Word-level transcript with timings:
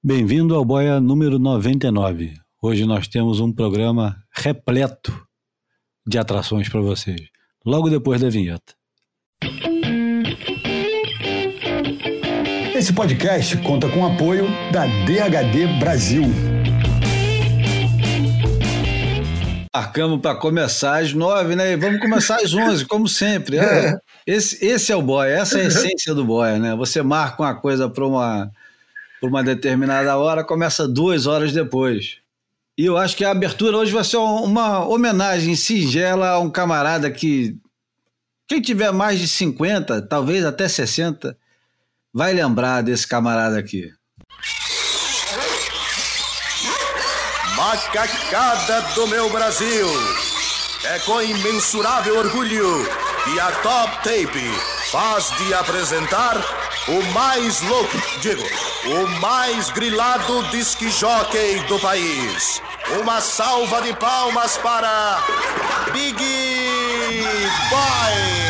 Bem-vindo 0.00 0.54
ao 0.54 0.64
Boia 0.64 1.00
número 1.00 1.40
99. 1.40 2.34
Hoje 2.62 2.86
nós 2.86 3.08
temos 3.08 3.40
um 3.40 3.52
programa 3.52 4.16
repleto 4.32 5.12
de 6.06 6.16
atrações 6.16 6.68
para 6.68 6.80
vocês, 6.80 7.20
logo 7.66 7.90
depois 7.90 8.20
da 8.20 8.30
vinheta. 8.30 8.74
Esse 12.76 12.92
podcast 12.92 13.56
conta 13.56 13.88
com 13.88 14.02
o 14.02 14.06
apoio 14.06 14.46
da 14.72 14.86
DHD 14.86 15.80
Brasil. 15.80 16.22
Marcamos 19.74 20.20
para 20.20 20.36
começar 20.36 20.98
às 21.02 21.12
nove, 21.12 21.56
né? 21.56 21.72
E 21.72 21.76
vamos 21.76 22.00
começar 22.00 22.36
às 22.36 22.54
onze, 22.54 22.86
como 22.86 23.08
sempre. 23.08 23.58
É, 23.58 23.98
esse, 24.24 24.64
esse 24.64 24.92
é 24.92 24.96
o 24.96 25.02
boy, 25.02 25.28
essa 25.28 25.58
é 25.58 25.62
a 25.62 25.66
essência 25.66 26.14
do 26.14 26.24
boy, 26.24 26.56
né? 26.60 26.76
Você 26.76 27.02
marca 27.02 27.42
uma 27.42 27.54
coisa 27.56 27.88
para 27.90 28.06
uma, 28.06 28.48
pra 29.20 29.28
uma 29.28 29.42
determinada 29.42 30.16
hora, 30.16 30.44
começa 30.44 30.86
duas 30.86 31.26
horas 31.26 31.52
depois. 31.52 32.18
E 32.76 32.84
eu 32.84 32.96
acho 32.96 33.16
que 33.16 33.24
a 33.24 33.32
abertura 33.32 33.76
hoje 33.76 33.92
vai 33.92 34.04
ser 34.04 34.18
uma 34.18 34.86
homenagem 34.86 35.56
singela 35.56 36.28
a 36.28 36.38
um 36.38 36.48
camarada 36.48 37.10
que, 37.10 37.56
quem 38.46 38.60
tiver 38.60 38.92
mais 38.92 39.18
de 39.18 39.26
50, 39.26 40.02
talvez 40.02 40.44
até 40.44 40.68
60, 40.68 41.36
vai 42.14 42.32
lembrar 42.32 42.82
desse 42.82 43.06
camarada 43.06 43.58
aqui. 43.58 43.92
Macacada 47.56 48.80
do 48.94 49.08
meu 49.08 49.28
Brasil. 49.30 49.88
É 50.84 51.00
com 51.00 51.20
imensurável 51.20 52.16
orgulho 52.16 52.86
que 53.24 53.40
a 53.40 53.50
Top 53.62 53.96
Tape 54.04 54.52
faz 54.92 55.36
de 55.36 55.52
apresentar 55.52 56.57
o 56.88 57.12
mais 57.12 57.60
louco, 57.62 57.96
digo, 58.20 58.42
o 58.86 59.06
mais 59.20 59.70
grilado 59.70 60.42
disc 60.44 60.80
jockey 60.88 61.60
do 61.68 61.78
país. 61.78 62.62
Uma 63.00 63.20
salva 63.20 63.82
de 63.82 63.92
palmas 63.94 64.56
para 64.56 65.18
Big 65.92 66.16
Boy. 67.68 68.48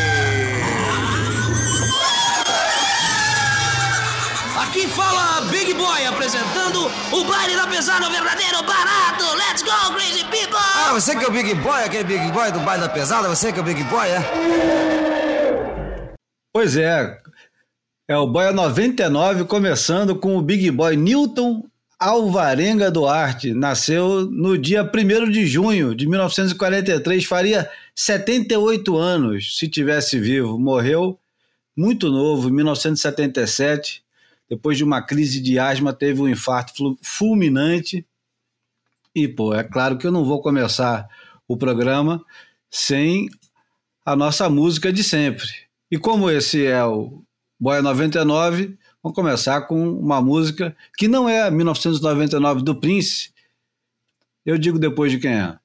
Aqui 4.63 4.87
fala 4.87 5.41
Big 5.49 5.73
Boy 5.73 6.05
apresentando 6.05 6.89
o 7.11 7.23
baile 7.25 7.57
da 7.57 7.67
pesada 7.67 8.09
verdadeiro 8.09 8.63
barato. 8.63 9.25
Let's 9.35 9.63
go, 9.63 9.93
crazy 9.95 10.23
people! 10.25 10.55
Ah, 10.55 10.93
você 10.93 11.13
que 11.15 11.25
é 11.25 11.27
o 11.27 11.31
Big 11.31 11.53
Boy, 11.55 11.83
aquele 11.83 12.05
Big 12.05 12.31
Boy 12.31 12.51
do 12.51 12.59
baile 12.61 12.83
da 12.83 12.89
pesada, 12.89 13.27
você 13.27 13.51
que 13.51 13.59
é 13.59 13.61
o 13.61 13.65
Big 13.65 13.83
Boy, 13.85 14.07
é? 14.07 14.19
Pois 16.53 16.77
é, 16.77 17.17
é 18.09 18.17
o 18.17 18.25
Boia 18.25 18.51
99 18.51 19.43
começando 19.43 20.15
com 20.15 20.35
o 20.35 20.41
Big 20.41 20.71
Boy 20.71 20.97
Newton 20.97 21.63
Alvarenga 21.99 22.89
Duarte. 22.89 23.53
Nasceu 23.53 24.25
no 24.25 24.57
dia 24.57 24.81
1 24.81 25.29
de 25.29 25.45
junho 25.45 25.93
de 25.93 26.07
1943, 26.07 27.23
faria 27.25 27.69
78 27.93 28.97
anos 28.97 29.59
se 29.59 29.67
tivesse 29.67 30.19
vivo. 30.19 30.57
Morreu 30.57 31.19
muito 31.77 32.09
novo, 32.09 32.49
em 32.49 32.51
1977 32.51 34.03
depois 34.49 34.75
de 34.75 34.83
uma 34.83 35.03
crise 35.03 35.39
de 35.39 35.59
asma, 35.59 35.93
teve 35.93 36.19
um 36.19 36.27
infarto 36.27 36.97
fulminante. 37.03 38.03
E, 39.13 39.27
pô, 39.27 39.53
é 39.53 39.63
claro 39.63 39.99
que 39.99 40.07
eu 40.07 40.11
não 40.11 40.25
vou 40.25 40.41
começar 40.41 41.07
o 41.47 41.55
programa 41.55 42.25
sem 42.71 43.29
a 44.03 44.15
nossa 44.15 44.49
música 44.49 44.91
de 44.91 45.03
sempre. 45.03 45.47
E 45.91 45.99
como 45.99 46.31
esse 46.31 46.65
é 46.65 46.83
o 46.83 47.23
Boia 47.59 47.81
99, 47.81 48.77
vamos 49.03 49.15
começar 49.15 49.61
com 49.63 49.91
uma 49.99 50.21
música 50.21 50.75
que 50.97 51.09
não 51.09 51.27
é 51.27 51.51
1999 51.51 52.63
do 52.63 52.79
Prince. 52.79 53.33
Eu 54.45 54.57
digo 54.57 54.79
depois 54.79 55.11
de 55.11 55.19
quem 55.19 55.31
é. 55.31 55.59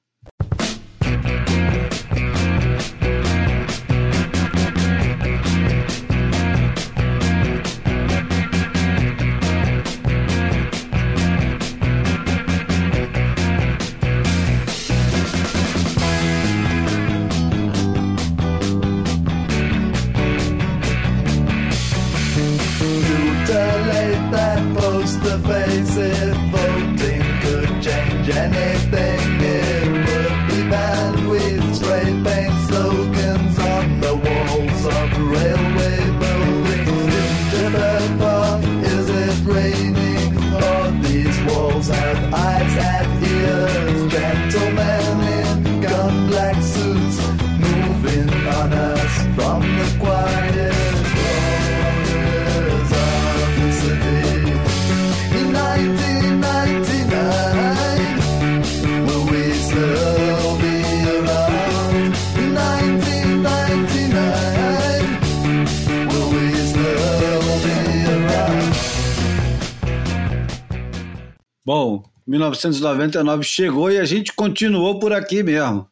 1999 72.57 73.43
chegou 73.43 73.91
e 73.91 73.97
a 73.97 74.05
gente 74.05 74.33
continuou 74.33 74.99
por 74.99 75.13
aqui 75.13 75.43
mesmo. 75.43 75.87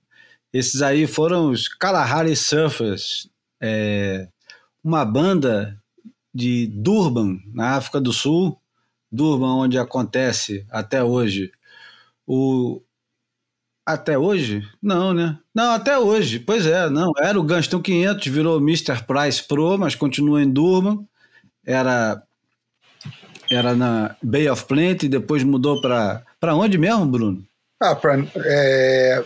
Esses 0.51 0.81
aí 0.81 1.07
foram 1.07 1.49
os 1.49 1.67
Kalahari 1.67 2.35
Surfers, 2.35 3.29
é, 3.61 4.27
uma 4.83 5.03
banda 5.03 5.81
de 6.33 6.67
Durban, 6.67 7.39
na 7.53 7.75
África 7.75 7.99
do 7.99 8.13
Sul, 8.13 8.59
Durban, 9.11 9.55
onde 9.55 9.77
acontece 9.77 10.65
até 10.69 11.03
hoje 11.03 11.51
o. 12.25 12.81
Até 13.85 14.17
hoje? 14.17 14.67
Não, 14.81 15.13
né? 15.13 15.37
Não, 15.53 15.71
até 15.71 15.99
hoje. 15.99 16.39
Pois 16.39 16.65
é, 16.65 16.89
não. 16.89 17.11
Era 17.17 17.37
o 17.37 17.43
Gunston 17.43 17.81
500, 17.81 18.27
virou 18.27 18.57
Mr. 18.59 19.03
Price 19.05 19.43
Pro, 19.45 19.77
mas 19.77 19.93
continua 19.93 20.41
em 20.41 20.49
Durban. 20.49 21.05
Era 21.65 22.23
era 23.49 23.75
na 23.75 24.15
Bay 24.21 24.49
of 24.49 24.65
Plenty, 24.65 25.07
depois 25.07 25.43
mudou 25.43 25.81
para 25.81 26.23
para 26.43 26.57
onde 26.57 26.77
mesmo, 26.77 27.05
Bruno? 27.05 27.47
Ah, 27.81 27.95
para 27.95 28.21
é, 28.45 29.23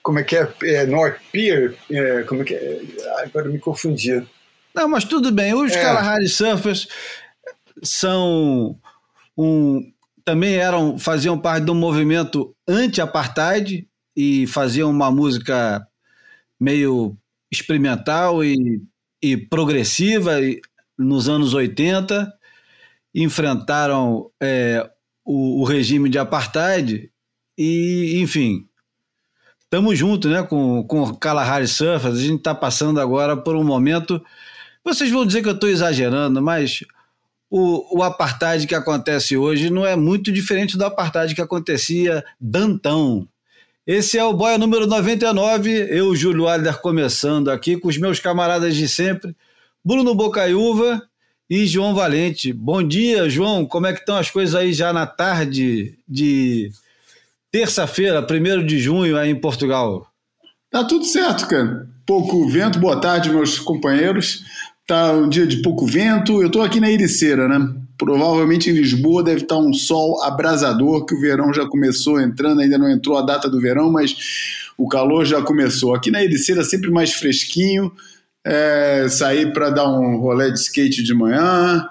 como 0.00 0.20
é 0.20 0.22
que 0.22 0.36
é, 0.36 0.48
é 0.62 0.86
North 0.86 1.18
Pier, 1.32 1.74
é, 1.90 2.22
como 2.22 2.42
é 2.42 2.44
que 2.44 2.54
é? 2.54 2.80
Agora 3.24 3.48
me 3.48 3.58
confundi. 3.58 4.24
Não, 4.72 4.88
mas 4.88 5.02
tudo 5.02 5.32
bem. 5.32 5.52
Os 5.52 5.72
é. 5.72 5.82
Kalahari 5.82 6.28
Surfers 6.28 6.86
são 7.82 8.78
um 9.36 9.92
também 10.24 10.54
eram 10.54 10.96
faziam 10.96 11.36
parte 11.36 11.64
do 11.64 11.74
movimento 11.74 12.54
anti-apartheid 12.68 13.88
e 14.16 14.46
faziam 14.46 14.90
uma 14.90 15.10
música 15.10 15.84
meio 16.60 17.16
experimental 17.50 18.44
e, 18.44 18.80
e 19.20 19.36
progressiva 19.36 20.34
nos 20.96 21.28
anos 21.28 21.52
80 21.52 22.32
enfrentaram 23.12 24.30
é, 24.40 24.88
o, 25.24 25.62
o, 25.62 25.64
regime 25.64 26.08
de 26.08 26.18
apartheid 26.18 27.10
e, 27.56 28.20
enfim, 28.20 28.66
estamos 29.62 29.98
juntos 29.98 30.30
né, 30.30 30.42
com, 30.42 30.82
com 30.84 31.02
o 31.02 31.16
Kalahari 31.16 31.66
Surfers. 31.66 32.16
A 32.16 32.20
gente 32.20 32.38
está 32.38 32.54
passando 32.54 33.00
agora 33.00 33.36
por 33.36 33.56
um 33.56 33.64
momento. 33.64 34.22
Vocês 34.84 35.10
vão 35.10 35.26
dizer 35.26 35.42
que 35.42 35.48
eu 35.48 35.54
estou 35.54 35.68
exagerando, 35.68 36.42
mas 36.42 36.84
o, 37.50 37.98
o 37.98 38.02
apartheid 38.02 38.66
que 38.66 38.74
acontece 38.74 39.36
hoje 39.36 39.70
não 39.70 39.86
é 39.86 39.96
muito 39.96 40.32
diferente 40.32 40.76
do 40.76 40.84
apartheid 40.84 41.34
que 41.34 41.40
acontecia 41.40 42.24
dantão. 42.40 43.28
Esse 43.86 44.18
é 44.18 44.24
o 44.24 44.32
Boia 44.32 44.56
número 44.56 44.86
99, 44.86 45.70
eu, 45.90 46.16
Júlio 46.16 46.48
Adler, 46.48 46.80
começando 46.80 47.50
aqui 47.50 47.76
com 47.76 47.88
os 47.88 47.98
meus 47.98 48.18
camaradas 48.18 48.74
de 48.74 48.88
sempre, 48.88 49.36
Bruno 49.84 50.14
Bocaiúva 50.14 51.02
e 51.54 51.68
João 51.68 51.94
Valente. 51.94 52.52
Bom 52.52 52.82
dia, 52.82 53.30
João. 53.30 53.64
Como 53.64 53.86
é 53.86 53.92
que 53.92 54.00
estão 54.00 54.16
as 54.16 54.28
coisas 54.28 54.56
aí 54.56 54.72
já 54.72 54.92
na 54.92 55.06
tarde 55.06 55.94
de 56.08 56.72
terça-feira, 57.48 58.26
1 58.28 58.66
de 58.66 58.80
junho, 58.80 59.16
aí 59.16 59.30
em 59.30 59.40
Portugal? 59.40 60.04
Tá 60.68 60.82
tudo 60.82 61.04
certo, 61.04 61.46
cara. 61.46 61.88
Pouco 62.04 62.48
vento. 62.48 62.80
Boa 62.80 63.00
tarde, 63.00 63.30
meus 63.30 63.60
companheiros. 63.60 64.42
Tá 64.84 65.12
um 65.12 65.28
dia 65.28 65.46
de 65.46 65.58
pouco 65.58 65.86
vento. 65.86 66.42
Eu 66.42 66.48
estou 66.48 66.60
aqui 66.60 66.80
na 66.80 66.90
Ericeira, 66.90 67.46
né? 67.46 67.72
Provavelmente 67.96 68.68
em 68.68 68.72
Lisboa 68.72 69.22
deve 69.22 69.42
estar 69.42 69.56
um 69.56 69.72
sol 69.72 70.24
abrasador, 70.24 71.06
que 71.06 71.14
o 71.14 71.20
verão 71.20 71.54
já 71.54 71.68
começou 71.68 72.20
entrando, 72.20 72.62
ainda 72.62 72.76
não 72.76 72.90
entrou 72.90 73.16
a 73.16 73.22
data 73.22 73.48
do 73.48 73.60
verão, 73.60 73.92
mas 73.92 74.16
o 74.76 74.88
calor 74.88 75.24
já 75.24 75.40
começou. 75.40 75.94
Aqui 75.94 76.10
na 76.10 76.20
Ericeira 76.20 76.64
sempre 76.64 76.90
mais 76.90 77.12
fresquinho, 77.12 77.92
é, 78.44 79.06
sair 79.08 79.52
para 79.52 79.70
dar 79.70 79.88
um 79.88 80.18
rolê 80.18 80.50
de 80.50 80.58
skate 80.58 81.02
de 81.02 81.14
manhã, 81.14 81.88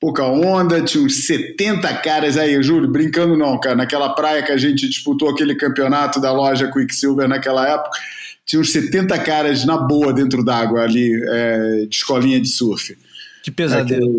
pouca 0.00 0.24
onda, 0.24 0.80
tinha 0.80 1.02
uns 1.02 1.26
70 1.26 1.92
caras 1.96 2.36
aí, 2.36 2.62
Júlio, 2.62 2.88
brincando 2.88 3.36
não, 3.36 3.58
cara, 3.58 3.74
naquela 3.74 4.14
praia 4.14 4.42
que 4.42 4.52
a 4.52 4.56
gente 4.56 4.88
disputou 4.88 5.30
aquele 5.30 5.56
campeonato 5.56 6.20
da 6.20 6.32
loja 6.32 6.70
Quicksilver 6.70 7.28
naquela 7.28 7.68
época, 7.68 7.98
tinha 8.46 8.60
uns 8.60 8.70
70 8.70 9.18
caras 9.18 9.64
na 9.64 9.76
boa 9.76 10.12
dentro 10.12 10.44
d'água 10.44 10.82
ali, 10.82 11.12
é, 11.28 11.86
de 11.86 11.94
escolinha 11.94 12.40
de 12.40 12.48
surf. 12.48 12.96
Que 13.42 13.50
pesadelo. 13.50 14.18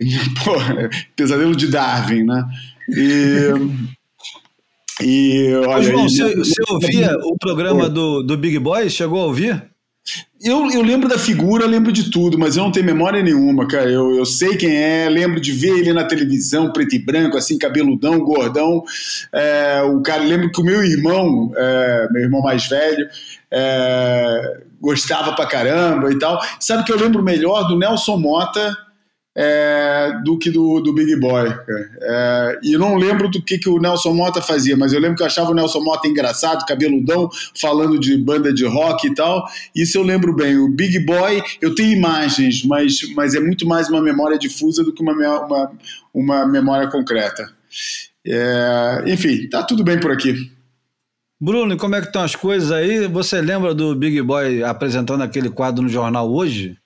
Pô, 0.44 0.52
pesadelo 1.14 1.54
de 1.54 1.68
Darwin, 1.68 2.24
né? 2.24 2.44
E... 2.88 3.94
E 5.02 5.52
olha, 5.66 5.82
João, 5.82 6.08
você, 6.08 6.36
você 6.36 6.62
ouvia 6.68 7.18
o 7.24 7.36
programa 7.36 7.88
do, 7.88 8.22
do 8.22 8.36
Big 8.36 8.60
Boy? 8.60 8.88
Chegou 8.88 9.22
a 9.22 9.24
ouvir? 9.24 9.73
Eu, 10.42 10.70
eu 10.70 10.82
lembro 10.82 11.08
da 11.08 11.18
figura, 11.18 11.66
lembro 11.66 11.90
de 11.90 12.10
tudo, 12.10 12.38
mas 12.38 12.56
eu 12.56 12.64
não 12.64 12.70
tenho 12.70 12.84
memória 12.84 13.22
nenhuma, 13.22 13.66
cara. 13.66 13.90
Eu, 13.90 14.14
eu 14.14 14.26
sei 14.26 14.56
quem 14.56 14.76
é, 14.76 15.08
lembro 15.08 15.40
de 15.40 15.50
ver 15.52 15.78
ele 15.78 15.92
na 15.92 16.04
televisão, 16.04 16.70
preto 16.70 16.94
e 16.94 16.98
branco, 16.98 17.38
assim, 17.38 17.56
cabeludão, 17.56 18.18
gordão. 18.18 18.84
É, 19.32 19.82
o 19.82 20.02
cara, 20.02 20.22
lembro 20.22 20.52
que 20.52 20.60
o 20.60 20.64
meu 20.64 20.84
irmão, 20.84 21.50
é, 21.56 22.08
meu 22.10 22.22
irmão 22.22 22.42
mais 22.42 22.68
velho, 22.68 23.08
é, 23.50 24.60
gostava 24.78 25.32
pra 25.34 25.46
caramba 25.46 26.12
e 26.12 26.18
tal. 26.18 26.38
Sabe 26.60 26.84
que 26.84 26.92
eu 26.92 26.98
lembro 26.98 27.22
melhor 27.22 27.66
do 27.66 27.78
Nelson 27.78 28.18
Mota 28.18 28.76
é, 29.36 30.12
do 30.24 30.38
que 30.38 30.50
do, 30.50 30.80
do 30.80 30.92
Big 30.92 31.16
Boy. 31.16 31.48
É, 32.00 32.58
e 32.62 32.78
não 32.78 32.96
lembro 32.96 33.28
do 33.28 33.42
que, 33.42 33.58
que 33.58 33.68
o 33.68 33.78
Nelson 33.78 34.14
Mota 34.14 34.40
fazia, 34.40 34.76
mas 34.76 34.92
eu 34.92 35.00
lembro 35.00 35.16
que 35.16 35.22
eu 35.22 35.26
achava 35.26 35.50
o 35.50 35.54
Nelson 35.54 35.80
Mota 35.80 36.06
engraçado, 36.06 36.64
cabeludão, 36.64 37.28
falando 37.60 37.98
de 37.98 38.16
banda 38.16 38.52
de 38.52 38.64
rock 38.64 39.08
e 39.08 39.14
tal. 39.14 39.44
Isso 39.74 39.98
eu 39.98 40.02
lembro 40.02 40.34
bem. 40.34 40.56
O 40.56 40.68
Big 40.68 41.00
Boy, 41.00 41.42
eu 41.60 41.74
tenho 41.74 41.92
imagens, 41.92 42.64
mas, 42.64 43.00
mas 43.14 43.34
é 43.34 43.40
muito 43.40 43.66
mais 43.66 43.88
uma 43.88 44.00
memória 44.00 44.38
difusa 44.38 44.84
do 44.84 44.92
que 44.92 45.02
uma, 45.02 45.12
uma, 45.12 45.72
uma 46.12 46.46
memória 46.46 46.88
concreta. 46.88 47.50
É, 48.26 49.04
enfim, 49.06 49.48
tá 49.48 49.62
tudo 49.62 49.82
bem 49.82 49.98
por 49.98 50.12
aqui. 50.12 50.50
Bruno, 51.40 51.76
como 51.76 51.94
é 51.94 52.00
que 52.00 52.06
estão 52.06 52.22
as 52.22 52.36
coisas 52.36 52.70
aí? 52.70 53.06
Você 53.08 53.40
lembra 53.40 53.74
do 53.74 53.94
Big 53.94 54.22
Boy 54.22 54.62
apresentando 54.62 55.22
aquele 55.22 55.50
quadro 55.50 55.82
no 55.82 55.88
jornal 55.88 56.32
hoje? 56.32 56.78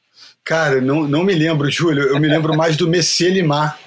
Cara, 0.48 0.80
não, 0.80 1.06
não 1.06 1.24
me 1.24 1.34
lembro, 1.34 1.70
Júlio. 1.70 2.04
Eu 2.04 2.18
me 2.18 2.26
lembro 2.26 2.56
mais 2.56 2.74
do 2.74 2.88
Messier 2.88 3.30
Limar. 3.30 3.78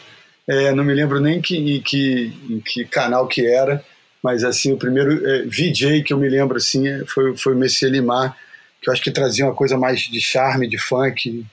É, 0.47 0.71
não 0.71 0.83
me 0.83 0.93
lembro 0.93 1.19
nem 1.19 1.41
que, 1.41 1.57
em, 1.57 1.81
que, 1.81 2.31
em 2.47 2.59
que 2.59 2.85
canal 2.85 3.27
que 3.27 3.43
era, 3.47 3.83
mas 4.21 4.43
assim, 4.43 4.71
o 4.71 4.77
primeiro 4.77 5.27
é, 5.27 5.41
VJ 5.41 6.03
que 6.03 6.13
eu 6.13 6.19
me 6.19 6.29
lembro 6.29 6.57
assim, 6.57 7.03
foi, 7.07 7.35
foi 7.35 7.55
o 7.55 7.57
Messier 7.57 7.91
Limar, 7.91 8.37
que 8.79 8.87
eu 8.87 8.93
acho 8.93 9.01
que 9.01 9.09
trazia 9.09 9.43
uma 9.43 9.55
coisa 9.55 9.75
mais 9.75 10.01
de 10.01 10.21
charme, 10.21 10.69
de 10.69 10.77
funk. 10.77 11.43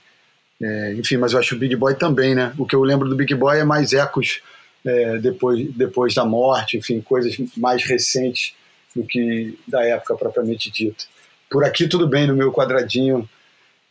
É, 0.61 0.93
enfim, 0.93 1.17
mas 1.17 1.33
eu 1.33 1.39
acho 1.39 1.55
o 1.55 1.57
Big 1.57 1.75
Boy 1.75 1.95
também, 1.95 2.35
né? 2.35 2.53
O 2.55 2.63
que 2.63 2.75
eu 2.75 2.83
lembro 2.83 3.09
do 3.09 3.15
Big 3.15 3.33
Boy 3.33 3.57
é 3.57 3.63
mais 3.63 3.93
ecos 3.93 4.41
é, 4.85 5.17
depois, 5.17 5.73
depois 5.73 6.13
da 6.13 6.23
morte, 6.23 6.77
enfim, 6.77 7.01
coisas 7.01 7.35
mais 7.57 7.83
recentes 7.83 8.53
do 8.95 9.03
que 9.03 9.57
da 9.67 9.83
época 9.83 10.15
propriamente 10.15 10.69
dita. 10.69 11.05
Por 11.49 11.65
aqui 11.65 11.87
tudo 11.87 12.07
bem 12.07 12.27
no 12.27 12.35
meu 12.35 12.51
quadradinho 12.51 13.27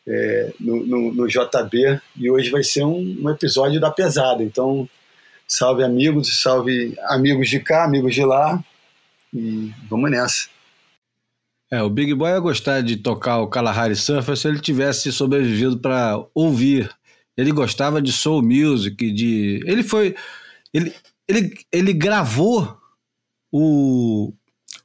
é, 0.09 0.53
no, 0.59 0.87
no, 0.87 1.13
no, 1.13 1.29
JB 1.29 2.01
e 2.17 2.31
hoje 2.31 2.49
vai 2.51 2.65
ser 2.65 2.83
um, 2.85 3.19
um, 3.23 3.31
episódio 3.31 3.79
da 3.79 3.91
pesada. 3.91 4.43
Então, 4.43 4.89
salve 5.47 5.85
amigos, 5.85 6.41
salve 6.41 6.97
amigos 7.05 7.49
de 7.51 7.61
cá, 7.61 7.85
amigos 7.85 8.15
de 8.15 8.25
lá 8.25 8.63
e 9.33 9.71
vamos 9.89 10.11
nessa. 10.11 10.49
É, 11.71 11.83
o 11.83 11.91
Big 11.91 12.15
Boy 12.15 12.31
ia 12.31 12.41
gostar 12.41 12.81
de 12.81 12.97
tocar 12.97 13.41
o 13.41 13.49
Kalahari 13.49 13.95
Surfer 13.95 14.35
se 14.35 14.49
ele 14.49 14.61
tivesse 14.61 15.13
sobrevivido 15.13 15.79
para 15.79 16.19
ouvir. 16.35 16.91
Ele 17.37 17.53
gostava 17.53 18.01
de 18.01 18.11
soul 18.11 18.43
music, 18.43 19.13
de 19.13 19.63
ele 19.67 19.83
foi 19.83 20.17
ele 20.73 20.95
ele, 21.29 21.55
ele 21.71 21.93
gravou 21.93 22.75
o, 23.53 24.33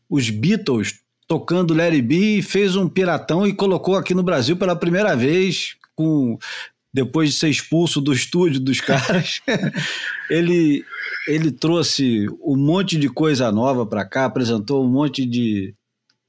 os 0.10 0.30
Beatles 0.30 1.00
tocando 1.34 1.74
Larry 1.74 2.00
B, 2.00 2.44
fez 2.44 2.76
um 2.76 2.88
piratão 2.88 3.48
e 3.48 3.52
colocou 3.52 3.96
aqui 3.96 4.14
no 4.14 4.22
Brasil 4.22 4.56
pela 4.56 4.76
primeira 4.76 5.16
vez, 5.16 5.76
com 5.96 6.38
depois 6.94 7.32
de 7.32 7.36
ser 7.38 7.50
expulso 7.50 8.00
do 8.00 8.14
estúdio 8.14 8.60
dos 8.60 8.80
caras. 8.80 9.42
ele, 10.30 10.86
ele 11.28 11.52
trouxe 11.52 12.28
um 12.40 12.56
monte 12.56 13.00
de 13.00 13.10
coisa 13.10 13.52
nova 13.52 13.84
para 13.84 14.06
cá, 14.06 14.26
apresentou 14.26 14.86
um 14.86 14.88
monte 14.88 15.26
de, 15.26 15.74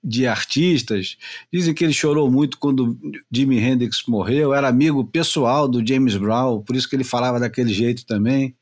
de 0.02 0.26
artistas. 0.26 1.18
Dizem 1.52 1.74
que 1.74 1.84
ele 1.84 1.92
chorou 1.92 2.30
muito 2.30 2.56
quando 2.56 2.98
Jimi 3.30 3.58
Hendrix 3.58 4.04
morreu, 4.08 4.54
era 4.54 4.68
amigo 4.68 5.04
pessoal 5.04 5.68
do 5.68 5.86
James 5.86 6.16
Brown, 6.16 6.62
por 6.62 6.74
isso 6.74 6.88
que 6.88 6.96
ele 6.96 7.04
falava 7.04 7.38
daquele 7.38 7.74
jeito 7.74 8.06
também. 8.06 8.56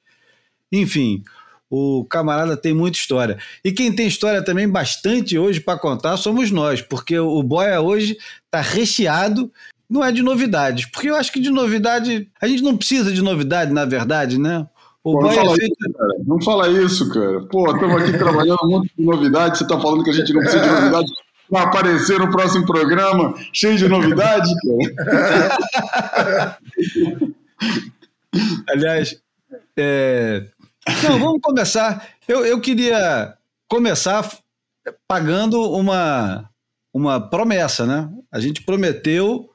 Enfim, 0.73 1.23
o 1.75 2.05
camarada 2.05 2.55
tem 2.55 2.75
muita 2.75 2.99
história. 2.99 3.39
E 3.65 3.73
quem 3.73 3.91
tem 3.91 4.07
história 4.07 4.45
também 4.45 4.69
bastante 4.69 5.39
hoje 5.39 5.59
para 5.59 5.79
contar 5.79 6.19
somos 6.19 6.51
nós, 6.51 6.83
porque 6.83 7.19
o 7.19 7.43
Boia 7.43 7.81
hoje 7.81 8.19
está 8.45 8.61
recheado, 8.61 9.51
não 9.89 10.05
é 10.05 10.13
de 10.13 10.23
novidades, 10.23 10.85
porque 10.85 11.09
eu 11.09 11.17
acho 11.17 11.33
que 11.33 11.41
de 11.41 11.49
novidade, 11.49 12.29
a 12.39 12.47
gente 12.47 12.63
não 12.63 12.77
precisa 12.77 13.11
de 13.11 13.23
novidade, 13.23 13.73
na 13.73 13.87
verdade, 13.87 14.39
né? 14.39 14.67
O 15.03 15.15
Pô, 15.15 15.23
não, 15.23 15.33
fala 15.33 15.53
é 15.53 15.57
feito... 15.57 15.73
isso, 15.73 15.95
cara. 15.95 16.15
não 16.27 16.43
fala 16.43 16.69
isso, 16.69 17.09
cara. 17.09 17.41
Pô, 17.47 17.75
estamos 17.75 18.03
aqui 18.03 18.19
trabalhando 18.19 18.59
um 18.65 18.69
monte 18.69 18.93
de 18.95 19.05
novidade, 19.07 19.57
você 19.57 19.65
está 19.65 19.81
falando 19.81 20.05
que 20.05 20.11
a 20.11 20.15
gente 20.15 20.31
não 20.35 20.43
precisa 20.43 20.63
de 20.63 20.71
novidade 20.71 21.11
para 21.51 21.63
aparecer 21.63 22.19
no 22.19 22.31
próximo 22.31 22.67
programa, 22.67 23.33
cheio 23.51 23.79
de 23.79 23.89
novidade, 23.89 24.53
cara. 24.63 26.59
Aliás, 28.69 29.19
é, 29.77 30.47
não, 31.03 31.19
vamos 31.19 31.41
começar. 31.41 32.09
Eu, 32.27 32.45
eu 32.45 32.61
queria 32.61 33.35
começar 33.69 34.29
pagando 35.07 35.61
uma, 35.73 36.49
uma 36.93 37.21
promessa, 37.21 37.87
né? 37.87 38.11
A 38.31 38.41
gente 38.41 38.63
prometeu 38.63 39.49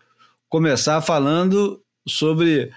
começar 0.50 1.02
falando 1.02 1.82
sobre 2.08 2.72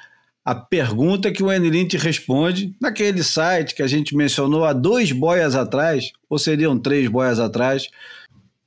a 0.44 0.54
pergunta 0.54 1.30
que 1.30 1.42
o 1.42 1.52
Enelin 1.52 1.86
te 1.86 1.96
responde 1.96 2.74
naquele 2.80 3.22
site 3.22 3.74
que 3.74 3.82
a 3.82 3.86
gente 3.86 4.16
mencionou 4.16 4.64
há 4.64 4.72
dois 4.72 5.12
boias 5.12 5.54
atrás, 5.54 6.12
ou 6.28 6.38
seriam 6.38 6.78
três 6.78 7.08
boias 7.08 7.38
atrás. 7.38 7.88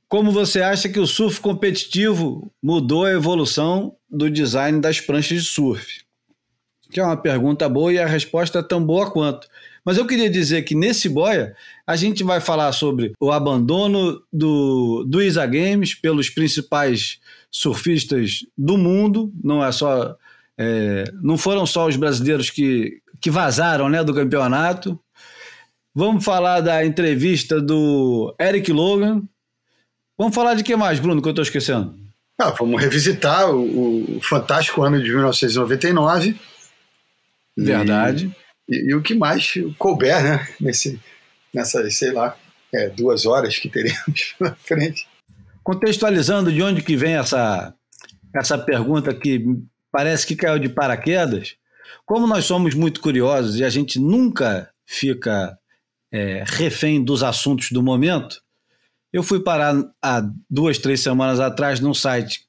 Como 0.08 0.30
você 0.30 0.62
acha 0.62 0.88
que 0.88 1.00
o 1.00 1.06
surf 1.06 1.40
competitivo 1.40 2.50
mudou 2.62 3.04
a 3.04 3.12
evolução 3.12 3.96
do 4.08 4.30
design 4.30 4.80
das 4.80 5.00
pranchas 5.00 5.42
de 5.42 5.48
surf? 5.48 6.04
Que 6.90 7.00
é 7.00 7.04
uma 7.04 7.16
pergunta 7.16 7.68
boa 7.68 7.92
e 7.92 7.98
a 7.98 8.06
resposta 8.06 8.60
é 8.60 8.62
tão 8.62 8.82
boa 8.82 9.10
quanto. 9.10 9.48
Mas 9.84 9.98
eu 9.98 10.06
queria 10.06 10.30
dizer 10.30 10.62
que 10.62 10.74
nesse 10.74 11.08
boia 11.08 11.54
a 11.86 11.94
gente 11.94 12.24
vai 12.24 12.40
falar 12.40 12.72
sobre 12.72 13.12
o 13.20 13.30
abandono 13.30 14.22
do, 14.32 15.04
do 15.06 15.22
Isa 15.22 15.44
Games 15.44 15.94
pelos 15.94 16.30
principais 16.30 17.20
surfistas 17.50 18.46
do 18.56 18.78
mundo, 18.78 19.32
não 19.42 19.62
é 19.62 19.70
só 19.70 20.16
é, 20.56 21.04
não 21.20 21.36
foram 21.36 21.66
só 21.66 21.86
os 21.86 21.96
brasileiros 21.96 22.48
que, 22.50 23.00
que 23.20 23.30
vazaram 23.30 23.88
né, 23.88 24.02
do 24.02 24.14
campeonato. 24.14 24.98
Vamos 25.94 26.24
falar 26.24 26.60
da 26.60 26.84
entrevista 26.84 27.60
do 27.60 28.34
Eric 28.40 28.72
Logan. 28.72 29.22
Vamos 30.18 30.34
falar 30.34 30.54
de 30.54 30.64
que 30.64 30.74
mais, 30.76 30.98
Bruno, 30.98 31.20
que 31.20 31.28
eu 31.28 31.30
estou 31.30 31.42
esquecendo? 31.42 31.94
Ah, 32.40 32.50
vamos 32.50 32.80
revisitar 32.80 33.50
o, 33.50 34.16
o, 34.16 34.20
fantástico 34.20 34.82
ano 34.82 35.00
de 35.00 35.10
1999. 35.10 36.36
Verdade. 37.56 38.34
E 38.68 38.90
e, 38.90 38.94
o 38.94 39.02
que 39.02 39.14
mais 39.14 39.54
couber, 39.78 40.22
né? 40.22 40.48
Nesse, 40.60 41.00
nessas, 41.52 41.96
sei 41.96 42.12
lá, 42.12 42.36
é, 42.72 42.88
duas 42.88 43.26
horas 43.26 43.58
que 43.58 43.68
teremos 43.68 44.34
na 44.40 44.54
frente. 44.54 45.06
Contextualizando 45.62 46.52
de 46.52 46.62
onde 46.62 46.82
que 46.82 46.96
vem 46.96 47.16
essa, 47.16 47.74
essa 48.34 48.58
pergunta 48.58 49.14
que 49.14 49.44
parece 49.90 50.26
que 50.26 50.36
caiu 50.36 50.58
de 50.58 50.68
paraquedas, 50.68 51.56
como 52.04 52.26
nós 52.26 52.44
somos 52.44 52.74
muito 52.74 53.00
curiosos 53.00 53.56
e 53.56 53.64
a 53.64 53.70
gente 53.70 53.98
nunca 53.98 54.70
fica 54.86 55.58
é, 56.12 56.44
refém 56.46 57.02
dos 57.02 57.22
assuntos 57.22 57.70
do 57.70 57.82
momento, 57.82 58.42
eu 59.12 59.22
fui 59.22 59.40
parar 59.40 59.74
há 60.02 60.22
duas, 60.50 60.78
três 60.78 61.00
semanas 61.00 61.40
atrás 61.40 61.80
num 61.80 61.94
site 61.94 62.44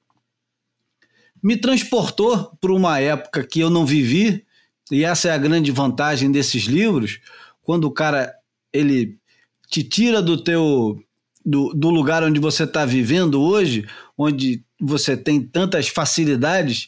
me 1.41 1.57
transportou 1.57 2.51
para 2.59 2.73
uma 2.73 2.99
época 2.99 3.45
que 3.45 3.59
eu 3.59 3.69
não 3.69 3.85
vivi, 3.85 4.45
e 4.91 5.03
essa 5.03 5.29
é 5.29 5.31
a 5.31 5.37
grande 5.37 5.71
vantagem 5.71 6.31
desses 6.31 6.63
livros, 6.63 7.19
quando 7.61 7.85
o 7.85 7.91
cara 7.91 8.33
ele 8.73 9.17
te 9.69 9.83
tira 9.83 10.21
do 10.21 10.37
teu 10.37 11.01
do, 11.43 11.73
do 11.73 11.89
lugar 11.89 12.23
onde 12.23 12.39
você 12.39 12.63
está 12.63 12.85
vivendo 12.85 13.41
hoje, 13.41 13.87
onde 14.17 14.63
você 14.79 15.17
tem 15.17 15.41
tantas 15.41 15.87
facilidades, 15.87 16.87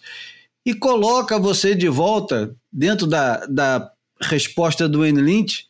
e 0.66 0.74
coloca 0.74 1.40
você 1.40 1.74
de 1.74 1.90
volta 1.90 2.56
dentro 2.72 3.08
da, 3.08 3.46
da 3.48 3.92
resposta 4.22 4.88
do 4.88 5.00
Wayne 5.00 5.22
Lynch, 5.22 5.66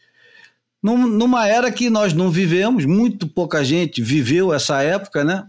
num, 0.81 1.07
numa 1.07 1.47
era 1.47 1.71
que 1.71 1.89
nós 1.89 2.13
não 2.13 2.29
vivemos, 2.29 2.85
muito 2.85 3.27
pouca 3.27 3.63
gente 3.63 4.01
viveu 4.01 4.53
essa 4.53 4.81
época, 4.81 5.23
né? 5.23 5.47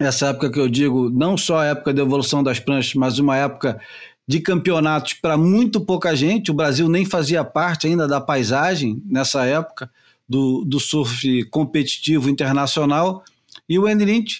Essa 0.00 0.28
época 0.28 0.50
que 0.50 0.58
eu 0.58 0.68
digo, 0.68 1.10
não 1.10 1.36
só 1.36 1.58
a 1.58 1.66
época 1.66 1.92
da 1.92 2.00
evolução 2.00 2.42
das 2.42 2.58
pranchas, 2.58 2.94
mas 2.94 3.18
uma 3.18 3.36
época 3.36 3.78
de 4.26 4.40
campeonatos 4.40 5.12
para 5.14 5.36
muito 5.36 5.80
pouca 5.80 6.16
gente. 6.16 6.50
O 6.50 6.54
Brasil 6.54 6.88
nem 6.88 7.04
fazia 7.04 7.44
parte 7.44 7.86
ainda 7.86 8.08
da 8.08 8.18
paisagem 8.18 9.02
nessa 9.04 9.44
época 9.44 9.90
do, 10.26 10.64
do 10.64 10.80
surf 10.80 11.44
competitivo 11.50 12.30
internacional. 12.30 13.22
E 13.68 13.78
o 13.78 13.86
Enrint 13.86 14.38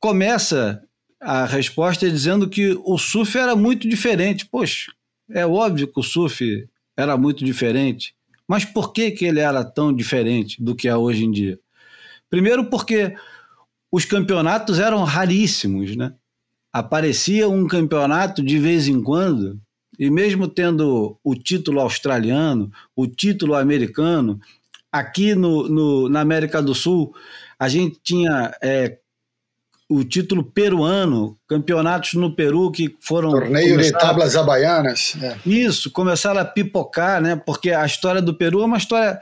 começa 0.00 0.82
a 1.20 1.44
resposta 1.44 2.10
dizendo 2.10 2.48
que 2.48 2.76
o 2.84 2.98
surf 2.98 3.38
era 3.38 3.54
muito 3.54 3.88
diferente. 3.88 4.46
Poxa, 4.46 4.90
é 5.30 5.46
óbvio 5.46 5.86
que 5.86 6.00
o 6.00 6.02
surf 6.02 6.68
era 6.96 7.16
muito 7.16 7.44
diferente, 7.44 8.14
mas 8.48 8.64
por 8.64 8.92
que, 8.92 9.12
que 9.12 9.26
ele 9.26 9.38
era 9.38 9.64
tão 9.64 9.92
diferente 9.92 10.60
do 10.60 10.74
que 10.74 10.88
é 10.88 10.96
hoje 10.96 11.24
em 11.24 11.30
dia? 11.30 11.58
Primeiro, 12.28 12.64
porque 12.64 13.14
os 13.90 14.04
campeonatos 14.04 14.78
eram 14.78 15.04
raríssimos, 15.04 15.96
né? 15.96 16.12
Aparecia 16.72 17.48
um 17.48 17.66
campeonato 17.66 18.42
de 18.42 18.58
vez 18.58 18.88
em 18.88 19.02
quando, 19.02 19.58
e 19.98 20.10
mesmo 20.10 20.46
tendo 20.46 21.18
o 21.24 21.34
título 21.34 21.80
australiano, 21.80 22.70
o 22.94 23.06
título 23.06 23.54
americano, 23.54 24.38
aqui 24.92 25.34
no, 25.34 25.68
no 25.68 26.08
na 26.08 26.20
América 26.20 26.60
do 26.60 26.74
Sul, 26.74 27.14
a 27.58 27.68
gente 27.68 27.98
tinha 28.02 28.54
é, 28.62 28.98
o 29.88 30.02
título 30.02 30.42
peruano, 30.42 31.36
campeonatos 31.48 32.14
no 32.14 32.34
Peru 32.34 32.70
que 32.70 32.94
foram. 33.00 33.30
Torneio 33.30 33.78
de 33.78 33.92
tablas 33.92 34.36
abaianas. 34.36 35.16
É. 35.22 35.38
Isso, 35.46 35.90
começaram 35.90 36.40
a 36.40 36.44
pipocar, 36.44 37.22
né? 37.22 37.36
Porque 37.36 37.70
a 37.70 37.86
história 37.86 38.20
do 38.20 38.34
Peru 38.34 38.62
é 38.62 38.64
uma 38.64 38.78
história 38.78 39.20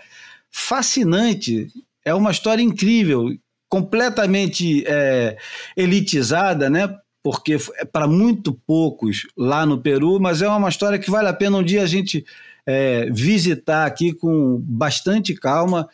fascinante, 0.50 1.68
é 2.04 2.14
uma 2.14 2.30
história 2.30 2.62
incrível 2.62 3.30
completamente 3.74 4.84
é, 4.86 5.36
elitizada, 5.76 6.70
né? 6.70 6.96
Porque 7.24 7.56
é 7.76 7.84
para 7.84 8.06
muito 8.06 8.54
poucos 8.54 9.26
lá 9.36 9.66
no 9.66 9.80
Peru, 9.80 10.20
mas 10.20 10.42
é 10.42 10.48
uma 10.48 10.68
história 10.68 10.96
que 10.96 11.10
vale 11.10 11.26
a 11.26 11.32
pena 11.32 11.56
um 11.56 11.62
dia 11.62 11.82
a 11.82 11.86
gente 11.86 12.24
é, 12.64 13.10
visitar 13.10 13.84
aqui 13.84 14.12
com 14.12 14.60
bastante 14.60 15.34
calma 15.34 15.88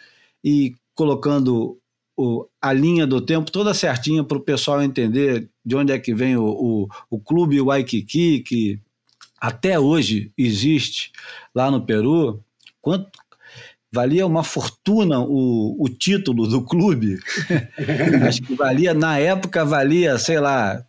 e 0.44 0.74
colocando 0.94 1.78
o, 2.14 2.46
a 2.60 2.70
linha 2.70 3.06
do 3.06 3.18
tempo 3.18 3.50
toda 3.50 3.72
certinha 3.72 4.22
para 4.22 4.36
o 4.36 4.42
pessoal 4.42 4.82
entender 4.82 5.48
de 5.64 5.74
onde 5.74 5.90
é 5.90 5.98
que 5.98 6.12
vem 6.12 6.36
o, 6.36 6.44
o, 6.44 6.88
o 7.08 7.18
clube 7.18 7.62
Waikiki, 7.62 8.40
que 8.40 8.78
até 9.40 9.80
hoje 9.80 10.30
existe 10.36 11.12
lá 11.54 11.70
no 11.70 11.80
Peru. 11.80 12.44
Quanto, 12.82 13.08
valia 13.92 14.26
uma 14.26 14.44
fortuna 14.44 15.20
o, 15.20 15.76
o 15.78 15.88
título 15.88 16.46
do 16.46 16.62
clube. 16.62 17.18
Acho 18.26 18.42
que 18.42 18.54
valia, 18.54 18.94
na 18.94 19.18
época, 19.18 19.64
valia, 19.64 20.18
sei 20.18 20.38
lá, 20.38 20.84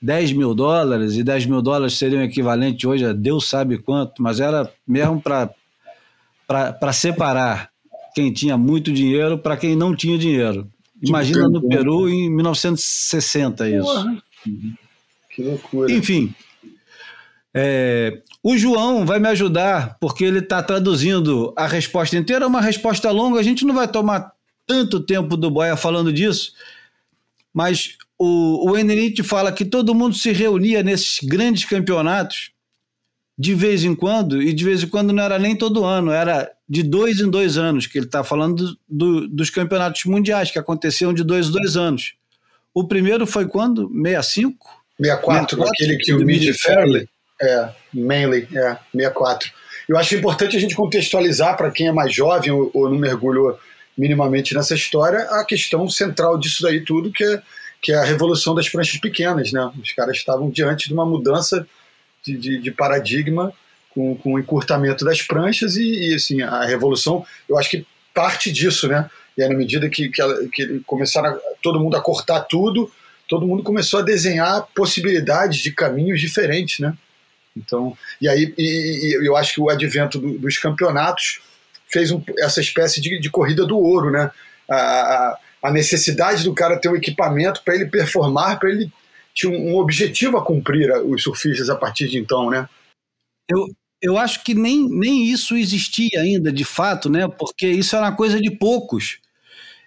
10 0.00 0.32
mil 0.32 0.54
dólares, 0.54 1.16
e 1.16 1.22
10 1.22 1.46
mil 1.46 1.62
dólares 1.62 1.96
seriam 1.96 2.22
equivalente 2.22 2.86
hoje 2.86 3.04
a 3.04 3.12
Deus 3.12 3.48
sabe 3.48 3.78
quanto, 3.78 4.22
mas 4.22 4.40
era 4.40 4.70
mesmo 4.86 5.20
para 5.20 6.92
separar 6.92 7.70
quem 8.14 8.32
tinha 8.32 8.58
muito 8.58 8.92
dinheiro 8.92 9.38
para 9.38 9.56
quem 9.56 9.74
não 9.74 9.94
tinha 9.94 10.18
dinheiro. 10.18 10.68
Imagina 11.00 11.48
no 11.48 11.60
Peru 11.66 12.08
em 12.08 12.30
1960 12.30 13.68
isso. 13.68 14.22
Que 15.30 15.42
loucura. 15.42 15.92
Enfim, 15.92 16.34
é, 17.54 18.22
o 18.42 18.56
João 18.56 19.04
vai 19.04 19.18
me 19.18 19.28
ajudar, 19.28 19.96
porque 20.00 20.24
ele 20.24 20.38
está 20.38 20.62
traduzindo 20.62 21.52
a 21.56 21.66
resposta 21.66 22.16
inteira, 22.16 22.44
é 22.44 22.48
uma 22.48 22.60
resposta 22.60 23.10
longa, 23.10 23.38
a 23.38 23.42
gente 23.42 23.64
não 23.64 23.74
vai 23.74 23.86
tomar 23.86 24.32
tanto 24.66 25.00
tempo 25.00 25.36
do 25.36 25.50
Boia 25.50 25.76
falando 25.76 26.12
disso, 26.12 26.52
mas 27.52 27.96
o, 28.18 28.70
o 28.70 29.24
fala 29.24 29.52
que 29.52 29.64
todo 29.64 29.94
mundo 29.94 30.14
se 30.14 30.32
reunia 30.32 30.82
nesses 30.82 31.18
grandes 31.22 31.64
campeonatos 31.64 32.52
de 33.38 33.54
vez 33.54 33.84
em 33.84 33.94
quando, 33.94 34.42
e 34.42 34.52
de 34.52 34.64
vez 34.64 34.82
em 34.82 34.86
quando 34.86 35.12
não 35.12 35.22
era 35.22 35.38
nem 35.38 35.56
todo 35.56 35.84
ano, 35.84 36.10
era 36.10 36.50
de 36.68 36.82
dois 36.82 37.20
em 37.20 37.28
dois 37.28 37.58
anos, 37.58 37.86
que 37.86 37.98
ele 37.98 38.06
está 38.06 38.22
falando 38.22 38.54
do, 38.56 38.78
do, 38.88 39.28
dos 39.28 39.50
campeonatos 39.50 40.04
mundiais, 40.04 40.50
que 40.50 40.58
aconteciam 40.58 41.12
de 41.12 41.24
dois 41.24 41.48
em 41.48 41.52
dois 41.52 41.76
anos. 41.76 42.14
O 42.72 42.86
primeiro 42.86 43.26
foi 43.26 43.46
quando? 43.46 43.88
65? 43.88 44.84
64, 44.98 45.56
64 45.56 45.72
aquele 45.72 45.96
que 45.98 46.12
o 46.12 46.24
Mid 46.24 46.54
Fairley. 46.54 47.08
É, 47.40 47.68
mainly, 47.92 48.48
é, 48.54 48.78
64. 48.92 49.50
Eu 49.88 49.96
acho 49.96 50.14
importante 50.14 50.56
a 50.56 50.60
gente 50.60 50.76
contextualizar 50.76 51.56
para 51.56 51.70
quem 51.70 51.88
é 51.88 51.92
mais 51.92 52.14
jovem 52.14 52.50
ou, 52.50 52.70
ou, 52.72 52.88
não 52.88 52.98
mergulhou 52.98 53.58
minimamente 53.98 54.54
nessa 54.54 54.74
história 54.74 55.20
a 55.30 55.44
questão 55.44 55.88
central 55.88 56.38
disso 56.38 56.62
daí 56.62 56.80
tudo, 56.80 57.10
que 57.10 57.24
é, 57.24 57.42
que 57.80 57.92
é 57.92 57.96
a 57.96 58.04
revolução 58.04 58.54
das 58.54 58.68
pranchas 58.68 58.98
pequenas. 59.00 59.52
Né? 59.52 59.70
Os 59.82 59.92
caras 59.92 60.16
estavam 60.16 60.48
diante 60.50 60.88
de 60.88 60.94
uma 60.94 61.04
mudança 61.04 61.66
de, 62.24 62.36
de, 62.36 62.58
de 62.58 62.70
paradigma 62.70 63.52
com, 63.90 64.16
com 64.16 64.34
o 64.34 64.38
encurtamento 64.38 65.04
das 65.04 65.20
pranchas 65.20 65.76
e, 65.76 66.10
e, 66.10 66.14
assim, 66.14 66.40
a 66.42 66.64
revolução, 66.64 67.24
eu 67.48 67.58
acho 67.58 67.68
que 67.68 67.86
parte 68.14 68.50
disso, 68.50 68.88
né? 68.88 69.10
E 69.36 69.42
aí, 69.42 69.48
na 69.48 69.56
medida 69.56 69.88
que, 69.88 70.08
que, 70.08 70.20
ela, 70.20 70.36
que 70.48 70.80
começaram 70.86 71.30
a, 71.30 71.38
todo 71.62 71.80
mundo 71.80 71.96
a 71.96 72.00
cortar 72.00 72.40
tudo, 72.40 72.90
todo 73.28 73.46
mundo 73.46 73.62
começou 73.62 74.00
a 74.00 74.02
desenhar 74.02 74.66
possibilidades 74.74 75.60
de 75.60 75.72
caminhos 75.72 76.20
diferentes, 76.20 76.78
né? 76.78 76.94
Então, 77.56 77.96
e 78.20 78.28
aí 78.28 78.54
e, 78.56 79.16
e 79.22 79.26
eu 79.26 79.36
acho 79.36 79.54
que 79.54 79.60
o 79.60 79.68
advento 79.68 80.18
do, 80.18 80.38
dos 80.38 80.58
campeonatos 80.58 81.40
fez 81.92 82.10
um, 82.10 82.22
essa 82.38 82.60
espécie 82.60 83.00
de, 83.00 83.20
de, 83.20 83.30
corrida 83.30 83.66
do 83.66 83.78
ouro, 83.78 84.10
né? 84.10 84.30
A, 84.70 85.38
a, 85.62 85.70
necessidade 85.70 86.44
do 86.44 86.54
cara 86.54 86.80
ter 86.80 86.88
um 86.88 86.96
equipamento 86.96 87.62
para 87.62 87.74
ele 87.74 87.86
performar, 87.86 88.58
para 88.58 88.70
ele 88.70 88.90
tinha 89.34 89.52
um, 89.52 89.72
um, 89.72 89.76
objetivo 89.76 90.38
a 90.38 90.44
cumprir 90.44 90.90
os 91.04 91.22
surfistas 91.22 91.68
a 91.68 91.76
partir 91.76 92.08
de 92.08 92.18
então, 92.18 92.48
né? 92.48 92.66
Eu, 93.50 93.66
eu 94.00 94.18
acho 94.18 94.42
que 94.42 94.54
nem, 94.54 94.88
nem 94.88 95.30
isso 95.30 95.56
existia 95.56 96.20
ainda, 96.20 96.50
de 96.50 96.64
fato, 96.64 97.10
né? 97.10 97.28
Porque 97.28 97.68
isso 97.68 97.94
era 97.94 98.06
uma 98.06 98.16
coisa 98.16 98.40
de 98.40 98.50
poucos. 98.50 99.18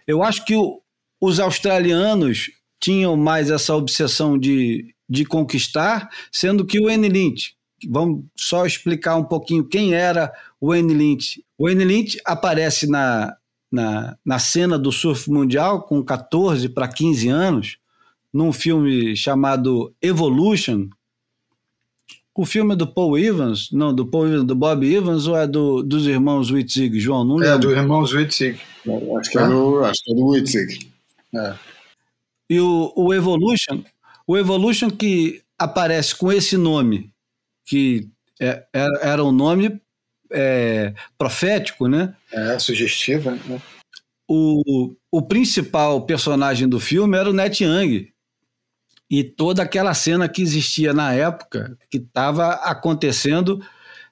Eu 0.07 0.21
acho 0.21 0.45
que 0.45 0.55
o, 0.55 0.81
os 1.19 1.39
australianos 1.39 2.51
tinham 2.79 3.17
mais 3.17 3.49
essa 3.49 3.75
obsessão 3.75 4.37
de, 4.37 4.93
de 5.09 5.25
conquistar, 5.25 6.07
sendo 6.31 6.65
que 6.65 6.79
o. 6.79 6.87
Lynch, 6.87 7.54
vamos 7.89 8.25
só 8.35 8.65
explicar 8.65 9.15
um 9.15 9.23
pouquinho 9.23 9.63
quem 9.65 9.93
era 9.93 10.31
o 10.59 10.69
Wayne 10.69 10.93
Lynch. 10.93 11.43
O 11.57 11.65
Wayne 11.65 11.83
Lynch 11.85 12.19
aparece 12.25 12.87
na, 12.87 13.35
na, 13.71 14.17
na 14.25 14.39
cena 14.39 14.77
do 14.77 14.91
surf 14.91 15.29
mundial 15.29 15.83
com 15.83 16.03
14 16.03 16.69
para 16.69 16.87
15 16.87 17.27
anos, 17.29 17.77
num 18.33 18.51
filme 18.51 19.15
chamado 19.15 19.93
Evolution. 20.01 20.87
O 22.37 22.45
filme 22.45 22.73
é 22.73 22.75
do 22.75 22.85
Paul 22.85 23.17
Evans, 23.17 23.69
não, 23.71 23.93
do 23.93 24.05
Paul 24.05 24.27
Evans, 24.27 24.43
do 24.43 24.55
Bob 24.55 24.85
Evans 24.85 25.25
ou 25.25 25.37
é 25.37 25.47
do, 25.47 25.81
dos 25.81 26.05
irmãos 26.05 26.51
Witzig, 26.51 26.99
João? 26.99 27.23
Não 27.23 27.41
É, 27.41 27.51
lembro. 27.53 27.69
do 27.69 27.73
irmãos 27.73 28.13
Witzig. 28.13 28.59
Acho 29.17 29.31
que 29.31 29.37
é 29.37 29.47
do, 29.47 29.83
acho 29.85 30.03
que 30.03 30.11
é 30.11 30.15
do 30.15 30.25
Witzig. 30.27 30.91
É. 31.33 31.55
E 32.49 32.59
o, 32.59 32.91
o 32.95 33.13
Evolution, 33.13 33.83
o 34.27 34.37
Evolution 34.37 34.89
que 34.89 35.41
aparece 35.57 36.13
com 36.13 36.29
esse 36.29 36.57
nome, 36.57 37.09
que 37.65 38.09
é- 38.39 38.65
era, 38.71 38.99
era 39.01 39.23
um 39.23 39.31
nome 39.31 39.81
é, 40.31 40.93
profético, 41.17 41.87
né? 41.87 42.15
É, 42.31 42.57
sugestiva. 42.59 43.31
Né? 43.31 43.61
O, 44.27 44.93
o 45.11 45.21
principal 45.21 46.01
personagem 46.05 46.67
do 46.67 46.79
filme 46.79 47.17
era 47.17 47.29
o 47.29 47.33
Net 47.33 47.63
Young. 47.63 48.11
E 49.09 49.23
toda 49.23 49.61
aquela 49.61 49.93
cena 49.93 50.27
que 50.27 50.41
existia 50.41 50.91
na 50.91 51.13
época, 51.13 51.77
que 51.89 51.97
estava 51.97 52.53
acontecendo 52.53 53.63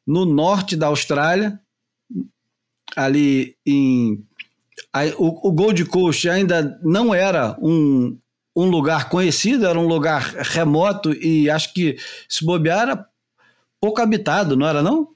no 0.06 0.24
norte 0.24 0.76
da 0.76 0.88
Austrália, 0.88 1.60
ali 2.96 3.56
em. 3.66 4.24
o, 5.18 5.50
o 5.50 5.52
Gold 5.52 5.84
Coast 5.86 6.30
ainda 6.30 6.80
não 6.84 7.14
era 7.14 7.58
um, 7.60 8.18
um 8.56 8.66
lugar 8.66 9.10
conhecido, 9.10 9.66
era 9.66 9.80
um 9.80 9.88
lugar 9.88 10.22
remoto 10.22 11.12
e 11.12 11.50
acho 11.50 11.74
que 11.74 11.98
se 12.30 12.46
bobear 12.46 12.82
era 12.84 13.10
pouco 13.84 14.02
habitado, 14.02 14.56
não 14.56 14.66
era 14.66 14.82
não? 14.82 15.10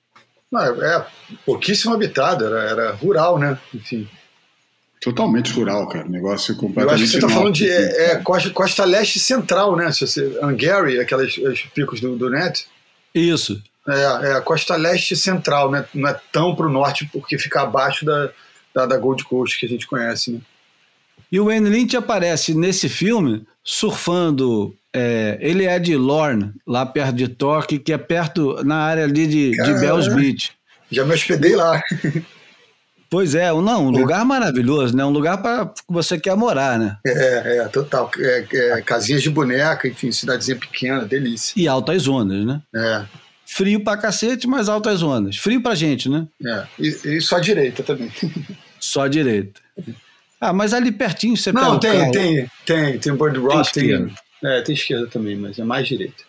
Não, 0.51 0.61
é, 0.61 0.97
é 0.97 1.05
pouquíssimo 1.45 1.93
habitado, 1.93 2.45
era, 2.45 2.63
era 2.69 2.91
rural, 2.91 3.39
né? 3.39 3.57
Enfim. 3.73 4.05
Totalmente 4.99 5.53
rural, 5.53 5.87
cara. 5.87 6.03
Negócio 6.09 6.51
Eu 6.51 6.55
acho 6.55 6.59
completamente. 6.59 7.01
que 7.01 7.07
você 7.07 7.15
está 7.15 7.29
falando 7.29 7.53
de 7.53 7.69
é, 7.69 8.11
é, 8.11 8.15
costa, 8.17 8.49
costa 8.49 8.83
leste 8.83 9.21
central, 9.21 9.77
né? 9.77 9.89
Se 9.93 10.05
você, 10.05 10.37
Hungary, 10.43 10.99
aquelas 10.99 11.37
os 11.37 11.61
picos 11.73 12.01
do, 12.01 12.17
do 12.17 12.29
net. 12.29 12.67
Isso. 13.15 13.63
É, 13.87 14.01
é 14.01 14.31
a 14.33 14.41
costa 14.41 14.75
leste 14.75 15.15
central, 15.15 15.71
né? 15.71 15.85
Não 15.93 16.09
é 16.09 16.19
tão 16.29 16.53
para 16.53 16.67
o 16.67 16.71
norte 16.71 17.09
porque 17.13 17.39
fica 17.39 17.61
abaixo 17.61 18.03
da, 18.03 18.29
da, 18.73 18.85
da 18.85 18.97
Gold 18.97 19.23
Coast 19.23 19.57
que 19.57 19.65
a 19.65 19.69
gente 19.69 19.87
conhece, 19.87 20.31
né? 20.31 20.41
E 21.31 21.39
o 21.39 21.45
Wayne 21.45 21.69
Lynch 21.69 21.95
aparece 21.95 22.53
nesse 22.53 22.87
filme 22.87 23.45
surfando. 23.63 24.73
é, 24.93 25.37
ele 25.41 25.65
é 25.65 25.77
de 25.77 25.95
Lorne, 25.95 26.53
lá 26.65 26.85
perto 26.85 27.15
de 27.15 27.27
Torque, 27.27 27.77
que 27.77 27.91
é 27.93 27.97
perto 27.97 28.63
na 28.63 28.77
área 28.77 29.03
ali 29.03 29.27
de, 29.27 29.51
de. 29.51 29.73
Bells 29.79 30.13
Beach. 30.13 30.51
Já 30.91 31.05
me 31.05 31.13
hospedei 31.13 31.55
lá. 31.55 31.81
Pois 33.09 33.35
é, 33.35 33.49
não, 33.53 33.87
um 33.87 33.89
lugar 33.89 34.25
maravilhoso, 34.25 34.95
né? 34.95 35.05
Um 35.05 35.11
lugar 35.11 35.41
para 35.41 35.71
você 35.87 36.19
quer 36.19 36.35
morar, 36.35 36.77
né? 36.77 36.97
É, 37.05 37.57
é, 37.57 37.67
total. 37.67 38.11
É, 38.17 38.45
é, 38.53 38.81
casinhas 38.81 39.21
de 39.23 39.29
boneca, 39.29 39.87
enfim, 39.87 40.11
cidadezinha 40.11 40.57
pequena, 40.57 41.05
delícia. 41.05 41.53
E 41.55 41.67
altas 41.67 42.07
ondas, 42.07 42.45
né? 42.45 42.61
É, 42.75 43.05
Frio 43.45 43.81
pra 43.81 43.95
cacete, 43.95 44.45
mas 44.45 44.67
altas 44.67 45.01
ondas. 45.01 45.37
Frio 45.37 45.61
pra 45.61 45.73
gente, 45.73 46.09
né? 46.09 46.27
é. 46.45 46.67
E, 46.77 47.17
e 47.17 47.21
só 47.21 47.39
direita 47.39 47.81
também. 47.81 48.11
Só 48.79 49.07
direita. 49.07 49.61
Ah, 50.39 50.53
mas 50.53 50.73
ali 50.73 50.91
pertinho 50.91 51.35
você 51.35 51.51
pega 51.51 51.65
Não, 51.65 51.75
o 51.75 51.79
tem, 51.79 51.91
carro. 51.99 52.11
tem, 52.11 52.51
tem, 52.65 52.99
tem 52.99 53.15
Bird 53.15 53.39
Rock, 53.39 53.73
tem, 53.73 53.83
esquerda. 53.83 54.13
é, 54.43 54.61
tem 54.61 54.75
esquerda 54.75 55.07
também, 55.07 55.35
mas 55.35 55.57
é 55.57 55.63
mais 55.63 55.87
direita. 55.87 56.23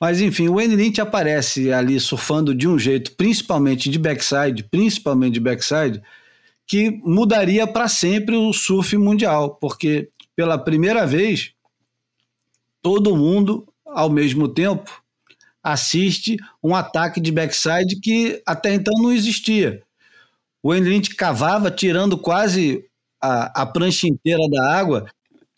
Mas 0.00 0.20
enfim, 0.20 0.48
o 0.48 0.54
Wayne 0.56 0.74
Lynch 0.76 1.00
aparece 1.00 1.72
ali 1.72 1.98
surfando 2.00 2.54
de 2.54 2.66
um 2.68 2.78
jeito, 2.78 3.12
principalmente 3.12 3.88
de 3.88 3.98
backside, 3.98 4.64
principalmente 4.64 5.34
de 5.34 5.40
backside, 5.40 6.02
que 6.66 6.90
mudaria 7.04 7.66
para 7.66 7.88
sempre 7.88 8.34
o 8.36 8.52
surf 8.52 8.96
mundial, 8.96 9.54
porque 9.60 10.08
pela 10.34 10.58
primeira 10.58 11.06
vez 11.06 11.52
todo 12.82 13.16
mundo 13.16 13.66
ao 13.86 14.10
mesmo 14.10 14.48
tempo 14.48 15.02
assiste 15.62 16.36
um 16.62 16.74
ataque 16.74 17.20
de 17.20 17.30
backside 17.30 18.00
que 18.00 18.42
até 18.44 18.74
então 18.74 18.92
não 19.00 19.12
existia. 19.12 19.82
O 20.62 20.70
Wayne 20.70 20.88
Lynch 20.88 21.14
cavava 21.14 21.70
tirando 21.70 22.18
quase 22.18 22.84
a, 23.24 23.62
a 23.62 23.66
prancha 23.66 24.06
inteira 24.06 24.42
da 24.50 24.76
água 24.76 25.06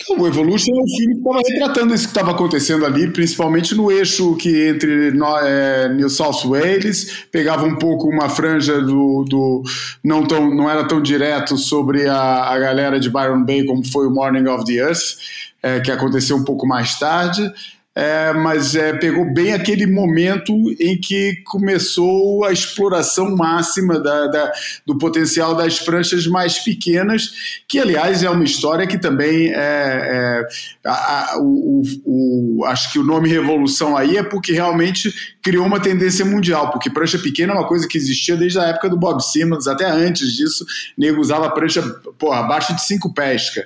Então, 0.03 0.21
o 0.21 0.27
Evolution 0.27 0.73
é 0.73 0.83
um 0.83 0.97
filme 0.97 1.15
que 1.15 1.21
estava 1.21 1.39
retratando 1.39 1.95
isso 1.95 2.05
que 2.05 2.11
estava 2.11 2.31
acontecendo 2.33 2.85
ali, 2.85 3.11
principalmente 3.11 3.75
no 3.75 3.91
eixo 3.91 4.37
que 4.37 4.69
entre 4.69 5.13
é, 5.43 5.89
New 5.89 6.11
South 6.11 6.47
Wales, 6.47 7.27
pegava 7.33 7.65
um 7.65 7.77
pouco 7.77 8.09
uma 8.09 8.29
franja 8.29 8.81
do. 8.81 9.25
do 9.25 9.63
não, 10.05 10.27
tão, 10.27 10.55
não 10.55 10.69
era 10.69 10.87
tão 10.87 11.01
direto 11.01 11.57
sobre 11.57 12.07
a, 12.07 12.45
a 12.45 12.59
galera 12.59 13.01
de 13.01 13.09
Byron 13.09 13.45
Bay 13.45 13.65
como 13.65 13.85
foi 13.87 14.07
o 14.07 14.11
Morning 14.11 14.47
of 14.49 14.65
the 14.67 14.75
Earth, 14.75 15.17
é, 15.63 15.81
que 15.81 15.91
aconteceu 15.91 16.37
um 16.37 16.45
pouco 16.45 16.67
mais 16.67 16.99
tarde. 16.99 17.51
É, 17.99 18.31
mas 18.35 18.75
é, 18.75 18.93
pegou 18.93 19.25
bem 19.33 19.55
aquele 19.55 19.87
momento 19.87 20.53
em 20.79 21.01
que 21.01 21.37
começou 21.47 22.45
a 22.45 22.53
exploração 22.53 23.35
máxima 23.35 23.99
da- 23.99 24.27
da- 24.27 24.53
do 24.87 24.99
potencial 24.99 25.55
das 25.55 25.81
pranchas 25.81 26.27
mais 26.27 26.59
pequenas, 26.59 27.31
que 27.67 27.79
aliás 27.79 28.23
é 28.23 28.29
uma 28.29 28.45
história 28.45 28.87
que 28.87 28.99
também 28.99 29.49
é, 29.49 29.57
é, 29.57 30.47
a- 30.85 31.33
a- 31.33 31.39
o, 31.41 31.83
o- 32.05 32.65
acho 32.67 32.93
que 32.93 32.99
o 32.99 33.05
nome 33.05 33.31
revolução 33.31 33.97
aí 33.97 34.19
é 34.19 34.23
porque 34.23 34.53
realmente 34.53 35.11
criou 35.47 35.65
uma 35.65 35.79
tendência 35.79 36.25
mundial, 36.25 36.73
porque 36.73 36.91
prancha 36.91 37.21
pequena 37.21 37.53
é 37.53 37.57
uma 37.57 37.69
coisa 37.69 37.87
que 37.87 37.97
existia 37.97 38.37
desde 38.37 38.59
a 38.59 38.65
época 38.65 38.91
do 38.91 38.97
Bob 38.97 39.21
Simmons, 39.23 39.69
até 39.69 39.89
antes 39.89 40.33
disso, 40.33 40.67
nego 40.99 41.21
usava 41.21 41.49
prancha 41.51 41.81
porra, 42.19 42.41
abaixo 42.41 42.75
de 42.75 42.85
cinco 42.85 43.15
pesca. 43.15 43.65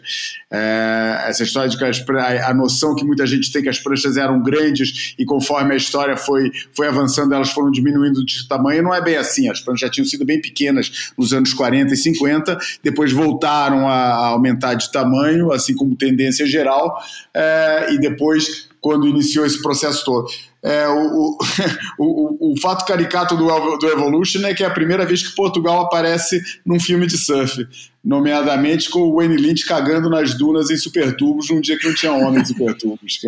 É, 0.51 1.25
essa 1.29 1.43
história 1.43 1.71
de 1.71 1.79
que 1.79 1.85
as 1.87 2.05
a 2.47 2.53
noção 2.53 2.95
que 2.95 3.03
muita 3.03 3.27
gente 3.27 3.51
tem 3.51 3.62
que 3.62 3.69
as 3.71 3.79
pranchas 3.79 4.19
eram 4.19 4.43
grandes 4.43 5.14
e 5.19 5.25
conforme 5.25 5.73
a 5.73 5.77
história 5.79 6.19
foi, 6.19 6.53
foi 6.75 6.87
avançando, 6.87 7.33
elas 7.33 7.51
foram 7.51 7.71
diminuindo 7.71 8.23
de 8.27 8.47
tamanho, 8.47 8.83
não 8.83 8.95
é 8.95 9.01
bem 9.01 9.16
assim. 9.16 9.49
As 9.49 9.61
pranchas 9.61 9.81
já 9.81 9.88
tinham 9.88 10.05
sido 10.05 10.23
bem 10.23 10.38
pequenas 10.38 11.11
nos 11.16 11.33
anos 11.33 11.55
40 11.55 11.95
e 11.95 11.97
50, 11.97 12.59
depois 12.83 13.11
voltaram 13.11 13.88
a, 13.88 13.95
a 13.95 14.27
aumentar 14.27 14.75
de 14.75 14.93
tamanho, 14.93 15.51
assim 15.51 15.75
como 15.75 15.97
tendência 15.97 16.45
geral, 16.45 17.03
é, 17.33 17.95
e 17.95 17.99
depois, 17.99 18.69
quando 18.83 19.09
iniciou 19.09 19.47
esse 19.47 19.62
processo 19.62 20.05
todo. 20.05 20.29
É, 20.62 20.87
o, 20.88 21.38
o, 21.99 22.49
o, 22.49 22.53
o 22.53 22.61
fato 22.61 22.85
caricato 22.85 23.37
do, 23.37 23.46
do 23.79 23.88
Evolution 23.88 24.44
é 24.46 24.53
que 24.55 24.62
é 24.62 24.66
a 24.66 24.70
primeira 24.70 25.07
vez 25.07 25.23
que 25.27 25.35
Portugal 25.35 25.81
aparece 25.87 26.40
num 26.66 26.79
filme 26.79 27.07
de 27.07 27.16
surf, 27.16 27.66
nomeadamente 28.05 28.90
com 28.90 29.01
o 29.01 29.16
Wayne 29.16 29.37
Lynch 29.37 29.64
cagando 29.64 30.11
nas 30.11 30.35
dunas 30.35 30.70
em 30.70 30.77
supertubos 30.77 31.49
num 31.51 31.61
dia 31.61 31.79
que 31.79 31.87
não 31.88 31.94
tinha 31.94 32.12
homem 32.12 32.42
em 32.42 32.44
supertubos. 32.44 33.20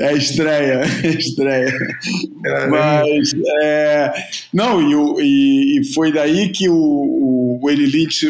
É 0.00 0.12
estreia, 0.14 0.80
é 1.04 1.06
estreia. 1.06 1.72
Mas, 2.68 3.32
é, 3.62 4.12
não, 4.52 4.80
e, 5.20 5.22
e- 5.22 5.80
e 5.80 5.94
foi 5.94 6.12
daí 6.12 6.48
que 6.50 6.68
o, 6.68 6.74
o 6.74 7.60
Wayne 7.62 7.86
Lynch 7.86 8.28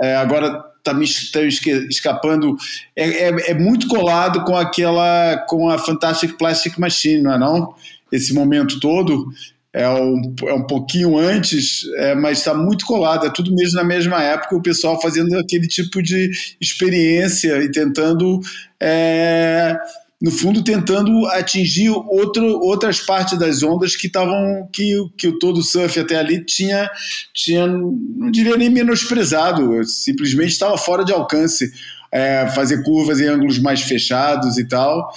é, 0.00 0.16
agora 0.16 0.64
está 0.80 0.92
me 0.94 1.06
tá 1.32 1.40
escapando. 1.88 2.56
É, 2.96 3.28
é- 3.28 3.50
é 3.50 3.54
muito 3.54 3.86
colado 3.86 4.42
com 4.44 4.56
aquela, 4.56 5.36
com 5.48 5.68
a 5.68 5.78
Fantastic 5.78 6.36
Plastic 6.36 6.78
Machine, 6.78 7.22
não 7.22 7.34
é 7.34 7.38
não? 7.38 7.74
Esse 8.10 8.34
momento 8.34 8.80
todo. 8.80 9.28
É 9.72 9.88
um, 9.88 10.34
é 10.48 10.52
um 10.52 10.66
pouquinho 10.66 11.16
antes, 11.16 11.82
é, 11.98 12.12
mas 12.16 12.38
está 12.38 12.52
muito 12.52 12.84
colado, 12.84 13.24
é 13.24 13.30
tudo 13.30 13.54
mesmo 13.54 13.76
na 13.76 13.84
mesma 13.84 14.20
época, 14.20 14.56
o 14.56 14.60
pessoal 14.60 15.00
fazendo 15.00 15.38
aquele 15.38 15.68
tipo 15.68 16.02
de 16.02 16.28
experiência 16.60 17.62
e 17.62 17.70
tentando 17.70 18.40
é, 18.80 19.76
no 20.20 20.30
fundo 20.30 20.62
tentando 20.62 21.26
atingir 21.28 21.88
outro, 21.90 22.44
outras 22.60 23.00
partes 23.00 23.38
das 23.38 23.62
ondas 23.62 23.96
que 23.96 24.06
estavam 24.06 24.68
que, 24.72 24.94
que 25.16 25.28
o 25.28 25.38
todo 25.38 25.62
surf 25.62 25.98
até 25.98 26.16
ali 26.16 26.44
tinha 26.44 26.90
tinha 27.32 27.66
não 27.66 28.30
diria 28.30 28.56
nem 28.56 28.68
menosprezado 28.68 29.82
simplesmente 29.84 30.52
estava 30.52 30.76
fora 30.76 31.04
de 31.04 31.12
alcance 31.12 31.72
é, 32.12 32.48
fazer 32.48 32.82
curvas 32.82 33.20
em 33.20 33.26
ângulos 33.28 33.58
mais 33.58 33.82
fechados 33.82 34.58
e 34.58 34.66
tal. 34.66 35.10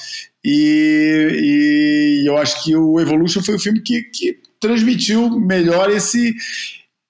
E, 0.44 2.22
e 2.24 2.30
eu 2.30 2.38
acho 2.38 2.63
que 2.63 2.76
o 2.76 3.00
Evolution 3.00 3.42
foi 3.42 3.56
o 3.56 3.60
filme 3.60 3.82
que, 3.82 4.04
que 4.04 4.39
transmitiu 4.60 5.39
melhor 5.39 5.89
esse 5.89 6.36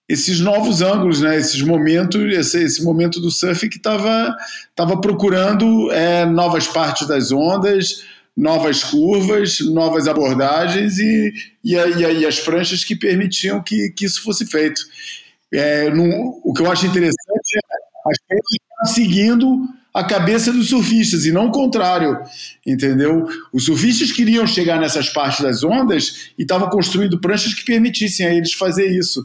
esses 0.07 0.39
novos 0.39 0.81
ângulos, 0.81 1.21
né? 1.21 1.37
Esses 1.37 1.61
momentos, 1.61 2.21
esse, 2.33 2.61
esse 2.63 2.83
momento 2.83 3.19
do 3.21 3.31
surf 3.31 3.67
que 3.69 3.77
estava 3.77 4.35
tava 4.75 4.99
procurando 4.99 5.91
é, 5.91 6.25
novas 6.25 6.67
partes 6.67 7.07
das 7.07 7.31
ondas, 7.31 8.03
novas 8.35 8.83
curvas, 8.83 9.59
novas 9.59 10.07
abordagens 10.07 10.97
e, 10.99 11.33
e, 11.63 11.75
e 11.75 12.19
e 12.21 12.25
as 12.25 12.39
pranchas 12.39 12.83
que 12.83 12.95
permitiam 12.95 13.61
que, 13.63 13.89
que 13.91 14.05
isso 14.05 14.21
fosse 14.21 14.45
feito. 14.45 14.81
É, 15.51 15.89
num- 15.89 16.39
o 16.43 16.53
que 16.53 16.61
eu 16.61 16.71
acho 16.71 16.85
interessante 16.85 17.57
é 17.57 18.09
as 18.09 18.17
pranchas 18.27 18.93
seguindo 18.95 19.67
a 19.93 20.03
cabeça 20.03 20.51
dos 20.51 20.69
surfistas 20.69 21.23
e 21.25 21.31
não 21.31 21.45
o 21.47 21.51
contrário, 21.51 22.17
entendeu? 22.65 23.27
Os 23.53 23.65
surfistas 23.65 24.11
queriam 24.11 24.45
chegar 24.47 24.79
nessas 24.79 25.07
partes 25.09 25.41
das 25.41 25.63
ondas 25.63 26.31
e 26.37 26.41
estavam 26.41 26.67
construindo 26.69 27.21
pranchas 27.21 27.53
que 27.53 27.63
permitissem 27.63 28.25
a 28.25 28.33
eles 28.33 28.53
fazer 28.53 28.87
isso. 28.87 29.23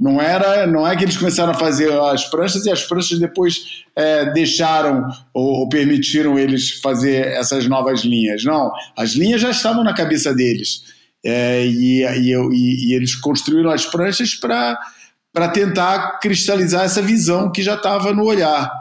Não 0.00 0.20
era, 0.20 0.66
não 0.66 0.86
é 0.86 0.96
que 0.96 1.04
eles 1.04 1.18
começaram 1.18 1.52
a 1.52 1.54
fazer 1.54 1.92
as 1.92 2.24
pranchas 2.24 2.64
e 2.64 2.70
as 2.70 2.82
pranchas 2.82 3.18
depois 3.18 3.84
é, 3.94 4.32
deixaram 4.32 5.06
ou, 5.34 5.60
ou, 5.60 5.68
permitiram 5.68 6.38
eles 6.38 6.80
fazer 6.80 7.26
essas 7.26 7.66
novas 7.66 8.00
linhas. 8.00 8.42
Não, 8.42 8.72
as 8.96 9.10
linhas 9.10 9.42
já 9.42 9.50
estavam 9.50 9.84
na 9.84 9.92
cabeça 9.92 10.34
deles 10.34 10.84
é, 11.22 11.66
e, 11.66 12.02
e, 12.02 12.34
e, 12.34 12.88
e 12.88 12.94
eles 12.94 13.14
construíram 13.14 13.70
as 13.70 13.84
pranchas 13.84 14.34
para 14.34 15.48
tentar 15.52 16.18
cristalizar 16.18 16.84
essa 16.84 17.02
visão 17.02 17.52
que 17.52 17.62
já 17.62 17.74
estava 17.74 18.14
no 18.14 18.24
olhar. 18.24 18.72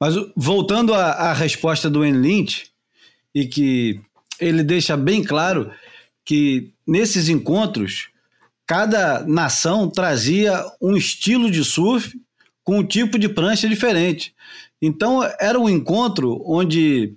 Mas 0.00 0.14
voltando 0.36 0.94
à, 0.94 1.10
à 1.10 1.32
resposta 1.32 1.90
do 1.90 2.00
Wayne 2.00 2.18
Lynch, 2.18 2.70
e 3.34 3.46
que 3.46 4.00
ele 4.40 4.62
deixa 4.62 4.96
bem 4.96 5.22
claro 5.22 5.70
que 6.24 6.70
nesses 6.86 7.28
encontros 7.28 8.08
cada 8.68 9.24
nação 9.26 9.88
trazia 9.88 10.62
um 10.78 10.94
estilo 10.94 11.50
de 11.50 11.64
surf 11.64 12.20
com 12.62 12.80
um 12.80 12.86
tipo 12.86 13.18
de 13.18 13.26
prancha 13.26 13.66
diferente. 13.66 14.34
Então 14.80 15.22
era 15.40 15.58
um 15.58 15.70
encontro 15.70 16.42
onde 16.44 17.16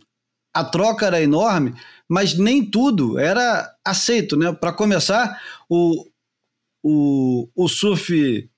a 0.54 0.64
troca 0.64 1.06
era 1.06 1.22
enorme, 1.22 1.74
mas 2.08 2.38
nem 2.38 2.64
tudo 2.64 3.20
era 3.20 3.70
aceito, 3.84 4.38
né? 4.38 4.54
Para 4.54 4.72
começar, 4.72 5.42
o, 5.70 6.06
o, 6.82 7.50
o 7.54 7.68
surf 7.68 8.50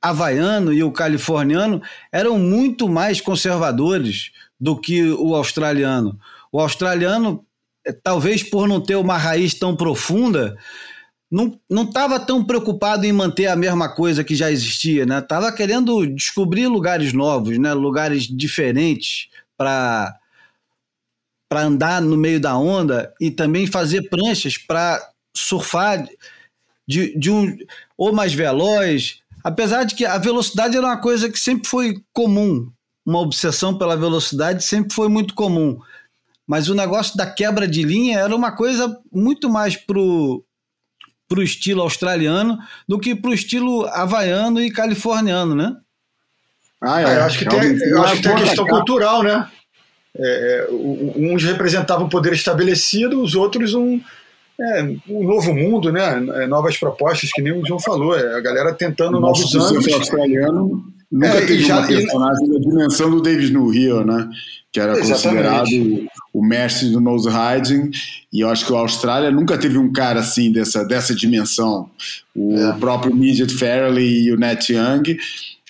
havaiano 0.00 0.72
e 0.72 0.82
o 0.82 0.90
californiano 0.90 1.80
eram 2.10 2.40
muito 2.40 2.88
mais 2.88 3.20
conservadores 3.20 4.32
do 4.58 4.76
que 4.76 5.12
o 5.12 5.36
australiano. 5.36 6.18
O 6.50 6.58
australiano, 6.58 7.46
eh, 7.86 7.92
talvez 7.92 8.42
por 8.42 8.66
não 8.66 8.80
ter 8.80 8.96
uma 8.96 9.16
raiz 9.16 9.54
tão 9.54 9.76
profunda, 9.76 10.56
não 11.32 11.84
estava 11.84 12.20
tão 12.20 12.44
preocupado 12.44 13.06
em 13.06 13.12
manter 13.12 13.46
a 13.46 13.56
mesma 13.56 13.88
coisa 13.88 14.22
que 14.22 14.34
já 14.34 14.50
existia, 14.50 15.06
né? 15.06 15.18
Tava 15.22 15.50
querendo 15.50 16.06
descobrir 16.06 16.66
lugares 16.66 17.14
novos, 17.14 17.56
né? 17.58 17.72
Lugares 17.72 18.24
diferentes 18.24 19.28
para 19.56 20.14
para 21.48 21.64
andar 21.64 22.00
no 22.00 22.16
meio 22.16 22.40
da 22.40 22.56
onda 22.56 23.12
e 23.20 23.30
também 23.30 23.66
fazer 23.66 24.08
pranchas 24.08 24.56
para 24.56 25.06
surfar 25.36 26.06
de, 26.88 27.18
de 27.18 27.30
um 27.30 27.56
ou 27.96 28.10
mais 28.10 28.32
veloz, 28.32 29.20
apesar 29.44 29.84
de 29.84 29.94
que 29.94 30.06
a 30.06 30.16
velocidade 30.16 30.76
era 30.76 30.86
uma 30.86 30.96
coisa 30.96 31.30
que 31.30 31.38
sempre 31.38 31.68
foi 31.68 32.02
comum, 32.10 32.70
uma 33.04 33.20
obsessão 33.20 33.76
pela 33.76 33.96
velocidade 33.96 34.64
sempre 34.64 34.94
foi 34.94 35.08
muito 35.08 35.34
comum. 35.34 35.78
Mas 36.46 36.68
o 36.68 36.74
negócio 36.74 37.16
da 37.16 37.30
quebra 37.30 37.68
de 37.68 37.82
linha 37.82 38.20
era 38.20 38.34
uma 38.34 38.52
coisa 38.52 38.98
muito 39.12 39.50
mais 39.50 39.76
pro 39.76 40.42
pro 41.32 41.42
estilo 41.42 41.80
australiano 41.80 42.58
do 42.86 42.98
que 42.98 43.14
pro 43.14 43.32
estilo 43.32 43.86
havaiano 43.86 44.60
e 44.60 44.70
californiano, 44.70 45.54
né? 45.54 45.74
Ah, 46.78 47.00
é. 47.00 47.16
eu 47.16 47.22
acho 47.22 47.38
que 47.38 47.46
tem, 47.46 47.74
eu 47.88 48.02
acho 48.02 48.16
que 48.16 48.22
tem 48.22 48.32
a 48.32 48.40
questão 48.40 48.66
cultural, 48.66 49.22
né? 49.22 49.48
É, 50.14 50.66
é 50.68 50.68
uns 50.70 51.42
representavam 51.42 52.04
um 52.04 52.08
poder 52.10 52.34
estabelecido, 52.34 53.22
os 53.22 53.34
outros 53.34 53.72
um, 53.72 53.98
é, 54.60 54.82
um 55.08 55.24
novo 55.24 55.54
mundo, 55.54 55.90
né? 55.90 56.22
É, 56.42 56.46
novas 56.46 56.76
propostas, 56.76 57.32
que 57.32 57.40
nem 57.40 57.58
o 57.58 57.64
João 57.64 57.80
falou. 57.80 58.14
É, 58.14 58.36
a 58.36 58.40
galera 58.40 58.74
tentando 58.74 59.18
novos 59.18 59.54
ângulos. 59.54 59.90
australiano 59.90 60.84
nunca 61.10 61.38
é, 61.38 61.46
teve 61.46 61.62
já, 61.62 61.78
uma 61.78 61.86
personagem 61.86 62.46
e... 62.46 62.52
da 62.52 62.58
dimensão 62.58 63.10
do 63.10 63.22
Davis 63.22 63.50
no 63.50 63.70
Rio, 63.70 64.04
né? 64.04 64.28
Que 64.70 64.80
era 64.80 64.98
Exatamente. 64.98 65.64
considerado 65.64 66.11
o 66.32 66.44
mestre 66.44 66.90
do 66.90 67.00
nose 67.00 67.28
riding. 67.28 67.90
E 68.32 68.40
eu 68.40 68.48
acho 68.48 68.66
que 68.66 68.74
a 68.74 68.78
Austrália 68.78 69.30
nunca 69.30 69.58
teve 69.58 69.78
um 69.78 69.92
cara 69.92 70.20
assim 70.20 70.50
dessa, 70.50 70.84
dessa 70.84 71.14
dimensão. 71.14 71.90
O 72.34 72.58
é. 72.58 72.72
próprio 72.78 73.14
Midget 73.14 73.52
Fairley 73.52 74.24
e 74.24 74.32
o 74.32 74.38
Net 74.38 74.72
Young 74.72 75.18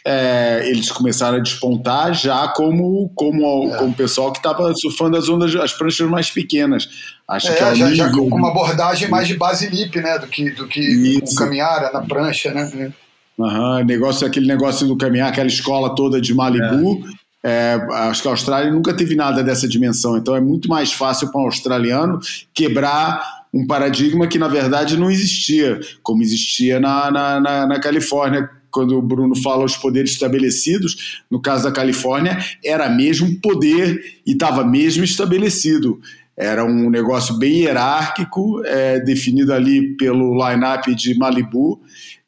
é, 0.04 0.68
eles 0.68 0.90
começaram 0.90 1.38
a 1.38 1.40
despontar 1.40 2.12
já 2.12 2.48
como 2.48 3.08
como, 3.14 3.72
é. 3.72 3.78
como 3.78 3.94
pessoal 3.94 4.32
que 4.32 4.38
estava 4.38 4.72
surfando 4.74 5.16
as 5.16 5.28
ondas, 5.28 5.54
as 5.54 5.72
pranchas 5.72 6.08
mais 6.10 6.30
pequenas. 6.30 6.88
Acho 7.28 7.48
é, 7.48 7.54
que 7.54 7.62
é 7.62 7.74
já, 7.74 7.88
nível... 7.88 7.96
já, 7.96 8.10
com 8.10 8.36
uma 8.36 8.50
abordagem 8.50 9.08
mais 9.08 9.28
de 9.28 9.36
base 9.36 9.68
lip, 9.68 9.96
né, 10.00 10.18
do 10.18 10.26
que 10.26 10.50
do 10.50 10.66
que 10.66 11.20
um 11.22 11.34
caminhar 11.36 11.92
na 11.92 12.02
prancha, 12.02 12.52
né? 12.52 12.92
Uhum, 13.38 13.84
negócio, 13.84 14.26
aquele 14.26 14.46
negócio 14.46 14.86
do 14.86 14.96
caminhar, 14.96 15.28
aquela 15.28 15.46
escola 15.46 15.94
toda 15.94 16.20
de 16.20 16.34
Malibu. 16.34 17.04
É. 17.06 17.21
é, 17.44 17.74
acho 17.90 18.22
que 18.22 18.28
a 18.28 18.30
Austrália 18.30 18.70
nunca 18.70 18.94
teve 18.94 19.14
nada 19.14 19.42
dessa 19.42 19.66
dimensão, 19.66 20.16
então 20.16 20.36
é 20.36 20.40
muito 20.40 20.68
mais 20.68 20.92
fácil 20.92 21.30
para 21.30 21.40
um 21.40 21.44
australiano 21.44 22.20
quebrar 22.54 23.42
um 23.52 23.66
paradigma 23.66 24.26
que 24.26 24.38
na 24.38 24.48
verdade 24.48 24.96
não 24.96 25.10
existia, 25.10 25.80
como 26.02 26.22
existia 26.22 26.78
na, 26.80 27.10
na, 27.10 27.40
na, 27.40 27.66
na 27.66 27.80
Califórnia 27.80 28.48
quando 28.70 28.96
o 28.96 29.02
Bruno 29.02 29.36
fala 29.36 29.64
os 29.64 29.76
poderes 29.76 30.12
estabelecidos, 30.12 31.22
no 31.30 31.40
caso 31.40 31.64
da 31.64 31.70
Califórnia, 31.70 32.38
era 32.64 32.88
mesmo 32.88 33.38
poder 33.40 34.00
e 34.26 34.32
estava 34.32 34.64
mesmo 34.64 35.04
estabelecido. 35.04 36.00
Era 36.34 36.64
um 36.64 36.88
negócio 36.88 37.38
bem 37.38 37.60
hierárquico, 37.60 38.62
é, 38.64 38.98
definido 39.00 39.52
ali 39.52 39.94
pelo 39.98 40.34
line-up 40.34 40.94
de 40.94 41.14
Malibu, 41.18 41.82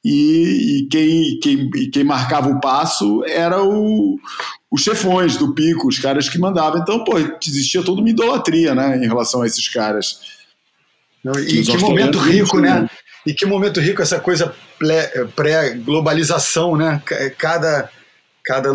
e, 0.05 0.83
e 0.83 0.89
quem, 0.89 1.39
quem, 1.41 1.71
quem 1.91 2.05
marcava 2.05 2.51
o 2.51 2.61
passo 2.61 3.25
era 3.25 3.65
o, 3.65 4.19
os 4.75 4.83
chefões 4.83 5.37
do 5.37 5.55
pico, 5.55 5.87
os 5.87 6.01
caras 6.01 6.29
que 6.29 6.37
mandavam. 6.37 6.81
Então, 6.81 7.05
pô, 7.05 7.17
existia 7.17 7.81
toda 7.81 8.01
uma 8.01 8.11
idolatria 8.11 8.75
né, 8.75 8.97
em 8.97 9.07
relação 9.07 9.43
a 9.43 9.47
esses 9.47 9.69
caras. 9.69 10.19
Não, 11.23 11.33
e 11.39 11.63
que 11.63 11.79
momento 11.79 12.19
rico, 12.19 12.59
né? 12.59 12.91
E 13.25 13.33
que 13.33 13.47
momento 13.47 13.81
rico 13.81 14.03
essa 14.03 14.19
coisa 14.19 14.53
pré-globalização, 15.37 16.77
né? 16.77 17.01
Cada, 17.39 17.89
cada, 18.45 18.71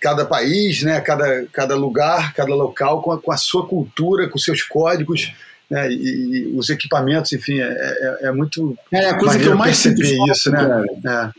cada 0.00 0.24
país, 0.26 0.82
né? 0.82 1.00
cada, 1.00 1.46
cada 1.52 1.76
lugar, 1.76 2.34
cada 2.34 2.52
local 2.52 3.00
com 3.00 3.12
a, 3.12 3.22
com 3.22 3.30
a 3.30 3.36
sua 3.36 3.64
cultura, 3.64 4.28
com 4.28 4.38
seus 4.38 4.60
códigos. 4.60 5.32
Né, 5.70 5.88
e, 5.90 5.94
e, 5.94 6.56
os 6.58 6.68
equipamentos, 6.68 7.32
enfim, 7.32 7.60
é, 7.60 7.64
é, 7.64 8.18
é 8.26 8.32
muito. 8.32 8.76
É 8.92 9.08
a 9.08 9.16
coisa 9.16 9.38
que 9.38 9.46
eu 9.46 9.56
mais 9.56 9.76
sinto 9.76 10.02
falta, 10.04 10.32
isso, 10.32 10.50
né? 10.50 10.84
É. 11.06 11.10
A 11.10 11.32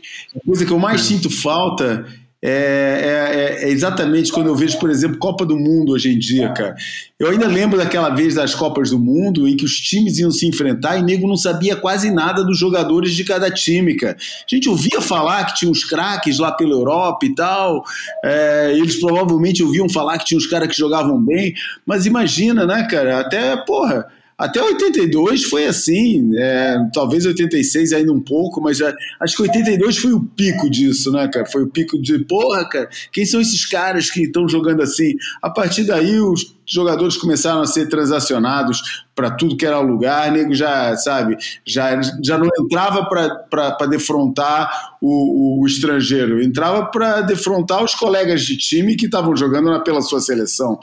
coisa 0.44 0.64
que 0.64 0.72
eu 0.72 0.78
mais 0.78 1.02
sinto 1.02 1.30
falta 1.30 2.06
é, 2.48 3.58
é, 3.60 3.64
é, 3.64 3.68
exatamente 3.70 4.30
quando 4.30 4.46
eu 4.46 4.54
vejo, 4.54 4.78
por 4.78 4.88
exemplo, 4.88 5.18
Copa 5.18 5.44
do 5.44 5.58
Mundo 5.58 5.90
hoje 5.90 6.12
em 6.12 6.18
dia, 6.18 6.48
cara. 6.50 6.76
Eu 7.18 7.30
ainda 7.30 7.48
lembro 7.48 7.76
daquela 7.76 8.10
vez 8.10 8.36
das 8.36 8.54
Copas 8.54 8.90
do 8.90 9.00
Mundo 9.00 9.48
em 9.48 9.56
que 9.56 9.64
os 9.64 9.80
times 9.80 10.20
iam 10.20 10.30
se 10.30 10.46
enfrentar 10.46 10.96
e 10.96 11.02
nego 11.02 11.26
não 11.26 11.36
sabia 11.36 11.74
quase 11.74 12.08
nada 12.08 12.44
dos 12.44 12.56
jogadores 12.56 13.14
de 13.14 13.24
cada 13.24 13.50
time, 13.50 13.96
cara. 13.96 14.16
A 14.16 14.54
gente 14.54 14.68
ouvia 14.68 15.00
falar 15.00 15.44
que 15.46 15.56
tinha 15.56 15.70
uns 15.70 15.82
craques 15.82 16.38
lá 16.38 16.52
pela 16.52 16.70
Europa 16.70 17.26
e 17.26 17.34
tal, 17.34 17.82
é, 18.24 18.74
eles 18.76 19.00
provavelmente 19.00 19.64
ouviam 19.64 19.88
falar 19.88 20.16
que 20.18 20.26
tinha 20.26 20.38
uns 20.38 20.46
caras 20.46 20.68
que 20.68 20.76
jogavam 20.76 21.20
bem, 21.20 21.52
mas 21.84 22.06
imagina, 22.06 22.64
né, 22.64 22.86
cara? 22.88 23.18
Até, 23.18 23.56
porra 23.56 24.06
até 24.38 24.62
82 24.62 25.44
foi 25.44 25.66
assim, 25.66 26.30
é, 26.36 26.76
talvez 26.92 27.24
86 27.24 27.92
ainda 27.94 28.12
um 28.12 28.20
pouco, 28.20 28.60
mas 28.60 28.76
já, 28.76 28.94
acho 29.20 29.36
que 29.36 29.42
82 29.42 29.96
foi 29.96 30.12
o 30.12 30.20
pico 30.20 30.68
disso, 30.68 31.10
né, 31.10 31.26
cara? 31.28 31.46
Foi 31.46 31.62
o 31.62 31.68
pico 31.68 32.00
de, 32.00 32.18
porra, 32.18 32.68
cara, 32.68 32.88
quem 33.10 33.24
são 33.24 33.40
esses 33.40 33.64
caras 33.64 34.10
que 34.10 34.22
estão 34.24 34.46
jogando 34.46 34.82
assim? 34.82 35.14
A 35.40 35.48
partir 35.48 35.84
daí 35.84 36.20
os 36.20 36.55
jogadores 36.66 37.16
começaram 37.16 37.60
a 37.60 37.66
ser 37.66 37.88
transacionados 37.88 39.04
para 39.14 39.30
tudo 39.30 39.56
que 39.56 39.64
era 39.64 39.78
lugar, 39.78 40.30
nego 40.30 40.54
já, 40.54 40.94
sabe, 40.96 41.36
já, 41.64 41.98
já 42.22 42.36
não 42.36 42.48
entrava 42.60 43.06
para 43.06 43.86
defrontar 43.86 44.96
o, 45.00 45.62
o, 45.62 45.66
estrangeiro, 45.66 46.42
entrava 46.42 46.86
para 46.86 47.22
defrontar 47.22 47.82
os 47.82 47.94
colegas 47.94 48.42
de 48.42 48.56
time 48.56 48.96
que 48.96 49.06
estavam 49.06 49.34
jogando 49.36 49.70
na, 49.70 49.80
pela 49.80 50.02
sua 50.02 50.20
seleção. 50.20 50.78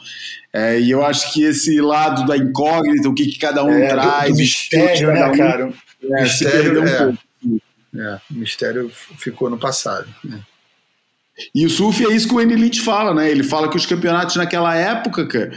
É, 0.52 0.80
e 0.80 0.90
eu 0.90 1.06
acho 1.06 1.34
que 1.34 1.44
esse 1.44 1.80
lado 1.82 2.26
da 2.26 2.38
incógnita, 2.38 3.10
o 3.10 3.14
que, 3.14 3.26
que 3.26 3.40
cada 3.40 3.64
um 3.64 3.72
é, 3.72 3.88
traz, 3.88 4.30
do, 4.30 4.34
do 4.34 4.38
mistério, 4.38 5.14
né, 5.14 5.26
um, 5.26 5.38
cara? 5.38 5.74
É, 6.02 6.22
mistério, 6.24 6.82
um 6.82 6.88
é, 6.88 7.16
é, 7.96 8.20
o 8.32 8.34
mistério 8.34 8.92
ficou 9.18 9.50
no 9.50 9.58
passado. 9.58 10.08
Né? 10.24 10.40
E 11.54 11.66
o 11.66 11.70
surf 11.70 12.06
é 12.06 12.14
isso 12.14 12.28
que 12.28 12.36
o 12.36 12.40
Andy 12.40 12.56
Lynch 12.56 12.82
fala, 12.82 13.12
né? 13.12 13.30
Ele 13.30 13.44
fala 13.44 13.68
que 13.68 13.76
os 13.76 13.88
campeonatos 13.88 14.36
naquela 14.36 14.76
época, 14.76 15.26
cara, 15.26 15.52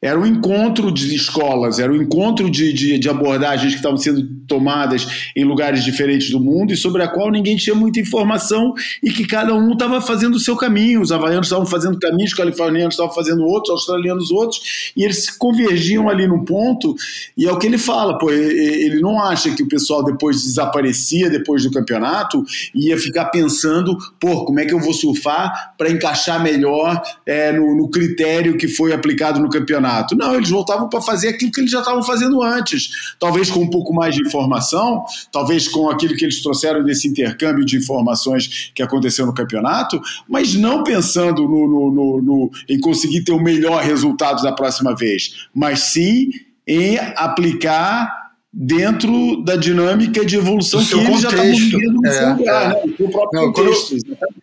era 0.00 0.18
um 0.20 0.26
encontro 0.26 0.92
de 0.92 1.14
escolas, 1.14 1.78
era 1.78 1.90
um 1.90 1.96
encontro 1.96 2.50
de, 2.50 2.72
de, 2.72 2.98
de, 2.98 3.08
abordagens 3.08 3.72
que 3.72 3.78
estavam 3.78 3.96
sendo 3.96 4.22
tomadas 4.46 5.30
em 5.34 5.44
lugares 5.44 5.84
diferentes 5.84 6.30
do 6.30 6.38
mundo 6.38 6.72
e 6.72 6.76
sobre 6.76 7.02
a 7.02 7.08
qual 7.08 7.30
ninguém 7.30 7.56
tinha 7.56 7.74
muita 7.74 7.98
informação 7.98 8.74
e 9.02 9.10
que 9.10 9.26
cada 9.26 9.54
um 9.54 9.72
estava 9.72 10.02
fazendo 10.02 10.34
o 10.34 10.40
seu 10.40 10.54
caminho. 10.54 11.00
Os 11.00 11.10
havaianos 11.10 11.46
estavam 11.46 11.64
fazendo 11.64 11.98
caminhos, 11.98 12.32
os 12.32 12.36
californianos 12.36 12.92
estavam 12.94 13.14
fazendo 13.14 13.42
outros, 13.42 13.70
os 13.70 13.80
australianos 13.80 14.30
outros, 14.30 14.92
e 14.94 15.02
eles 15.02 15.30
convergiam 15.30 16.10
ali 16.10 16.26
num 16.26 16.44
ponto. 16.44 16.94
E 17.38 17.46
é 17.46 17.52
o 17.52 17.58
que 17.58 17.66
ele 17.66 17.78
fala, 17.78 18.18
pô, 18.18 18.30
ele 18.30 19.00
não 19.00 19.18
acha 19.18 19.50
que 19.54 19.62
o 19.62 19.68
pessoal 19.68 20.04
depois 20.04 20.42
desaparecia 20.42 21.30
depois 21.30 21.62
do 21.62 21.70
campeonato 21.70 22.44
e 22.74 22.88
ia 22.88 22.98
ficar 22.98 23.26
pensando, 23.26 23.96
pô, 24.20 24.44
como 24.44 24.60
é 24.60 24.66
que 24.66 24.74
eu 24.74 24.80
vou 24.80 24.92
surfar? 24.92 25.21
Para 25.22 25.90
encaixar 25.90 26.42
melhor 26.42 27.00
é, 27.26 27.52
no, 27.52 27.76
no, 27.76 27.90
critério 27.90 28.56
que 28.56 28.68
foi 28.68 28.92
aplicado 28.92 29.40
no 29.40 29.48
campeonato. 29.48 30.16
Não, 30.16 30.34
eles 30.34 30.50
voltavam 30.50 30.88
para 30.88 31.00
fazer 31.00 31.28
aquilo 31.28 31.52
que 31.52 31.60
eles 31.60 31.70
já 31.70 31.80
estavam 31.80 32.02
fazendo 32.02 32.42
antes. 32.42 33.14
Talvez 33.18 33.50
com 33.50 33.60
um 33.60 33.70
pouco 33.70 33.94
mais 33.94 34.14
de 34.14 34.22
informação, 34.22 35.04
talvez 35.30 35.68
com 35.68 35.88
aquilo 35.88 36.14
que 36.14 36.24
eles 36.24 36.42
trouxeram 36.42 36.82
desse 36.84 37.08
intercâmbio 37.08 37.64
de 37.64 37.76
informações 37.76 38.70
que 38.74 38.82
aconteceu 38.82 39.26
no 39.26 39.34
campeonato, 39.34 40.00
mas 40.28 40.54
não 40.54 40.82
pensando 40.82 41.42
no, 41.42 41.90
no, 41.90 42.22
no 42.22 42.50
em 42.68 42.78
conseguir 42.80 43.22
ter 43.22 43.32
o 43.32 43.40
melhor 43.40 43.82
resultado 43.82 44.42
da 44.42 44.52
próxima 44.52 44.94
vez, 44.94 45.48
mas 45.54 45.80
sim 45.80 46.30
em 46.66 46.98
aplicar 47.16 48.21
dentro 48.52 49.42
da 49.42 49.56
dinâmica 49.56 50.26
de 50.26 50.36
evolução 50.36 50.84
que 50.84 50.94
eles 50.94 51.22
já 51.22 51.30
estavam 51.30 51.54
vivendo 51.54 52.02
no 52.02 52.06
é, 52.06 52.26
lugar, 52.34 52.70
é. 52.70 52.86
né? 52.86 52.94
Não, 53.32 53.52
quando, 53.52 53.68
eu, 53.68 53.76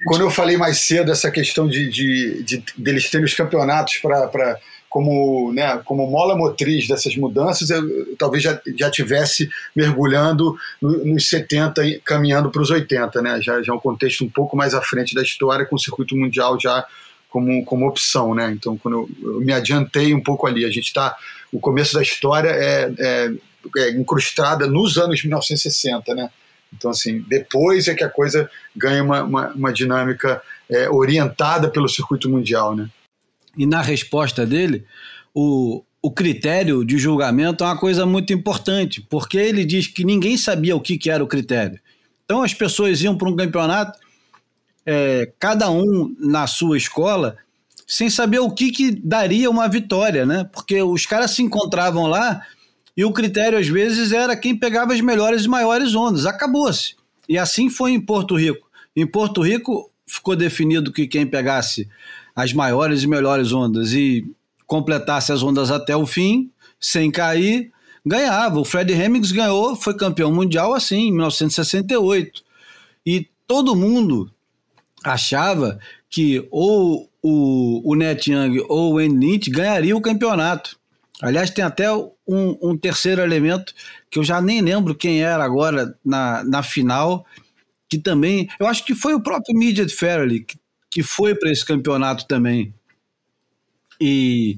quando, 0.05 0.21
eu, 0.21 0.31
falei 0.31 0.57
mais 0.57 0.79
cedo 0.79 1.11
essa 1.11 1.29
questão 1.29 1.67
de, 1.67 1.87
de, 1.89 2.43
de 2.43 2.63
deles 2.75 3.09
terem 3.09 3.25
os 3.25 3.35
campeonatos 3.35 3.97
para 3.97 4.57
como, 4.89 5.53
né, 5.53 5.79
como 5.85 6.09
mola 6.09 6.35
motriz 6.35 6.87
dessas 6.87 7.15
mudanças, 7.15 7.69
eu 7.69 8.15
talvez 8.17 8.41
já, 8.41 8.59
já 8.75 8.89
tivesse 8.89 9.47
mergulhando 9.75 10.57
no, 10.81 11.05
nos 11.05 11.29
70 11.29 11.85
e 11.85 11.99
caminhando 11.99 12.49
para 12.49 12.63
os 12.63 12.71
80, 12.71 13.21
né? 13.21 13.39
Já, 13.39 13.61
já 13.61 13.71
é 13.71 13.75
um 13.75 13.79
contexto 13.79 14.25
um 14.25 14.29
pouco 14.29 14.57
mais 14.57 14.73
à 14.73 14.81
frente 14.81 15.13
da 15.13 15.21
história, 15.21 15.67
com 15.67 15.75
o 15.75 15.79
circuito 15.79 16.17
mundial 16.17 16.59
já 16.59 16.83
como, 17.29 17.63
como 17.63 17.87
opção, 17.87 18.33
né? 18.33 18.51
Então, 18.51 18.75
quando 18.75 19.07
eu, 19.21 19.33
eu 19.33 19.39
me 19.41 19.53
adiantei 19.53 20.11
um 20.15 20.21
pouco 20.21 20.47
ali, 20.47 20.65
a 20.65 20.69
gente 20.69 20.87
está. 20.87 21.15
O 21.51 21.59
começo 21.59 21.93
da 21.93 22.01
história 22.01 22.49
é, 22.49 22.91
é 22.97 23.31
é, 23.77 23.89
incrustada 23.91 24.67
nos 24.67 24.97
anos 24.97 25.23
1960, 25.23 26.13
né? 26.15 26.29
Então, 26.75 26.91
assim, 26.91 27.23
depois 27.27 27.87
é 27.87 27.95
que 27.95 28.03
a 28.03 28.09
coisa 28.09 28.49
ganha 28.75 29.03
uma, 29.03 29.23
uma, 29.23 29.47
uma 29.53 29.73
dinâmica 29.73 30.41
é, 30.69 30.89
orientada 30.89 31.69
pelo 31.69 31.89
circuito 31.89 32.29
mundial, 32.29 32.75
né? 32.75 32.89
E 33.57 33.65
na 33.65 33.81
resposta 33.81 34.45
dele, 34.45 34.85
o, 35.33 35.83
o 36.01 36.11
critério 36.11 36.85
de 36.85 36.97
julgamento 36.97 37.63
é 37.63 37.67
uma 37.67 37.77
coisa 37.77 38.05
muito 38.05 38.31
importante, 38.31 39.01
porque 39.01 39.37
ele 39.37 39.65
diz 39.65 39.87
que 39.87 40.05
ninguém 40.05 40.37
sabia 40.37 40.75
o 40.75 40.81
que, 40.81 40.97
que 40.97 41.09
era 41.09 41.23
o 41.23 41.27
critério. 41.27 41.79
Então 42.23 42.43
as 42.43 42.53
pessoas 42.53 43.01
iam 43.01 43.17
para 43.17 43.27
um 43.27 43.35
campeonato, 43.35 43.99
é, 44.85 45.31
cada 45.39 45.69
um 45.69 46.15
na 46.19 46.45
sua 46.45 46.77
escola, 46.77 47.37
sem 47.87 48.09
saber 48.09 48.39
o 48.39 48.51
que, 48.51 48.71
que 48.71 48.91
daria 48.91 49.49
uma 49.49 49.67
vitória, 49.67 50.25
né? 50.25 50.47
Porque 50.53 50.81
os 50.81 51.07
caras 51.07 51.31
se 51.31 51.41
encontravam 51.41 52.05
lá 52.05 52.45
e 52.99 53.05
o 53.05 53.13
critério, 53.13 53.57
às 53.57 53.69
vezes, 53.69 54.11
era 54.11 54.35
quem 54.35 54.53
pegava 54.53 54.91
as 54.91 54.99
melhores 54.99 55.45
e 55.45 55.47
maiores 55.47 55.95
ondas. 55.95 56.25
Acabou-se. 56.25 56.97
E 57.29 57.37
assim 57.37 57.69
foi 57.69 57.93
em 57.93 58.01
Porto 58.01 58.35
Rico. 58.35 58.69
Em 58.93 59.07
Porto 59.07 59.41
Rico, 59.41 59.89
ficou 60.05 60.35
definido 60.35 60.91
que 60.91 61.07
quem 61.07 61.25
pegasse 61.25 61.87
as 62.35 62.51
maiores 62.51 63.01
e 63.01 63.07
melhores 63.07 63.53
ondas 63.53 63.93
e 63.93 64.29
completasse 64.67 65.31
as 65.31 65.41
ondas 65.41 65.71
até 65.71 65.95
o 65.95 66.05
fim, 66.05 66.51
sem 66.77 67.09
cair, 67.09 67.71
ganhava. 68.05 68.59
O 68.59 68.65
Fred 68.65 68.91
Hemmings 68.91 69.31
ganhou, 69.31 69.77
foi 69.77 69.93
campeão 69.93 70.29
mundial 70.33 70.73
assim, 70.73 71.07
em 71.07 71.11
1968. 71.13 72.43
E 73.05 73.29
todo 73.47 73.77
mundo 73.77 74.29
achava 75.05 75.79
que 76.09 76.45
ou 76.51 77.09
o, 77.23 77.93
o 77.93 77.95
Net 77.95 78.29
Young 78.29 78.59
ou 78.67 78.91
o 78.91 78.95
Wayne 78.95 79.25
Lynch 79.25 79.49
ganharia 79.49 79.95
o 79.95 80.01
campeonato. 80.01 80.77
Aliás, 81.21 81.49
tem 81.49 81.63
até 81.63 81.85
um, 82.29 82.69
um, 82.69 82.77
terceiro 82.77 83.21
elemento 83.21 83.73
que 84.09 84.19
eu 84.19 84.23
já 84.23 84.39
nem 84.39 84.61
lembro 84.61 84.93
quem 84.93 85.23
era 85.23 85.43
agora 85.43 85.97
na, 86.05 86.43
na 86.43 86.61
final, 86.61 87.25
que 87.89 87.97
também. 87.97 88.47
Eu 88.59 88.67
acho 88.67 88.85
que 88.85 88.93
foi 88.93 89.15
o 89.15 89.23
próprio 89.23 89.57
Midget 89.57 89.93
Fairley 89.93 90.41
que, 90.41 90.57
que 90.91 91.01
foi 91.01 91.33
para 91.33 91.51
esse 91.51 91.65
campeonato 91.65 92.27
também. 92.27 92.73
E, 93.99 94.57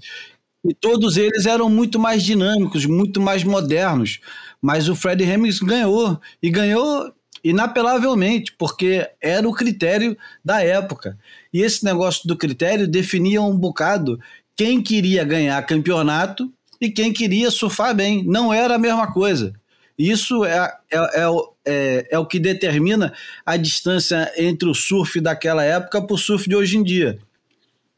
e 0.66 0.74
todos 0.74 1.16
eles 1.16 1.46
eram 1.46 1.70
muito 1.70 1.98
mais 1.98 2.24
dinâmicos, 2.24 2.86
muito 2.86 3.22
mais 3.22 3.44
modernos. 3.44 4.20
Mas 4.62 4.90
o 4.90 4.96
Fred 4.96 5.24
Hemmings 5.24 5.60
ganhou. 5.60 6.20
E 6.44 6.50
ganhou 6.50 7.14
inapelavelmente, 7.44 8.54
porque 8.58 9.10
era 9.20 9.48
o 9.48 9.54
critério 9.54 10.16
da 10.44 10.62
época. 10.62 11.18
E 11.54 11.62
esse 11.62 11.84
negócio 11.84 12.28
do 12.28 12.38
critério 12.38 12.88
definia 12.88 13.42
um 13.42 13.58
bocado 13.58 14.20
quem 14.56 14.82
queria 14.82 15.24
ganhar 15.24 15.66
campeonato 15.66 16.52
e 16.82 16.90
quem 16.90 17.14
queria 17.14 17.52
surfar 17.52 17.96
bem. 17.96 18.24
Não 18.26 18.52
era 18.52 18.76
a 18.76 18.80
mesma 18.80 19.14
coisa. 19.14 19.54
Isso 19.98 20.44
é, 20.44 20.74
é, 20.92 20.98
é, 20.98 21.26
é, 21.64 22.08
é 22.12 22.20
o 22.20 22.26
que 22.26 22.40
determina 22.40 23.14
a 23.46 23.56
distância 23.56 24.34
entre 24.36 24.68
o 24.68 24.74
surf 24.74 25.22
daquela 25.22 25.64
época 25.64 26.02
para 26.02 26.16
o 26.16 26.18
surf 26.18 26.50
de 26.50 26.56
hoje 26.56 26.78
em 26.78 26.84
dia. 26.84 27.20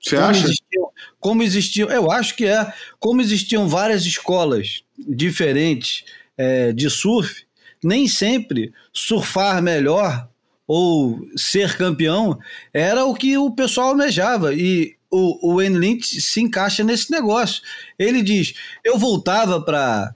Você 0.01 0.17
como 0.17 0.27
acha? 0.27 0.43
Existiam, 0.43 0.89
como 1.17 1.43
existiam, 1.43 1.89
eu 1.89 2.11
acho 2.11 2.35
que 2.35 2.45
é. 2.45 2.73
Como 2.99 3.21
existiam 3.21 3.69
várias 3.69 4.05
escolas 4.05 4.83
diferentes 4.97 6.03
é, 6.37 6.73
de 6.73 6.89
surf, 6.89 7.45
nem 7.81 8.05
sempre 8.05 8.73
surfar 8.91 9.61
melhor 9.61 10.27
ou 10.67 11.25
ser 11.35 11.77
campeão 11.77 12.37
era 12.73 13.05
o 13.05 13.13
que 13.13 13.37
o 13.37 13.51
pessoal 13.51 13.89
almejava. 13.89 14.53
E 14.53 14.95
o, 15.13 15.51
o 15.51 15.55
Wayne 15.57 15.77
Lynch 15.77 16.19
se 16.19 16.41
encaixa 16.41 16.83
nesse 16.83 17.11
negócio. 17.11 17.61
Ele 17.99 18.23
diz: 18.23 18.55
eu 18.83 18.97
voltava 18.97 19.61
para 19.61 20.15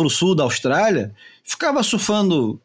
o 0.00 0.08
sul 0.08 0.34
da 0.34 0.44
Austrália, 0.44 1.12
ficava 1.44 1.82
surfando 1.82 2.58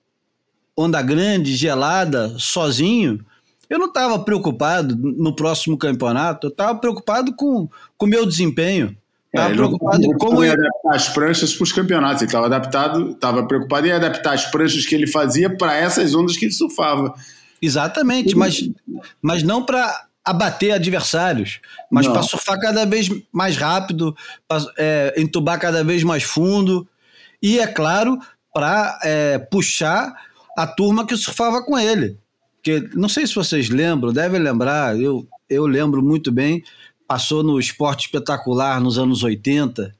onda 0.75 1.01
grande, 1.01 1.55
gelada, 1.55 2.33
sozinho. 2.37 3.25
Eu 3.69 3.77
não 3.77 3.87
estava 3.87 4.17
preocupado 4.19 4.95
no 4.95 5.35
próximo 5.35 5.77
campeonato, 5.77 6.47
eu 6.47 6.51
estava 6.51 6.79
preocupado 6.79 7.35
com 7.35 7.67
o 7.99 8.07
meu 8.07 8.25
desempenho. 8.25 8.97
Estava 9.27 9.51
é, 9.51 9.55
preocupado 9.55 10.01
com 10.01 10.17
como 10.17 10.43
ia 10.43 10.53
adaptar 10.53 10.95
as 10.95 11.09
pranchas 11.09 11.53
para 11.53 11.63
os 11.63 11.71
campeonatos. 11.71 12.21
Ele 12.21 12.29
estava 12.29 12.45
adaptado, 12.47 13.11
estava 13.11 13.45
preocupado 13.45 13.85
em 13.85 13.91
adaptar 13.91 14.33
as 14.33 14.45
pranchas 14.45 14.85
que 14.85 14.95
ele 14.95 15.05
fazia 15.05 15.55
para 15.55 15.75
essas 15.75 16.15
ondas 16.15 16.35
que 16.35 16.45
ele 16.45 16.53
surfava. 16.53 17.13
Exatamente, 17.61 18.35
mas, 18.35 18.67
mas 19.21 19.43
não 19.43 19.63
para 19.63 20.08
abater 20.23 20.73
adversários, 20.73 21.59
mas 21.89 22.07
para 22.07 22.21
surfar 22.21 22.59
cada 22.59 22.85
vez 22.85 23.09
mais 23.31 23.57
rápido, 23.57 24.15
para 24.47 24.63
é, 24.77 25.13
entubar 25.17 25.59
cada 25.59 25.83
vez 25.83 26.03
mais 26.03 26.23
fundo 26.23 26.87
e, 27.41 27.59
é 27.59 27.67
claro, 27.67 28.19
para 28.53 28.99
é, 29.03 29.39
puxar 29.39 30.13
a 30.57 30.67
turma 30.67 31.05
que 31.05 31.15
surfava 31.15 31.63
com 31.63 31.77
ele. 31.79 32.17
Que, 32.61 32.89
não 32.93 33.07
sei 33.07 33.25
se 33.25 33.33
vocês 33.33 33.69
lembram, 33.69 34.11
devem 34.11 34.39
lembrar, 34.39 34.99
eu, 34.99 35.27
eu 35.49 35.65
lembro 35.65 36.03
muito 36.03 36.31
bem, 36.31 36.63
passou 37.07 37.41
no 37.41 37.59
Esporte 37.59 38.05
Espetacular 38.05 38.79
nos 38.81 38.99
anos 38.99 39.23
80, 39.23 39.95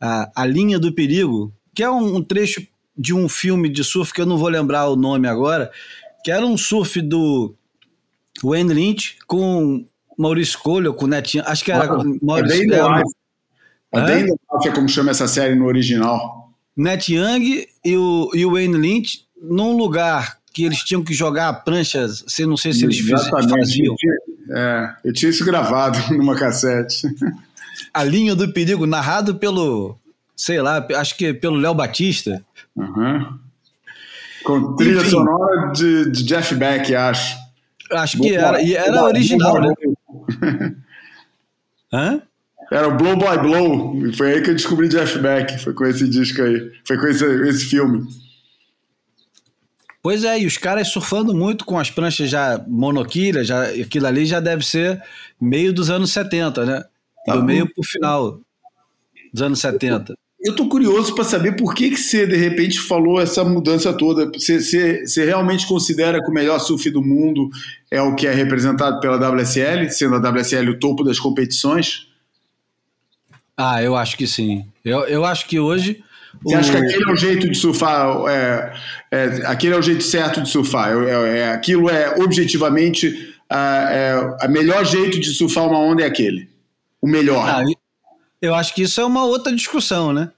a, 0.00 0.30
a 0.34 0.46
Linha 0.46 0.78
do 0.78 0.92
Perigo, 0.92 1.52
que 1.74 1.82
é 1.82 1.90
um, 1.90 2.16
um 2.16 2.22
trecho 2.22 2.66
de 2.96 3.12
um 3.12 3.28
filme 3.28 3.68
de 3.68 3.82
surf 3.82 4.12
que 4.12 4.20
eu 4.20 4.26
não 4.26 4.38
vou 4.38 4.48
lembrar 4.48 4.86
o 4.86 4.96
nome 4.96 5.26
agora, 5.26 5.70
que 6.22 6.30
era 6.30 6.46
um 6.46 6.56
surf 6.56 7.00
do 7.02 7.54
Wayne 8.42 8.74
Lynch 8.74 9.16
com 9.26 9.86
Maurício 10.18 10.58
Colho, 10.58 10.94
com 10.94 11.06
Netinho. 11.06 11.44
Acho 11.46 11.64
que 11.64 11.72
era 11.72 11.84
ah, 11.84 12.02
Maurício 12.22 12.74
é 12.74 12.78
Colho. 12.78 13.04
É 13.92 14.00
bem 14.02 14.26
é 14.64 14.70
como 14.72 14.88
chama 14.88 15.12
essa 15.12 15.28
série 15.28 15.54
no 15.54 15.66
original. 15.66 16.52
Net 16.76 17.14
Young 17.14 17.66
e 17.84 17.96
o, 17.96 18.30
e 18.34 18.44
o 18.44 18.52
Wayne 18.52 18.76
Lynch 18.76 19.24
num 19.40 19.76
lugar 19.76 20.38
que 20.52 20.64
eles 20.64 20.78
tinham 20.78 21.02
que 21.02 21.12
jogar 21.12 21.52
pranchas, 21.64 22.24
você 22.26 22.46
não 22.46 22.56
sei 22.56 22.72
se 22.72 22.84
eles 22.84 22.98
Exatamente. 22.98 23.58
faziam. 23.58 23.92
Eu 23.92 23.96
tinha, 23.96 24.14
é, 24.50 24.94
eu 25.04 25.12
tinha 25.12 25.30
isso 25.30 25.44
gravado 25.44 25.98
numa 26.14 26.36
cassete. 26.36 27.08
A 27.92 28.04
linha 28.04 28.34
do 28.34 28.52
perigo, 28.52 28.86
narrado 28.86 29.34
pelo, 29.34 29.98
sei 30.36 30.60
lá, 30.60 30.86
acho 30.96 31.16
que 31.16 31.34
pelo 31.34 31.56
Léo 31.56 31.74
Batista. 31.74 32.44
Uhum. 32.76 33.38
Com 34.44 34.76
trilha 34.76 35.00
Enfim, 35.00 35.10
sonora 35.10 35.72
de, 35.72 36.10
de 36.10 36.22
Jeff 36.22 36.54
Beck, 36.54 36.94
acho. 36.94 37.36
Acho 38.02 38.18
que 38.18 38.34
era. 38.34 38.60
E 38.62 38.74
era 38.74 39.04
original, 39.04 39.60
né? 39.60 39.74
Hã? 41.92 42.22
Era 42.72 42.88
o 42.88 42.96
Blow 42.96 43.16
by 43.16 43.38
Blow. 43.40 44.12
Foi 44.14 44.32
aí 44.32 44.42
que 44.42 44.50
eu 44.50 44.54
descobri 44.54 44.88
Jeff 44.88 45.18
Beck. 45.18 45.58
Foi 45.58 45.74
com 45.74 45.84
esse 45.84 46.08
disco 46.08 46.42
aí. 46.42 46.72
Foi 46.86 46.98
com 46.98 47.06
esse, 47.06 47.24
esse 47.24 47.66
filme. 47.66 48.06
Pois 50.02 50.24
é, 50.24 50.40
e 50.40 50.46
os 50.46 50.58
caras 50.58 50.88
surfando 50.88 51.34
muito 51.34 51.64
com 51.64 51.78
as 51.78 51.90
pranchas 51.90 52.28
já 52.28 52.62
monoquilha, 52.68 53.42
já, 53.42 53.64
aquilo 53.68 54.06
ali 54.06 54.26
já 54.26 54.38
deve 54.38 54.62
ser 54.62 55.02
meio 55.40 55.72
dos 55.72 55.88
anos 55.88 56.12
70, 56.12 56.66
né? 56.66 56.84
Tá 57.24 57.32
Do 57.32 57.40
bom. 57.40 57.46
meio 57.46 57.72
pro 57.72 57.82
final 57.82 58.38
dos 59.32 59.40
anos 59.40 59.60
70 59.60 60.14
eu 60.44 60.54
tô 60.54 60.68
curioso 60.68 61.14
para 61.14 61.24
saber 61.24 61.56
por 61.56 61.74
que, 61.74 61.88
que 61.88 61.96
você, 61.96 62.26
de 62.26 62.36
repente, 62.36 62.78
falou 62.78 63.18
essa 63.18 63.42
mudança 63.42 63.94
toda. 63.94 64.30
Você, 64.30 64.60
você, 64.60 65.06
você, 65.06 65.24
realmente 65.24 65.66
considera 65.66 66.22
que 66.22 66.30
o 66.30 66.34
melhor 66.34 66.58
surf 66.58 66.90
do 66.90 67.02
mundo 67.02 67.48
é 67.94 68.02
o 68.02 68.16
que 68.16 68.26
é 68.26 68.32
representado 68.32 68.98
pela 68.98 69.16
WSL, 69.16 69.88
sendo 69.88 70.16
a 70.16 70.30
WSL 70.30 70.68
o 70.70 70.78
topo 70.80 71.04
das 71.04 71.20
competições? 71.20 72.08
Ah, 73.56 73.80
eu 73.80 73.94
acho 73.94 74.16
que 74.16 74.26
sim. 74.26 74.66
Eu, 74.84 75.04
eu 75.04 75.24
acho 75.24 75.46
que 75.46 75.60
hoje. 75.60 76.02
Você 76.42 76.56
o... 76.56 76.58
acha 76.58 76.72
que 76.72 76.76
aquele 76.78 77.04
é 77.04 77.12
o 77.12 77.16
jeito 77.16 77.48
de 77.48 77.54
surfar? 77.56 78.08
É, 78.28 78.74
é, 79.12 79.24
aquele 79.46 79.74
é 79.74 79.78
o 79.78 79.82
jeito 79.82 80.02
certo 80.02 80.42
de 80.42 80.48
surfar? 80.48 80.90
É, 80.90 81.38
é, 81.38 81.48
aquilo 81.52 81.88
é 81.88 82.20
objetivamente 82.20 83.32
a, 83.48 84.38
é, 84.42 84.48
melhor 84.48 84.84
jeito 84.84 85.20
de 85.20 85.32
surfar 85.32 85.64
uma 85.64 85.78
onda 85.78 86.02
é 86.02 86.06
aquele. 86.06 86.50
O 87.00 87.06
melhor. 87.06 87.48
Ah, 87.48 87.62
eu 88.42 88.56
acho 88.56 88.74
que 88.74 88.82
isso 88.82 89.00
é 89.00 89.04
uma 89.04 89.24
outra 89.24 89.54
discussão, 89.54 90.12
né? 90.12 90.32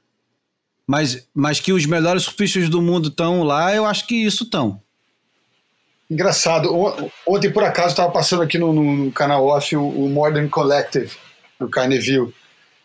Mas, 0.86 1.26
mas 1.34 1.58
que 1.58 1.72
os 1.72 1.86
melhores 1.86 2.24
surfistas 2.24 2.68
do 2.68 2.82
mundo 2.82 3.08
estão 3.08 3.42
lá, 3.42 3.74
eu 3.74 3.86
acho 3.86 4.06
que 4.06 4.14
isso 4.14 4.44
estão. 4.44 4.82
Engraçado. 6.10 6.70
Ontem, 7.26 7.50
por 7.50 7.64
acaso, 7.64 7.88
estava 7.88 8.12
passando 8.12 8.42
aqui 8.42 8.58
no, 8.58 8.72
no, 8.72 9.12
canal 9.12 9.44
off 9.46 9.74
o, 9.74 9.82
o, 9.82 10.08
Modern 10.08 10.48
Collective, 10.48 11.12
do 11.58 11.68
Carneville. 11.68 12.32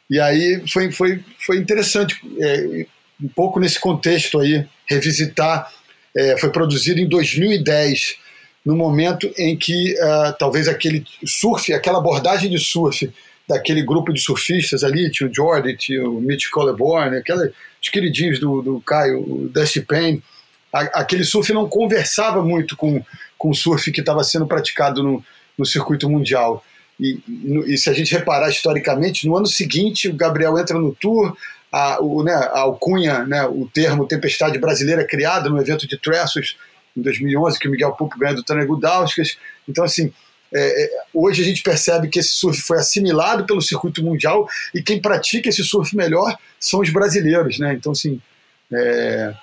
E 0.10 0.20
aí 0.20 0.64
foi, 0.68 0.92
foi, 0.92 1.24
foi 1.46 1.58
interessante, 1.58 2.20
é, 2.40 2.86
um 3.24 3.28
pouco 3.30 3.60
nesse 3.60 3.80
contexto 3.80 4.40
aí, 4.40 4.66
revisitar. 4.88 5.72
É, 6.16 6.38
foi 6.38 6.50
produzido 6.50 7.00
em 7.00 7.08
2010, 7.08 8.16
no 8.66 8.76
momento 8.76 9.32
em 9.38 9.56
que 9.56 9.94
uh, 9.94 10.36
talvez 10.38 10.68
aquele 10.68 11.06
surf, 11.26 11.72
aquela 11.74 12.00
abordagem 12.00 12.50
de 12.50 12.60
surf 12.60 13.10
daquele 13.48 13.82
grupo 13.82 14.14
de 14.14 14.20
surfistas 14.20 14.84
ali, 14.84 15.10
tinha 15.10 15.30
o 15.30 15.34
Jordi, 15.34 15.76
tinha 15.78 16.08
o 16.08 16.20
Mitch 16.20 16.50
Colleborn, 16.50 17.18
aquela, 17.18 17.50
os 17.82 17.90
queridinhos 17.90 18.40
do, 18.40 18.62
do 18.62 18.82
Caio, 18.82 19.20
o 19.20 19.50
Dusty 19.50 19.82
Payne, 19.82 20.22
aquele 20.72 21.24
surf 21.24 21.52
não 21.54 21.68
conversava 21.68 22.42
muito 22.44 22.78
com, 22.78 23.04
com 23.38 23.50
o 23.50 23.56
surf 23.56 23.92
que 23.92 24.00
estava 24.00 24.24
sendo 24.24 24.48
praticado 24.48 25.04
no, 25.04 25.24
no 25.58 25.66
circuito 25.66 26.10
mundial. 26.10 26.64
E, 27.00 27.20
e, 27.68 27.78
se 27.78 27.90
a 27.90 27.94
gente 27.94 28.14
reparar 28.14 28.50
historicamente, 28.50 29.28
no 29.28 29.36
ano 29.36 29.48
seguinte 29.48 30.08
o 30.08 30.16
Gabriel 30.16 30.58
entra 30.58 30.78
no 30.78 30.94
Tour, 30.94 31.36
a, 31.72 32.02
o, 32.02 32.24
né, 32.24 32.34
a 32.34 32.60
alcunha, 32.60 33.26
né, 33.26 33.46
o 33.46 33.70
termo 33.74 34.08
Tempestade 34.08 34.60
Brasileira 34.60 35.06
criado 35.06 35.50
no 35.50 35.60
evento 35.60 35.88
de 35.88 35.98
Tressos 35.98 36.58
em 36.96 37.02
2011, 37.02 37.58
que 37.58 37.68
o 37.68 37.72
Miguel 37.72 37.94
Pupo 37.94 38.18
ganha 38.20 38.36
do 38.36 38.44
Tânia 38.44 38.66
Gudauskas. 38.66 39.38
Então, 39.68 39.84
assim, 39.84 40.14
é, 40.54 40.84
é, 40.84 40.90
hoje 41.14 41.42
a 41.42 41.46
gente 41.46 41.64
percebe 41.64 42.10
que 42.10 42.20
esse 42.20 42.32
surf 42.32 42.62
foi 42.62 42.78
assimilado 42.78 43.46
pelo 43.46 43.62
circuito 43.62 44.04
mundial 44.04 44.48
e 44.76 44.84
quem 44.84 45.02
pratica 45.02 45.50
esse 45.50 45.64
surf 45.64 45.96
melhor 45.96 46.38
são 46.60 46.82
os 46.82 46.90
brasileiros, 46.90 47.58
né? 47.58 47.74
Então, 47.74 47.94
assim, 47.94 48.22
é, 48.72 49.34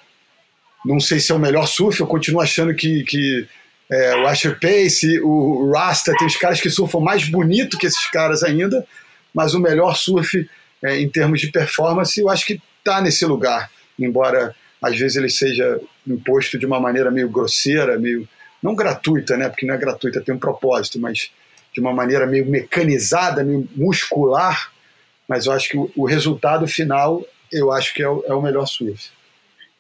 não 0.85 1.01
sei 1.01 1.21
se 1.21 1.33
é 1.33 1.35
o 1.35 1.39
melhor 1.39 1.67
surf, 1.67 2.01
eu 2.01 2.07
continuo 2.07 2.41
achando 2.41 2.75
que, 2.75 3.03
que 3.05 3.47
é, 3.91 4.17
o 4.17 4.27
Asher 4.27 4.59
Pace, 4.61 5.21
o 5.21 5.71
Rasta, 5.73 6.13
tem 6.19 6.27
os 6.27 6.37
caras 6.37 6.61
que 6.61 6.71
surfam 6.71 7.01
mais 7.01 7.29
bonito 7.29 7.79
que 7.79 7.87
esses 7.87 8.07
caras 8.11 8.43
ainda, 8.43 8.87
mas 9.35 9.55
o 9.55 9.61
melhor 9.61 9.97
surf 9.97 10.49
é, 10.83 11.01
em 11.01 11.09
termos 11.09 11.41
de 11.41 11.51
performance, 11.51 12.21
eu 12.21 12.29
acho 12.29 12.47
que 12.47 12.61
está 12.79 13.01
nesse 13.01 13.25
lugar, 13.27 13.71
embora 13.99 14.55
às 14.81 14.97
vezes 14.97 15.17
ele 15.17 15.29
seja 15.29 15.81
imposto 16.07 16.59
de 16.59 16.65
uma 16.65 16.81
maneira 16.81 17.11
meio 17.11 17.29
grosseira, 17.29 17.99
meio 17.99 18.29
não 18.63 18.75
gratuita, 18.75 19.37
né? 19.37 19.49
Porque 19.49 19.67
não 19.67 19.75
é 19.75 19.79
gratuita, 19.79 20.21
tem 20.21 20.35
um 20.35 20.39
propósito, 20.39 21.01
mas 21.01 21.31
de 21.73 21.81
uma 21.81 21.93
maneira 21.93 22.27
meio 22.27 22.47
mecanizada, 22.47 23.45
meio 23.45 23.69
muscular. 23.77 24.73
Mas 25.29 25.47
eu 25.47 25.53
acho 25.53 25.69
que 25.69 25.77
o, 25.77 25.91
o 25.97 26.07
resultado 26.07 26.67
final, 26.67 27.25
eu 27.53 27.73
acho 27.73 27.95
que 27.95 28.03
é 28.03 28.09
o, 28.09 28.25
é 28.27 28.35
o, 28.35 28.43
melhor 28.43 28.67
surf. 28.67 29.11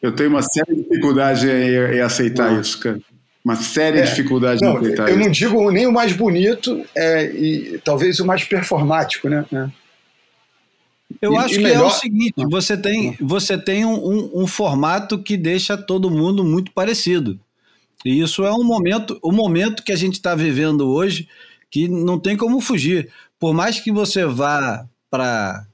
Eu 0.00 0.12
tenho 0.12 0.30
uma 0.30 0.42
séria 0.42 0.74
dificuldade 0.74 1.48
em, 1.48 1.96
em 1.96 2.00
aceitar 2.00 2.52
não. 2.52 2.60
isso, 2.60 2.78
cara. 2.78 3.00
Uma 3.44 3.56
séria 3.56 4.00
é, 4.00 4.02
dificuldade 4.02 4.60
não, 4.62 4.74
em 4.74 4.78
aceitar 4.78 5.02
eu 5.04 5.08
isso. 5.08 5.18
Eu 5.18 5.24
não 5.24 5.30
digo 5.30 5.70
nem 5.70 5.86
o 5.86 5.92
mais 5.92 6.12
bonito, 6.12 6.84
é, 6.94 7.24
e 7.30 7.78
talvez 7.84 8.20
o 8.20 8.26
mais 8.26 8.44
performático, 8.44 9.28
né? 9.28 9.44
É. 9.52 9.88
Eu 11.22 11.32
e, 11.32 11.36
acho 11.36 11.54
e 11.54 11.56
que 11.56 11.62
melhor... 11.62 11.84
é 11.84 11.86
o 11.86 11.90
seguinte: 11.90 12.34
você 12.50 12.76
tem, 12.76 13.16
você 13.20 13.58
tem 13.58 13.84
um, 13.84 13.94
um, 13.94 14.42
um, 14.42 14.46
formato 14.46 15.22
que 15.22 15.36
deixa 15.36 15.76
todo 15.76 16.10
mundo 16.10 16.44
muito 16.44 16.70
parecido. 16.72 17.40
E 18.04 18.20
isso 18.20 18.44
é 18.44 18.52
um 18.52 18.62
momento, 18.62 19.18
o 19.22 19.32
momento 19.32 19.82
que 19.82 19.90
a 19.90 19.96
gente 19.96 20.14
está 20.14 20.34
vivendo 20.34 20.88
hoje 20.88 21.28
que 21.70 21.88
não 21.88 22.18
tem 22.18 22.36
como 22.36 22.60
fugir. 22.60 23.10
Por 23.38 23.54
mais 23.54 23.78
que 23.80 23.92
você 23.92 24.24
vá 24.24 24.86
para 25.10 25.66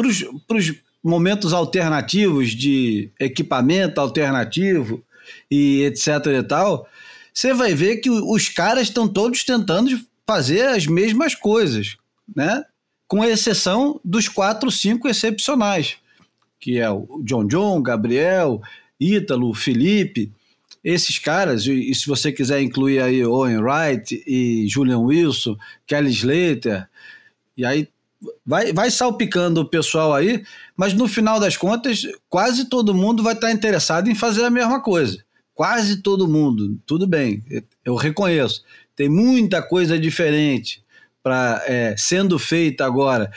os 0.00 0.74
momentos 1.04 1.52
alternativos 1.52 2.50
de 2.52 3.10
equipamento 3.20 4.00
alternativo 4.00 5.04
e 5.50 5.82
etc 5.82 6.08
e 6.38 6.42
tal, 6.42 6.88
você 7.32 7.52
vai 7.52 7.74
ver 7.74 7.98
que 7.98 8.08
os 8.08 8.48
caras 8.48 8.84
estão 8.84 9.06
todos 9.06 9.44
tentando 9.44 10.00
fazer 10.26 10.62
as 10.62 10.86
mesmas 10.86 11.34
coisas, 11.34 11.96
né? 12.34 12.64
Com 13.06 13.22
exceção 13.22 14.00
dos 14.02 14.28
quatro, 14.28 14.70
cinco 14.70 15.06
excepcionais, 15.06 15.96
que 16.58 16.78
é 16.78 16.90
o 16.90 17.20
John 17.22 17.46
John, 17.46 17.82
Gabriel, 17.82 18.62
Ítalo, 18.98 19.52
Felipe 19.52 20.32
esses 20.84 21.18
caras, 21.18 21.66
e 21.66 21.94
se 21.94 22.06
você 22.06 22.30
quiser 22.30 22.60
incluir 22.60 23.00
aí 23.00 23.24
Owen 23.24 23.56
Wright 23.56 24.22
e 24.26 24.66
Julian 24.68 24.98
Wilson, 24.98 25.56
Kelly 25.86 26.10
Slater, 26.10 26.86
e 27.56 27.64
aí 27.64 27.88
vai, 28.44 28.72
vai 28.72 28.90
salpicando 28.90 29.60
o 29.60 29.68
pessoal 29.68 30.14
aí, 30.14 30.42
mas 30.76 30.92
no 30.92 31.08
final 31.08 31.38
das 31.38 31.56
contas, 31.56 32.02
quase 32.28 32.68
todo 32.68 32.94
mundo 32.94 33.22
vai 33.22 33.34
estar 33.34 33.50
interessado 33.50 34.08
em 34.10 34.14
fazer 34.14 34.44
a 34.44 34.50
mesma 34.50 34.80
coisa. 34.80 35.24
Quase 35.54 36.02
todo 36.02 36.28
mundo, 36.28 36.78
tudo 36.84 37.06
bem, 37.06 37.42
eu 37.84 37.94
reconheço. 37.94 38.64
Tem 38.96 39.08
muita 39.08 39.62
coisa 39.62 39.98
diferente 39.98 40.82
para 41.22 41.62
é, 41.66 41.94
sendo 41.96 42.38
feita 42.38 42.84
agora. 42.84 43.30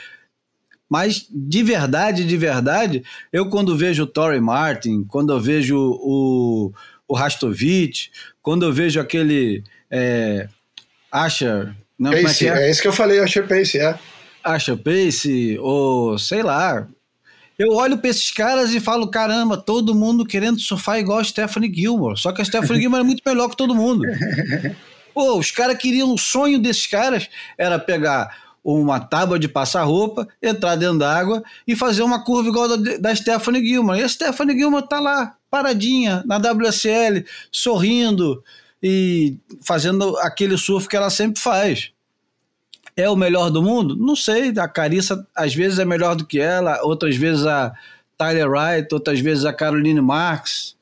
Mas 0.88 1.26
de 1.30 1.62
verdade, 1.62 2.24
de 2.24 2.36
verdade, 2.36 3.04
eu 3.32 3.48
quando 3.48 3.76
vejo 3.76 4.04
o 4.04 4.06
Torrey 4.06 4.40
Martin, 4.40 5.04
quando 5.04 5.32
eu 5.32 5.40
vejo 5.40 5.76
o, 5.78 6.72
o 7.06 7.14
Rastovich, 7.14 8.10
quando 8.42 8.64
eu 8.64 8.72
vejo 8.72 8.98
aquele 8.98 9.62
é, 9.90 10.48
Asher. 11.10 11.74
Não, 11.98 12.10
Pace, 12.10 12.46
é, 12.46 12.52
que 12.52 12.58
é? 12.58 12.66
é 12.66 12.70
isso 12.70 12.82
que 12.82 12.88
eu 12.88 12.92
falei, 12.92 13.20
Asher 13.20 13.46
Pace, 13.46 13.78
é. 13.78 13.98
Asher 14.54 14.76
Pace, 14.76 15.58
ou 15.60 16.18
sei 16.18 16.42
lá. 16.42 16.86
Eu 17.58 17.72
olho 17.72 17.98
para 17.98 18.10
esses 18.10 18.30
caras 18.30 18.72
e 18.72 18.80
falo: 18.80 19.08
caramba, 19.08 19.56
todo 19.56 19.94
mundo 19.94 20.24
querendo 20.24 20.60
surfar 20.60 20.98
igual 20.98 21.18
a 21.18 21.24
Stephanie 21.24 21.72
Gilmore. 21.74 22.18
Só 22.18 22.32
que 22.32 22.40
a 22.40 22.44
Stephanie 22.44 22.82
Gilmore 22.82 23.02
é 23.02 23.06
muito 23.06 23.22
melhor 23.26 23.48
que 23.48 23.56
todo 23.56 23.74
mundo. 23.74 24.04
Pô, 25.12 25.36
os 25.36 25.50
caras 25.50 25.76
queriam, 25.76 26.14
o 26.14 26.18
sonho 26.18 26.60
desses 26.60 26.86
caras 26.86 27.28
era 27.56 27.78
pegar 27.78 28.48
uma 28.62 29.00
tábua 29.00 29.38
de 29.38 29.48
passar 29.48 29.82
roupa, 29.82 30.28
entrar 30.42 30.76
dentro 30.76 30.98
d'água 30.98 31.42
e 31.66 31.74
fazer 31.74 32.02
uma 32.02 32.22
curva 32.22 32.48
igual 32.48 32.68
da, 32.68 32.96
da 32.98 33.16
Stephanie 33.16 33.66
Gilmore. 33.66 33.98
E 33.98 34.02
a 34.02 34.08
Stephanie 34.08 34.56
Gilmore 34.56 34.86
tá 34.86 35.00
lá, 35.00 35.36
paradinha, 35.50 36.22
na 36.26 36.36
WSL, 36.36 37.24
sorrindo 37.50 38.42
e 38.82 39.36
fazendo 39.62 40.16
aquele 40.18 40.56
surf 40.56 40.86
que 40.86 40.96
ela 40.96 41.10
sempre 41.10 41.40
faz. 41.40 41.92
É 42.98 43.08
o 43.08 43.14
melhor 43.14 43.48
do 43.48 43.62
mundo? 43.62 43.94
Não 43.94 44.16
sei. 44.16 44.52
A 44.58 44.66
Carissa 44.66 45.24
às 45.32 45.54
vezes 45.54 45.78
é 45.78 45.84
melhor 45.84 46.16
do 46.16 46.26
que 46.26 46.40
ela, 46.40 46.82
outras 46.82 47.14
vezes 47.14 47.46
a 47.46 47.72
Tyler 48.16 48.50
Wright, 48.50 48.92
outras 48.92 49.20
vezes 49.20 49.44
a 49.44 49.52
Caroline 49.52 50.00
Marks. 50.00 50.76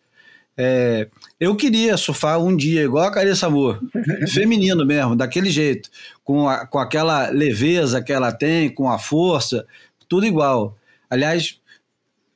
É, 0.56 1.08
eu 1.38 1.54
queria 1.54 1.98
surfar 1.98 2.38
um 2.38 2.56
dia 2.56 2.82
igual 2.82 3.04
a 3.04 3.12
Carissa 3.12 3.48
Amor, 3.48 3.82
feminino 4.32 4.86
mesmo, 4.86 5.14
daquele 5.14 5.50
jeito, 5.50 5.90
com, 6.24 6.48
a, 6.48 6.66
com 6.66 6.78
aquela 6.78 7.28
leveza 7.28 8.00
que 8.02 8.14
ela 8.14 8.32
tem, 8.32 8.70
com 8.70 8.90
a 8.90 8.98
força, 8.98 9.66
tudo 10.08 10.24
igual. 10.24 10.74
Aliás, 11.10 11.60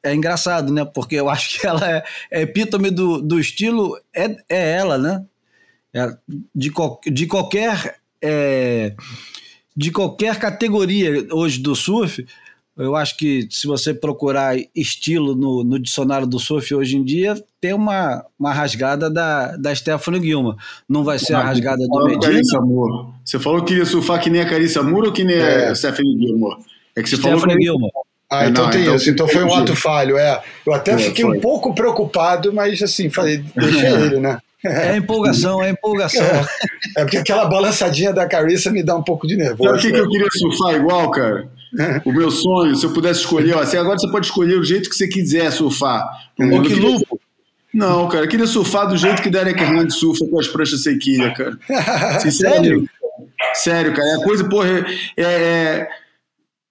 é 0.02 0.14
engraçado, 0.14 0.70
né? 0.70 0.84
Porque 0.84 1.16
eu 1.16 1.30
acho 1.30 1.58
que 1.58 1.66
ela 1.66 1.90
é, 1.90 2.04
é 2.30 2.42
epítome 2.42 2.90
do, 2.90 3.22
do 3.22 3.40
estilo, 3.40 3.98
é, 4.14 4.36
é 4.46 4.72
ela, 4.72 4.98
né? 4.98 5.24
É, 5.94 6.14
de, 6.54 6.70
de 7.10 7.26
qualquer. 7.26 7.98
É, 8.20 8.94
de 9.80 9.90
qualquer 9.90 10.38
categoria 10.38 11.26
hoje 11.32 11.58
do 11.58 11.74
surf, 11.74 12.26
eu 12.76 12.94
acho 12.94 13.16
que 13.16 13.48
se 13.50 13.66
você 13.66 13.94
procurar 13.94 14.54
estilo 14.76 15.34
no, 15.34 15.64
no 15.64 15.78
dicionário 15.78 16.26
do 16.26 16.38
surf 16.38 16.74
hoje 16.74 16.98
em 16.98 17.02
dia, 17.02 17.42
tem 17.58 17.72
uma, 17.72 18.22
uma 18.38 18.52
rasgada 18.52 19.08
da, 19.08 19.56
da 19.56 19.74
Stephanie 19.74 20.20
Gilma. 20.20 20.54
Não 20.86 21.02
vai 21.02 21.18
ser 21.18 21.32
a 21.32 21.40
rasgada 21.42 21.82
do 21.86 22.04
Medina. 22.04 22.42
Você 23.24 23.38
falou 23.38 23.64
que 23.64 23.72
ia 23.72 23.86
surfar 23.86 24.20
que 24.20 24.28
nem 24.28 24.42
a 24.42 24.46
Carissa 24.46 24.82
Moore 24.82 25.06
ou 25.06 25.12
que 25.14 25.24
nem 25.24 25.36
é. 25.36 25.68
a 25.68 25.74
Stephanie 25.74 26.26
Gilma? 26.26 26.58
É 26.94 27.02
que 27.02 27.08
você 27.08 27.16
Stephanie 27.16 27.40
falou 27.40 27.56
que... 27.56 27.62
Gilma. 27.64 27.88
Ah, 28.30 28.48
então 28.48 28.64
não, 28.64 28.70
tem 28.70 28.82
então, 28.82 28.96
isso. 28.96 29.08
Então 29.08 29.26
foi 29.26 29.44
um 29.44 29.54
ato 29.54 29.74
falho, 29.74 30.18
é. 30.18 30.42
Eu 30.66 30.74
até 30.74 30.92
é, 30.92 30.98
fiquei 30.98 31.24
foi. 31.24 31.38
um 31.38 31.40
pouco 31.40 31.74
preocupado, 31.74 32.52
mas 32.52 32.82
assim, 32.82 33.08
falei, 33.08 33.42
deixa 33.56 33.88
ele, 33.98 34.20
né? 34.20 34.38
É 34.64 34.96
empolgação, 34.96 35.62
é 35.62 35.70
empolgação. 35.70 36.24
É, 36.24 36.46
é, 36.98 37.02
porque 37.02 37.16
aquela 37.16 37.46
balançadinha 37.46 38.12
da 38.12 38.26
Carissa 38.26 38.70
me 38.70 38.82
dá 38.82 38.94
um 38.96 39.02
pouco 39.02 39.26
de 39.26 39.36
nervoso. 39.36 39.70
Sabe 39.70 39.78
o 39.78 39.82
que, 39.82 39.92
que 39.92 39.98
eu 39.98 40.08
queria 40.08 40.28
surfar 40.30 40.74
igual, 40.74 41.10
cara? 41.10 41.48
o 42.04 42.12
meu 42.12 42.30
sonho, 42.30 42.74
se 42.74 42.84
eu 42.84 42.92
pudesse 42.92 43.20
escolher, 43.20 43.54
ó, 43.54 43.60
assim, 43.60 43.76
agora 43.76 43.98
você 43.98 44.10
pode 44.10 44.26
escolher 44.26 44.58
o 44.58 44.64
jeito 44.64 44.90
que 44.90 44.96
você 44.96 45.06
quiser 45.06 45.50
surfar. 45.52 46.04
O 46.38 46.62
que 46.62 46.74
lupo? 46.74 47.20
Não, 47.72 48.08
cara, 48.08 48.24
eu 48.24 48.28
queria 48.28 48.46
surfar 48.46 48.88
do 48.88 48.96
jeito 48.96 49.22
que 49.22 49.30
Derek 49.30 49.62
Hernandes 49.62 49.96
surfa 49.96 50.26
com 50.26 50.40
as 50.40 50.48
pranchas 50.48 50.82
sequilha, 50.82 51.32
cara. 51.32 51.56
Sério? 52.30 52.84
Sério, 53.54 53.94
cara, 53.94 54.08
é 54.08 54.14
a 54.16 54.24
coisa, 54.24 54.48
porra, 54.48 54.84
é, 55.16 55.22
é, 55.22 55.88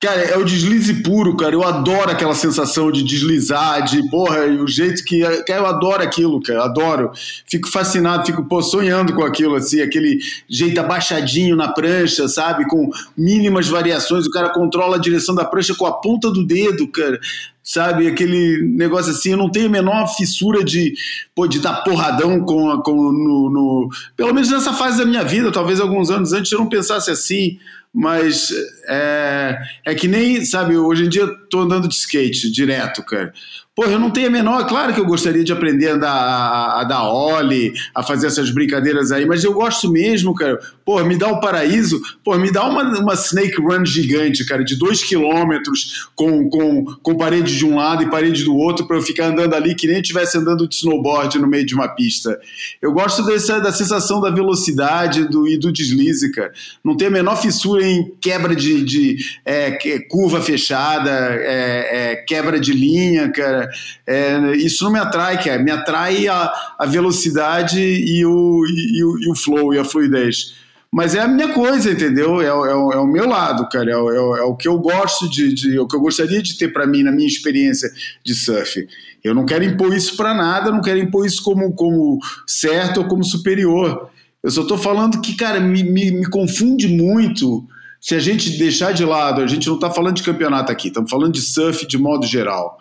Cara, 0.02 0.22
é 0.22 0.38
o 0.38 0.46
deslize 0.46 1.04
puro, 1.04 1.36
cara. 1.36 1.54
Eu 1.54 1.62
adoro 1.62 2.10
aquela 2.10 2.34
sensação 2.34 2.90
de 2.90 3.04
deslizar, 3.04 3.84
de 3.84 4.10
porra, 4.10 4.46
e 4.46 4.58
o 4.58 4.66
jeito 4.66 5.04
que. 5.04 5.20
Cara, 5.44 5.60
eu 5.60 5.66
adoro 5.66 6.02
aquilo, 6.02 6.42
cara. 6.42 6.64
Adoro. 6.64 7.12
Fico 7.46 7.70
fascinado, 7.70 8.26
fico 8.26 8.46
pô, 8.46 8.62
sonhando 8.62 9.14
com 9.14 9.26
aquilo, 9.26 9.56
assim, 9.56 9.82
aquele 9.82 10.20
jeito 10.48 10.80
abaixadinho 10.80 11.54
na 11.54 11.68
prancha, 11.68 12.30
sabe? 12.30 12.66
Com 12.70 12.90
mínimas 13.18 13.68
variações. 13.68 14.26
O 14.26 14.32
cara 14.32 14.50
controla 14.52 14.96
a 14.96 15.00
direção 15.00 15.36
da 15.36 15.44
prancha 15.44 15.76
com 15.76 15.86
a 15.86 15.92
ponta 15.92 16.32
do 16.32 16.46
dedo, 16.46 16.88
cara 16.88 17.20
sabe? 17.62 18.08
Aquele 18.08 18.64
negócio 18.64 19.12
assim, 19.12 19.30
eu 19.30 19.38
não 19.38 19.48
tenho 19.48 19.68
a 19.68 19.70
menor 19.70 20.08
fissura 20.08 20.64
de, 20.64 20.96
pô, 21.36 21.46
de 21.46 21.60
dar 21.60 21.84
porradão 21.84 22.40
com, 22.40 22.82
com 22.82 22.96
no, 22.96 23.50
no, 23.52 23.90
Pelo 24.18 24.34
menos 24.34 24.50
nessa 24.50 24.74
fase 24.74 24.98
da 24.98 25.06
minha 25.06 25.24
vida, 25.24 25.52
talvez 25.52 25.80
alguns 25.80 26.10
anos 26.10 26.34
antes 26.34 26.52
eu 26.52 26.58
não 26.58 26.68
pensasse 26.68 27.12
assim, 27.12 27.60
mas 27.94 28.50
é, 28.88 29.58
é 29.86 29.96
que 29.96 30.08
nem, 30.08 30.46
sabe, 30.46 30.78
hoje 30.78 31.06
em 31.06 31.10
dia 31.10 31.28
tô 31.50 31.60
andando 31.60 31.88
de 31.88 31.96
skate 31.96 32.52
direto, 32.52 33.04
cara. 33.04 33.34
Pô, 33.80 33.86
eu 33.86 33.98
não 33.98 34.12
tenho 34.12 34.28
a 34.28 34.30
menor. 34.30 34.68
Claro 34.68 34.94
que 34.94 35.00
eu 35.00 35.06
gostaria 35.06 35.42
de 35.42 35.54
aprender 35.54 35.92
a 35.92 35.96
dar, 35.96 36.12
a, 36.12 36.82
a 36.82 36.84
dar 36.84 37.04
ollie, 37.04 37.72
a 37.96 38.04
fazer 38.04 38.28
essas 38.28 38.52
brincadeiras 38.52 39.10
aí, 39.10 39.26
mas 39.26 39.42
eu 39.42 39.54
gosto 39.54 39.90
mesmo, 39.90 40.36
cara. 40.36 40.60
Pô, 40.84 41.02
me 41.06 41.18
dá 41.18 41.30
o 41.30 41.38
um 41.38 41.40
paraíso. 41.40 42.02
Pô, 42.22 42.38
me 42.38 42.52
dá 42.52 42.68
uma, 42.68 42.84
uma 43.00 43.14
snake 43.14 43.62
run 43.62 43.86
gigante, 43.86 44.44
cara, 44.44 44.66
de 44.66 44.78
dois 44.78 45.02
quilômetros, 45.02 46.10
com, 46.14 46.50
com, 46.50 46.84
com 47.02 47.16
parede 47.16 47.58
de 47.58 47.66
um 47.66 47.78
lado 47.78 48.04
e 48.04 48.10
parede 48.10 48.44
do 48.44 48.54
outro, 48.54 48.86
para 48.86 48.98
eu 48.98 49.02
ficar 49.02 49.28
andando 49.28 49.54
ali 49.54 49.74
que 49.74 49.88
nem 49.88 50.02
estivesse 50.02 50.38
andando 50.38 50.68
de 50.68 50.76
snowboard 50.76 51.40
no 51.40 51.48
meio 51.48 51.66
de 51.66 51.74
uma 51.74 51.88
pista. 51.88 52.38
Eu 52.82 52.92
gosto 52.92 53.24
dessa, 53.24 53.62
da 53.62 53.72
sensação 53.72 54.20
da 54.20 54.30
velocidade 54.30 55.26
do, 55.30 55.48
e 55.48 55.58
do 55.58 55.72
deslize, 55.72 56.30
cara. 56.34 56.52
Não 56.84 56.98
tem 56.98 57.08
a 57.08 57.12
menor 57.12 57.38
fissura 57.38 57.82
em 57.86 58.12
quebra 58.20 58.54
de, 58.54 58.84
de 58.84 59.18
é, 59.46 60.00
curva 60.10 60.42
fechada, 60.42 61.12
é, 61.42 62.12
é, 62.12 62.16
quebra 62.16 62.60
de 62.60 62.74
linha, 62.74 63.32
cara 63.32 63.70
é, 64.06 64.56
isso 64.56 64.84
não 64.84 64.92
me 64.92 65.00
atrai, 65.00 65.42
cara. 65.44 65.62
Me 65.62 65.72
atrai 65.72 66.28
a, 66.28 66.52
a 66.78 66.86
velocidade 66.86 67.80
e 67.80 68.26
o, 68.26 68.66
e, 68.66 69.04
o, 69.04 69.20
e 69.20 69.32
o 69.32 69.36
flow 69.36 69.74
e 69.74 69.80
a 69.80 69.86
fluidez. 69.86 70.56
Mas 70.92 71.14
é 71.14 71.20
a 71.20 71.28
minha 71.28 71.54
coisa, 71.54 71.92
entendeu? 71.92 72.42
É, 72.42 72.46
é, 72.46 72.50
é 72.50 72.98
o 72.98 73.06
meu 73.06 73.28
lado, 73.28 73.70
cara. 73.70 73.92
É, 73.92 73.94
é, 73.94 73.96
é, 73.96 74.44
o 74.44 74.56
que 74.56 74.68
eu 74.68 74.80
gosto 74.80 75.30
de, 75.30 75.54
de. 75.54 75.78
É 75.78 75.82
o 75.82 75.88
que 75.88 75.96
eu 75.96 76.02
gostaria 76.02 76.42
de 76.42 76.58
ter 76.58 76.74
para 76.74 76.88
mim 76.88 77.04
na 77.04 77.12
minha 77.12 77.28
experiência 77.28 77.92
de 78.24 78.34
surf. 78.34 78.88
Eu 79.24 79.36
não 79.36 79.46
quero 79.46 79.64
impor 79.64 79.94
isso 79.94 80.18
para 80.18 80.34
nada, 80.34 80.72
não 80.72 80.82
quero 80.82 80.98
impor 80.98 81.26
isso 81.26 81.44
como, 81.44 81.72
como 81.74 82.20
certo 82.48 83.02
ou 83.02 83.08
como 83.08 83.24
superior. 83.24 84.10
Eu 84.42 84.50
só 84.50 84.62
estou 84.62 84.78
falando 84.78 85.22
que, 85.22 85.36
cara, 85.36 85.60
me, 85.60 85.84
me, 85.84 86.12
me 86.12 86.26
confunde 86.26 86.88
muito 86.88 87.68
se 88.02 88.16
a 88.16 88.20
gente 88.20 88.58
deixar 88.58 88.94
de 88.94 89.04
lado, 89.04 89.42
a 89.42 89.48
gente 89.48 89.68
não 89.68 89.76
está 89.76 89.92
falando 89.92 90.16
de 90.16 90.24
campeonato 90.24 90.72
aqui, 90.72 90.88
estamos 90.88 91.10
falando 91.10 91.34
de 91.34 91.42
surf 91.42 91.86
de 91.86 91.98
modo 91.98 92.26
geral. 92.26 92.78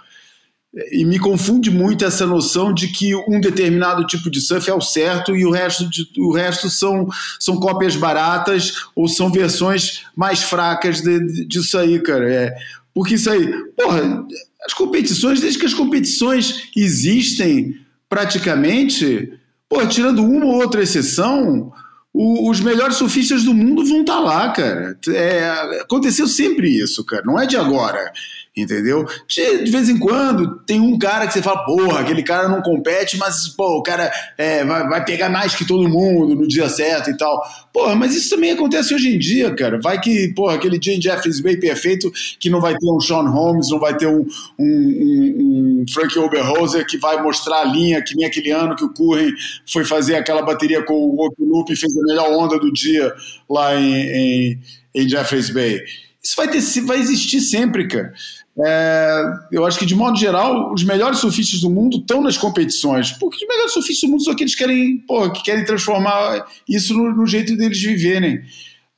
E 0.92 1.04
me 1.04 1.18
confunde 1.18 1.70
muito 1.70 2.04
essa 2.04 2.26
noção 2.26 2.72
de 2.72 2.88
que 2.88 3.14
um 3.14 3.40
determinado 3.40 4.06
tipo 4.06 4.30
de 4.30 4.40
surf 4.40 4.68
é 4.70 4.74
o 4.74 4.80
certo 4.80 5.34
e 5.34 5.44
o 5.44 5.50
resto, 5.50 5.88
de, 5.88 6.06
o 6.18 6.32
resto 6.32 6.68
são, 6.68 7.08
são 7.40 7.58
cópias 7.58 7.96
baratas 7.96 8.74
ou 8.94 9.08
são 9.08 9.32
versões 9.32 10.04
mais 10.14 10.42
fracas 10.42 11.00
de, 11.00 11.18
de, 11.26 11.46
disso 11.46 11.78
aí, 11.78 11.98
cara. 12.00 12.32
É, 12.32 12.54
porque 12.94 13.14
isso 13.14 13.30
aí, 13.30 13.50
porra, 13.76 14.24
as 14.64 14.74
competições, 14.74 15.40
desde 15.40 15.58
que 15.58 15.66
as 15.66 15.74
competições 15.74 16.68
existem 16.76 17.80
praticamente, 18.08 19.32
porra, 19.68 19.86
tirando 19.86 20.22
uma 20.22 20.46
ou 20.46 20.56
outra 20.56 20.82
exceção, 20.82 21.72
os 22.14 22.60
melhores 22.60 22.96
surfistas 22.96 23.44
do 23.44 23.54
mundo 23.54 23.84
vão 23.84 24.00
estar 24.00 24.14
tá 24.14 24.20
lá, 24.20 24.50
cara. 24.50 24.98
É, 25.08 25.80
aconteceu 25.80 26.26
sempre 26.26 26.68
isso, 26.68 27.04
cara, 27.04 27.22
não 27.24 27.38
é 27.38 27.46
de 27.46 27.56
agora 27.56 28.12
entendeu? 28.60 29.04
De, 29.28 29.70
vez 29.70 29.88
em 29.88 29.98
quando 29.98 30.58
tem 30.60 30.80
um 30.80 30.98
cara 30.98 31.26
que 31.26 31.32
você 31.32 31.42
fala, 31.42 31.64
porra, 31.64 32.00
aquele 32.00 32.22
cara 32.22 32.48
não 32.48 32.62
compete, 32.62 33.16
mas 33.16 33.48
pô, 33.48 33.78
o 33.78 33.82
cara 33.82 34.10
é, 34.36 34.64
vai, 34.64 34.88
vai, 34.88 35.04
pegar 35.04 35.28
mais 35.28 35.54
que 35.54 35.66
todo 35.66 35.88
mundo 35.88 36.34
no 36.34 36.46
dia 36.46 36.68
certo 36.68 37.10
e 37.10 37.16
tal. 37.16 37.40
Porra, 37.72 37.94
mas 37.94 38.14
isso 38.14 38.30
também 38.30 38.52
acontece 38.52 38.94
hoje 38.94 39.14
em 39.14 39.18
dia, 39.18 39.54
cara. 39.54 39.80
Vai 39.80 40.00
que, 40.00 40.32
porra, 40.34 40.54
aquele 40.54 40.78
dia 40.78 40.94
em 40.94 41.00
Jeffries 41.00 41.40
Bay 41.40 41.56
perfeito 41.56 42.12
que 42.38 42.50
não 42.50 42.60
vai 42.60 42.74
ter 42.74 42.90
um 42.90 43.00
Sean 43.00 43.28
Holmes, 43.28 43.70
não 43.70 43.78
vai 43.78 43.96
ter 43.96 44.06
um, 44.06 44.26
um, 44.58 44.64
um, 44.64 45.82
um 45.82 45.84
Frank 45.92 46.18
Oberhoser 46.18 46.86
que 46.86 46.98
vai 46.98 47.22
mostrar 47.22 47.60
a 47.60 47.64
linha, 47.64 48.02
que 48.02 48.14
nem 48.14 48.26
aquele 48.26 48.50
ano 48.50 48.76
que 48.76 48.84
o 48.84 48.92
Curren 48.92 49.32
foi 49.70 49.84
fazer 49.84 50.16
aquela 50.16 50.42
bateria 50.42 50.82
com 50.82 50.94
o 50.94 51.30
Loop 51.38 51.72
e 51.72 51.76
fez 51.76 51.96
a 51.96 52.02
melhor 52.02 52.30
onda 52.32 52.58
do 52.58 52.72
dia 52.72 53.12
lá 53.48 53.74
em, 53.74 53.94
em, 53.94 54.60
em 54.94 55.08
Jeffries 55.08 55.50
Bay. 55.50 55.80
Isso 56.28 56.36
vai, 56.36 56.46
ter, 56.46 56.60
vai 56.82 56.98
existir 56.98 57.40
sempre, 57.40 57.88
cara. 57.88 58.12
É, 58.60 59.22
eu 59.50 59.64
acho 59.64 59.78
que, 59.78 59.86
de 59.86 59.94
modo 59.94 60.18
geral, 60.18 60.74
os 60.74 60.84
melhores 60.84 61.20
surfistas 61.20 61.60
do 61.60 61.70
mundo 61.70 61.96
estão 61.96 62.20
nas 62.20 62.36
competições, 62.36 63.12
porque 63.12 63.42
os 63.42 63.48
melhores 63.48 63.72
surfistas 63.72 64.06
do 64.06 64.12
mundo 64.12 64.24
são 64.24 64.34
aqueles 64.34 64.54
que 64.54 64.62
querem, 64.62 64.98
pô, 65.06 65.30
que 65.30 65.42
querem 65.42 65.64
transformar 65.64 66.46
isso 66.68 66.92
no, 66.92 67.16
no 67.16 67.26
jeito 67.26 67.56
deles 67.56 67.80
viverem. 67.80 68.42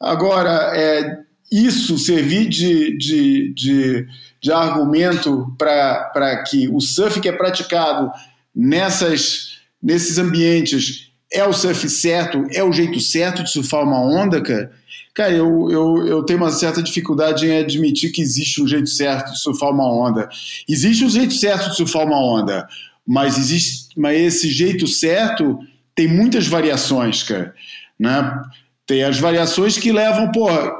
Agora, 0.01 0.73
é, 0.75 1.19
isso 1.53 1.97
servir 1.99 2.49
de, 2.49 2.99
de, 2.99 3.55
de, 3.55 4.07
de 4.41 4.53
argumento 4.53 5.55
para 5.57 6.43
que 6.49 6.69
o 6.69 6.81
surf 6.81 7.21
que 7.21 7.29
é 7.29 7.33
praticado 7.33 8.11
nessas, 8.53 9.61
nesses 9.81 10.19
ambientes 10.19 11.10
é 11.33 11.45
o 11.45 11.53
surf 11.53 11.89
certo, 11.89 12.45
é 12.53 12.63
o 12.63 12.73
jeito 12.73 13.01
certo 13.01 13.43
de 13.43 13.51
surfar 13.51 13.83
uma 13.83 14.01
onda, 14.01 14.41
cara, 14.43 14.73
Cara, 15.13 15.33
eu, 15.33 15.71
eu, 15.71 16.07
eu 16.07 16.23
tenho 16.23 16.39
uma 16.39 16.51
certa 16.51 16.83
dificuldade 16.83 17.45
em 17.47 17.59
admitir 17.59 18.13
que 18.13 18.23
existe 18.23 18.63
um 18.63 18.69
jeito 18.69 18.89
certo 18.89 19.33
de 19.33 19.41
surfar 19.41 19.71
uma 19.71 19.93
onda. 19.93 20.29
Existe 20.69 21.05
um 21.05 21.11
jeito 21.11 21.35
certo 21.35 21.71
de 21.71 21.77
surfar 21.77 22.07
uma 22.07 22.19
onda, 22.19 22.69
mas, 23.07 23.37
existe, 23.37 23.89
mas 23.97 24.19
esse 24.19 24.51
jeito 24.51 24.87
certo 24.87 25.59
tem 25.95 26.07
muitas 26.07 26.47
variações, 26.47 27.23
cara. 27.23 27.55
Né? 27.99 28.43
Tem 28.87 29.03
as 29.03 29.19
variações 29.19 29.77
que 29.77 29.91
levam, 29.91 30.31
porra, 30.31 30.73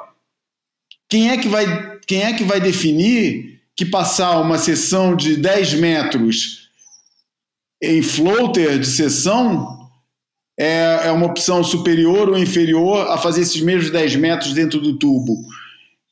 quem 1.09 1.31
é 1.31 1.37
que 1.37 1.49
vai, 1.49 1.99
quem 2.07 2.23
é 2.23 2.33
que 2.33 2.45
vai 2.45 2.61
definir 2.61 3.61
que 3.77 3.85
passar 3.85 4.41
uma 4.41 4.59
sessão 4.59 5.17
de 5.17 5.37
10 5.37 5.75
metros 5.75 6.71
em 7.83 8.01
floater 8.01 8.79
de 8.79 8.87
sessão 8.87 9.80
é, 10.61 11.07
é 11.07 11.11
uma 11.11 11.25
opção 11.25 11.65
superior 11.65 12.29
ou 12.29 12.39
inferior 12.39 13.11
a 13.11 13.17
fazer 13.17 13.41
esses 13.41 13.63
mesmos 13.63 13.91
10 13.91 14.17
metros 14.17 14.53
dentro 14.53 14.79
do 14.79 14.99
tubo. 14.99 15.43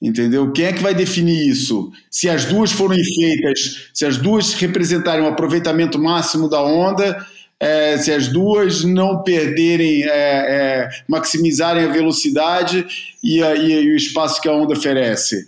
Entendeu? 0.01 0.51
Quem 0.53 0.65
é 0.65 0.73
que 0.73 0.83
vai 0.83 0.95
definir 0.95 1.47
isso? 1.47 1.93
Se 2.11 2.31
as 2.31 2.47
duas 2.47 2.73
forem 2.73 3.03
feitas, 3.05 3.91
se 3.93 4.07
as 4.07 4.17
duas 4.17 4.55
representarem 4.55 5.23
um 5.23 5.29
aproveitamento 5.29 5.99
máximo 5.99 6.49
da 6.49 6.63
onda, 6.63 7.27
é, 7.61 7.99
se 7.99 8.11
as 8.11 8.29
duas 8.29 8.85
não 8.85 9.23
perderem, 9.23 10.05
é, 10.05 10.09
é, 10.09 10.89
maximizarem 11.07 11.85
a 11.85 11.93
velocidade 11.93 12.87
e, 13.23 13.43
a, 13.43 13.55
e, 13.55 13.93
o 13.93 13.97
espaço 13.97 14.41
que 14.41 14.49
a 14.49 14.53
onda 14.53 14.73
oferece. 14.73 15.47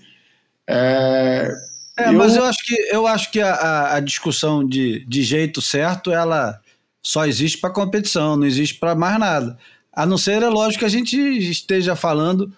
É, 0.68 1.54
é 1.98 2.08
eu... 2.08 2.12
mas 2.12 2.36
eu 2.36 2.44
acho 2.44 2.58
que, 2.66 2.74
eu 2.90 3.06
acho 3.06 3.30
que 3.30 3.40
a, 3.40 3.94
a 3.94 4.00
discussão 4.00 4.66
de, 4.66 5.06
de 5.06 5.22
jeito 5.22 5.62
certo, 5.62 6.12
ela 6.12 6.60
só 7.02 7.26
existe 7.26 7.58
para 7.58 7.70
competição, 7.70 8.36
não 8.36 8.46
existe 8.46 8.78
para 8.78 8.94
mais 8.94 9.18
nada. 9.18 9.58
A 9.92 10.06
não 10.06 10.18
ser, 10.18 10.42
é 10.42 10.48
lógico, 10.48 10.80
que 10.80 10.84
a 10.84 10.88
gente 10.88 11.16
esteja 11.16 11.96
falando 11.96 12.52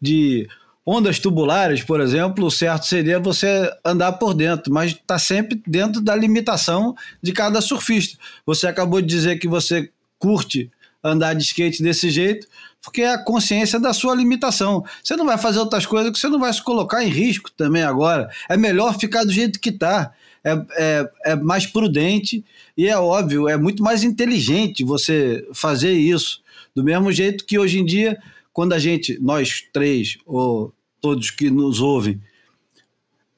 de 0.00 0.48
ondas 0.86 1.18
tubulares, 1.18 1.82
por 1.82 2.00
exemplo, 2.00 2.44
o 2.44 2.50
certo 2.50 2.86
seria 2.86 3.18
você 3.18 3.72
andar 3.84 4.12
por 4.12 4.34
dentro, 4.34 4.72
mas 4.72 4.92
está 4.92 5.18
sempre 5.18 5.62
dentro 5.66 6.00
da 6.00 6.14
limitação 6.14 6.94
de 7.22 7.32
cada 7.32 7.60
surfista. 7.60 8.18
Você 8.44 8.66
acabou 8.66 9.00
de 9.00 9.08
dizer 9.08 9.38
que 9.38 9.48
você 9.48 9.90
curte 10.18 10.70
andar 11.02 11.34
de 11.34 11.42
skate 11.42 11.82
desse 11.82 12.10
jeito, 12.10 12.46
porque 12.82 13.02
é 13.02 13.12
a 13.12 13.18
consciência 13.18 13.80
da 13.80 13.94
sua 13.94 14.14
limitação. 14.14 14.84
Você 15.02 15.16
não 15.16 15.24
vai 15.24 15.38
fazer 15.38 15.58
outras 15.58 15.86
coisas 15.86 16.12
que 16.12 16.18
você 16.18 16.28
não 16.28 16.38
vai 16.38 16.52
se 16.52 16.62
colocar 16.62 17.02
em 17.02 17.08
risco 17.08 17.50
também 17.52 17.82
agora. 17.82 18.30
É 18.48 18.56
melhor 18.56 18.98
ficar 18.98 19.24
do 19.24 19.32
jeito 19.32 19.58
que 19.58 19.70
está. 19.70 20.12
É, 20.44 20.52
é, 20.76 21.10
é 21.24 21.36
mais 21.36 21.66
prudente 21.66 22.44
e 22.76 22.86
é 22.86 22.98
óbvio, 22.98 23.48
é 23.48 23.56
muito 23.56 23.82
mais 23.82 24.04
inteligente 24.04 24.84
você 24.84 25.46
fazer 25.54 25.92
isso. 25.92 26.42
Do 26.76 26.84
mesmo 26.84 27.10
jeito 27.10 27.46
que 27.46 27.58
hoje 27.58 27.78
em 27.78 27.84
dia, 27.84 28.18
quando 28.52 28.74
a 28.74 28.78
gente, 28.78 29.18
nós 29.22 29.64
três, 29.72 30.18
ou 30.26 30.72
todos 31.00 31.30
que 31.30 31.50
nos 31.50 31.80
ouvem, 31.80 32.20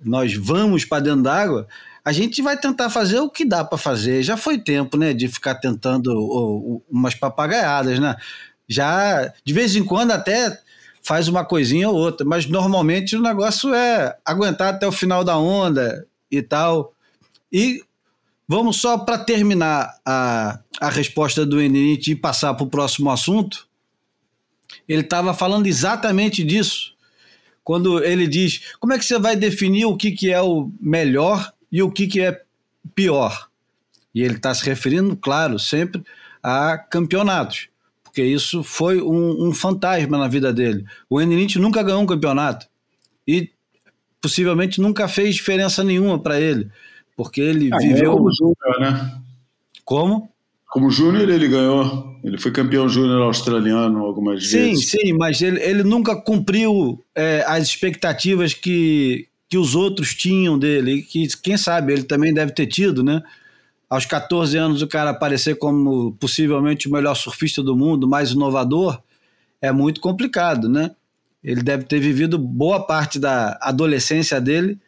nós 0.00 0.34
vamos 0.34 0.84
para 0.84 1.02
dentro 1.02 1.22
d'água, 1.22 1.68
a 2.04 2.12
gente 2.12 2.40
vai 2.40 2.56
tentar 2.56 2.90
fazer 2.90 3.18
o 3.18 3.28
que 3.28 3.44
dá 3.44 3.64
para 3.64 3.76
fazer. 3.76 4.22
Já 4.22 4.36
foi 4.36 4.58
tempo, 4.58 4.96
né, 4.96 5.12
de 5.12 5.26
ficar 5.26 5.56
tentando 5.56 6.12
oh, 6.12 6.82
umas 6.88 7.14
papagaiadas, 7.14 7.98
né? 7.98 8.16
Já 8.68 9.32
de 9.44 9.52
vez 9.52 9.74
em 9.74 9.84
quando 9.84 10.12
até 10.12 10.56
faz 11.02 11.28
uma 11.28 11.44
coisinha 11.44 11.88
ou 11.88 11.96
outra, 11.96 12.26
mas 12.26 12.46
normalmente 12.46 13.16
o 13.16 13.22
negócio 13.22 13.72
é 13.74 14.16
aguentar 14.24 14.74
até 14.74 14.86
o 14.86 14.92
final 14.92 15.22
da 15.22 15.36
onda 15.38 16.06
e 16.30 16.42
tal. 16.42 16.92
E 17.56 17.80
Vamos 18.48 18.76
só 18.80 18.96
para 18.96 19.18
terminar 19.18 19.98
a, 20.06 20.60
a 20.80 20.88
resposta 20.88 21.44
do 21.44 21.60
Enit 21.60 22.12
e 22.12 22.14
passar 22.14 22.54
para 22.54 22.64
o 22.64 22.70
próximo 22.70 23.10
assunto. 23.10 23.66
Ele 24.88 25.00
estava 25.02 25.34
falando 25.34 25.66
exatamente 25.66 26.44
disso. 26.44 26.94
quando 27.64 28.04
ele 28.04 28.28
diz: 28.28 28.74
como 28.78 28.92
é 28.92 28.98
que 28.98 29.04
você 29.04 29.18
vai 29.18 29.34
definir 29.34 29.86
o 29.86 29.96
que, 29.96 30.12
que 30.12 30.30
é 30.30 30.40
o 30.40 30.70
melhor 30.80 31.52
e 31.72 31.82
o 31.82 31.90
que, 31.90 32.06
que 32.06 32.20
é 32.20 32.40
pior? 32.94 33.48
E 34.14 34.22
ele 34.22 34.36
está 34.36 34.54
se 34.54 34.64
referindo, 34.64 35.16
claro, 35.16 35.58
sempre 35.58 36.04
a 36.40 36.78
campeonatos, 36.78 37.68
porque 38.04 38.22
isso 38.22 38.62
foi 38.62 39.02
um, 39.02 39.48
um 39.48 39.52
fantasma 39.52 40.16
na 40.16 40.28
vida 40.28 40.52
dele. 40.52 40.86
O 41.10 41.20
Enelite 41.20 41.58
nunca 41.58 41.82
ganhou 41.82 42.00
um 42.00 42.06
campeonato 42.06 42.68
e 43.26 43.50
possivelmente 44.20 44.80
nunca 44.80 45.08
fez 45.08 45.34
diferença 45.34 45.82
nenhuma 45.82 46.18
para 46.18 46.40
ele, 46.40 46.70
porque 47.16 47.40
ele 47.40 47.70
ah, 47.72 47.78
viveu. 47.78 48.12
Como 48.12 48.30
júnior, 48.32 48.80
né? 48.80 49.20
Como? 49.84 50.30
Como 50.68 50.90
júnior 50.90 51.28
ele 51.28 51.48
ganhou, 51.48 52.18
ele 52.22 52.36
foi 52.36 52.50
campeão 52.50 52.88
júnior 52.88 53.22
australiano 53.22 54.04
algumas 54.04 54.46
sim, 54.46 54.58
vezes. 54.58 54.90
Sim, 54.90 54.98
sim, 54.98 55.12
mas 55.14 55.40
ele, 55.40 55.60
ele 55.62 55.82
nunca 55.82 56.14
cumpriu 56.14 57.02
é, 57.14 57.42
as 57.46 57.66
expectativas 57.66 58.52
que, 58.52 59.28
que 59.48 59.56
os 59.56 59.74
outros 59.74 60.14
tinham 60.14 60.58
dele, 60.58 61.02
que 61.02 61.28
quem 61.40 61.56
sabe 61.56 61.92
ele 61.92 62.02
também 62.02 62.34
deve 62.34 62.52
ter 62.52 62.66
tido, 62.66 63.02
né? 63.02 63.22
Aos 63.88 64.04
14 64.04 64.58
anos 64.58 64.82
o 64.82 64.88
cara 64.88 65.10
aparecer 65.10 65.56
como 65.56 66.12
possivelmente 66.20 66.88
o 66.88 66.92
melhor 66.92 67.14
surfista 67.14 67.62
do 67.62 67.76
mundo, 67.76 68.08
mais 68.08 68.32
inovador, 68.32 69.00
é 69.62 69.70
muito 69.72 70.00
complicado, 70.00 70.68
né? 70.68 70.90
Ele 71.42 71.62
deve 71.62 71.84
ter 71.84 72.00
vivido 72.00 72.38
boa 72.38 72.84
parte 72.84 73.20
da 73.20 73.56
adolescência 73.62 74.40
dele 74.40 74.78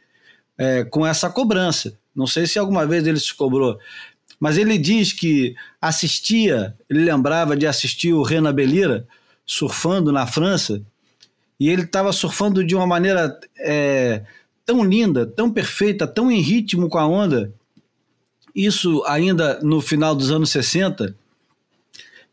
é, 0.58 0.84
com 0.84 1.06
essa 1.06 1.30
cobrança. 1.30 1.97
Não 2.18 2.26
sei 2.26 2.48
se 2.48 2.58
alguma 2.58 2.84
vez 2.84 3.06
ele 3.06 3.20
se 3.20 3.32
cobrou. 3.32 3.78
Mas 4.40 4.58
ele 4.58 4.76
diz 4.76 5.12
que 5.12 5.54
assistia, 5.80 6.76
ele 6.90 7.04
lembrava 7.04 7.56
de 7.56 7.64
assistir 7.64 8.12
o 8.12 8.24
Renan 8.24 8.52
Belira 8.52 9.06
surfando 9.46 10.10
na 10.10 10.26
França, 10.26 10.82
e 11.60 11.68
ele 11.68 11.82
estava 11.82 12.12
surfando 12.12 12.64
de 12.64 12.74
uma 12.74 12.88
maneira 12.88 13.38
é, 13.60 14.24
tão 14.66 14.84
linda, 14.84 15.26
tão 15.26 15.48
perfeita, 15.48 16.08
tão 16.08 16.28
em 16.28 16.40
ritmo 16.40 16.88
com 16.88 16.98
a 16.98 17.06
onda. 17.06 17.52
Isso 18.52 19.04
ainda 19.06 19.60
no 19.62 19.80
final 19.80 20.12
dos 20.12 20.32
anos 20.32 20.50
60. 20.50 21.14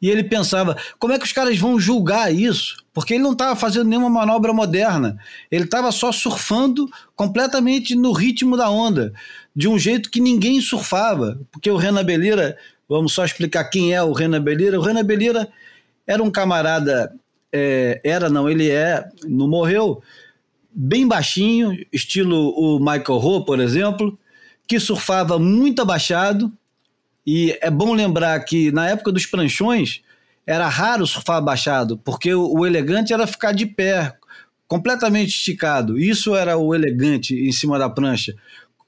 E 0.02 0.10
ele 0.10 0.24
pensava: 0.24 0.78
como 1.00 1.14
é 1.14 1.20
que 1.20 1.26
os 1.26 1.32
caras 1.32 1.58
vão 1.58 1.80
julgar 1.80 2.34
isso? 2.34 2.76
Porque 2.94 3.14
ele 3.14 3.24
não 3.24 3.34
estava 3.34 3.56
fazendo 3.56 3.90
nenhuma 3.90 4.10
manobra 4.10 4.54
moderna. 4.54 5.18
Ele 5.52 5.66
estava 5.66 5.92
só 5.92 6.12
surfando 6.12 6.88
completamente 7.16 7.96
no 7.96 8.12
ritmo 8.12 8.56
da 8.56 8.70
onda 8.70 9.14
de 9.56 9.68
um 9.68 9.80
jeito 9.80 10.12
que 10.12 10.20
ninguém 10.20 10.60
surfava, 10.60 11.40
porque 11.52 11.72
o 11.72 11.78
Renan 11.78 12.04
Belira, 12.04 12.58
vamos 12.90 13.14
só 13.14 13.24
explicar 13.24 13.64
quem 13.66 13.94
é 13.94 14.04
o 14.04 14.12
Renan 14.12 14.42
Belira. 14.42 14.78
O 14.78 14.84
Renan 14.84 15.04
Belira 15.04 15.48
era 16.06 16.22
um 16.22 16.30
camarada, 16.30 17.14
é, 17.52 18.02
era 18.04 18.30
não, 18.30 18.50
ele 18.50 18.70
é, 18.70 19.08
não 19.24 19.48
morreu, 19.48 20.02
bem 20.70 21.08
baixinho, 21.08 21.74
estilo 21.92 22.50
o 22.50 22.80
Michael 22.80 23.20
Ho, 23.20 23.46
por 23.46 23.62
exemplo, 23.62 24.20
que 24.68 24.80
surfava 24.80 25.40
muito 25.40 25.82
abaixado. 25.82 26.52
E 27.26 27.58
é 27.62 27.72
bom 27.72 27.94
lembrar 27.94 28.40
que 28.42 28.72
na 28.72 28.88
época 28.90 29.12
dos 29.12 29.26
pranchões 29.26 30.02
era 30.46 30.68
raro 30.68 31.08
surfar 31.08 31.38
abaixado, 31.38 31.98
porque 31.98 32.34
o, 32.34 32.60
o 32.60 32.66
elegante 32.66 33.14
era 33.14 33.26
ficar 33.26 33.52
de 33.52 33.66
pé, 33.66 34.14
completamente 34.68 35.30
esticado. 35.30 35.98
Isso 35.98 36.36
era 36.36 36.58
o 36.58 36.74
elegante 36.76 37.34
em 37.34 37.52
cima 37.52 37.80
da 37.80 37.90
prancha 37.90 38.36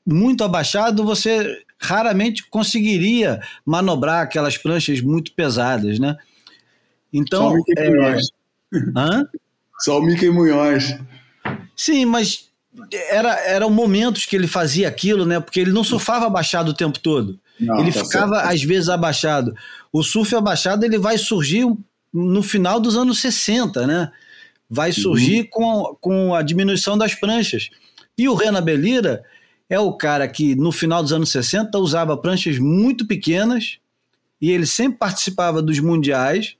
muito 0.07 0.41
abaixado, 0.43 1.03
você 1.03 1.61
raramente 1.77 2.47
conseguiria 2.49 3.41
manobrar 3.65 4.23
aquelas 4.23 4.57
pranchas 4.57 5.01
muito 5.01 5.33
pesadas, 5.33 5.99
né? 5.99 6.15
Então, 7.11 7.43
Só 7.43 7.49
o 7.49 7.55
Mickey 7.55 7.73
é... 7.77 7.89
Munhoz. 7.89 8.31
Hã? 8.95 9.27
Só 9.79 9.99
o 9.99 10.01
Mickey 10.01 10.29
Munhoz. 10.29 10.97
Sim, 11.75 12.05
mas 12.05 12.49
era, 13.09 13.33
eram 13.45 13.69
momentos 13.69 14.25
que 14.25 14.35
ele 14.35 14.47
fazia 14.47 14.87
aquilo, 14.87 15.25
né? 15.25 15.39
Porque 15.39 15.59
ele 15.59 15.71
não 15.71 15.83
surfava 15.83 16.25
abaixado 16.25 16.71
o 16.71 16.73
tempo 16.73 16.99
todo. 16.99 17.37
Não, 17.59 17.79
ele 17.79 17.91
tá 17.91 18.03
ficava, 18.03 18.35
certo. 18.35 18.53
às 18.53 18.63
vezes, 18.63 18.89
abaixado. 18.89 19.55
O 19.91 20.03
surf 20.03 20.35
abaixado 20.35 20.85
ele 20.85 20.97
vai 20.97 21.17
surgir 21.17 21.65
no 22.13 22.43
final 22.43 22.79
dos 22.79 22.95
anos 22.95 23.19
60, 23.19 23.85
né? 23.87 24.11
Vai 24.69 24.91
surgir 24.91 25.41
uhum. 25.41 25.47
com, 25.49 25.97
com 26.01 26.35
a 26.35 26.41
diminuição 26.41 26.97
das 26.97 27.15
pranchas. 27.15 27.69
E 28.17 28.27
o 28.27 28.35
Rena 28.35 28.59
Belira, 28.59 29.23
é 29.69 29.79
o 29.79 29.93
cara 29.93 30.27
que 30.27 30.55
no 30.55 30.71
final 30.71 31.01
dos 31.03 31.11
anos 31.11 31.29
60 31.29 31.77
usava 31.77 32.17
pranchas 32.17 32.57
muito 32.57 33.05
pequenas 33.05 33.79
e 34.41 34.51
ele 34.51 34.65
sempre 34.65 34.99
participava 34.99 35.61
dos 35.61 35.79
mundiais, 35.79 36.55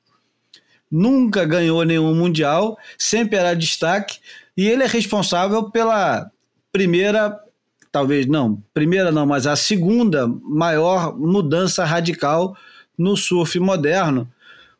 nunca 0.91 1.45
ganhou 1.45 1.83
nenhum 1.83 2.13
mundial, 2.13 2.77
sempre 2.97 3.37
era 3.37 3.55
destaque 3.55 4.19
e 4.55 4.67
ele 4.67 4.83
é 4.83 4.87
responsável 4.87 5.69
pela 5.69 6.29
primeira, 6.71 7.39
talvez 7.97 8.27
não, 8.27 8.61
primeira 8.75 9.11
não, 9.11 9.25
mas 9.25 9.47
a 9.47 9.55
segunda 9.55 10.27
maior 10.27 11.17
mudança 11.17 11.83
radical 11.83 12.55
no 12.95 13.17
surf 13.17 13.59
moderno, 13.59 14.31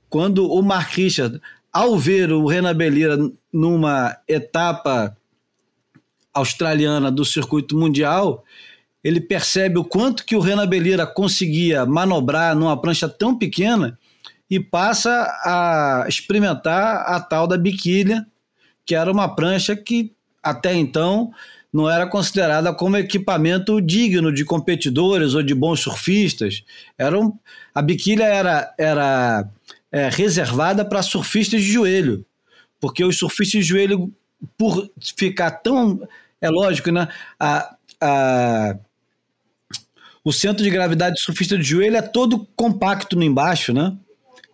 quando 0.07 0.47
o 0.47 0.61
Mark 0.61 0.91
Richard, 0.91 1.41
ao 1.74 1.97
ver 1.97 2.32
o 2.32 2.45
Renan 2.45 2.76
Belira 2.76 3.18
numa 3.51 4.15
etapa 4.28 5.18
australiana 6.32 7.11
do 7.11 7.26
circuito 7.26 7.76
mundial, 7.76 8.43
ele 9.03 9.20
percebe 9.20 9.80
o 9.80 9.84
quanto 9.84 10.24
que 10.24 10.36
o 10.36 10.39
Renan 10.39 10.68
Belira 10.68 11.07
conseguia 11.07 11.88
manobrar 11.88 12.55
numa 12.55 12.80
prancha 12.80 13.09
tão 13.09 13.36
pequena 13.36 13.97
e 14.47 14.59
passa 14.59 15.09
a 15.43 16.05
experimentar 16.07 17.03
a 17.07 17.20
tal 17.20 17.47
da 17.47 17.57
biquília, 17.57 18.28
que 18.86 18.93
era 18.93 19.11
uma 19.11 19.28
prancha 19.28 19.76
que 19.76 20.13
até 20.43 20.76
então 20.76 21.32
não 21.72 21.89
era 21.89 22.07
considerada 22.07 22.74
como 22.74 22.97
equipamento 22.97 23.82
digno 23.82 24.32
de 24.32 24.45
competidores 24.45 25.34
ou 25.34 25.43
de 25.43 25.53
bons 25.53 25.80
surfistas. 25.82 26.63
Era 26.97 27.20
um, 27.20 27.38
a 27.74 27.82
biquília 27.82 28.26
era, 28.26 28.74
era 28.78 29.49
é, 29.91 30.09
reservada 30.09 30.86
para 30.86 31.03
surfistas 31.03 31.61
de 31.61 31.72
joelho, 31.72 32.26
porque 32.80 33.03
os 33.03 33.18
surfistas 33.18 33.61
de 33.61 33.70
joelho, 33.70 34.11
por 34.57 34.89
ficar 35.15 35.51
tão 35.51 35.99
é 36.41 36.49
lógico, 36.49 36.91
né? 36.91 37.07
A, 37.39 37.76
a, 37.99 38.78
o 40.24 40.32
centro 40.32 40.63
de 40.63 40.70
gravidade 40.70 41.15
do 41.15 41.20
surfista 41.20 41.57
de 41.57 41.63
joelho 41.63 41.97
é 41.97 42.01
todo 42.01 42.47
compacto 42.55 43.15
no 43.15 43.24
embaixo, 43.24 43.74
né? 43.74 43.95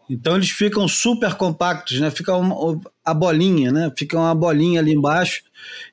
Então 0.10 0.36
eles 0.36 0.50
ficam 0.50 0.88
super 0.88 1.36
compactos, 1.36 2.00
né? 2.00 2.10
Fica 2.12 2.36
uma, 2.36 2.80
a 3.04 3.14
bolinha, 3.14 3.72
né? 3.72 3.92
Fica 3.98 4.18
uma 4.18 4.34
bolinha 4.34 4.80
ali 4.80 4.94
embaixo. 4.94 5.44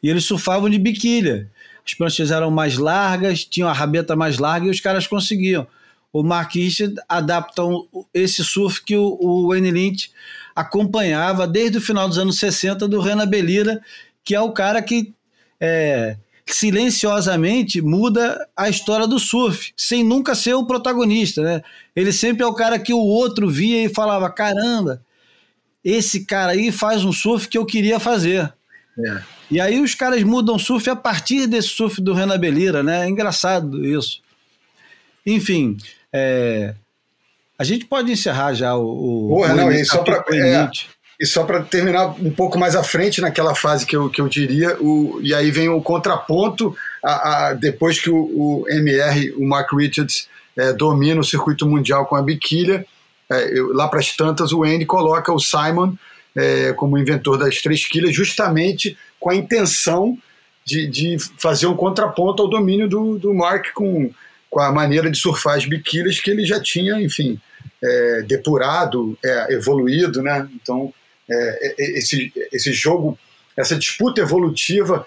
E 0.03 0.09
eles 0.09 0.25
surfavam 0.25 0.69
de 0.69 0.79
biquília. 0.79 1.51
As 1.85 1.95
pranchas 1.95 2.31
eram 2.31 2.51
mais 2.51 2.77
largas, 2.77 3.45
tinham 3.45 3.69
a 3.69 3.73
rabeta 3.73 4.15
mais 4.15 4.39
larga 4.39 4.67
e 4.67 4.71
os 4.71 4.81
caras 4.81 5.07
conseguiam. 5.07 5.67
O 6.13 6.23
Mark 6.23 6.55
Richard 6.55 6.95
adapta 7.09 7.63
esse 8.13 8.45
surf 8.45 8.83
que 8.85 8.97
o, 8.97 9.49
Wayne 9.49 9.71
Lynch 9.71 10.11
acompanhava 10.55 11.47
desde 11.47 11.79
o 11.79 11.81
final 11.81 12.09
dos 12.09 12.19
anos 12.19 12.39
60 12.39 12.89
do 12.89 13.01
Renan 13.01 13.27
Belira, 13.27 13.81
que 14.25 14.35
é 14.35 14.41
o 14.41 14.53
cara 14.53 14.83
que 14.83 15.15
é, 15.61 16.17
silenciosamente 16.47 17.81
muda 17.81 18.47
a 18.57 18.69
história 18.69 19.07
do 19.07 19.19
surf, 19.19 19.73
sem 19.77 20.03
nunca 20.03 20.35
ser 20.35 20.55
o 20.55 20.67
protagonista, 20.67 21.43
né? 21.43 21.63
Ele 21.95 22.13
sempre 22.13 22.43
é 22.43 22.47
o 22.47 22.55
cara 22.55 22.79
que 22.79 22.93
o 22.93 22.99
outro 22.99 23.49
via 23.49 23.85
e 23.85 23.89
falava: 23.89 24.29
caramba, 24.31 25.03
esse 25.85 26.25
cara 26.25 26.53
aí 26.53 26.71
faz 26.71 27.05
um 27.05 27.13
surf 27.13 27.49
que 27.49 27.59
eu 27.59 27.67
queria 27.67 27.99
fazer. 27.99 28.53
É. 28.99 29.23
E 29.51 29.61
aí 29.61 29.81
os 29.81 29.95
caras 29.95 30.23
mudam 30.23 30.59
surf 30.59 30.89
a 30.89 30.97
partir 30.97 31.47
desse 31.47 31.69
surf 31.69 32.01
do 32.01 32.13
Renan 32.13 32.39
Belira, 32.39 32.83
né? 32.83 33.05
É 33.05 33.09
engraçado 33.09 33.85
isso. 33.85 34.21
Enfim, 35.27 35.77
é, 36.13 36.75
a 37.59 37.65
gente 37.65 37.85
pode 37.85 38.11
encerrar 38.11 38.55
já 38.55 38.77
o. 38.77 39.27
o 39.27 39.29
Porra, 39.29 39.55
não, 39.55 39.71
e 39.71 39.85
só 39.85 40.03
para 40.03 40.25
e 41.21 41.27
só 41.27 41.45
para 41.45 41.63
terminar 41.63 42.15
um 42.19 42.31
pouco 42.31 42.59
mais 42.59 42.75
à 42.75 42.83
frente 42.83 43.21
naquela 43.21 43.55
fase 43.55 43.85
que 43.85 43.95
eu, 43.95 44.09
que 44.09 44.23
eu 44.23 44.27
diria, 44.27 44.75
o, 44.81 45.21
e 45.23 45.35
aí 45.35 45.51
vem 45.51 45.69
o 45.69 45.83
contraponto, 45.83 46.75
a, 47.05 47.49
a 47.49 47.53
depois 47.53 48.01
que 48.01 48.09
o, 48.09 48.17
o, 48.17 48.65
MR, 48.67 49.31
o 49.33 49.47
Mark 49.47 49.71
Richards, 49.75 50.31
é, 50.57 50.73
domina 50.73 51.21
o 51.21 51.25
circuito 51.25 51.67
mundial 51.69 52.07
com 52.07 52.17
a 52.17 52.23
biquília, 52.23 52.87
é, 53.31 53.59
eu, 53.59 53.73
lá 53.73 53.89
para 53.89 54.01
as 54.01 54.15
tantas 54.15 54.53
o 54.53 54.65
Andy 54.65 54.85
coloca 54.85 55.33
o 55.33 55.39
Simon 55.39 55.95
é, 56.37 56.73
como 56.73 56.99
inventor 56.99 57.39
das 57.39 57.61
três 57.61 57.87
quilhas, 57.87 58.15
justamente 58.15 58.97
com 59.19 59.31
a 59.31 59.35
intenção 59.35 60.19
de, 60.65 60.87
de 60.87 61.17
fazer 61.39 61.67
um 61.67 61.77
contraponto 61.77 62.43
ao 62.43 62.49
domínio 62.49 62.89
do, 62.89 63.19
do 63.19 63.35
Mark 63.35 63.73
com, 63.75 64.11
com 64.49 64.61
a 64.61 64.73
maneira 64.73 65.11
de 65.11 65.19
surfar 65.19 65.57
as 65.57 65.65
biquílias 65.65 66.21
que 66.21 66.31
ele 66.31 66.45
já 66.45 66.61
tinha, 66.61 67.01
enfim, 67.01 67.41
é, 67.83 68.23
depurado, 68.23 69.19
é, 69.25 69.55
evoluído, 69.55 70.23
né? 70.23 70.49
Então 70.55 70.93
é, 71.29 71.35
é, 71.69 71.99
esse, 71.99 72.33
esse 72.53 72.73
jogo, 72.73 73.19
essa 73.57 73.77
disputa 73.77 74.21
evolutiva 74.21 75.07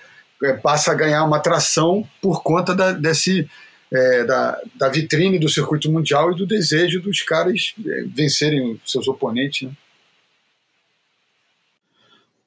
passa 0.61 0.91
a 0.91 0.95
ganhar 0.95 1.24
uma 1.24 1.38
atração 1.38 2.05
por 2.21 2.43
conta 2.43 2.76
da, 2.76 2.91
desse, 2.91 3.49
é, 3.93 4.23
da, 4.23 4.59
da 4.75 4.89
vitrine 4.89 5.37
do 5.37 5.47
circuito 5.47 5.91
mundial 5.91 6.31
e 6.31 6.35
do 6.35 6.47
desejo 6.47 6.99
dos 6.99 7.21
caras 7.21 7.75
é, 7.85 8.03
vencerem 8.07 8.79
seus 8.85 9.07
oponentes. 9.07 9.67
Né? 9.67 9.73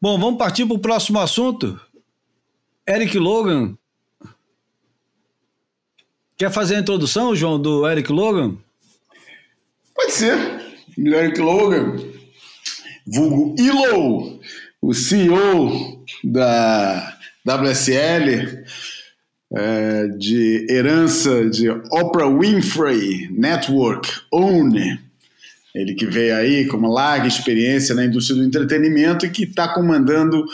Bom, 0.00 0.18
vamos 0.18 0.38
partir 0.38 0.66
para 0.66 0.76
o 0.76 0.80
próximo 0.80 1.18
assunto. 1.20 1.80
Eric 2.86 3.18
Logan. 3.18 3.76
Quer 6.36 6.50
fazer 6.50 6.76
a 6.76 6.80
introdução, 6.80 7.34
João, 7.34 7.60
do 7.60 7.88
Eric 7.88 8.12
Logan? 8.12 8.56
Pode 9.94 10.12
ser. 10.12 10.36
Eric 10.98 11.40
Logan, 11.40 11.96
vulgo 13.06 13.54
Ilo, 13.58 14.40
o 14.80 14.94
CEO 14.94 16.04
da 16.22 17.18
WSL, 17.44 18.64
é, 19.54 20.08
de 20.08 20.66
herança 20.68 21.48
de 21.48 21.68
Oprah 21.68 22.28
Winfrey 22.28 23.28
Network, 23.30 24.10
OWN. 24.30 24.98
Ele 25.74 25.94
que 25.94 26.06
veio 26.06 26.34
aí 26.34 26.66
com 26.66 26.78
uma 26.78 26.88
larga 26.88 27.28
experiência 27.28 27.94
na 27.94 28.04
indústria 28.04 28.36
do 28.36 28.44
entretenimento 28.44 29.26
e 29.26 29.30
que 29.30 29.44
está 29.44 29.68
comandando 29.68 30.44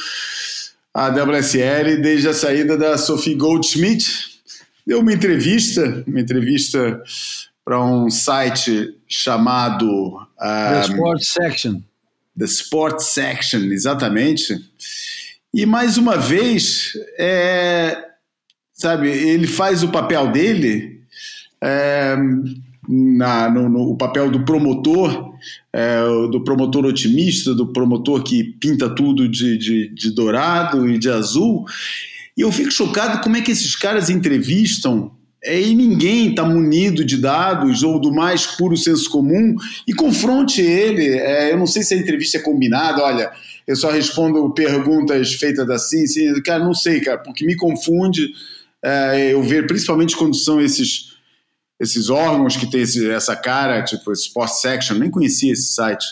a 0.92 1.08
WSL 1.08 2.00
desde 2.02 2.28
a 2.28 2.34
saída 2.34 2.76
da 2.76 2.98
Sophie 2.98 3.34
Goldschmidt. 3.34 4.40
Deu 4.86 5.00
uma 5.00 5.12
entrevista, 5.12 6.02
uma 6.06 6.20
entrevista 6.20 7.00
para 7.64 7.82
um 7.82 8.10
site 8.10 8.98
chamado 9.08 9.86
um, 9.86 10.26
The 10.40 10.80
Sports 10.80 11.28
Section. 11.28 11.80
The 12.36 12.44
Sports 12.44 13.06
Section, 13.06 13.60
exatamente. 13.70 14.58
E 15.54 15.64
mais 15.64 15.96
uma 15.96 16.16
vez, 16.16 16.94
é, 17.16 18.11
sabe, 18.82 19.08
ele 19.08 19.46
faz 19.46 19.82
o 19.82 19.88
papel 19.88 20.30
dele, 20.32 21.00
é, 21.60 22.16
na, 22.88 23.48
no, 23.48 23.68
no, 23.68 23.90
o 23.90 23.96
papel 23.96 24.30
do 24.30 24.44
promotor, 24.44 25.32
é, 25.72 26.02
do 26.30 26.42
promotor 26.42 26.84
otimista, 26.84 27.54
do 27.54 27.72
promotor 27.72 28.22
que 28.22 28.42
pinta 28.42 28.88
tudo 28.90 29.28
de, 29.28 29.56
de, 29.56 29.94
de 29.94 30.14
dourado 30.14 30.88
e 30.88 30.98
de 30.98 31.08
azul. 31.08 31.64
E 32.36 32.40
eu 32.40 32.50
fico 32.50 32.70
chocado 32.70 33.22
como 33.22 33.36
é 33.36 33.40
que 33.40 33.52
esses 33.52 33.76
caras 33.76 34.10
entrevistam 34.10 35.12
é, 35.44 35.60
e 35.60 35.74
ninguém 35.74 36.30
está 36.30 36.44
munido 36.44 37.04
de 37.04 37.16
dados 37.16 37.82
ou 37.82 38.00
do 38.00 38.12
mais 38.12 38.46
puro 38.46 38.76
senso 38.76 39.08
comum 39.10 39.54
e 39.86 39.92
confronte 39.92 40.60
ele. 40.60 41.06
É, 41.06 41.52
eu 41.52 41.58
não 41.58 41.66
sei 41.66 41.82
se 41.82 41.94
a 41.94 41.96
entrevista 41.96 42.38
é 42.38 42.40
combinada, 42.40 43.02
olha, 43.02 43.30
eu 43.66 43.76
só 43.76 43.90
respondo 43.90 44.50
perguntas 44.50 45.34
feitas 45.34 45.68
assim, 45.70 46.02
assim 46.04 46.42
cara, 46.42 46.64
não 46.64 46.74
sei, 46.74 47.00
cara, 47.00 47.18
porque 47.18 47.44
me 47.46 47.56
confunde 47.56 48.28
é, 48.84 49.32
eu 49.32 49.42
ver, 49.42 49.66
principalmente 49.66 50.16
quando 50.16 50.34
são 50.34 50.60
esses 50.60 51.12
esses 51.82 52.10
órgãos 52.10 52.56
que 52.56 52.70
tem 52.70 52.82
esse, 52.82 53.10
essa 53.10 53.34
cara, 53.34 53.82
tipo 53.82 54.12
Sports 54.12 54.60
Section, 54.60 54.98
nem 54.98 55.10
conhecia 55.10 55.52
esse 55.52 55.74
site, 55.74 56.06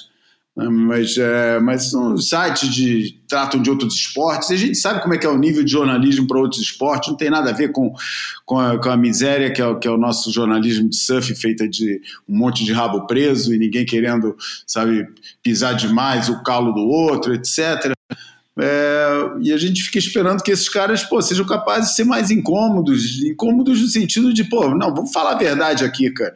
né? 0.56 0.68
mas, 0.68 1.16
é, 1.16 1.60
mas 1.60 1.90
são 1.90 2.16
sites 2.16 2.74
de 2.74 3.20
tratam 3.28 3.62
de 3.62 3.70
outros 3.70 3.94
esportes, 3.94 4.50
e 4.50 4.54
a 4.54 4.56
gente 4.56 4.74
sabe 4.76 5.00
como 5.00 5.14
é 5.14 5.18
que 5.18 5.24
é 5.24 5.28
o 5.28 5.38
nível 5.38 5.62
de 5.62 5.70
jornalismo 5.70 6.26
para 6.26 6.40
outros 6.40 6.60
esportes, 6.60 7.08
não 7.08 7.16
tem 7.16 7.30
nada 7.30 7.50
a 7.50 7.52
ver 7.52 7.70
com, 7.70 7.94
com, 8.44 8.58
a, 8.58 8.80
com 8.80 8.90
a 8.90 8.96
miséria 8.96 9.52
que 9.52 9.62
é, 9.62 9.74
que 9.76 9.86
é 9.86 9.90
o 9.92 9.96
nosso 9.96 10.32
jornalismo 10.32 10.88
de 10.88 10.96
surf, 10.96 11.32
feita 11.36 11.68
de 11.68 12.00
um 12.28 12.36
monte 12.36 12.64
de 12.64 12.72
rabo 12.72 13.06
preso 13.06 13.54
e 13.54 13.58
ninguém 13.58 13.86
querendo, 13.86 14.36
sabe, 14.66 15.06
pisar 15.40 15.74
demais 15.74 16.28
o 16.28 16.42
calo 16.42 16.72
do 16.72 16.80
outro, 16.80 17.32
etc., 17.32 17.92
é, 18.59 19.30
e 19.40 19.53
a 19.53 19.57
gente 19.57 19.82
fica 19.82 19.98
esperando 19.98 20.42
que 20.42 20.51
esses 20.51 20.68
caras 20.68 21.03
pô, 21.05 21.20
sejam 21.22 21.46
capazes 21.46 21.90
de 21.90 21.96
ser 21.96 22.05
mais 22.05 22.30
incômodos, 22.30 23.22
incômodos 23.22 23.80
no 23.80 23.88
sentido 23.88 24.32
de, 24.34 24.44
pô, 24.44 24.74
não, 24.74 24.94
vamos 24.94 25.12
falar 25.12 25.32
a 25.32 25.38
verdade 25.38 25.84
aqui, 25.84 26.11
cara. 26.11 26.34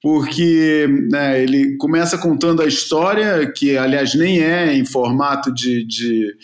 Porque 0.00 0.86
né, 1.10 1.42
ele 1.42 1.76
começa 1.78 2.16
contando 2.16 2.62
a 2.62 2.66
história, 2.66 3.50
que 3.50 3.76
aliás 3.76 4.14
nem 4.14 4.40
é 4.40 4.74
em 4.74 4.84
formato 4.84 5.52
de, 5.52 5.84
de, 5.84 6.36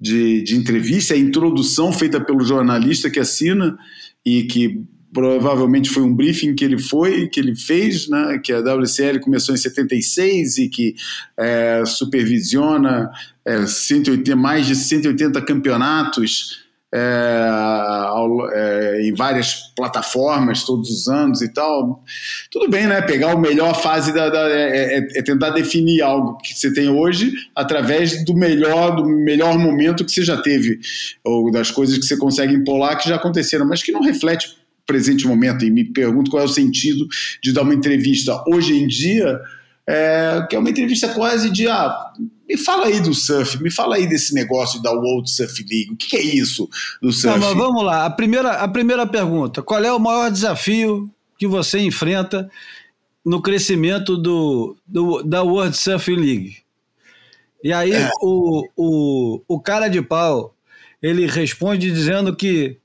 de, 0.00 0.42
de 0.42 0.56
entrevista, 0.56 1.14
é 1.14 1.18
introdução 1.18 1.92
feita 1.92 2.20
pelo 2.20 2.44
jornalista 2.44 3.08
que 3.08 3.20
assina 3.20 3.78
e 4.26 4.44
que 4.44 4.84
provavelmente 5.12 5.90
foi 5.90 6.02
um 6.02 6.14
briefing 6.14 6.54
que 6.54 6.64
ele 6.64 6.78
foi, 6.78 7.28
que 7.28 7.40
ele 7.40 7.56
fez, 7.56 8.08
né, 8.08 8.40
que 8.42 8.52
a 8.52 8.60
WCL 8.60 9.20
começou 9.20 9.54
em 9.54 9.58
76 9.58 10.58
e 10.58 10.68
que 10.68 10.94
é, 11.36 11.82
supervisiona 11.86 13.10
é, 13.44 13.66
180, 13.66 14.36
mais 14.36 14.66
de 14.66 14.74
180 14.76 15.40
campeonatos 15.42 16.68
é, 16.92 17.46
ao, 17.50 18.50
é, 18.50 19.02
em 19.02 19.14
várias 19.14 19.72
plataformas 19.76 20.64
todos 20.64 20.90
os 20.90 21.06
anos 21.06 21.42
e 21.42 21.52
tal. 21.52 22.02
Tudo 22.50 22.68
bem, 22.68 22.86
né? 22.86 23.02
Pegar 23.02 23.32
a 23.32 23.38
melhor 23.38 23.74
fase 23.80 24.12
da, 24.12 24.30
da 24.30 24.48
é, 24.48 24.96
é, 24.96 25.18
é, 25.18 25.22
tentar 25.22 25.50
definir 25.50 26.02
algo 26.02 26.38
que 26.38 26.54
você 26.54 26.72
tem 26.72 26.88
hoje 26.88 27.32
através 27.54 28.24
do 28.24 28.34
melhor 28.34 28.96
do 28.96 29.04
melhor 29.04 29.58
momento 29.58 30.04
que 30.04 30.10
você 30.10 30.22
já 30.22 30.38
teve 30.40 30.80
ou 31.22 31.50
das 31.50 31.70
coisas 31.70 31.98
que 31.98 32.04
você 32.04 32.16
consegue 32.16 32.54
empolar 32.54 32.98
que 32.98 33.08
já 33.08 33.16
aconteceram, 33.16 33.66
mas 33.66 33.82
que 33.82 33.92
não 33.92 34.02
reflete 34.02 34.57
presente 34.88 35.26
momento 35.26 35.64
e 35.66 35.70
me 35.70 35.84
pergunto 35.84 36.30
qual 36.30 36.42
é 36.42 36.46
o 36.46 36.48
sentido 36.48 37.06
de 37.42 37.52
dar 37.52 37.62
uma 37.62 37.74
entrevista 37.74 38.42
hoje 38.48 38.74
em 38.74 38.88
dia, 38.88 39.38
é, 39.86 40.46
que 40.48 40.56
é 40.56 40.58
uma 40.58 40.70
entrevista 40.70 41.08
quase 41.10 41.50
de 41.50 41.68
ah, 41.68 42.10
me 42.48 42.56
fala 42.56 42.86
aí 42.86 42.98
do 42.98 43.12
surf, 43.12 43.62
me 43.62 43.70
fala 43.70 43.96
aí 43.96 44.08
desse 44.08 44.32
negócio 44.34 44.80
da 44.80 44.90
World 44.90 45.30
Surf 45.30 45.62
League, 45.70 45.92
o 45.92 45.96
que, 45.96 46.16
é 46.16 46.22
isso 46.22 46.68
do 47.02 47.12
surf? 47.12 47.38
Não, 47.38 47.54
vamos 47.54 47.84
lá, 47.84 48.06
a 48.06 48.10
primeira, 48.10 48.52
a 48.52 48.66
primeira 48.66 49.06
pergunta, 49.06 49.62
qual 49.62 49.84
é 49.84 49.92
o 49.92 50.00
maior 50.00 50.30
desafio 50.30 51.10
que 51.38 51.46
você 51.46 51.78
enfrenta 51.80 52.50
no 53.22 53.42
crescimento 53.42 54.16
do, 54.16 54.74
do 54.86 55.22
da 55.22 55.42
World 55.42 55.76
Surf 55.76 56.10
League? 56.10 56.56
E 57.62 57.72
aí 57.74 57.92
é. 57.92 58.10
o, 58.22 58.66
o, 58.74 59.42
o 59.46 59.60
cara 59.60 59.88
de 59.88 60.00
pau, 60.00 60.54
ele 61.02 61.26
responde 61.26 61.90
dizendo 61.90 62.34
que 62.34 62.78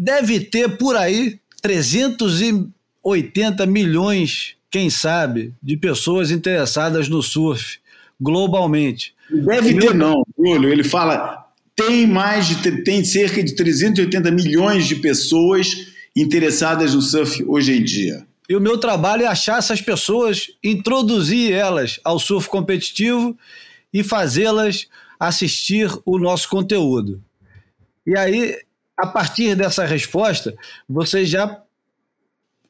deve 0.00 0.40
ter 0.40 0.78
por 0.78 0.96
aí 0.96 1.38
380 1.60 3.66
milhões, 3.66 4.56
quem 4.70 4.88
sabe, 4.88 5.52
de 5.62 5.76
pessoas 5.76 6.30
interessadas 6.30 7.06
no 7.06 7.22
surf 7.22 7.78
globalmente. 8.18 9.14
Deve 9.30 9.78
ter, 9.78 9.94
não, 9.94 10.24
Júlio. 10.38 10.72
Ele 10.72 10.82
fala 10.82 11.46
tem 11.76 12.06
mais 12.06 12.46
de 12.46 12.82
tem 12.82 13.04
cerca 13.04 13.42
de 13.42 13.54
380 13.54 14.30
milhões 14.30 14.86
de 14.86 14.96
pessoas 14.96 15.88
interessadas 16.16 16.94
no 16.94 17.02
surf 17.02 17.44
hoje 17.46 17.72
em 17.72 17.84
dia. 17.84 18.26
E 18.48 18.56
o 18.56 18.60
meu 18.60 18.78
trabalho 18.78 19.24
é 19.24 19.26
achar 19.26 19.58
essas 19.58 19.80
pessoas, 19.80 20.50
introduzir 20.64 21.52
elas 21.52 22.00
ao 22.02 22.18
surf 22.18 22.48
competitivo 22.48 23.38
e 23.92 24.02
fazê-las 24.02 24.88
assistir 25.18 25.90
o 26.04 26.18
nosso 26.18 26.48
conteúdo. 26.48 27.22
E 28.06 28.16
aí 28.16 28.56
a 29.02 29.06
partir 29.06 29.54
dessa 29.54 29.84
resposta, 29.84 30.54
você 30.88 31.24
já 31.24 31.60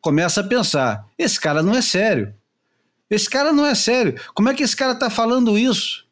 começa 0.00 0.40
a 0.40 0.44
pensar: 0.44 1.06
esse 1.18 1.38
cara 1.40 1.62
não 1.62 1.74
é 1.74 1.82
sério. 1.82 2.34
Esse 3.10 3.28
cara 3.28 3.52
não 3.52 3.66
é 3.66 3.74
sério. 3.74 4.14
Como 4.34 4.48
é 4.48 4.54
que 4.54 4.62
esse 4.62 4.76
cara 4.76 4.92
está 4.92 5.10
falando 5.10 5.58
isso? 5.58 6.04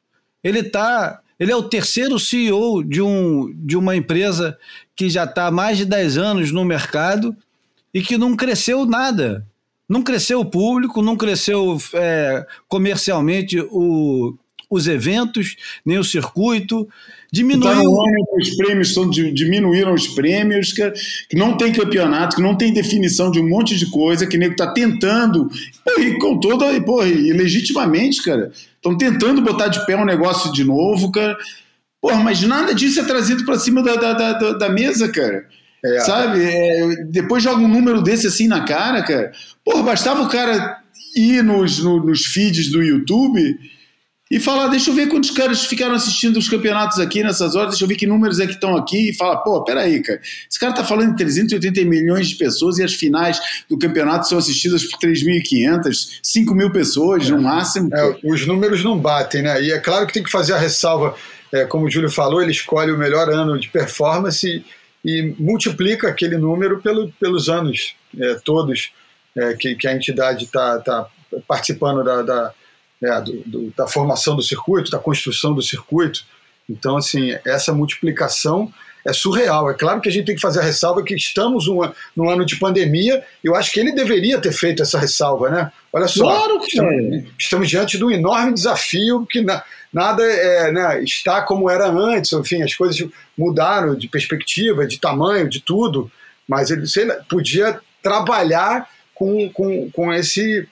Ele 0.43 0.65
tá, 0.65 1.21
ele 1.39 1.53
é 1.53 1.57
o 1.57 1.63
terceiro 1.63 2.19
CEO 2.19 2.83
de, 2.83 3.01
um, 3.01 3.53
de 3.55 3.77
uma 3.77 3.95
empresa 3.95 4.59
que 4.97 5.09
já 5.09 5.23
está 5.23 5.47
há 5.47 5.51
mais 5.51 5.79
de 5.79 5.85
10 5.85 6.19
anos 6.19 6.51
no 6.51 6.65
mercado 6.65 7.37
e 7.95 8.03
que 8.03 8.19
não 8.19 8.35
cresceu 8.35 8.85
nada. 8.85 9.47
Não 9.89 10.03
cresceu 10.03 10.41
o 10.41 10.45
público, 10.45 11.01
não 11.01 11.17
cresceu 11.17 11.79
é, 11.95 12.45
comercialmente 12.67 13.59
o, 13.71 14.37
os 14.69 14.87
eventos, 14.87 15.57
nem 15.85 15.99
o 15.99 16.05
circuito. 16.05 16.89
Diminuiu. 17.31 17.71
Então, 17.71 17.95
os 18.39 18.57
prêmios 18.57 18.95
são, 18.95 19.09
diminuíram 19.11 19.93
os 19.93 20.09
prêmios, 20.09 20.73
que, 20.73 20.91
que 21.29 21.37
não 21.37 21.59
tem 21.59 21.73
campeonato, 21.73 22.37
que 22.37 22.43
não 22.43 22.57
tem 22.57 22.73
definição 22.73 23.31
de 23.31 23.39
um 23.39 23.47
monte 23.47 23.77
de 23.77 23.91
coisa, 23.91 24.27
que 24.27 24.39
nego 24.39 24.57
tá 24.57 24.73
tentando, 24.73 25.49
e 25.99 26.19
com 26.19 26.41
toda, 26.41 26.81
porra, 26.81 27.07
e 27.07 27.33
legitimamente, 27.33 28.23
cara, 28.23 28.51
estão 28.77 28.97
tentando 28.97 29.43
botar 29.43 29.69
de 29.69 29.85
pé 29.85 29.95
um 29.95 30.07
negócio 30.07 30.51
de 30.53 30.65
novo, 30.65 31.13
cara. 31.13 31.37
Porra, 32.01 32.23
mas 32.23 32.41
nada 32.43 32.75
disso 32.75 33.01
é 33.01 33.05
trazido 33.05 33.45
para 33.45 33.59
cima 33.59 33.83
da, 33.83 33.97
da, 33.97 34.13
da, 34.15 34.53
da, 34.53 34.69
mesa, 34.71 35.09
cara. 35.09 35.45
É, 35.85 36.01
Sabe? 36.01 36.43
É, 36.43 37.05
depois 37.05 37.43
joga 37.43 37.61
um 37.61 37.69
número 37.69 38.01
desse 38.01 38.27
assim 38.27 38.49
na 38.49 38.65
cara, 38.65 39.03
cara. 39.03 39.33
Porra, 39.63 39.83
bastava 39.83 40.23
o 40.23 40.29
cara 40.29 40.79
ir 41.15 41.43
nos, 41.43 41.79
no, 41.81 42.03
nos 42.03 42.25
feeds 42.25 42.71
do 42.71 42.83
YouTube 42.83 43.59
e 44.31 44.39
falar, 44.39 44.69
deixa 44.69 44.91
eu 44.91 44.95
ver 44.95 45.09
quantos 45.09 45.31
caras 45.31 45.65
ficaram 45.65 45.95
assistindo 45.95 46.37
os 46.37 46.49
campeonatos 46.49 46.99
aqui 46.99 47.23
nessas 47.23 47.55
horas, 47.55 47.71
deixa 47.71 47.85
eu 47.85 47.89
ver 47.89 47.97
que 47.97 48.07
números 48.07 48.39
é 48.39 48.47
que 48.47 48.53
estão 48.53 48.77
aqui, 48.77 49.11
e 49.11 49.15
fala, 49.15 49.39
pô, 49.39 49.65
peraí, 49.65 50.03
cara, 50.03 50.21
esse 50.21 50.59
cara 50.59 50.75
tá 50.75 50.85
falando 50.85 51.13
de 51.13 51.17
380 51.17 51.85
milhões 51.85 52.29
de 52.29 52.37
pessoas 52.37 52.79
e 52.79 52.83
as 52.83 52.93
finais 52.93 53.41
do 53.69 53.79
campeonato 53.79 54.29
são 54.29 54.37
assistidas 54.37 54.85
por 54.85 54.99
3.500, 54.99 56.19
5 56.23 56.55
mil 56.55 56.71
pessoas 56.71 57.27
é. 57.27 57.31
no 57.31 57.41
máximo. 57.41 57.89
É, 57.95 58.19
os 58.23 58.47
números 58.47 58.85
não 58.85 58.99
batem, 58.99 59.43
né? 59.43 59.63
E 59.63 59.73
é 59.73 59.79
claro 59.79 60.07
que 60.07 60.13
tem 60.13 60.23
que 60.23 60.31
fazer 60.31 60.53
a 60.53 60.59
ressalva, 60.59 61.15
é, 61.53 61.65
como 61.65 61.87
o 61.87 61.91
Júlio 61.91 62.11
falou, 62.11 62.43
ele 62.43 62.53
escolhe 62.53 62.93
o 62.93 62.99
melhor 62.99 63.31
ano 63.31 63.59
de 63.59 63.69
performance 63.69 64.65
e, 65.05 65.35
multiplica 65.39 66.09
aquele 66.09 66.37
número 66.37 66.81
pelo, 66.83 67.11
pelos 67.13 67.49
anos 67.49 67.95
é, 68.19 68.35
todos 68.45 68.93
é, 69.35 69.55
que, 69.55 69.75
que, 69.75 69.89
a 69.89 69.95
entidade 69.95 70.45
está 70.45 70.79
tá 70.81 71.07
participando 71.47 72.05
da, 72.05 72.23
da 72.23 72.55
né, 73.01 73.21
do, 73.21 73.43
do, 73.47 73.73
da 73.77 73.87
formação 73.87 74.37
do 74.37 74.43
circuito, 74.43 74.91
da 74.91 74.99
construção 74.99 75.55
do 75.55 75.63
circuito. 75.63 76.25
Então, 76.69 76.97
assim, 76.97 77.37
essa 77.47 77.73
multiplicação 77.73 78.73
é 79.07 79.13
surreal. 79.13 79.71
É 79.71 79.75
claro 79.75 80.01
que 80.01 80.09
a 80.09 80.13
gente 80.13 80.27
tem 80.27 80.35
que 80.35 80.41
fazer 80.41 80.61
a 80.61 80.65
ressalva 80.65 81.03
que 81.03 81.15
estamos 81.15 81.67
num, 81.67 81.81
num 82.15 82.29
ano 82.29 82.45
de 82.45 82.57
pandemia. 82.57 83.25
Eu 83.43 83.55
acho 83.55 83.73
que 83.73 83.81
ele 83.81 83.93
deveria 83.93 84.39
ter 84.39 84.53
feito 84.53 84.83
essa 84.83 84.99
ressalva, 84.99 85.49
né? 85.49 85.73
Olha 85.93 86.07
só, 86.07 86.25
claro 86.25 86.61
que 86.61 86.67
estamos, 86.67 87.25
estamos 87.39 87.69
diante 87.69 87.97
de 87.97 88.05
um 88.05 88.11
enorme 88.11 88.53
desafio 88.53 89.27
que 89.27 89.41
na, 89.41 89.63
nada 89.93 90.23
é, 90.23 90.71
né, 90.71 91.03
está 91.03 91.41
como 91.43 91.71
era 91.71 91.89
antes. 91.89 92.33
Enfim, 92.33 92.63
as 92.63 92.75
coisas 92.75 93.09
mudaram 93.37 93.97
de 93.97 94.09
perspectiva, 94.09 94.87
de 94.87 95.01
tamanho, 95.01 95.49
de 95.49 95.61
tudo. 95.61 96.11
Mas 96.47 96.71
ele, 96.71 96.85
ele 96.97 97.15
podia 97.29 97.81
trabalhar 98.03 98.89
com, 99.15 99.49
com, 99.51 99.91
com 99.91 100.13
esse 100.13 100.69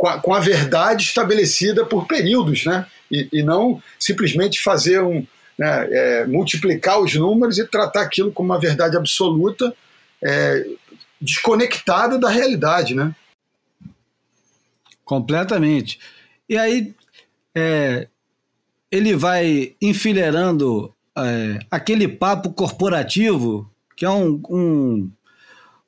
com 0.00 0.08
a, 0.08 0.18
com 0.18 0.32
a, 0.32 0.40
verdade 0.40 1.02
estabelecida 1.02 1.84
por 1.84 2.06
períodos, 2.06 2.64
né? 2.64 2.86
E, 3.12 3.28
e 3.30 3.42
não 3.42 3.82
simplesmente 3.98 4.58
fazer 4.62 5.02
um, 5.02 5.26
né, 5.58 5.88
é, 5.92 6.26
multiplicar 6.26 6.98
os 6.98 7.14
números 7.14 7.58
e 7.58 7.68
tratar 7.68 8.00
aquilo 8.00 8.32
como 8.32 8.48
uma 8.48 8.58
verdade 8.58 8.96
absoluta, 8.96 9.74
é, 10.24 10.66
desconectada 11.20 12.18
da 12.18 12.30
realidade, 12.30 12.94
né? 12.94 13.14
Completamente. 15.04 16.00
E 16.48 16.56
aí 16.56 16.94
é, 17.54 18.08
ele 18.90 19.14
vai 19.14 19.74
enfileirando 19.82 20.94
é, 21.14 21.58
aquele 21.70 22.08
papo 22.08 22.54
corporativo 22.54 23.70
que 23.94 24.06
é 24.06 24.10
um, 24.10 24.40
um, 24.48 25.10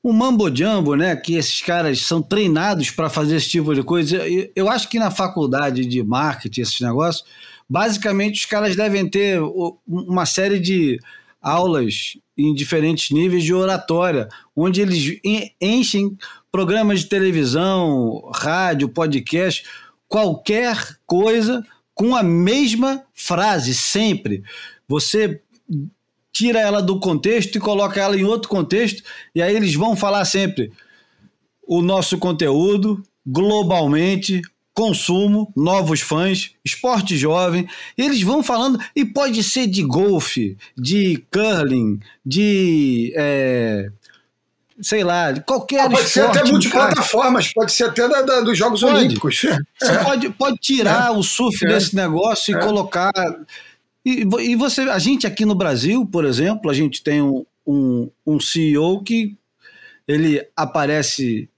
um 0.05 0.13
mambo 0.13 0.55
jumbo, 0.55 0.97
né? 0.97 1.15
Que 1.15 1.35
esses 1.35 1.61
caras 1.61 2.01
são 2.01 2.21
treinados 2.21 2.91
para 2.91 3.09
fazer 3.09 3.37
esse 3.37 3.49
tipo 3.49 3.75
de 3.75 3.83
coisa. 3.83 4.19
Eu 4.55 4.69
acho 4.69 4.89
que 4.89 4.99
na 4.99 5.11
faculdade 5.11 5.87
de 5.87 6.03
marketing, 6.03 6.61
esses 6.63 6.81
negócios, 6.81 7.25
basicamente 7.69 8.41
os 8.41 8.47
caras 8.47 8.75
devem 8.75 9.09
ter 9.09 9.41
uma 9.87 10.27
série 10.27 10.59
de 10.59 10.99
aulas 11.41 12.17
em 12.37 12.55
diferentes 12.55 13.11
níveis 13.11 13.45
de 13.45 13.55
oratória, 13.55 14.29
onde 14.57 14.81
eles 14.81 15.21
enchem 15.61 16.17
programas 16.51 17.01
de 17.01 17.07
televisão, 17.07 18.31
rádio, 18.35 18.89
podcast, 18.89 19.65
qualquer 20.09 20.77
coisa 21.07 21.65
com 21.95 22.17
a 22.17 22.23
mesma 22.23 23.05
frase, 23.15 23.75
sempre. 23.75 24.43
Você 24.89 25.41
tira 26.33 26.59
ela 26.59 26.80
do 26.80 26.99
contexto 26.99 27.57
e 27.57 27.61
coloca 27.61 28.01
ela 28.01 28.16
em 28.16 28.24
outro 28.24 28.49
contexto, 28.49 29.03
e 29.35 29.43
aí 29.43 29.55
eles 29.55 29.74
vão 29.74 29.95
falar 29.95 30.24
sempre 30.24 30.72
o 31.66 31.83
nosso 31.83 32.18
conteúdo 32.18 33.03
globalmente 33.24 34.43
consumo, 34.74 35.53
novos 35.55 36.01
fãs, 36.01 36.53
esporte 36.64 37.16
jovem, 37.16 37.68
eles 37.97 38.22
vão 38.22 38.43
falando, 38.43 38.78
e 38.97 39.05
pode 39.05 39.43
ser 39.43 39.66
de 39.66 39.83
golfe, 39.83 40.57
de 40.76 41.24
curling, 41.30 42.01
de. 42.24 43.12
É, 43.14 43.91
sei 44.80 45.05
lá, 45.05 45.39
qualquer 45.41 45.87
ah, 45.87 45.91
Pode 45.91 46.09
ser 46.09 46.22
até 46.22 46.45
multiplataformas, 46.45 47.53
pode 47.53 47.72
ser 47.72 47.85
até 47.85 48.09
da, 48.09 48.22
da, 48.22 48.41
dos 48.41 48.57
Jogos 48.57 48.80
pode. 48.80 48.97
Olímpicos. 48.97 49.41
Você 49.78 49.93
é. 49.93 50.05
pode, 50.05 50.30
pode 50.30 50.57
tirar 50.57 51.09
é. 51.09 51.11
o 51.11 51.22
surf 51.22 51.64
é. 51.64 51.68
desse 51.68 51.95
negócio 51.95 52.53
e 52.53 52.57
é. 52.57 52.61
colocar. 52.61 53.12
E, 54.05 54.27
e 54.41 54.57
você, 54.57 54.83
a 54.83 54.99
gente 54.99 55.27
aqui 55.27 55.45
no 55.45 55.55
Brasil, 55.55 56.05
por 56.07 56.25
exemplo, 56.25 56.71
a 56.71 56.75
gente 56.75 57.03
tem 57.03 57.23
um, 57.23 57.45
um, 57.67 58.11
um 58.27 58.41
CEO 58.41 59.03
que 59.03 59.37
ele 60.07 60.45
aparece 60.57 61.49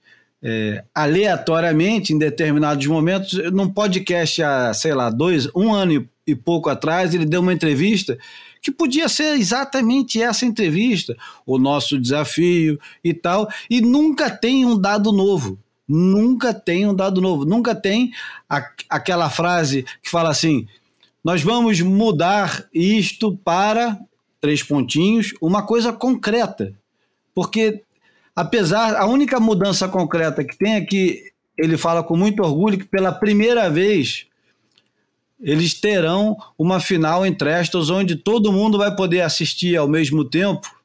é, 0.43 0.83
aleatoriamente 0.93 2.13
em 2.13 2.19
determinados 2.19 2.85
momentos. 2.85 3.33
Num 3.51 3.69
podcast 3.69 4.43
há, 4.43 4.73
sei 4.73 4.93
lá, 4.93 5.09
dois, 5.09 5.49
um 5.55 5.73
ano 5.73 6.07
e 6.27 6.35
pouco 6.35 6.69
atrás, 6.69 7.13
ele 7.13 7.25
deu 7.25 7.41
uma 7.41 7.53
entrevista 7.53 8.17
que 8.61 8.71
podia 8.71 9.07
ser 9.07 9.37
exatamente 9.37 10.21
essa 10.21 10.45
entrevista, 10.45 11.15
o 11.45 11.59
nosso 11.59 11.99
desafio 11.99 12.79
e 13.03 13.13
tal, 13.13 13.47
e 13.69 13.79
nunca 13.79 14.29
tem 14.29 14.65
um 14.65 14.79
dado 14.79 15.11
novo. 15.11 15.59
Nunca 15.87 16.51
tem 16.51 16.87
um 16.87 16.95
dado 16.95 17.21
novo, 17.21 17.45
nunca 17.45 17.75
tem 17.75 18.11
a, 18.49 18.67
aquela 18.89 19.29
frase 19.29 19.85
que 20.01 20.09
fala 20.09 20.29
assim: 20.29 20.67
nós 21.25 21.41
vamos 21.41 21.81
mudar 21.81 22.67
isto 22.71 23.35
para 23.35 23.99
três 24.39 24.61
pontinhos, 24.61 25.33
uma 25.41 25.65
coisa 25.65 25.91
concreta. 25.91 26.71
Porque 27.33 27.81
apesar, 28.35 28.95
a 28.95 29.07
única 29.07 29.39
mudança 29.39 29.87
concreta 29.87 30.43
que 30.43 30.55
tem 30.55 30.75
é 30.75 30.81
que 30.81 31.31
ele 31.57 31.77
fala 31.77 32.03
com 32.03 32.15
muito 32.15 32.43
orgulho 32.43 32.77
que 32.77 32.85
pela 32.85 33.11
primeira 33.11 33.71
vez 33.71 34.27
eles 35.41 35.73
terão 35.73 36.37
uma 36.59 36.79
final 36.79 37.25
em 37.25 37.33
Trestos 37.33 37.89
onde 37.89 38.15
todo 38.15 38.53
mundo 38.53 38.77
vai 38.77 38.95
poder 38.95 39.21
assistir 39.21 39.75
ao 39.75 39.87
mesmo 39.87 40.23
tempo. 40.23 40.75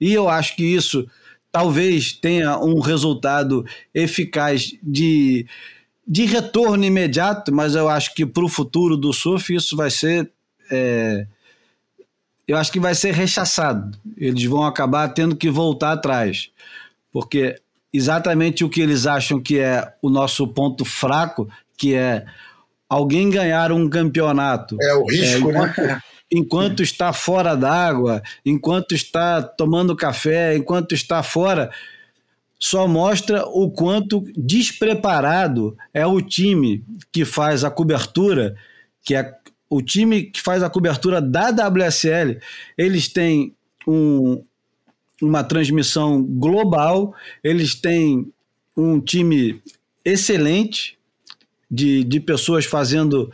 E 0.00 0.10
eu 0.14 0.26
acho 0.26 0.56
que 0.56 0.64
isso 0.64 1.06
talvez 1.52 2.14
tenha 2.14 2.58
um 2.58 2.80
resultado 2.80 3.62
eficaz 3.92 4.74
de, 4.82 5.46
de 6.06 6.24
retorno 6.24 6.84
imediato, 6.84 7.52
mas 7.54 7.74
eu 7.74 7.88
acho 7.88 8.14
que 8.14 8.26
para 8.26 8.44
o 8.44 8.48
futuro 8.48 8.96
do 8.96 9.12
surf 9.12 9.54
isso 9.54 9.76
vai 9.76 9.90
ser. 9.90 10.30
É, 10.70 11.26
eu 12.46 12.56
acho 12.56 12.72
que 12.72 12.80
vai 12.80 12.94
ser 12.94 13.12
rechaçado. 13.12 13.96
Eles 14.16 14.44
vão 14.44 14.64
acabar 14.64 15.08
tendo 15.08 15.36
que 15.36 15.48
voltar 15.50 15.92
atrás 15.92 16.50
porque 17.12 17.56
exatamente 17.92 18.64
o 18.64 18.70
que 18.70 18.80
eles 18.80 19.06
acham 19.06 19.40
que 19.40 19.58
é 19.58 19.92
o 20.00 20.08
nosso 20.08 20.48
ponto 20.48 20.84
fraco, 20.84 21.48
que 21.76 21.94
é 21.94 22.24
alguém 22.88 23.28
ganhar 23.28 23.70
um 23.70 23.88
campeonato. 23.88 24.76
É 24.80 24.94
o 24.94 25.04
risco, 25.04 25.50
é, 25.50 25.52
enquanto, 25.52 25.80
né? 25.82 26.00
Enquanto 26.34 26.82
está 26.82 27.12
fora 27.12 27.54
d'água, 27.54 28.22
enquanto 28.44 28.94
está 28.94 29.42
tomando 29.42 29.94
café, 29.94 30.56
enquanto 30.56 30.94
está 30.94 31.22
fora, 31.22 31.70
só 32.62 32.86
mostra 32.86 33.44
o 33.44 33.68
quanto 33.72 34.22
despreparado 34.36 35.76
é 35.92 36.06
o 36.06 36.22
time 36.22 36.84
que 37.10 37.24
faz 37.24 37.64
a 37.64 37.70
cobertura, 37.72 38.54
que 39.02 39.16
é 39.16 39.34
o 39.68 39.82
time 39.82 40.22
que 40.22 40.40
faz 40.40 40.62
a 40.62 40.70
cobertura 40.70 41.20
da 41.20 41.48
WSL. 41.48 42.38
Eles 42.78 43.08
têm 43.08 43.52
um, 43.84 44.44
uma 45.20 45.42
transmissão 45.42 46.22
global, 46.22 47.12
eles 47.42 47.74
têm 47.74 48.32
um 48.76 49.00
time 49.00 49.60
excelente 50.04 50.96
de, 51.68 52.04
de 52.04 52.20
pessoas 52.20 52.64
fazendo 52.64 53.32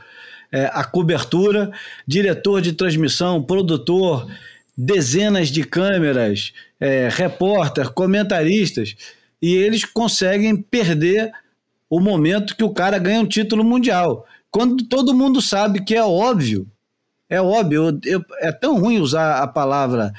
é, 0.51 0.71
a 0.73 0.83
cobertura, 0.83 1.71
diretor 2.07 2.63
de 2.63 2.73
transmissão, 2.73 3.43
produtor, 3.43 4.27
dezenas 4.75 5.49
de 5.49 5.65
câmeras, 5.65 6.55
é, 6.81 7.11
repórter, 7.11 7.91
comentaristas, 7.91 8.97
e 9.41 9.55
eles 9.55 9.85
conseguem 9.85 10.57
perder 10.57 11.31
o 11.89 12.01
momento 12.01 12.57
que 12.57 12.65
o 12.65 12.73
cara 12.73 12.99
ganha 12.99 13.21
um 13.21 13.27
título 13.27 13.65
mundial. 13.65 14.27
Quando 14.51 14.85
todo 14.85 15.15
mundo 15.15 15.41
sabe 15.41 15.85
que 15.85 15.95
é 15.95 16.05
óbvio, 16.05 16.67
é 17.29 17.41
óbvio, 17.41 17.85
eu, 17.85 18.01
eu, 18.05 18.25
é 18.41 18.51
tão 18.51 18.79
ruim 18.79 18.99
usar 18.99 19.43
a 19.43 19.47
palavra 19.47 20.13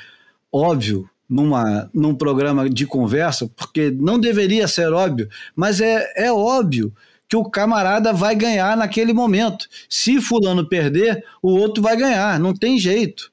óbvio 0.52 1.10
numa, 1.28 1.90
num 1.94 2.16
programa 2.16 2.70
de 2.70 2.86
conversa, 2.86 3.50
porque 3.56 3.92
não 3.92 4.20
deveria 4.20 4.68
ser 4.68 4.92
óbvio, 4.92 5.30
mas 5.56 5.80
é, 5.82 6.12
é 6.16 6.32
óbvio 6.32 6.94
que 7.28 7.36
o 7.36 7.46
camarada 7.46 8.12
vai 8.12 8.36
ganhar 8.36 8.76
naquele 8.76 9.14
momento. 9.14 9.68
Se 9.88 10.20
fulano 10.20 10.68
perder, 10.68 11.24
o 11.42 11.52
outro 11.52 11.84
vai 11.84 11.96
ganhar, 11.96 12.40
não 12.40 12.54
tem 12.54 12.80
jeito. 12.80 13.32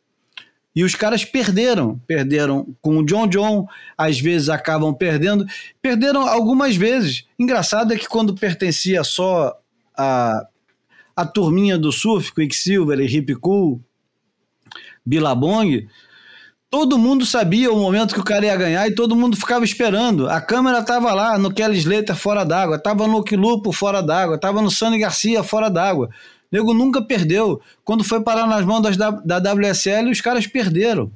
E 0.77 0.85
os 0.85 0.95
caras 0.95 1.25
perderam, 1.25 1.99
perderam 2.07 2.77
com 2.83 2.99
o 2.99 3.07
John 3.07 3.27
John, 3.27 3.67
às 3.97 4.21
vezes 4.21 4.51
acabam 4.51 4.93
perdendo, 4.93 5.47
perderam 5.81 6.29
algumas 6.29 6.77
vezes. 6.77 7.25
Engraçado 7.39 7.95
é 7.95 7.97
que 7.97 8.07
quando 8.07 8.35
pertencia 8.35 9.03
só 9.03 9.59
a, 9.97 10.47
a 11.17 11.25
turminha 11.25 11.79
do 11.79 11.91
surf, 11.91 12.35
Quicksilver 12.35 13.01
e 13.01 13.07
Hip 13.07 13.35
Cool, 13.37 13.81
Billabong, 15.05 15.89
Todo 16.69 16.99
mundo 16.99 17.25
sabia 17.25 17.73
o 17.73 17.79
momento 17.79 18.13
que 18.13 18.21
o 18.21 18.25
cara 18.25 18.45
ia 18.45 18.57
ganhar 18.57 18.87
e 18.89 18.95
todo 18.95 19.15
mundo 19.15 19.37
ficava 19.37 19.65
esperando. 19.65 20.29
A 20.29 20.41
câmera 20.41 20.81
estava 20.81 21.15
lá 21.15 21.39
no 21.39 21.51
Kelly 21.51 21.79
Slater 21.79 22.17
fora 22.17 22.45
d'água, 22.45 22.77
estava 22.77 23.07
no 23.07 23.23
Quilupo 23.23 23.73
fora 23.73 24.03
d'água, 24.03 24.35
estava 24.35 24.61
no 24.61 24.71
Sani 24.71 24.99
Garcia 24.99 25.45
fora 25.45 25.71
d'água. 25.71 26.11
Nego 26.57 26.73
nunca 26.73 27.03
perdeu. 27.03 27.61
Quando 27.85 28.03
foi 28.03 28.23
parar 28.23 28.47
nas 28.47 28.65
mãos 28.65 28.81
das, 28.81 28.97
da, 28.97 29.11
da 29.11 29.53
WSL, 29.53 30.11
os 30.11 30.23
caras 30.23 30.47
perderam. 30.47 31.13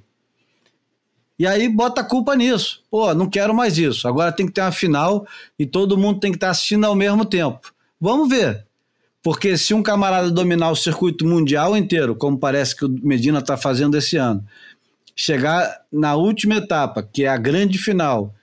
E 1.38 1.46
aí 1.46 1.66
bota 1.66 2.02
a 2.02 2.04
culpa 2.04 2.36
nisso. 2.36 2.84
Pô, 2.90 3.14
não 3.14 3.26
quero 3.26 3.54
mais 3.54 3.78
isso. 3.78 4.06
Agora 4.06 4.30
tem 4.30 4.44
que 4.44 4.52
ter 4.52 4.60
uma 4.60 4.70
final 4.70 5.26
e 5.58 5.64
todo 5.64 5.96
mundo 5.96 6.20
tem 6.20 6.30
que 6.30 6.36
estar 6.36 6.50
assistindo 6.50 6.84
ao 6.84 6.94
mesmo 6.94 7.24
tempo. 7.24 7.72
Vamos 7.98 8.28
ver. 8.28 8.66
Porque 9.22 9.56
se 9.56 9.72
um 9.72 9.82
camarada 9.82 10.30
dominar 10.30 10.70
o 10.70 10.76
circuito 10.76 11.26
mundial 11.26 11.74
inteiro, 11.74 12.14
como 12.14 12.38
parece 12.38 12.76
que 12.76 12.84
o 12.84 12.88
Medina 13.02 13.38
está 13.38 13.56
fazendo 13.56 13.96
esse 13.96 14.18
ano, 14.18 14.44
chegar 15.16 15.80
na 15.90 16.16
última 16.16 16.56
etapa, 16.56 17.02
que 17.02 17.24
é 17.24 17.28
a 17.28 17.38
grande 17.38 17.78
final, 17.78 18.34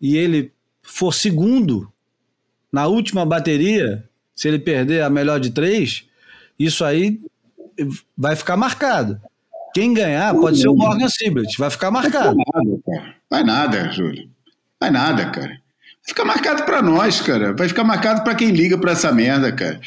e 0.00 0.16
ele 0.16 0.52
for 0.82 1.12
segundo 1.12 1.92
na 2.72 2.86
última 2.86 3.26
bateria, 3.26 4.08
se 4.36 4.46
ele 4.46 4.60
perder 4.60 5.02
a 5.02 5.10
melhor 5.10 5.40
de 5.40 5.50
três, 5.50 6.04
isso 6.58 6.84
aí 6.84 7.20
vai 8.16 8.36
ficar 8.36 8.56
marcado. 8.56 9.20
Quem 9.74 9.92
ganhar 9.92 10.32
pode 10.34 10.60
ser 10.60 10.68
o 10.68 10.76
Morgan 10.76 11.08
Siblet, 11.08 11.58
vai 11.58 11.68
ficar 11.68 11.90
marcado. 11.90 12.36
Vai 12.36 12.44
nada, 12.62 12.80
cara. 12.86 13.14
Vai 13.28 13.42
nada, 13.42 13.92
Júlio. 13.92 14.30
Vai 14.80 14.90
nada, 14.90 15.30
cara. 15.30 15.48
Vai 15.48 15.58
ficar 16.06 16.24
marcado 16.24 16.62
para 16.62 16.80
nós, 16.80 17.20
cara. 17.20 17.52
Vai 17.52 17.68
ficar 17.68 17.82
marcado 17.82 18.22
para 18.22 18.34
quem 18.34 18.50
liga 18.50 18.78
para 18.78 18.92
essa 18.92 19.10
merda, 19.10 19.50
cara. 19.50 19.80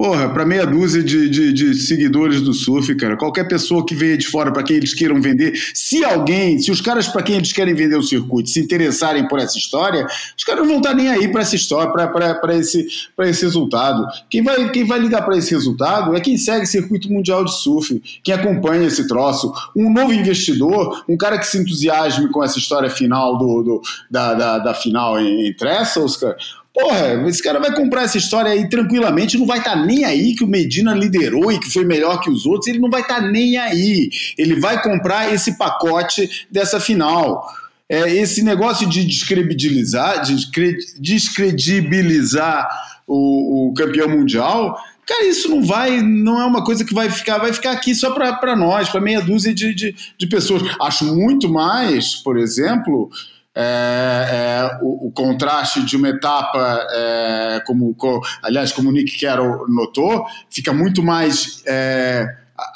Porra, 0.00 0.30
para 0.30 0.46
meia 0.46 0.66
dúzia 0.66 1.02
de, 1.02 1.28
de, 1.28 1.52
de, 1.52 1.74
seguidores 1.74 2.40
do 2.40 2.54
surf, 2.54 2.94
cara. 2.94 3.18
Qualquer 3.18 3.46
pessoa 3.46 3.84
que 3.84 3.94
venha 3.94 4.16
de 4.16 4.26
fora 4.26 4.50
para 4.50 4.62
quem 4.62 4.76
eles 4.76 4.94
queiram 4.94 5.20
vender, 5.20 5.52
se 5.74 6.02
alguém, 6.02 6.58
se 6.58 6.70
os 6.70 6.80
caras 6.80 7.06
para 7.06 7.22
quem 7.22 7.36
eles 7.36 7.52
querem 7.52 7.74
vender 7.74 7.96
o 7.96 8.02
circuito 8.02 8.48
se 8.48 8.60
interessarem 8.60 9.28
por 9.28 9.38
essa 9.38 9.58
história, 9.58 10.06
os 10.34 10.42
caras 10.42 10.62
não 10.62 10.68
vão 10.68 10.78
estar 10.78 10.92
tá 10.92 10.96
nem 10.96 11.10
aí 11.10 11.28
para 11.28 11.42
essa 11.42 11.54
história, 11.54 11.92
para 11.92 12.56
esse, 12.56 12.86
esse 13.24 13.44
resultado. 13.44 14.06
Quem 14.30 14.42
vai, 14.42 14.70
quem 14.70 14.86
vai 14.86 14.98
ligar 14.98 15.20
para 15.20 15.36
esse 15.36 15.50
resultado 15.50 16.16
é 16.16 16.20
quem 16.20 16.38
segue 16.38 16.64
circuito 16.64 17.12
mundial 17.12 17.44
de 17.44 17.54
surf, 17.60 18.02
quem 18.24 18.32
acompanha 18.32 18.86
esse 18.86 19.06
troço. 19.06 19.52
Um 19.76 19.92
novo 19.92 20.14
investidor, 20.14 21.04
um 21.06 21.16
cara 21.18 21.38
que 21.38 21.46
se 21.46 21.58
entusiasme 21.58 22.30
com 22.30 22.42
essa 22.42 22.58
história 22.58 22.88
final 22.88 23.36
do, 23.36 23.62
do 23.62 23.82
da, 24.10 24.32
da, 24.32 24.58
da, 24.60 24.72
final 24.72 25.20
em, 25.20 25.46
em 25.46 25.52
Trestles, 25.52 26.16
cara 26.16 26.38
Porra, 26.72 27.28
esse 27.28 27.42
cara 27.42 27.58
vai 27.58 27.74
comprar 27.74 28.04
essa 28.04 28.16
história 28.16 28.52
aí 28.52 28.68
tranquilamente, 28.68 29.36
não 29.36 29.46
vai 29.46 29.58
estar 29.58 29.72
tá 29.72 29.84
nem 29.84 30.04
aí 30.04 30.36
que 30.36 30.44
o 30.44 30.48
Medina 30.48 30.94
liderou 30.94 31.50
e 31.50 31.58
que 31.58 31.68
foi 31.70 31.84
melhor 31.84 32.20
que 32.20 32.30
os 32.30 32.46
outros, 32.46 32.68
ele 32.68 32.78
não 32.78 32.88
vai 32.88 33.02
estar 33.02 33.20
tá 33.20 33.26
nem 33.26 33.56
aí. 33.58 34.08
Ele 34.38 34.58
vai 34.60 34.80
comprar 34.80 35.34
esse 35.34 35.58
pacote 35.58 36.46
dessa 36.50 36.78
final. 36.78 37.44
É, 37.88 38.08
esse 38.14 38.42
negócio 38.44 38.88
de 38.88 39.04
descredibilizar, 39.04 40.22
descredibilizar 40.96 42.68
o, 43.04 43.70
o 43.70 43.74
campeão 43.74 44.08
mundial, 44.08 44.78
cara, 45.04 45.26
isso 45.26 45.48
não 45.48 45.60
vai, 45.60 46.00
não 46.00 46.40
é 46.40 46.44
uma 46.44 46.62
coisa 46.62 46.84
que 46.84 46.94
vai 46.94 47.10
ficar, 47.10 47.38
vai 47.38 47.52
ficar 47.52 47.72
aqui 47.72 47.92
só 47.96 48.12
para 48.12 48.54
nós, 48.54 48.88
para 48.88 49.00
meia 49.00 49.20
dúzia 49.20 49.52
de, 49.52 49.74
de, 49.74 49.92
de 50.16 50.26
pessoas. 50.28 50.62
Acho 50.80 51.04
muito 51.16 51.48
mais, 51.48 52.14
por 52.14 52.38
exemplo, 52.38 53.10
é, 53.54 53.62
é, 53.62 54.78
o, 54.82 55.08
o, 55.08 55.12
contraste 55.12 55.84
de 55.84 55.96
uma 55.96 56.08
etapa, 56.08 56.86
é, 56.90 57.62
como, 57.66 57.96
aliás, 58.42 58.72
como 58.72 58.90
o 58.90 58.92
Nick 58.92 59.18
Carroll 59.20 59.68
notou, 59.68 60.24
fica 60.48 60.72
muito 60.72 61.02
mais, 61.02 61.62
é, 61.66 62.26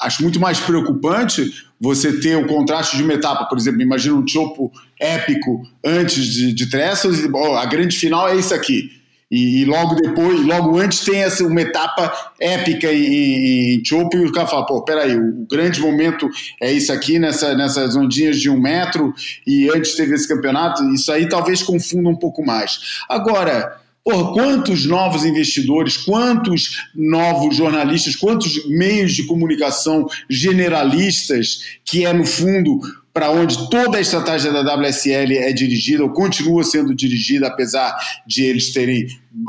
acho 0.01 0.23
muito 0.23 0.41
mais 0.41 0.59
preocupante 0.59 1.53
você 1.81 2.19
ter 2.19 2.37
o 2.37 2.47
contraste 2.47 2.97
de 2.97 3.05
uma 3.05 3.13
etapa, 3.15 3.45
por 3.45 3.57
exemplo, 3.57 3.83
imagina 3.83 4.17
um 4.17 4.27
chopo 4.27 4.73
épico 4.99 5.63
antes 5.85 6.25
de, 6.25 6.53
de 6.53 6.69
Trestles, 6.69 7.21
a 7.59 7.67
grande 7.67 7.97
final 7.97 8.29
é 8.29 8.37
isso 8.37 8.55
aqui 8.55 9.04
e, 9.35 9.63
e, 9.63 9.65
logo 9.65 9.97
depois, 9.97 10.41
logo 10.47 10.79
antes 10.79 11.01
tem 11.01 11.23
essa, 11.23 11.45
uma 11.45 11.61
etapa 11.61 12.13
épica 12.39 12.93
em, 12.93 13.77
em 13.77 13.85
Chopo 13.85 14.17
e 14.17 14.27
o 14.27 14.33
cara 14.33 14.47
fala, 14.47 14.65
pô, 14.65 14.83
peraí, 14.83 15.17
o, 15.17 15.43
o 15.43 15.47
grande 15.51 15.81
momento 15.81 16.31
é 16.63 16.73
isso 16.73 16.93
aqui, 16.93 17.19
nessa, 17.19 17.55
nessas 17.57 17.97
ondinhas 17.97 18.39
de 18.39 18.49
um 18.49 18.61
metro, 18.61 19.13
e 19.45 19.69
antes 19.71 19.97
teve 19.97 20.15
esse 20.15 20.29
campeonato, 20.29 20.85
isso 20.95 21.11
aí 21.11 21.29
talvez 21.29 21.63
confunda 21.65 22.09
um 22.09 22.17
pouco 22.17 22.45
mais. 22.45 23.03
Agora, 23.09 23.83
Porra, 24.05 24.35
quantos 24.35 24.85
novos 24.85 25.25
investidores, 25.25 25.97
quantos 25.97 26.91
novos 26.95 27.57
jornalistas, 27.57 28.15
quantos 28.15 28.69
meios 28.69 29.15
de 29.15 29.25
comunicação 29.25 30.07
generalistas 30.29 31.79
que 31.87 32.05
é, 32.05 32.13
no 32.13 32.27
fundo, 32.27 32.81
para 33.15 33.31
onde 33.31 33.71
toda 33.71 33.97
a 33.97 34.01
estratégia 34.01 34.53
da 34.53 34.75
WSL 34.75 35.39
é 35.39 35.53
dirigida, 35.53 36.03
ou 36.03 36.11
continua 36.11 36.65
sendo 36.65 36.93
dirigida, 36.93 37.47
apesar 37.47 37.97
de 38.27 38.43
eles 38.43 38.73
terem 38.73 39.07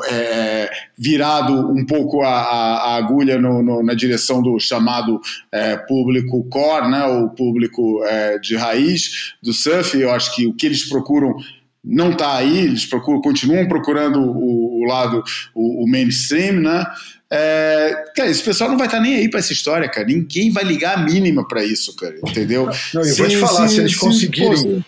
é, 0.08 0.70
virado 0.96 1.72
um 1.72 1.84
pouco 1.84 2.22
a, 2.22 2.30
a 2.30 2.96
agulha 2.96 3.42
no, 3.42 3.64
no, 3.64 3.84
na 3.84 3.96
direção 3.96 4.40
do 4.40 4.60
chamado 4.60 5.20
é, 5.52 5.78
público 5.78 6.44
core, 6.44 6.92
né, 6.92 7.06
o 7.08 7.30
público 7.30 8.04
é, 8.06 8.38
de 8.38 8.56
raiz 8.56 9.34
do 9.42 9.52
surf. 9.52 10.00
Eu 10.00 10.12
acho 10.12 10.36
que 10.36 10.46
o 10.46 10.54
que 10.54 10.68
eles 10.68 10.88
procuram 10.88 11.36
não 11.84 12.12
está 12.12 12.36
aí, 12.36 12.60
eles 12.60 12.86
procuram, 12.86 13.20
continuam 13.20 13.68
procurando 13.68 14.20
o, 14.20 14.84
o 14.84 14.86
lado, 14.86 15.24
o, 15.56 15.84
o 15.84 15.90
mainstream, 15.90 16.62
né? 16.62 16.86
É, 17.32 18.06
cara, 18.16 18.30
esse 18.30 18.44
pessoal 18.44 18.70
não 18.70 18.78
vai 18.78 18.88
estar 18.88 18.98
tá 18.98 19.04
nem 19.04 19.16
aí 19.16 19.30
para 19.30 19.40
essa 19.40 19.54
história, 19.54 19.90
cara. 19.90 20.08
Ninguém 20.08 20.52
vai 20.52 20.64
ligar 20.64 20.98
a 20.98 21.02
mínima 21.02 21.48
para 21.48 21.64
isso, 21.64 21.96
cara. 21.96 22.16
Entendeu? 22.26 22.70
Não, 22.94 23.02
eu 23.02 23.06
se, 23.06 23.18
vou 23.20 23.28
te 23.28 23.38
falar, 23.38 23.68
se, 23.68 23.76
se 23.76 23.82
eles 23.82 23.96
conseguirem. 23.96 24.58
Se, 24.58 24.86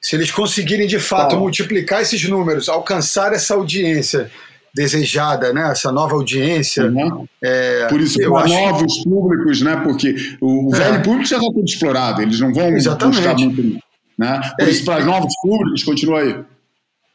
se 0.00 0.16
eles 0.16 0.30
conseguirem 0.30 0.86
de 0.86 0.98
fato 0.98 1.36
multiplicar 1.36 2.02
esses 2.02 2.22
números, 2.28 2.68
alcançar 2.68 3.32
essa 3.32 3.54
audiência 3.54 4.30
desejada, 4.76 5.54
né? 5.54 5.70
Essa 5.72 5.90
nova 5.90 6.14
audiência. 6.14 6.84
Uhum. 6.84 7.26
É, 7.42 7.86
Por 7.88 8.00
isso, 8.00 8.18
para 8.18 8.46
novos 8.46 9.02
públicos, 9.02 9.62
né? 9.62 9.80
Porque 9.82 10.14
o, 10.38 10.70
o 10.70 10.74
é. 10.74 10.78
velho 10.78 11.02
público 11.02 11.24
já 11.26 11.38
está 11.38 11.48
todo 11.48 11.64
explorado, 11.64 12.20
eles 12.20 12.38
não 12.38 12.52
vão 12.52 12.68
Exatamente. 12.68 13.16
buscar 13.16 13.34
muito. 13.34 13.78
Né? 14.18 14.40
Por 14.58 14.68
é, 14.68 14.70
isso, 14.70 14.84
para 14.84 15.04
novos 15.04 15.34
públicos, 15.42 15.82
continua 15.82 16.20
aí. 16.20 16.44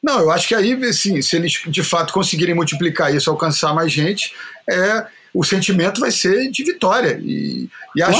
Não, 0.02 0.20
eu 0.20 0.32
acho 0.32 0.48
que 0.48 0.56
aí, 0.56 0.74
assim, 0.86 1.22
se 1.22 1.36
eles 1.36 1.62
de 1.68 1.84
fato 1.84 2.12
conseguirem 2.12 2.56
multiplicar 2.56 3.14
isso, 3.14 3.30
alcançar 3.30 3.74
mais 3.74 3.92
gente, 3.92 4.34
é, 4.70 5.06
o 5.34 5.44
sentimento 5.44 6.02
vai 6.02 6.12
ser 6.12 6.50
de 6.50 6.64
vitória. 6.64 7.20
E, 7.24 7.70
e 7.96 8.02
acho, 8.02 8.20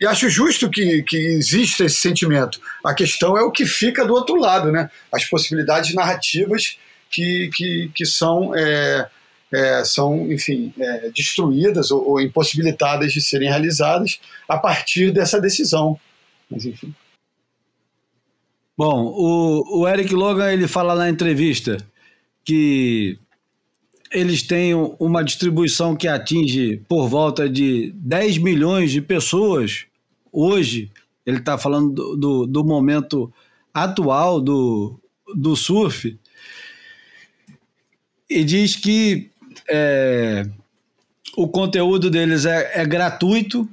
e 0.00 0.06
acho 0.06 0.28
justo 0.28 0.70
que, 0.70 1.02
que 1.02 1.16
exista 1.16 1.84
esse 1.84 1.96
sentimento. 1.96 2.60
A 2.84 2.94
questão 2.94 3.36
é 3.36 3.42
o 3.42 3.50
que 3.50 3.66
fica 3.66 4.04
do 4.04 4.14
outro 4.14 4.36
lado, 4.36 4.70
né? 4.70 4.88
As 5.10 5.24
possibilidades 5.24 5.94
narrativas 5.94 6.78
que, 7.10 7.50
que, 7.54 7.90
que 7.94 8.06
são, 8.06 8.54
é, 8.54 9.08
é, 9.52 9.84
são, 9.84 10.30
enfim, 10.30 10.72
é, 10.78 11.10
destruídas 11.10 11.90
ou, 11.90 12.08
ou 12.08 12.20
impossibilitadas 12.20 13.12
de 13.12 13.20
serem 13.20 13.48
realizadas 13.48 14.20
a 14.48 14.58
partir 14.58 15.12
dessa 15.12 15.40
decisão. 15.40 15.98
Mas, 16.50 16.64
enfim. 16.64 16.94
Bom, 18.76 19.06
o, 19.06 19.80
o 19.80 19.88
Eric 19.88 20.12
Logan 20.12 20.52
ele 20.52 20.66
fala 20.66 20.96
na 20.96 21.08
entrevista 21.08 21.76
que 22.44 23.16
eles 24.10 24.42
têm 24.42 24.74
uma 24.74 25.22
distribuição 25.22 25.94
que 25.94 26.08
atinge 26.08 26.82
por 26.88 27.08
volta 27.08 27.48
de 27.48 27.92
10 27.96 28.38
milhões 28.38 28.90
de 28.90 29.00
pessoas 29.00 29.86
hoje. 30.32 30.90
Ele 31.24 31.38
está 31.38 31.56
falando 31.56 31.92
do, 31.92 32.16
do, 32.16 32.46
do, 32.46 32.64
momento 32.64 33.32
atual 33.72 34.40
do, 34.40 34.98
do 35.34 35.54
surf 35.56 36.18
e 38.28 38.44
diz 38.44 38.74
que 38.74 39.30
é, 39.70 40.44
o 41.36 41.46
conteúdo 41.46 42.10
deles 42.10 42.44
é, 42.44 42.82
é 42.82 42.84
gratuito 42.84 43.68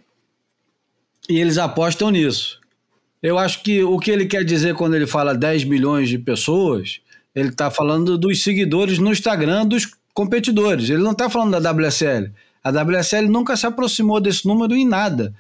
e 1.28 1.40
eles 1.40 1.58
apostam 1.58 2.12
nisso. 2.12 2.61
Eu 3.22 3.38
acho 3.38 3.62
que 3.62 3.84
o 3.84 4.00
que 4.00 4.10
ele 4.10 4.26
quer 4.26 4.44
dizer 4.44 4.74
quando 4.74 4.96
ele 4.96 5.06
fala 5.06 5.36
10 5.36 5.66
milhões 5.66 6.10
de 6.10 6.18
pessoas, 6.18 7.02
ele 7.36 7.50
está 7.50 7.70
falando 7.70 8.18
dos 8.18 8.44
seguidores 8.44 8.98
no 8.98 9.12
Instagram 9.12 9.66
dos 9.66 9.88
competidores. 10.14 10.90
Ele 10.90 11.04
não 11.04 11.12
está 11.12 11.30
falando 11.30 11.60
da 11.60 11.72
WSL. 11.72 12.32
A 12.64 12.70
WSL 12.70 13.28
nunca 13.28 13.56
se 13.56 13.66
aproximou 13.66 14.20
desse 14.20 14.48
número 14.48 14.76
em 14.76 14.88
nada. 14.88 15.34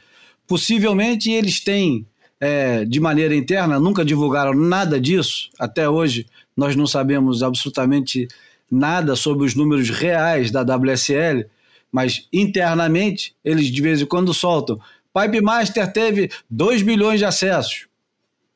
Possivelmente 0.48 1.32
eles 1.32 1.60
têm, 1.64 2.06
é, 2.40 2.86
de 2.86 3.00
maneira 3.00 3.36
interna, 3.36 3.80
nunca 3.80 4.06
divulgaram 4.06 4.54
nada 4.54 5.00
disso. 5.00 5.50
Até 5.58 5.90
hoje 5.90 6.28
nós 6.56 6.76
não 6.76 6.86
sabemos 6.86 7.42
absolutamente 7.42 8.28
nada 8.70 9.16
sobre 9.16 9.46
os 9.46 9.56
números 9.56 9.90
reais 9.90 10.52
da 10.52 10.62
WSL, 10.62 11.46
mas 11.92 12.28
internamente 12.32 13.36
eles 13.44 13.68
de 13.68 13.82
vez 13.82 14.02
em 14.02 14.06
quando 14.06 14.34
soltam 14.34 14.80
Pipe 15.14 15.41
Master 15.41 15.91
teve 15.91 16.30
2 16.49 16.82
milhões 16.84 17.20
de 17.20 17.26
acessos. 17.26 17.88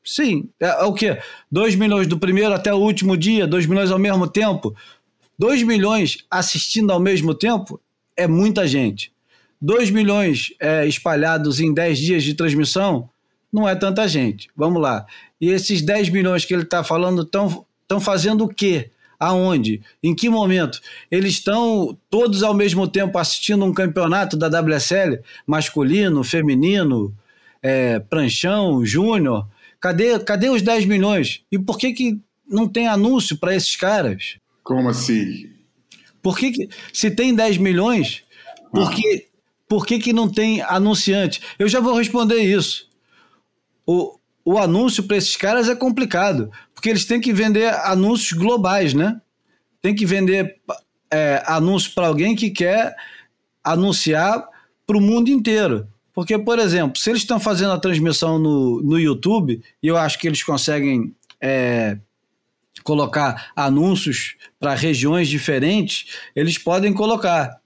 Sim, 0.04 0.48
é, 0.60 0.66
é 0.66 0.84
o 0.84 0.92
quê? 0.92 1.18
2 1.50 1.74
milhões 1.74 2.06
do 2.06 2.18
primeiro 2.18 2.54
até 2.54 2.72
o 2.72 2.78
último 2.78 3.16
dia, 3.16 3.46
2 3.46 3.66
milhões 3.66 3.90
ao 3.90 3.98
mesmo 3.98 4.26
tempo. 4.28 4.74
2 5.38 5.62
milhões 5.64 6.18
assistindo 6.30 6.92
ao 6.92 7.00
mesmo 7.00 7.34
tempo 7.34 7.80
é 8.16 8.26
muita 8.26 8.66
gente. 8.66 9.12
2 9.60 9.90
milhões 9.90 10.54
é, 10.60 10.86
espalhados 10.86 11.60
em 11.60 11.72
10 11.72 11.98
dias 11.98 12.22
de 12.22 12.34
transmissão 12.34 13.08
não 13.52 13.68
é 13.68 13.74
tanta 13.74 14.06
gente. 14.06 14.48
Vamos 14.56 14.80
lá. 14.80 15.06
E 15.40 15.50
esses 15.50 15.82
10 15.82 16.10
milhões 16.10 16.44
que 16.44 16.54
ele 16.54 16.62
está 16.62 16.84
falando 16.84 17.22
estão 17.22 18.00
fazendo 18.00 18.44
o 18.44 18.48
quê? 18.48 18.90
Aonde? 19.18 19.80
Em 20.02 20.14
que 20.14 20.28
momento? 20.28 20.80
Eles 21.10 21.34
estão 21.34 21.96
todos 22.10 22.42
ao 22.42 22.54
mesmo 22.54 22.86
tempo 22.86 23.18
assistindo 23.18 23.64
um 23.64 23.72
campeonato 23.72 24.36
da 24.36 24.48
WSL, 24.48 25.20
masculino, 25.46 26.22
feminino, 26.22 27.14
é, 27.62 27.98
pranchão, 27.98 28.84
júnior. 28.84 29.46
Cadê, 29.80 30.18
cadê 30.20 30.48
os 30.48 30.62
10 30.62 30.86
milhões? 30.86 31.42
E 31.50 31.58
por 31.58 31.78
que, 31.78 31.92
que 31.92 32.20
não 32.48 32.68
tem 32.68 32.86
anúncio 32.86 33.36
para 33.36 33.54
esses 33.54 33.76
caras? 33.76 34.36
Como 34.62 34.88
assim? 34.88 35.50
Por 36.22 36.36
que, 36.36 36.50
que 36.50 36.68
se 36.92 37.10
tem 37.10 37.34
10 37.34 37.58
milhões, 37.58 38.24
por, 38.72 38.90
que, 38.90 39.26
por 39.68 39.86
que, 39.86 39.98
que 39.98 40.12
não 40.12 40.28
tem 40.28 40.60
anunciante? 40.62 41.40
Eu 41.58 41.68
já 41.68 41.80
vou 41.80 41.94
responder 41.94 42.40
isso. 42.40 42.88
O, 43.86 44.18
o 44.44 44.58
anúncio 44.58 45.04
para 45.04 45.16
esses 45.16 45.36
caras 45.36 45.68
é 45.68 45.74
complicado, 45.74 46.50
porque 46.76 46.90
eles 46.90 47.06
têm 47.06 47.18
que 47.18 47.32
vender 47.32 47.72
anúncios 47.86 48.38
globais, 48.38 48.92
né? 48.92 49.18
Tem 49.80 49.94
que 49.94 50.04
vender 50.04 50.60
é, 51.10 51.42
anúncios 51.46 51.92
para 51.92 52.06
alguém 52.06 52.36
que 52.36 52.50
quer 52.50 52.94
anunciar 53.64 54.46
para 54.86 54.98
o 54.98 55.00
mundo 55.00 55.30
inteiro. 55.30 55.88
Porque, 56.12 56.38
por 56.38 56.58
exemplo, 56.58 57.00
se 57.00 57.08
eles 57.08 57.22
estão 57.22 57.40
fazendo 57.40 57.72
a 57.72 57.80
transmissão 57.80 58.38
no, 58.38 58.82
no 58.82 59.00
YouTube, 59.00 59.62
e 59.82 59.86
eu 59.86 59.96
acho 59.96 60.18
que 60.18 60.28
eles 60.28 60.42
conseguem 60.42 61.16
é, 61.40 61.98
colocar 62.84 63.50
anúncios 63.56 64.36
para 64.60 64.74
regiões 64.74 65.28
diferentes, 65.28 66.14
eles 66.36 66.58
podem 66.58 66.92
colocar. 66.92 67.58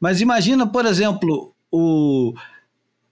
Mas 0.00 0.22
imagina, 0.22 0.66
por 0.66 0.86
exemplo, 0.86 1.54
o, 1.70 2.32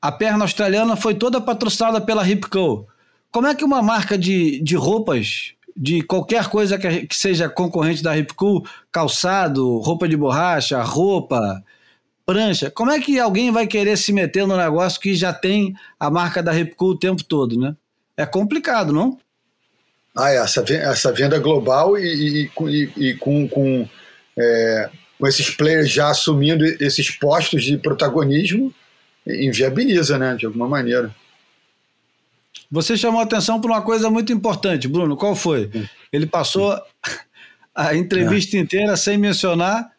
a 0.00 0.10
perna 0.10 0.44
australiana 0.44 0.96
foi 0.96 1.14
toda 1.14 1.42
patrocinada 1.42 2.00
pela 2.00 2.22
Ripco. 2.22 2.88
Como 3.30 3.46
é 3.46 3.54
que 3.54 3.64
uma 3.64 3.82
marca 3.82 4.16
de, 4.16 4.60
de 4.62 4.76
roupas, 4.76 5.52
de 5.76 6.02
qualquer 6.02 6.48
coisa 6.48 6.78
que, 6.78 7.06
que 7.06 7.14
seja 7.14 7.48
concorrente 7.48 8.02
da 8.02 8.12
Ripco, 8.12 8.66
calçado, 8.90 9.78
roupa 9.78 10.08
de 10.08 10.16
borracha, 10.16 10.82
roupa, 10.82 11.62
prancha, 12.26 12.70
como 12.70 12.90
é 12.90 13.00
que 13.00 13.18
alguém 13.18 13.50
vai 13.50 13.66
querer 13.66 13.96
se 13.96 14.12
meter 14.12 14.46
no 14.46 14.56
negócio 14.56 15.00
que 15.00 15.14
já 15.14 15.32
tem 15.32 15.74
a 15.98 16.10
marca 16.10 16.42
da 16.42 16.52
Ripco 16.52 16.86
o 16.86 16.98
tempo 16.98 17.22
todo, 17.24 17.58
né? 17.58 17.74
É 18.16 18.26
complicado, 18.26 18.92
não? 18.92 19.18
Ah, 20.16 20.30
essa, 20.30 20.64
essa 20.74 21.12
venda 21.12 21.38
global 21.38 21.96
e, 21.96 22.50
e, 22.50 22.50
e, 22.66 22.92
e 22.96 23.14
com, 23.14 23.48
com, 23.48 23.88
é, 24.36 24.90
com 25.18 25.26
esses 25.28 25.50
players 25.50 25.90
já 25.90 26.10
assumindo 26.10 26.64
esses 26.64 27.10
postos 27.10 27.62
de 27.62 27.78
protagonismo, 27.78 28.74
inviabiliza, 29.24 30.18
né, 30.18 30.34
de 30.34 30.46
alguma 30.46 30.68
maneira. 30.68 31.14
Você 32.70 32.96
chamou 32.96 33.20
atenção 33.20 33.60
por 33.60 33.70
uma 33.70 33.80
coisa 33.80 34.10
muito 34.10 34.32
importante, 34.32 34.86
Bruno. 34.86 35.16
Qual 35.16 35.34
foi? 35.34 35.70
Ele 36.12 36.26
passou 36.26 36.78
a 37.74 37.94
entrevista 37.94 38.56
é. 38.56 38.60
inteira 38.60 38.96
sem 38.96 39.16
mencionar. 39.16 39.90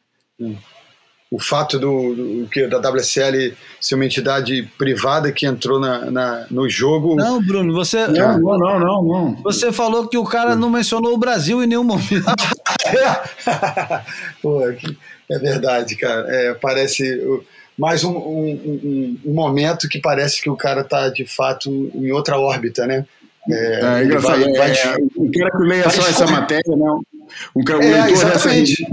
O 1.32 1.40
fato 1.40 1.78
do, 1.78 2.16
do, 2.16 2.50
que 2.50 2.68
da 2.68 2.78
WSL 2.78 3.56
ser 3.80 3.96
uma 3.96 4.06
entidade 4.06 4.64
privada 4.78 5.32
que 5.32 5.46
entrou 5.46 5.80
na, 5.80 6.10
na 6.10 6.46
no 6.50 6.68
jogo. 6.68 7.16
Não, 7.16 7.42
Bruno, 7.42 7.74
você. 7.74 8.08
Não, 8.08 8.40
não, 8.40 8.58
não, 8.58 8.80
não, 8.80 9.04
não. 9.04 9.36
Você 9.44 9.72
falou 9.72 10.08
que 10.08 10.18
o 10.18 10.24
cara 10.24 10.56
não 10.56 10.70
mencionou 10.70 11.14
o 11.14 11.18
Brasil 11.18 11.64
em 11.64 11.68
nenhum 11.68 11.84
momento. 11.84 12.26
Pô, 14.42 14.62
é 14.64 15.40
verdade, 15.40 15.96
cara. 15.96 16.26
É, 16.28 16.54
parece 16.56 17.22
mais 17.80 18.04
um, 18.04 18.12
um, 18.12 19.18
um, 19.26 19.34
momento 19.34 19.88
que 19.88 20.00
parece 20.00 20.42
que 20.42 20.50
o 20.50 20.56
cara 20.56 20.82
está 20.82 21.08
de 21.08 21.26
fato 21.26 21.70
em 21.96 22.12
outra 22.12 22.38
órbita, 22.38 22.86
né? 22.86 23.06
É, 23.50 24.02
é 24.02 24.04
engraçado. 24.04 24.42
Vai, 24.42 24.54
vai, 24.54 24.72
é, 24.72 24.96
o 25.16 25.32
cara 25.32 25.52
que 25.52 25.64
leia 25.64 25.90
só 25.90 26.08
essa 26.08 26.28
matéria, 26.28 26.76
né? 26.76 26.92
Um, 27.56 27.62
o 27.62 27.82
é, 27.82 28.04
leitor 28.04 28.26
dessa 28.26 28.50
revista 28.50 28.84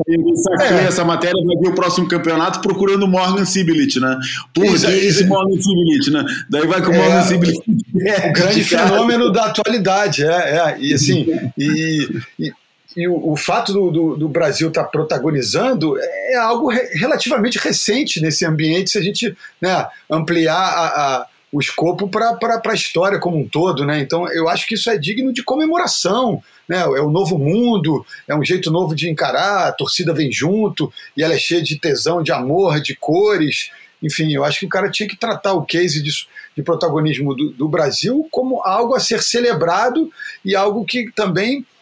é. 0.60 0.84
essa 0.84 1.04
matéria 1.04 1.42
vai 1.44 1.56
ver 1.56 1.68
o 1.68 1.74
próximo 1.74 2.06
campeonato 2.06 2.60
procurando 2.60 3.08
Morgan 3.08 3.44
Sibilit, 3.44 3.98
né? 3.98 4.16
Por 4.54 4.64
esse 4.64 5.24
Morgan 5.24 5.60
Sibilit, 5.60 6.10
né? 6.12 6.24
Daí 6.48 6.66
vai 6.68 6.80
com 6.80 6.90
o 6.90 6.94
é, 6.94 6.98
Morgan 6.98 7.22
Sibilit. 7.22 7.58
É, 8.02 8.30
o 8.30 8.32
grande 8.32 8.62
fenômeno 8.64 9.32
da 9.32 9.46
atualidade, 9.46 10.24
é, 10.24 10.28
é. 10.28 10.76
E 10.78 10.94
assim, 10.94 11.26
e, 11.58 12.08
e 12.38 12.52
e 12.96 13.06
o, 13.06 13.32
o 13.32 13.36
fato 13.36 13.72
do, 13.72 13.90
do, 13.90 14.16
do 14.16 14.28
Brasil 14.28 14.68
estar 14.68 14.84
tá 14.84 14.88
protagonizando 14.88 15.98
é 16.00 16.36
algo 16.36 16.70
re, 16.70 16.80
relativamente 16.94 17.58
recente 17.58 18.22
nesse 18.22 18.46
ambiente, 18.46 18.90
se 18.90 18.98
a 18.98 19.02
gente 19.02 19.36
né, 19.60 19.86
ampliar 20.10 20.56
a, 20.56 20.86
a, 20.86 21.26
o 21.52 21.60
escopo 21.60 22.08
para 22.08 22.38
a 22.64 22.74
história 22.74 23.18
como 23.18 23.38
um 23.38 23.46
todo. 23.46 23.84
Né? 23.84 24.00
Então, 24.00 24.26
eu 24.32 24.48
acho 24.48 24.66
que 24.66 24.74
isso 24.74 24.88
é 24.88 24.96
digno 24.96 25.30
de 25.30 25.42
comemoração. 25.42 26.42
Né? 26.66 26.78
É 26.78 27.00
o 27.00 27.10
novo 27.10 27.38
mundo, 27.38 28.04
é 28.26 28.34
um 28.34 28.42
jeito 28.42 28.70
novo 28.70 28.94
de 28.94 29.10
encarar, 29.10 29.68
a 29.68 29.72
torcida 29.72 30.14
vem 30.14 30.32
junto 30.32 30.90
e 31.14 31.22
ela 31.22 31.34
é 31.34 31.38
cheia 31.38 31.62
de 31.62 31.78
tesão, 31.78 32.22
de 32.22 32.32
amor, 32.32 32.80
de 32.80 32.96
cores. 32.96 33.70
Enfim, 34.02 34.32
eu 34.32 34.42
acho 34.42 34.60
que 34.60 34.66
o 34.66 34.70
cara 34.70 34.90
tinha 34.90 35.08
que 35.08 35.16
tratar 35.16 35.52
o 35.52 35.66
case 35.66 36.02
de, 36.02 36.10
de 36.56 36.62
protagonismo 36.62 37.34
do, 37.34 37.50
do 37.50 37.68
Brasil 37.68 38.26
como 38.30 38.62
algo 38.62 38.94
a 38.94 39.00
ser 39.00 39.22
celebrado 39.22 40.10
e 40.42 40.56
algo 40.56 40.84
que 40.84 41.10
também 41.14 41.58
é, 41.58 41.75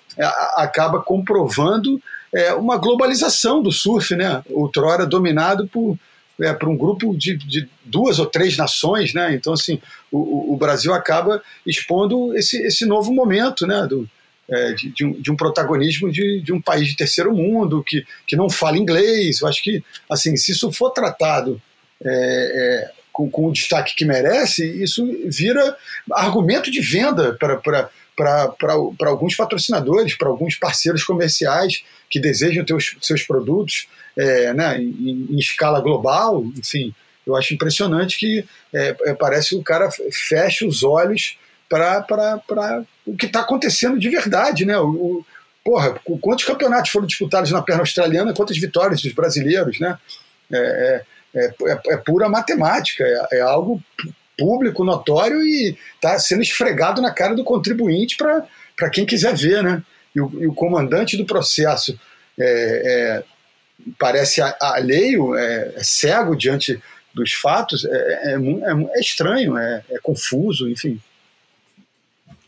acaba 0.56 1.00
comprovando 1.00 2.00
é, 2.34 2.52
uma 2.54 2.76
globalização 2.76 3.62
do 3.62 3.70
surf, 3.70 4.14
né? 4.16 4.42
outrora 4.50 5.06
dominado 5.06 5.66
por, 5.68 5.96
é, 6.40 6.50
um 6.66 6.76
grupo 6.76 7.16
de, 7.16 7.36
de, 7.36 7.68
duas 7.84 8.18
ou 8.18 8.26
três 8.26 8.56
nações. 8.56 9.14
Né? 9.14 9.34
Então, 9.34 9.52
assim, 9.52 9.80
o, 10.10 10.52
o 10.52 10.56
Brasil 10.56 10.92
acaba 10.92 11.42
expondo 11.66 12.36
esse, 12.36 12.58
esse 12.66 12.84
novo 12.84 13.12
momento 13.12 13.66
né? 13.66 13.86
Do, 13.86 14.08
é, 14.48 14.72
de, 14.72 14.90
de, 14.90 15.04
um, 15.06 15.12
de, 15.12 15.30
um, 15.30 15.36
protagonismo 15.36 16.10
de, 16.10 16.40
de, 16.42 16.52
um 16.52 16.60
país 16.60 16.88
de 16.88 16.96
terceiro 16.96 17.34
mundo 17.34 17.82
que, 17.82 18.04
que 18.26 18.36
não 18.36 18.50
fala 18.50 18.76
inglês. 18.76 19.40
Eu 19.40 19.48
acho 19.48 19.62
que, 19.62 19.82
assim, 20.10 20.36
se 20.36 20.52
isso 20.52 20.70
for 20.70 20.90
tratado 20.90 21.60
é, 22.04 22.10
é, 22.10 22.90
com, 23.12 23.30
com, 23.30 23.46
o 23.46 23.52
destaque 23.52 23.94
que 23.94 24.04
merece, 24.04 24.66
isso 24.82 25.06
vira 25.26 25.76
argumento 26.12 26.70
de 26.70 26.80
venda 26.80 27.34
para 27.34 27.88
para 28.16 28.72
alguns 29.06 29.34
patrocinadores, 29.34 30.16
para 30.16 30.28
alguns 30.28 30.56
parceiros 30.56 31.02
comerciais 31.04 31.84
que 32.08 32.20
desejam 32.20 32.64
ter 32.64 32.74
os 32.74 32.96
seus 33.00 33.22
produtos 33.22 33.88
é, 34.16 34.52
né, 34.52 34.78
em, 34.78 35.28
em, 35.30 35.38
escala 35.38 35.80
global. 35.80 36.44
Enfim, 36.56 36.94
eu 37.26 37.34
acho 37.36 37.54
impressionante 37.54 38.18
que 38.18 38.44
é, 38.72 38.96
é, 39.06 39.14
parece 39.14 39.50
que 39.50 39.56
o 39.56 39.62
cara 39.62 39.88
fecha 40.12 40.66
os 40.66 40.82
olhos 40.82 41.38
para 41.68 42.06
o 43.06 43.16
que 43.16 43.26
está 43.26 43.40
acontecendo 43.40 43.98
de 43.98 44.08
verdade. 44.08 44.64
Né? 44.64 44.78
O, 44.78 44.88
o, 44.88 45.26
porra, 45.64 45.98
quantos 46.20 46.44
campeonatos 46.44 46.90
foram 46.90 47.06
disputados 47.06 47.50
na 47.50 47.62
perna 47.62 47.82
australiana, 47.82 48.34
quantas 48.34 48.58
vitórias 48.58 49.02
dos 49.02 49.12
brasileiros? 49.12 49.80
Né? 49.80 49.98
É, 50.52 51.04
é, 51.34 51.54
é, 51.66 51.80
é 51.88 51.96
pura 51.96 52.28
matemática, 52.28 53.04
é, 53.32 53.40
algo 53.40 53.82
público, 54.38 54.84
notório 54.84 55.42
e 55.42 55.76
está 55.94 56.18
sendo 56.18 56.42
esfregado 56.42 57.00
na 57.00 57.12
cara 57.12 57.34
do 57.34 57.44
contribuinte 57.44 58.16
para 58.16 58.90
quem 58.90 59.06
quiser 59.06 59.34
ver, 59.34 59.62
né? 59.62 59.82
E 60.14 60.20
o, 60.20 60.30
e 60.42 60.46
o 60.46 60.54
comandante 60.54 61.16
do 61.16 61.24
processo 61.24 61.98
é, 62.38 62.82
é, 62.84 63.24
parece 63.98 64.40
alheio, 64.60 65.34
é, 65.36 65.72
é, 65.76 65.82
cego 65.82 66.36
diante 66.36 66.80
dos 67.12 67.32
fatos, 67.32 67.84
é, 67.84 67.88
é, 67.90 68.32
é, 68.34 68.96
é 68.96 69.00
estranho, 69.00 69.56
é, 69.56 69.82
confuso, 70.02 70.68
enfim. 70.68 71.00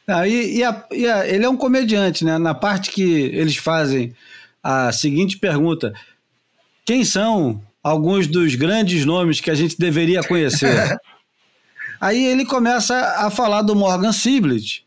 Ah, 0.06 0.26
e, 0.26 0.58
e, 0.58 0.64
a, 0.64 0.84
e 0.92 1.08
a, 1.08 1.26
ele 1.26 1.44
é 1.44 1.48
um 1.48 1.56
comediante, 1.56 2.24
né? 2.24 2.38
Na 2.38 2.54
parte 2.54 2.92
que 2.92 3.02
eles 3.02 3.56
fazem 3.56 4.14
a 4.62 4.92
seguinte 4.92 5.36
pergunta: 5.38 5.92
quem 6.84 7.04
são 7.04 7.60
alguns 7.82 8.28
dos 8.28 8.54
grandes 8.54 9.04
nomes 9.04 9.40
que 9.40 9.50
a 9.50 9.54
gente 9.54 9.76
deveria 9.76 10.22
conhecer? 10.22 10.96
Aí 12.00 12.24
ele 12.24 12.44
começa 12.44 12.94
a 13.18 13.30
falar 13.30 13.62
do 13.62 13.74
Morgan 13.74 14.12
Siblet. 14.12 14.86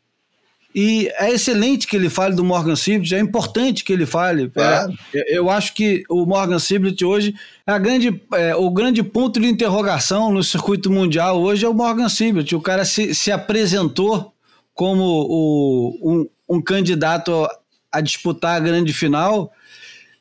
E 0.73 1.11
é 1.17 1.31
excelente 1.31 1.87
que 1.87 1.95
ele 1.95 2.09
fale 2.09 2.35
do 2.35 2.43
Morgan 2.43 2.75
Siblet, 2.75 3.15
é 3.15 3.19
importante 3.19 3.83
que 3.83 3.91
ele 3.91 4.05
fale. 4.05 4.51
É, 5.13 5.37
eu 5.37 5.49
acho 5.49 5.73
que 5.73 6.03
o 6.07 6.25
Morgan 6.27 6.59
Siblet 6.59 7.03
hoje 7.03 7.33
é, 7.65 7.71
a 7.71 7.79
grande, 7.79 8.21
é, 8.33 8.55
o 8.55 8.69
grande 8.69 9.01
ponto 9.01 9.39
de 9.39 9.47
interrogação 9.47 10.31
no 10.31 10.43
circuito 10.43 10.91
mundial 10.91 11.41
hoje 11.41 11.65
é 11.65 11.69
o 11.69 11.73
Morgan 11.73 12.07
Siblet. 12.07 12.55
O 12.55 12.61
cara 12.61 12.85
se, 12.85 13.15
se 13.15 13.31
apresentou 13.31 14.31
como 14.75 15.03
o, 15.03 15.97
um, 16.01 16.29
um 16.57 16.61
candidato 16.61 17.47
a 17.91 17.99
disputar 17.99 18.55
a 18.55 18.59
grande 18.59 18.93
final 18.93 19.51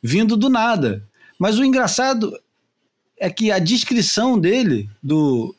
vindo 0.03 0.36
do 0.36 0.49
nada. 0.49 1.05
Mas 1.39 1.59
o 1.59 1.64
engraçado 1.64 2.32
é 3.18 3.28
que 3.28 3.51
a 3.51 3.59
descrição 3.59 4.39
dele 4.39 4.89
do 5.03 5.55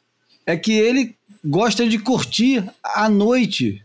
é 0.46 0.58
que 0.58 0.74
ele 0.74 1.16
gosta 1.44 1.88
de 1.88 2.00
curtir 2.00 2.64
a 2.84 3.10
noite 3.10 3.84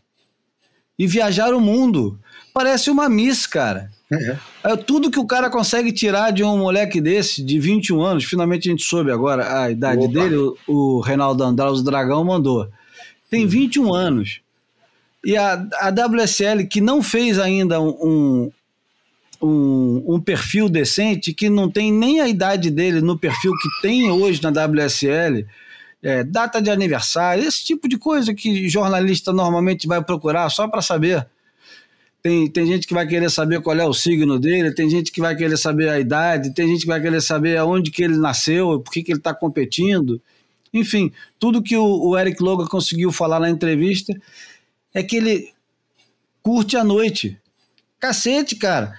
e 0.98 1.06
viajar 1.06 1.54
o 1.54 1.60
mundo. 1.60 2.18
Parece 2.52 2.90
uma 2.90 3.08
miss, 3.08 3.46
cara. 3.46 3.90
É. 4.12 4.36
é. 4.64 4.76
tudo 4.76 5.10
que 5.10 5.18
o 5.18 5.26
cara 5.26 5.50
consegue 5.50 5.90
tirar 5.90 6.30
de 6.30 6.44
um 6.44 6.58
moleque 6.58 7.00
desse, 7.00 7.42
de 7.42 7.58
21 7.58 8.02
anos, 8.02 8.24
finalmente 8.24 8.68
a 8.68 8.70
gente 8.70 8.84
soube 8.84 9.10
agora 9.10 9.62
a 9.62 9.70
idade 9.70 10.04
Opa. 10.04 10.12
dele, 10.12 10.36
o, 10.36 10.56
o 10.68 11.00
Reinaldo 11.00 11.42
Andraus 11.42 11.82
Dragão 11.82 12.24
mandou. 12.24 12.68
Tem 13.30 13.46
21 13.46 13.86
hum. 13.86 13.94
anos. 13.94 14.40
E 15.24 15.36
a, 15.36 15.54
a 15.80 15.88
WSL, 15.88 16.66
que 16.68 16.80
não 16.80 17.02
fez 17.02 17.38
ainda 17.38 17.80
um, 17.80 18.52
um, 19.42 20.04
um, 20.06 20.20
perfil 20.20 20.68
decente, 20.68 21.32
que 21.32 21.48
não 21.48 21.70
tem 21.70 21.90
nem 21.90 22.20
a 22.20 22.28
idade 22.28 22.70
dele 22.70 23.00
no 23.00 23.18
perfil 23.18 23.52
que 23.52 23.82
tem 23.82 24.10
hoje 24.10 24.42
na 24.42 24.50
WSL, 24.50 25.46
é, 26.04 26.22
data 26.22 26.60
de 26.60 26.68
aniversário, 26.68 27.42
esse 27.42 27.64
tipo 27.64 27.88
de 27.88 27.96
coisa 27.96 28.34
que 28.34 28.68
jornalista 28.68 29.32
normalmente 29.32 29.86
vai 29.86 30.04
procurar 30.04 30.50
só 30.50 30.68
para 30.68 30.82
saber. 30.82 31.26
Tem, 32.22 32.48
tem 32.50 32.66
gente 32.66 32.86
que 32.86 32.92
vai 32.92 33.06
querer 33.06 33.30
saber 33.30 33.62
qual 33.62 33.78
é 33.78 33.86
o 33.86 33.94
signo 33.94 34.38
dele, 34.38 34.74
tem 34.74 34.88
gente 34.88 35.10
que 35.10 35.20
vai 35.20 35.34
querer 35.34 35.56
saber 35.56 35.88
a 35.88 35.98
idade, 35.98 36.52
tem 36.52 36.68
gente 36.68 36.82
que 36.82 36.86
vai 36.86 37.00
querer 37.00 37.22
saber 37.22 37.56
aonde 37.56 37.90
que 37.90 38.02
ele 38.02 38.18
nasceu, 38.18 38.80
por 38.80 38.92
que, 38.92 39.02
que 39.02 39.12
ele 39.12 39.18
está 39.18 39.34
competindo. 39.34 40.20
Enfim, 40.74 41.10
tudo 41.38 41.62
que 41.62 41.76
o, 41.76 42.08
o 42.08 42.18
Eric 42.18 42.42
Logan 42.42 42.66
conseguiu 42.66 43.10
falar 43.10 43.40
na 43.40 43.48
entrevista 43.48 44.14
é 44.92 45.02
que 45.02 45.16
ele 45.16 45.54
curte 46.42 46.76
a 46.76 46.84
noite. 46.84 47.38
Cacete, 47.98 48.56
cara. 48.56 48.98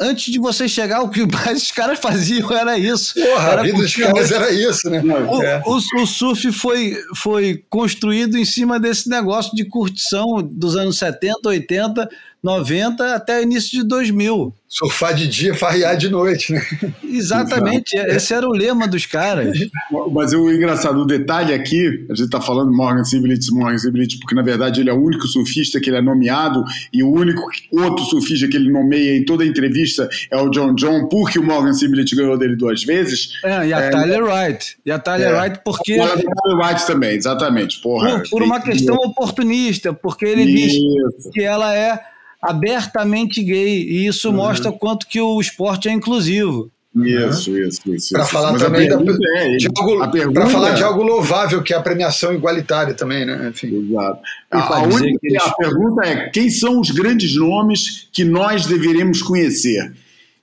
Antes 0.00 0.32
de 0.32 0.38
você 0.38 0.66
chegar, 0.68 1.02
o 1.02 1.08
que 1.10 1.26
mais 1.26 1.62
os 1.64 1.70
caras 1.72 1.98
faziam 1.98 2.50
era 2.52 2.78
isso. 2.78 3.14
Porra, 3.14 3.50
era 3.50 3.60
a 3.60 3.64
vida 3.64 3.78
dos 3.78 3.94
caras 3.94 4.32
era 4.32 4.50
isso, 4.52 4.88
né? 4.88 5.02
O, 5.02 5.42
É. 5.42 5.62
o- 5.66 6.02
o 6.02 6.06
surf 6.06 6.50
foi, 6.52 6.96
foi 7.16 7.62
construído 7.68 8.36
em 8.38 8.44
cima 8.44 8.80
desse 8.80 9.08
negócio 9.08 9.54
de 9.54 9.64
curtição 9.64 10.42
dos 10.42 10.76
anos 10.76 10.98
70, 10.98 11.48
80, 11.48 12.08
90 12.42 13.14
até 13.14 13.38
o 13.38 13.42
início 13.42 13.70
de 13.70 13.86
2000. 13.86 14.54
Surfar 14.72 15.12
de 15.14 15.26
dia, 15.26 15.52
farrear 15.52 15.96
de 15.96 16.08
noite, 16.08 16.52
né? 16.52 16.62
Exatamente, 17.02 17.96
esse 17.96 18.32
era 18.32 18.46
o 18.46 18.52
lema 18.52 18.86
dos 18.86 19.04
caras. 19.04 19.58
Mas 20.12 20.32
o 20.32 20.48
engraçado, 20.48 21.00
o 21.00 21.04
detalhe 21.04 21.52
aqui, 21.52 22.06
a 22.08 22.14
gente 22.14 22.26
está 22.26 22.40
falando 22.40 22.72
Morgan 22.72 23.02
Sibelitz, 23.02 23.50
Morgan 23.50 23.76
Sibelitz, 23.76 24.14
porque 24.20 24.32
na 24.32 24.42
verdade 24.42 24.80
ele 24.80 24.88
é 24.88 24.92
o 24.92 25.02
único 25.04 25.26
surfista 25.26 25.80
que 25.80 25.90
ele 25.90 25.96
é 25.96 26.00
nomeado 26.00 26.62
e 26.92 27.02
o 27.02 27.10
único 27.10 27.42
outro 27.72 28.04
surfista 28.04 28.46
que 28.46 28.56
ele 28.56 28.70
nomeia 28.70 29.16
em 29.16 29.24
toda 29.24 29.42
a 29.42 29.46
entrevista 29.46 30.08
é 30.30 30.36
o 30.40 30.48
John 30.50 30.72
John, 30.76 31.08
porque 31.08 31.40
o 31.40 31.42
Morgan 31.42 31.72
Sibelitz 31.72 32.12
ganhou 32.12 32.38
dele 32.38 32.54
duas 32.54 32.84
vezes. 32.84 33.30
É, 33.44 33.66
e 33.66 33.72
a 33.74 33.80
É, 33.80 33.90
Tyler 33.90 34.22
Wright. 34.24 34.76
E 34.86 34.92
a 34.92 35.00
Tyler 35.00 35.30
É. 35.30 35.40
Wright, 35.40 35.60
porque. 35.64 35.96
Do 35.96 36.06
Tyler 36.06 36.58
White 36.68 36.86
também, 36.86 37.16
exatamente. 37.16 37.80
Porra, 37.80 38.20
Por, 38.20 38.30
por 38.30 38.42
uma 38.44 38.60
questão 38.60 38.94
oportunista, 38.94 39.92
porque 39.92 40.24
ele 40.24 40.46
diz 40.46 40.74
Isso. 40.74 41.30
que 41.32 41.42
ela 41.42 41.74
é 41.74 41.98
abertamente 42.42 43.42
gay, 43.42 43.82
e 43.82 44.06
isso 44.06 44.28
Uhum. 44.28 44.36
mostra 44.36 44.72
quanto 44.72 45.06
que 45.06 45.20
o 45.20 45.40
esporte 45.40 45.88
é 45.88 45.92
inclusivo. 45.92 46.70
Isso, 46.96 47.56
isso, 47.56 47.80
isso. 47.94 48.10
Para 48.12 48.22
isso. 48.24 48.32
falar 48.32 48.50
Mas 48.52 48.62
a 48.62 48.64
também 48.66 48.88
da, 48.88 48.96
é, 48.96 49.56
de 49.56 49.66
a 49.68 49.70
algo, 49.76 50.10
pergunta 50.10 50.40
pra 50.40 50.46
falar 50.48 50.70
é- 50.70 50.74
de 50.74 50.82
algo 50.82 51.02
louvável, 51.04 51.62
que 51.62 51.72
é 51.72 51.76
a 51.76 51.80
premiação 51.80 52.34
igualitária 52.34 52.94
também, 52.94 53.24
né? 53.24 53.48
Enfim. 53.50 53.68
Exato. 53.88 54.20
A, 54.50 54.76
a 54.78 54.82
única- 54.82 55.18
eles- 55.22 55.40
a 55.40 55.52
pergunta 55.54 56.04
é: 56.04 56.30
quem 56.30 56.50
são 56.50 56.80
os 56.80 56.90
grandes 56.90 57.36
nomes 57.36 58.08
que 58.12 58.24
nós 58.24 58.66
deveríamos 58.66 59.22
conhecer? 59.22 59.92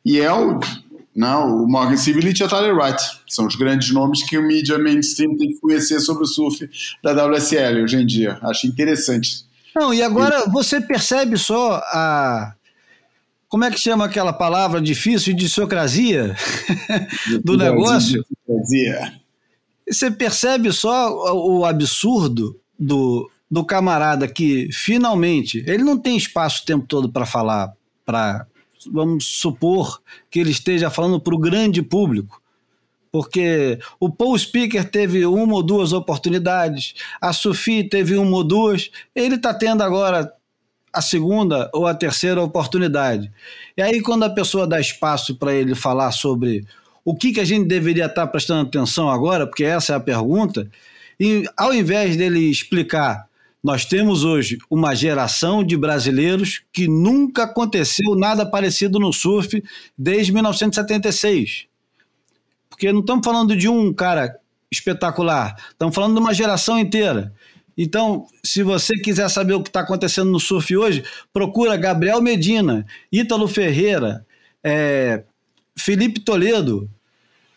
E 0.06 0.22
é 0.22 0.32
o, 0.32 0.58
não, 1.14 1.64
o 1.66 1.68
Morgan 1.70 1.98
Sibelitz 1.98 2.40
e 2.40 2.44
a 2.46 2.48
Tyler 2.48 2.74
Wright. 2.78 3.04
São 3.28 3.46
os 3.46 3.58
grandes 3.58 3.92
nomes 3.92 4.24
que 4.24 4.38
o 4.38 4.42
mídia 4.48 4.78
mainstream 4.78 5.36
tem 5.36 5.50
que 5.50 5.60
conhecer 5.60 6.00
sobre 6.00 6.24
o 6.24 6.28
surf 6.28 6.66
da 7.04 7.12
WSL 7.12 7.84
hoje 7.84 7.98
em 7.98 8.06
dia. 8.06 8.38
Acho 8.42 8.68
interessante. 8.68 9.46
Não, 9.78 9.94
e 9.94 10.02
agora 10.02 10.50
você 10.50 10.82
percebe 10.82 11.38
só 11.38 11.76
a. 11.86 12.54
Como 13.48 13.64
é 13.64 13.72
que 13.72 13.80
chama 13.80 14.06
aquela 14.06 14.34
palavra 14.34 14.82
difícil, 14.82 15.34
idiosincrasia 15.34 16.36
do 17.46 17.56
negócio? 17.56 18.26
Você 19.88 20.10
percebe 20.10 20.72
só 20.74 21.14
o 21.34 21.60
o 21.60 21.66
absurdo 21.66 22.60
do, 22.78 23.30
do 23.50 23.64
camarada 23.64 24.28
que 24.28 24.68
finalmente 24.74 25.64
ele 25.68 25.84
não 25.84 25.98
tem 25.98 26.18
espaço 26.18 26.64
o 26.64 26.66
tempo 26.66 26.86
todo 26.88 27.10
para 27.10 27.26
falar, 27.26 27.72
para 28.04 28.48
vamos 28.92 29.26
supor 29.26 30.02
que 30.30 30.40
ele 30.40 30.52
esteja 30.52 30.90
falando 30.90 31.20
para 31.20 31.36
o 31.36 31.40
grande 31.40 31.82
público, 31.82 32.42
porque 33.18 33.80
o 34.00 34.12
Paul 34.12 34.38
Speaker 34.38 34.88
teve 34.88 35.26
uma 35.26 35.56
ou 35.56 35.64
duas 35.64 35.92
oportunidades, 35.92 36.94
a 37.20 37.34
Sophie 37.34 37.90
teve 37.90 38.16
uma 38.16 38.38
ou 38.38 38.44
duas, 38.44 38.92
ele 39.16 39.34
está 39.34 39.52
tendo 39.56 39.82
agora 39.82 40.32
a 40.94 41.02
segunda 41.02 41.68
ou 41.74 41.88
a 41.88 41.96
terceira 41.96 42.40
oportunidade. 42.44 43.32
E 43.76 43.82
aí, 43.82 44.02
quando 44.02 44.22
a 44.22 44.30
pessoa 44.30 44.68
dá 44.68 44.80
espaço 44.80 45.34
para 45.34 45.52
ele 45.52 45.74
falar 45.74 46.12
sobre 46.12 46.64
o 47.04 47.16
que, 47.16 47.34
que 47.34 47.40
a 47.40 47.44
gente 47.44 47.68
deveria 47.68 48.06
estar 48.06 48.28
prestando 48.28 48.68
atenção 48.68 49.10
agora, 49.10 49.48
porque 49.48 49.64
essa 49.64 49.94
é 49.94 49.96
a 49.96 50.00
pergunta, 50.00 50.70
e 51.20 51.44
ao 51.58 51.74
invés 51.74 52.16
dele 52.16 52.52
explicar, 52.52 53.26
nós 53.64 53.84
temos 53.84 54.24
hoje 54.24 54.60
uma 54.70 54.94
geração 54.94 55.64
de 55.64 55.76
brasileiros 55.76 56.62
que 56.72 56.88
nunca 56.88 57.46
aconteceu 57.46 58.14
nada 58.16 58.46
parecido 58.46 59.00
no 59.00 59.12
surf 59.12 59.64
desde 59.98 60.32
1976. 60.32 61.68
Porque 62.78 62.92
não 62.94 63.00
estamos 63.00 63.26
falando 63.26 63.56
de 63.56 63.68
um 63.68 63.92
cara 63.92 64.38
espetacular, 64.72 65.56
estamos 65.72 65.96
falando 65.96 66.14
de 66.14 66.20
uma 66.20 66.32
geração 66.32 66.78
inteira. 66.78 67.34
Então, 67.76 68.28
se 68.44 68.62
você 68.62 68.94
quiser 69.00 69.28
saber 69.30 69.56
o 69.56 69.64
que 69.64 69.70
está 69.70 69.80
acontecendo 69.80 70.30
no 70.30 70.40
surf 70.40 70.78
hoje, 70.78 71.04
procura 71.34 71.76
Gabriel 71.76 72.22
Medina, 72.22 72.86
Ítalo 73.12 73.48
Ferreira, 73.48 74.24
é, 74.64 75.24
Felipe 75.76 76.20
Toledo, 76.20 76.88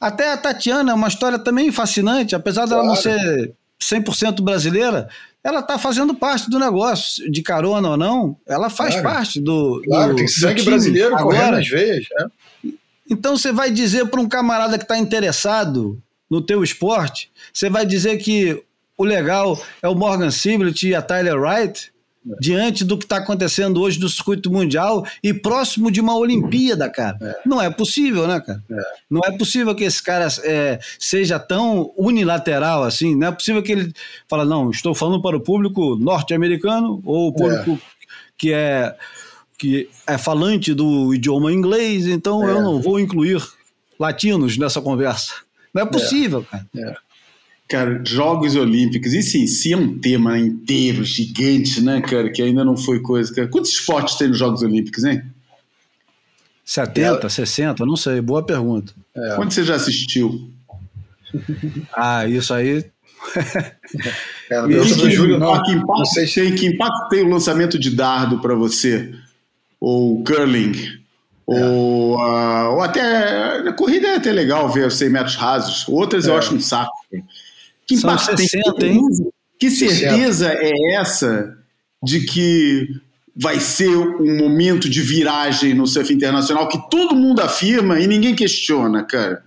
até 0.01 0.33
a 0.33 0.39
Tatiana, 0.39 0.93
é 0.93 0.95
uma 0.95 1.09
história 1.09 1.39
também 1.39 1.71
fascinante, 1.71 2.35
apesar 2.35 2.65
dela 2.67 2.83
não 2.85 2.97
ser 2.97 3.53
100% 3.79 4.41
brasileira, 4.43 5.09
ela 5.45 5.61
está 5.61 5.79
fazendo 5.79 6.15
parte 6.15 6.49
do 6.49 6.59
negócio, 6.59 7.31
de 7.31 7.43
carona 7.43 7.91
ou 7.91 7.97
não, 7.99 8.37
ela 8.47 8.71
faz 8.71 8.95
Claro. 8.95 9.09
parte 9.17 9.39
do. 9.41 9.83
Claro, 9.85 10.13
do- 10.13 10.17
tem 10.17 10.29
sangue 10.29 10.63
brasileiro 10.63 11.11
correndo 11.19 11.43
agora. 11.43 11.57
nas 11.59 11.69
veias. 11.69 12.07
né? 12.19 12.71
Então 13.11 13.37
você 13.37 13.53
vai 13.53 13.71
dizer 13.71 14.07
para 14.07 14.21
um 14.21 14.29
camarada 14.29 14.79
que 14.79 14.85
está 14.85 14.97
interessado 14.97 16.01
no 16.31 16.41
teu 16.41 16.63
esporte, 16.63 17.31
você 17.53 17.69
vai 17.69 17.85
dizer 17.85 18.19
que 18.19 18.63
o 18.97 19.03
legal 19.05 19.61
é 19.83 19.89
o 19.89 19.95
Morgan 19.95 20.31
Siblet 20.31 20.87
e 20.87 20.95
a 20.95 21.03
Tyler 21.03 21.39
Wright 21.39 21.93
diante 22.39 22.85
do 22.85 22.99
que 22.99 23.05
está 23.05 23.17
acontecendo 23.17 23.81
hoje 23.81 23.99
do 23.99 24.09
circuito 24.09 24.53
mundial 24.53 25.07
e 25.23 25.33
próximo 25.33 25.91
de 25.91 26.01
uma 26.01 26.15
Olimpíada, 26.15 26.89
cara. 26.89 27.19
Não 27.47 27.61
é 27.61 27.71
possível, 27.71 28.29
né, 28.29 28.41
cara? 28.41 28.63
Não 29.11 29.23
é 29.25 29.37
possível 29.37 29.75
que 29.75 29.85
esse 29.85 30.03
cara 30.03 30.29
é, 30.45 30.79
seja 30.99 31.39
tão 31.39 31.93
unilateral 31.97 32.83
assim. 32.85 33.17
Não 33.17 33.29
é 33.29 33.33
possível 33.33 33.63
que 33.63 33.73
ele 33.73 33.93
fala, 34.29 34.45
não, 34.45 34.71
estou 34.71 34.95
falando 34.95 35.23
para 35.23 35.37
o 35.37 35.41
público 35.41 35.97
norte-americano 35.97 37.01
ou 37.05 37.29
o 37.29 37.33
público 37.33 37.81
que 38.37 38.53
é 38.53 38.95
que 39.61 39.91
é 40.07 40.17
falante 40.17 40.73
do 40.73 41.15
idioma 41.15 41.53
inglês, 41.53 42.07
então 42.07 42.49
eu 42.49 42.63
não 42.63 42.81
vou 42.81 42.99
incluir 42.99 43.47
latinos 43.99 44.57
nessa 44.57 44.81
conversa. 44.81 45.35
Não 45.75 45.83
é 45.83 45.87
possível, 45.87 46.43
cara. 46.51 46.97
Cara, 47.69 48.03
Jogos 48.03 48.57
Olímpicos, 48.57 49.13
isso 49.13 49.37
em 49.37 49.47
si 49.47 49.75
é 49.75 49.77
um 49.77 49.99
tema 49.99 50.39
inteiro, 50.39 51.05
gigante, 51.05 51.83
né, 51.83 52.01
cara? 52.01 52.33
Que 52.33 52.41
ainda 52.41 52.65
não 52.65 52.75
foi 52.75 53.01
coisa. 53.01 53.33
Cara. 53.35 53.49
Quantos 53.49 53.71
esportes 53.71 54.17
tem 54.17 54.29
nos 54.29 54.39
Jogos 54.39 54.63
Olímpicos, 54.63 55.05
hein? 55.05 55.23
70, 56.65 57.29
60, 57.29 57.85
não 57.85 57.97
sei, 57.97 58.21
boa 58.23 58.43
pergunta. 58.43 58.95
Quanto 59.37 59.53
você 59.53 59.63
já 59.63 59.75
assistiu? 59.75 60.49
Ah, 61.95 62.27
isso 62.27 62.53
aí. 62.53 62.85
É, 64.51 64.59
E 64.65 64.95
que, 64.95 65.11
Júlio, 65.11 65.39
não. 65.39 65.63
que 65.63 65.71
impacto 65.71 65.99
Não 65.99 66.05
sei 66.05 66.27
se 66.27 66.41
tem, 66.41 66.55
que 66.57 66.67
impacto 66.67 67.09
tem 67.09 67.23
o 67.23 67.29
lançamento 67.29 67.79
de 67.79 67.91
dardo 67.91 68.41
para 68.41 68.55
você? 68.57 69.15
Ou 69.81 70.23
curling? 70.25 70.73
Ou, 71.47 72.19
ah, 72.21 72.71
ou 72.71 72.83
até. 72.83 73.69
A 73.69 73.73
corrida 73.73 74.09
é 74.09 74.17
até 74.17 74.31
legal 74.31 74.69
ver 74.69 74.87
os 74.87 74.95
100 74.95 75.11
metros 75.11 75.35
rasos. 75.37 75.89
Outras 75.89 76.27
eu 76.27 76.35
É. 76.35 76.39
acho 76.39 76.55
um 76.55 76.61
saco. 76.61 76.93
Que 77.87 77.97
São 77.97 78.13
impacto 78.13 78.37
tem? 78.37 78.47
60, 78.47 78.87
hein? 78.87 79.01
Que 79.59 79.71
certeza 79.71 80.53
é 80.53 80.95
essa 80.95 81.57
de 82.03 82.21
que 82.21 82.89
vai 83.37 83.59
ser 83.59 83.89
um 83.97 84.37
momento 84.39 84.89
de 84.89 85.01
viragem 85.03 85.75
no 85.75 85.87
surf 85.87 86.13
internacional 86.13 86.69
que 86.69 86.79
todo 86.91 87.17
mundo 87.17 87.41
afirma 87.41 87.99
e 87.99 88.07
ninguém 88.07 88.35
questiona, 88.35 89.03
cara? 89.03 89.43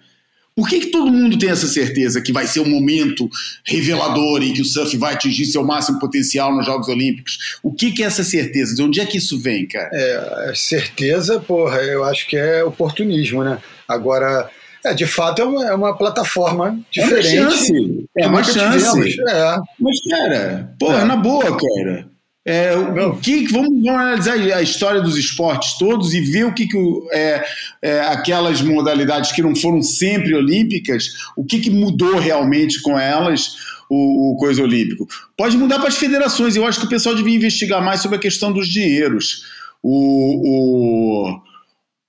Por 0.56 0.70
que, 0.70 0.80
que 0.82 0.88
todo 0.88 1.12
mundo 1.12 1.38
tem 1.38 1.50
essa 1.50 1.68
certeza 1.68 2.22
que 2.22 2.32
vai 2.32 2.46
ser 2.46 2.60
um 2.60 2.70
momento 2.70 3.28
revelador 3.66 4.44
e 4.44 4.54
que 4.54 4.62
o 4.62 4.66
surf 4.66 4.96
vai 4.98 5.14
atingir 5.14 5.46
seu 5.48 5.64
máximo 5.66 6.00
potencial 6.00 6.56
nos 6.56 6.66
Jogos 6.66 6.88
Olímpicos? 6.88 7.58
O 7.64 7.74
que, 7.74 7.92
que 7.92 8.04
é 8.04 8.06
essa 8.06 8.24
certeza? 8.24 8.76
De 8.76 8.84
onde 8.84 9.00
é 9.02 9.06
que 9.06 9.18
isso 9.18 9.40
vem, 9.40 9.66
cara? 9.66 9.90
É, 9.92 10.54
certeza, 10.56 11.40
porra, 11.40 11.78
eu 11.78 12.04
acho 12.04 12.28
que 12.28 12.38
é 12.38 12.64
oportunismo, 12.64 13.44
né? 13.44 13.58
Agora, 13.88 14.50
é, 14.86 14.94
de 14.94 15.08
fato, 15.08 15.42
é 15.42 15.46
uma, 15.46 15.66
é 15.70 15.74
uma 15.74 15.98
plataforma 15.98 16.80
diferente. 16.92 17.38
É 17.38 17.42
uma 17.42 17.50
chance. 17.52 18.06
É 18.18 18.22
que 18.22 18.28
uma 18.28 18.44
chance. 18.44 18.78
tivemos. 18.78 19.18
É, 19.30 19.58
Mas, 19.80 19.98
cara, 20.10 20.76
porra, 20.80 21.00
É. 21.02 21.06
na 21.06 21.16
boa, 21.16 21.58
cara. 21.58 22.13
É, 22.46 22.76
o, 22.76 23.16
que, 23.16 23.48
vamos, 23.48 23.82
vamos 23.82 23.88
analisar 23.88 24.34
a 24.34 24.62
história 24.62 25.02
dos 25.02 25.18
esportes 25.18 25.78
todos 25.78 26.14
e 26.14 26.20
ver 26.20 26.46
o 26.46 26.54
que, 26.54 26.68
que 26.68 26.78
é, 27.12 27.44
é, 27.82 28.02
aquelas 28.02 28.62
modalidades 28.62 29.32
que 29.32 29.42
não 29.42 29.56
foram 29.56 29.82
sempre 29.82 30.36
olímpicas, 30.36 31.06
o 31.38 31.46
que, 31.46 31.60
que 31.60 31.70
mudou 31.70 32.20
realmente 32.20 32.82
com 32.82 33.00
elas 33.00 33.56
o, 33.90 34.32
o 34.34 34.36
coisa 34.36 34.62
olímpico. 34.62 35.08
Pode 35.38 35.56
mudar 35.56 35.80
para 35.80 35.88
as 35.88 35.96
federações. 35.96 36.56
Eu 36.56 36.68
acho 36.68 36.82
que 36.82 36.86
o 36.86 36.90
pessoal 36.90 37.16
devia 37.16 37.36
investigar 37.36 37.82
mais 37.82 38.02
sobre 38.02 38.18
a 38.18 38.22
questão 38.22 38.52
dos 38.52 38.68
dinheiros. 38.68 39.46
O, 39.82 41.30
o, 41.32 41.42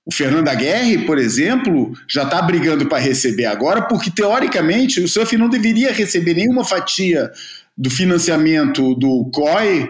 o 0.05 0.13
Fernando 0.13 0.49
Aguerre, 0.49 1.05
por 1.05 1.17
exemplo, 1.17 1.93
já 2.09 2.23
está 2.23 2.41
brigando 2.41 2.87
para 2.87 2.97
receber 2.97 3.45
agora, 3.45 3.83
porque 3.83 4.11
teoricamente 4.11 4.99
o 4.99 5.07
surf 5.07 5.37
não 5.37 5.47
deveria 5.47 5.93
receber 5.93 6.33
nenhuma 6.33 6.65
fatia 6.65 7.31
do 7.77 7.89
financiamento 7.89 8.95
do 8.95 9.29
COI 9.33 9.89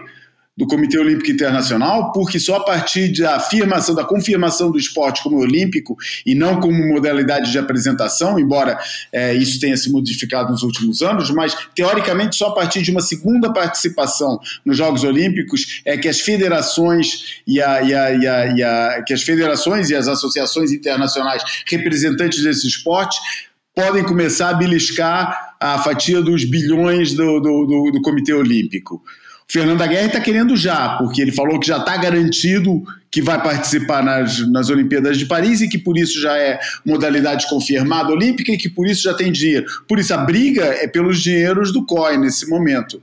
do 0.56 0.66
Comitê 0.66 0.98
Olímpico 0.98 1.30
Internacional, 1.30 2.12
porque 2.12 2.40
só 2.40 2.56
a 2.56 2.64
partir 2.64 3.12
da 3.12 3.36
afirmação, 3.36 3.94
da 3.94 4.04
confirmação 4.04 4.70
do 4.70 4.78
esporte 4.78 5.22
como 5.22 5.36
olímpico 5.38 5.96
e 6.24 6.34
não 6.34 6.60
como 6.60 6.86
modalidade 6.88 7.52
de 7.52 7.58
apresentação, 7.58 8.38
embora 8.38 8.78
é, 9.12 9.34
isso 9.34 9.60
tenha 9.60 9.76
se 9.76 9.90
modificado 9.92 10.50
nos 10.50 10.62
últimos 10.62 11.02
anos, 11.02 11.30
mas 11.30 11.54
teoricamente 11.74 12.36
só 12.36 12.48
a 12.48 12.54
partir 12.54 12.80
de 12.80 12.90
uma 12.90 13.02
segunda 13.02 13.52
participação 13.52 14.40
nos 14.64 14.78
Jogos 14.78 15.04
Olímpicos 15.04 15.82
é 15.84 15.98
que 15.98 16.08
as 16.08 16.20
federações 16.20 17.42
e, 17.46 17.60
a, 17.60 17.82
e, 17.82 17.94
a, 17.94 18.10
e, 18.12 18.26
a, 18.26 18.46
e 18.46 18.62
a, 18.62 19.02
que 19.06 19.12
as 19.12 19.22
federações 19.22 19.90
e 19.90 19.94
as 19.94 20.08
associações 20.08 20.72
internacionais 20.72 21.42
representantes 21.66 22.42
desse 22.42 22.66
esporte 22.66 23.18
podem 23.74 24.02
começar 24.02 24.48
a 24.48 24.54
beliscar 24.54 25.54
a 25.60 25.78
fatia 25.78 26.22
dos 26.22 26.46
bilhões 26.46 27.12
do, 27.12 27.40
do, 27.40 27.66
do, 27.66 27.90
do 27.92 28.00
Comitê 28.00 28.32
Olímpico. 28.32 29.02
Fernando 29.48 29.80
Aguirre 29.80 30.06
está 30.06 30.20
querendo 30.20 30.56
já, 30.56 30.96
porque 30.98 31.22
ele 31.22 31.30
falou 31.30 31.60
que 31.60 31.68
já 31.68 31.78
está 31.78 31.96
garantido 31.96 32.82
que 33.10 33.22
vai 33.22 33.40
participar 33.42 34.02
nas, 34.02 34.46
nas 34.50 34.68
Olimpíadas 34.68 35.16
de 35.16 35.24
Paris 35.24 35.60
e 35.60 35.68
que 35.68 35.78
por 35.78 35.96
isso 35.96 36.20
já 36.20 36.36
é 36.36 36.58
modalidade 36.84 37.48
confirmada 37.48 38.10
olímpica 38.10 38.52
e 38.52 38.58
que 38.58 38.68
por 38.68 38.86
isso 38.86 39.02
já 39.02 39.14
tem 39.14 39.30
dinheiro. 39.32 39.64
Por 39.88 39.98
isso 39.98 40.12
a 40.12 40.18
briga 40.18 40.64
é 40.64 40.86
pelos 40.86 41.22
dinheiros 41.22 41.72
do 41.72 41.86
COI 41.86 42.18
nesse 42.18 42.48
momento. 42.48 43.00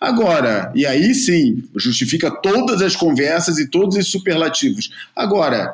Agora, 0.00 0.70
e 0.74 0.84
aí 0.84 1.14
sim, 1.14 1.62
justifica 1.76 2.30
todas 2.30 2.82
as 2.82 2.94
conversas 2.94 3.58
e 3.58 3.66
todos 3.66 3.96
os 3.96 4.10
superlativos. 4.10 4.90
Agora, 5.16 5.72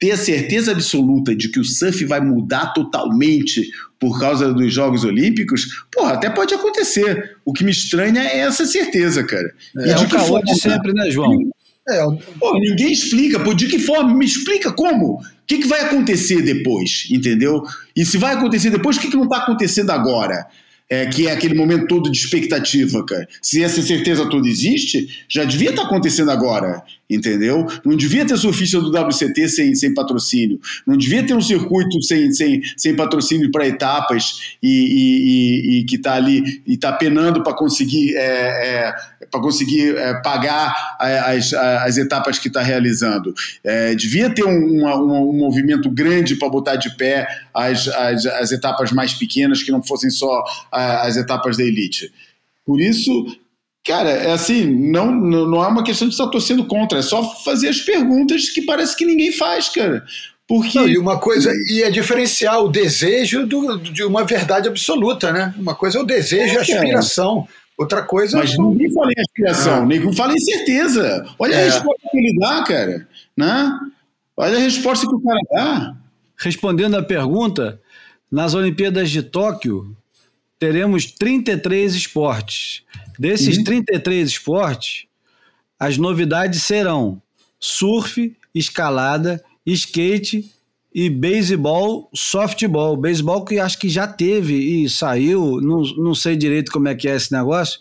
ter 0.00 0.12
a 0.12 0.16
certeza 0.16 0.72
absoluta 0.72 1.36
de 1.36 1.50
que 1.50 1.60
o 1.60 1.64
surf 1.64 2.04
vai 2.06 2.20
mudar 2.20 2.72
totalmente 2.72 3.70
por 3.98 4.18
causa 4.18 4.52
dos 4.52 4.72
Jogos 4.72 5.04
Olímpicos, 5.04 5.84
porra, 5.92 6.14
até 6.14 6.30
pode 6.30 6.54
acontecer. 6.54 7.36
O 7.44 7.52
que 7.52 7.62
me 7.62 7.70
estranha 7.70 8.22
é 8.22 8.38
essa 8.38 8.64
certeza, 8.64 9.22
cara. 9.22 9.52
É, 9.76 9.90
é 9.90 9.98
o 9.98 10.08
caô 10.08 10.42
de 10.42 10.58
sempre, 10.58 10.94
né, 10.94 11.10
João? 11.10 11.36
É, 11.86 12.02
pô, 12.38 12.58
ninguém 12.58 12.90
explica, 12.90 13.38
pô, 13.38 13.52
de 13.52 13.66
que 13.66 13.78
forma? 13.78 14.16
Me 14.16 14.24
explica 14.24 14.72
como? 14.72 15.16
O 15.16 15.20
que, 15.46 15.58
que 15.58 15.68
vai 15.68 15.82
acontecer 15.82 16.40
depois, 16.40 17.06
entendeu? 17.10 17.62
E 17.94 18.06
se 18.06 18.16
vai 18.16 18.34
acontecer 18.34 18.70
depois, 18.70 18.96
o 18.96 19.00
que, 19.00 19.10
que 19.10 19.16
não 19.16 19.24
está 19.24 19.38
acontecendo 19.38 19.90
agora? 19.90 20.46
é, 20.90 21.06
que 21.06 21.28
é 21.28 21.32
aquele 21.32 21.54
momento 21.54 21.86
todo 21.86 22.10
de 22.10 22.18
expectativa, 22.18 23.06
cara. 23.06 23.28
Se 23.40 23.62
essa 23.62 23.80
certeza 23.80 24.28
toda 24.28 24.48
existe, 24.48 25.24
já 25.28 25.44
devia 25.44 25.70
estar 25.70 25.82
tá 25.82 25.88
acontecendo 25.88 26.32
agora, 26.32 26.82
entendeu? 27.10 27.66
Não 27.84 27.96
devia 27.96 28.24
ter 28.24 28.36
surfista 28.36 28.80
do 28.80 28.90
WCT 28.90 29.48
sem, 29.48 29.74
sem 29.74 29.92
patrocínio, 29.92 30.60
não 30.86 30.96
devia 30.96 31.26
ter 31.26 31.34
um 31.34 31.40
circuito 31.40 32.00
sem, 32.02 32.32
sem, 32.32 32.62
sem 32.76 32.94
patrocínio 32.94 33.50
para 33.50 33.66
etapas 33.66 34.56
e, 34.62 34.68
e, 34.68 35.78
e, 35.78 35.80
e, 35.80 35.84
que 35.84 35.96
está 35.96 36.14
ali 36.14 36.62
e 36.66 36.74
está 36.74 36.92
penando 36.92 37.42
para 37.42 37.52
conseguir, 37.52 38.16
é, 38.16 38.20
é, 38.20 39.26
para 39.30 39.40
conseguir 39.40 39.96
é, 39.96 40.14
pagar 40.22 40.74
as, 40.98 41.52
as 41.52 41.98
etapas 41.98 42.38
que 42.38 42.48
está 42.48 42.62
realizando. 42.62 43.34
É, 43.64 43.94
devia 43.94 44.30
ter 44.30 44.44
um, 44.44 44.86
um, 44.86 45.32
movimento 45.32 45.90
grande 45.90 46.36
para 46.36 46.48
botar 46.48 46.76
de 46.76 46.94
pé 46.96 47.26
as, 47.52 47.88
as, 47.88 48.26
as 48.26 48.52
etapas 48.52 48.92
mais 48.92 49.14
pequenas 49.14 49.62
que 49.62 49.72
não 49.72 49.82
fossem 49.82 50.10
só 50.10 50.44
as 50.70 51.16
etapas 51.16 51.56
da 51.56 51.64
elite. 51.64 52.12
Por 52.64 52.80
isso, 52.80 53.26
cara, 53.84 54.10
é 54.10 54.32
assim, 54.32 54.64
não, 54.66 55.10
não 55.12 55.64
é 55.64 55.68
uma 55.68 55.84
questão 55.84 56.08
de 56.08 56.14
estar 56.14 56.28
torcendo 56.28 56.64
contra, 56.66 56.98
é 56.98 57.02
só 57.02 57.22
fazer 57.42 57.68
as 57.68 57.80
perguntas 57.80 58.50
que 58.50 58.62
parece 58.62 58.96
que 58.96 59.04
ninguém 59.04 59.32
faz, 59.32 59.68
cara. 59.68 60.04
Porque... 60.46 60.78
Não, 60.78 60.88
e 60.88 60.98
uma 60.98 61.18
coisa, 61.20 61.52
e 61.68 61.82
é 61.82 61.90
diferenciar 61.90 62.60
o 62.60 62.68
desejo 62.68 63.46
do, 63.46 63.78
de 63.78 64.02
uma 64.02 64.24
verdade 64.24 64.66
absoluta, 64.68 65.32
né? 65.32 65.54
Uma 65.56 65.76
coisa 65.76 65.98
é 65.98 66.00
o 66.00 66.04
desejo 66.04 66.54
e 66.54 66.58
a 66.58 66.60
aspiração. 66.62 67.46
Outra 67.78 68.02
coisa. 68.02 68.36
Mas 68.36 68.58
ninguém 68.58 68.92
fala 68.92 69.10
em 69.16 69.20
aspiração, 69.20 69.82
ah. 69.82 69.86
ninguém 69.86 70.12
fala 70.12 70.34
em 70.34 70.40
certeza. 70.40 71.24
Olha 71.38 71.54
é. 71.54 71.62
a 71.62 71.64
resposta 71.64 72.08
que 72.10 72.18
ele 72.18 72.38
dá, 72.38 72.62
cara. 72.64 73.08
Né? 73.36 73.78
Olha 74.36 74.56
a 74.58 74.60
resposta 74.60 75.06
que 75.06 75.14
o 75.14 75.20
cara 75.20 75.40
dá. 75.52 75.96
Respondendo 76.36 76.96
à 76.96 77.02
pergunta, 77.02 77.80
nas 78.30 78.52
Olimpíadas 78.52 79.08
de 79.08 79.22
Tóquio, 79.22 79.96
teremos 80.58 81.06
33 81.06 81.94
esportes. 81.94 82.82
Desses 83.20 83.58
uhum. 83.58 83.64
33 83.64 84.30
esportes, 84.30 85.04
as 85.78 85.98
novidades 85.98 86.62
serão 86.62 87.20
surf, 87.60 88.34
escalada, 88.54 89.44
skate 89.66 90.50
e 90.94 91.10
beisebol, 91.10 92.08
softball. 92.14 92.96
Beisebol 92.96 93.44
que 93.44 93.58
acho 93.58 93.78
que 93.78 93.90
já 93.90 94.08
teve 94.08 94.54
e 94.54 94.88
saiu, 94.88 95.60
não, 95.60 95.82
não 95.98 96.14
sei 96.14 96.34
direito 96.34 96.72
como 96.72 96.88
é 96.88 96.94
que 96.94 97.10
é 97.10 97.14
esse 97.14 97.30
negócio, 97.30 97.78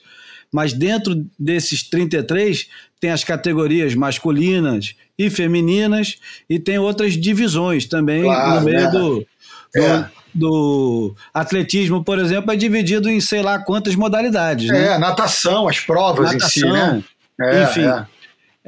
mas 0.51 0.73
dentro 0.73 1.25
desses 1.39 1.83
33 1.89 2.67
tem 2.99 3.09
as 3.09 3.23
categorias 3.23 3.95
masculinas 3.95 4.93
e 5.17 5.29
femininas 5.29 6.17
e 6.49 6.59
tem 6.59 6.77
outras 6.79 7.13
divisões 7.13 7.85
também 7.85 8.23
claro, 8.23 8.59
no 8.59 8.65
meio 8.65 8.81
né? 8.81 8.91
do, 8.91 9.19
do, 9.19 9.27
é 9.73 10.18
do 10.34 11.15
atletismo, 11.34 12.03
por 12.03 12.19
exemplo, 12.19 12.51
é 12.51 12.56
dividido 12.56 13.10
em 13.10 13.19
sei 13.19 13.41
lá 13.41 13.60
quantas 13.60 13.95
modalidades. 13.95 14.68
Né? 14.68 14.93
É, 14.93 14.97
natação, 14.97 15.68
as 15.68 15.80
provas 15.80 16.34
natação, 16.34 16.47
em 16.47 16.49
si, 16.49 16.72
né? 16.72 17.03
É, 17.41 17.64
enfim. 17.64 17.85
É. 17.85 18.06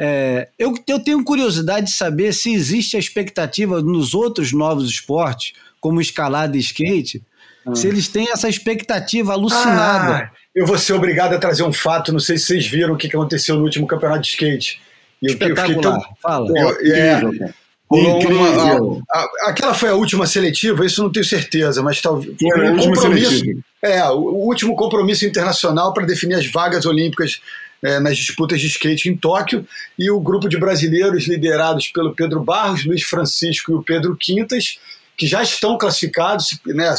É, 0.04 0.48
eu, 0.58 0.74
eu 0.88 1.00
tenho 1.00 1.24
curiosidade 1.24 1.88
de 1.88 1.92
saber 1.92 2.34
se 2.34 2.52
existe 2.52 2.96
a 2.96 3.00
expectativa 3.00 3.82
nos 3.82 4.14
outros 4.14 4.52
novos 4.52 4.90
esportes, 4.90 5.54
como 5.80 6.02
escalada 6.02 6.56
e 6.58 6.60
skate, 6.60 7.24
hum. 7.66 7.76
se 7.76 7.88
eles 7.88 8.08
têm 8.08 8.32
essa 8.32 8.48
expectativa 8.48 9.34
alucinada. 9.34 10.16
Ah, 10.16 10.32
eu 10.56 10.66
vou 10.66 10.78
ser 10.78 10.94
obrigado 10.94 11.34
a 11.34 11.38
trazer 11.38 11.64
um 11.64 11.74
fato, 11.74 12.12
não 12.12 12.20
sei 12.20 12.38
se 12.38 12.46
vocês 12.46 12.66
viram 12.66 12.94
o 12.94 12.98
que 12.98 13.08
aconteceu 13.08 13.56
no 13.58 13.64
último 13.64 13.86
campeonato 13.86 14.22
de 14.22 14.30
skate. 14.30 14.82
Espetacular, 15.22 15.70
eu, 15.70 15.76
eu 15.76 15.82
tão, 15.82 16.02
Fala. 16.22 16.48
Eu, 16.56 16.94
é, 16.94 17.22
Incrível. 17.94 19.02
a, 19.10 19.20
a, 19.20 19.50
aquela 19.50 19.74
foi 19.74 19.90
a 19.90 19.96
última 19.96 20.26
seletiva, 20.26 20.86
isso 20.86 21.04
não 21.04 21.12
tenho 21.12 21.26
certeza, 21.26 21.82
mas 21.84 22.02
talvez. 22.02 22.36
Foi 22.40 22.68
a 22.68 22.72
última 22.72 22.96
seletiva. 22.96 23.62
É, 23.82 24.04
o, 24.10 24.20
o 24.20 24.48
último 24.48 24.76
compromisso 24.76 25.26
internacional 25.26 25.94
para 25.94 26.06
definir 26.06 26.36
as 26.36 26.46
vagas 26.46 26.86
olímpicas 26.86 27.42
é, 27.84 28.00
nas 28.00 28.18
disputas 28.18 28.62
de 28.62 28.68
skate 28.68 29.10
em 29.10 29.18
Tóquio. 29.18 29.66
E 29.98 30.10
o 30.12 30.20
grupo 30.20 30.48
de 30.48 30.58
brasileiros 30.58 31.28
liderados 31.28 31.88
pelo 31.88 32.14
Pedro 32.14 32.42
Barros, 32.44 32.86
Luiz 32.86 33.04
Francisco 33.04 33.72
e 33.72 33.76
o 33.76 33.84
Pedro 33.84 34.16
Quintas, 34.16 34.80
que 35.18 35.28
já 35.28 35.42
estão 35.42 35.78
classificados, 35.78 36.60
né, 36.66 36.94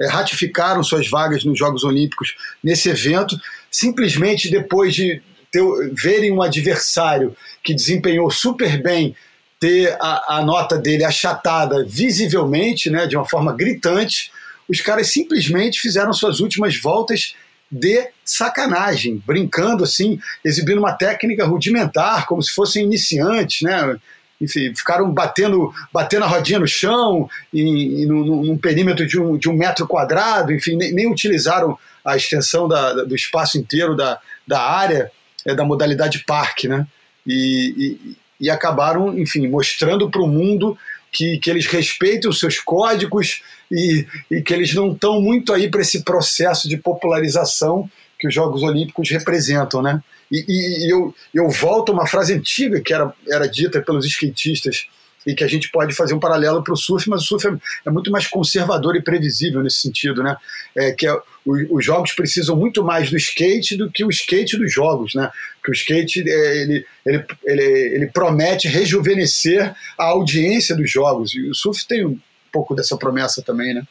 é, 0.00 0.08
ratificaram 0.08 0.82
suas 0.82 1.08
vagas 1.08 1.44
nos 1.44 1.58
Jogos 1.58 1.84
Olímpicos 1.84 2.34
nesse 2.62 2.88
evento, 2.88 3.38
simplesmente 3.70 4.50
depois 4.50 4.94
de 4.94 5.22
ter, 5.50 5.62
verem 5.92 6.32
um 6.32 6.42
adversário 6.42 7.36
que 7.62 7.74
desempenhou 7.74 8.30
super 8.30 8.82
bem 8.82 9.14
ter 9.58 9.96
a, 10.00 10.36
a 10.38 10.44
nota 10.44 10.78
dele 10.78 11.04
achatada 11.04 11.84
visivelmente, 11.86 12.90
né, 12.90 13.06
de 13.06 13.16
uma 13.16 13.24
forma 13.24 13.54
gritante, 13.54 14.30
os 14.68 14.80
caras 14.80 15.12
simplesmente 15.12 15.80
fizeram 15.80 16.12
suas 16.12 16.40
últimas 16.40 16.78
voltas 16.78 17.34
de 17.70 18.08
sacanagem, 18.24 19.22
brincando 19.26 19.84
assim, 19.84 20.20
exibindo 20.44 20.78
uma 20.78 20.92
técnica 20.92 21.44
rudimentar, 21.44 22.26
como 22.26 22.42
se 22.42 22.52
fossem 22.52 22.84
iniciantes, 22.84 23.62
né? 23.62 23.96
Enfim, 24.40 24.74
ficaram 24.74 25.10
batendo, 25.12 25.72
batendo 25.92 26.24
a 26.24 26.28
rodinha 26.28 26.58
no 26.58 26.66
chão, 26.66 27.28
em, 27.52 28.02
em, 28.02 28.06
num, 28.06 28.44
num, 28.44 28.58
perímetro 28.58 29.06
de 29.06 29.18
um, 29.18 29.36
de 29.36 29.48
um 29.48 29.54
metro 29.54 29.86
quadrado, 29.86 30.52
enfim, 30.52 30.76
nem, 30.76 30.92
nem 30.92 31.10
utilizaram 31.10 31.76
a 32.04 32.16
extensão 32.16 32.68
da, 32.68 32.92
do 33.04 33.14
espaço 33.14 33.56
inteiro 33.56 33.96
da, 33.96 34.20
da 34.46 34.60
área, 34.60 35.10
é, 35.44 35.54
da 35.54 35.64
modalidade 35.64 36.22
parque, 36.24 36.68
né? 36.68 36.86
E, 37.26 37.96
e 38.04 38.16
acabaram, 38.50 39.18
enfim, 39.18 39.48
mostrando 39.48 40.10
para 40.10 40.22
o 40.22 40.28
mundo 40.28 40.76
que, 41.12 41.38
que 41.38 41.50
eles 41.50 41.66
respeitam 41.66 42.30
os 42.30 42.38
seus 42.38 42.58
códigos 42.58 43.42
e, 43.70 44.06
e 44.30 44.42
que 44.42 44.52
eles 44.52 44.74
não 44.74 44.92
estão 44.92 45.20
muito 45.20 45.52
aí 45.52 45.70
para 45.70 45.80
esse 45.80 46.02
processo 46.02 46.68
de 46.68 46.76
popularização 46.76 47.88
que 48.18 48.28
os 48.28 48.34
Jogos 48.34 48.62
Olímpicos 48.62 49.10
representam, 49.10 49.82
né? 49.82 50.02
E, 50.30 50.44
e, 50.48 50.86
e, 50.86 50.90
eu, 50.90 51.14
eu 51.32 51.48
volto 51.48 51.90
a 51.90 51.94
uma 51.94 52.06
frase 52.06 52.34
antiga 52.34 52.80
que 52.80 52.92
era, 52.92 53.12
era 53.28 53.46
dita 53.46 53.80
pelos 53.80 54.04
skatistas 54.06 54.88
e 55.26 55.34
que 55.34 55.42
a 55.42 55.48
gente 55.48 55.70
pode 55.70 55.94
fazer 55.94 56.14
um 56.14 56.20
paralelo 56.20 56.62
para 56.62 56.72
o 56.72 56.76
surf, 56.76 57.08
mas 57.10 57.22
o 57.22 57.24
surf 57.24 57.46
é, 57.48 57.50
é, 57.86 57.90
muito 57.90 58.10
mais 58.10 58.26
conservador 58.26 58.94
e 58.94 59.02
previsível 59.02 59.62
nesse 59.62 59.80
sentido, 59.80 60.22
né? 60.22 60.36
É, 60.74 60.92
que 60.92 61.06
é, 61.06 61.12
o, 61.44 61.76
os 61.76 61.84
jogos 61.84 62.12
precisam 62.12 62.54
muito 62.54 62.84
mais 62.84 63.10
do 63.10 63.16
skate 63.16 63.76
do 63.76 63.90
que 63.90 64.04
o 64.04 64.10
skate 64.10 64.56
dos 64.56 64.72
jogos, 64.72 65.14
né? 65.14 65.30
Porque 65.56 65.72
o 65.72 65.74
skate 65.74 66.22
é, 66.26 66.62
ele, 66.62 66.86
ele, 67.04 67.24
ele, 67.44 67.62
ele 67.62 68.06
promete 68.06 68.68
rejuvenescer 68.68 69.74
a 69.98 70.04
audiência 70.04 70.76
dos 70.76 70.90
jogos 70.90 71.34
e 71.34 71.50
o 71.50 71.54
surf 71.54 71.86
tem 71.86 72.06
um 72.06 72.18
pouco 72.52 72.74
dessa 72.74 72.96
promessa 72.96 73.42
também, 73.42 73.74
né? 73.74 73.82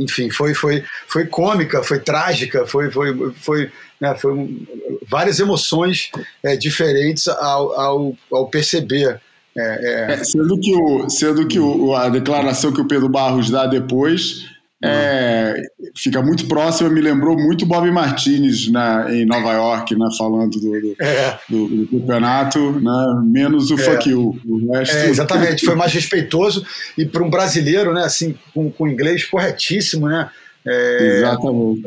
enfim, 0.00 0.30
foi, 0.30 0.54
foi, 0.54 0.82
foi 1.06 1.26
cômica, 1.26 1.82
foi 1.82 2.00
trágica, 2.00 2.66
foi, 2.66 2.90
foi, 2.90 3.32
foi, 3.34 3.70
né, 4.00 4.14
foi 4.14 4.32
um, 4.32 4.66
várias 5.10 5.40
emoções 5.40 6.10
é, 6.42 6.56
diferentes 6.56 7.26
ao, 7.28 7.78
ao, 7.78 8.16
ao 8.32 8.46
perceber. 8.48 9.20
É, 9.56 10.10
é... 10.10 10.12
é 10.12 10.24
sendo 10.24 10.58
que, 10.58 10.74
o, 10.74 11.10
sendo 11.10 11.46
que 11.48 11.58
o, 11.58 11.94
a 11.94 12.08
declaração 12.08 12.72
que 12.72 12.80
o 12.80 12.86
Pedro 12.86 13.08
Barros 13.08 13.50
dá 13.50 13.66
depois 13.66 14.48
é, 14.82 15.62
fica 15.94 16.22
muito 16.22 16.46
próxima, 16.48 16.88
me 16.88 17.02
lembrou 17.02 17.36
muito 17.36 17.66
Bob 17.66 17.90
Martinez 17.90 18.70
na, 18.70 19.12
em 19.12 19.26
Nova 19.26 19.52
York, 19.52 19.94
né, 19.94 20.08
falando 20.16 20.52
do, 20.58 20.70
do, 20.70 20.96
é. 20.98 21.38
do, 21.50 21.68
do 21.68 21.86
campeonato, 21.88 22.80
né, 22.80 23.22
menos 23.24 23.70
o 23.70 23.74
é. 23.74 23.78
fuck 23.78 24.08
you. 24.08 24.40
O 24.46 24.72
resto... 24.72 24.96
É, 24.96 25.10
exatamente, 25.10 25.66
foi 25.66 25.74
mais 25.74 25.92
respeitoso 25.92 26.64
e 26.96 27.04
para 27.04 27.22
um 27.22 27.28
brasileiro, 27.28 27.92
né, 27.92 28.04
assim, 28.04 28.34
com, 28.54 28.70
com 28.70 28.88
inglês 28.88 29.24
corretíssimo, 29.24 30.08
né? 30.08 30.30
É, 30.66 31.16
exatamente 31.18 31.82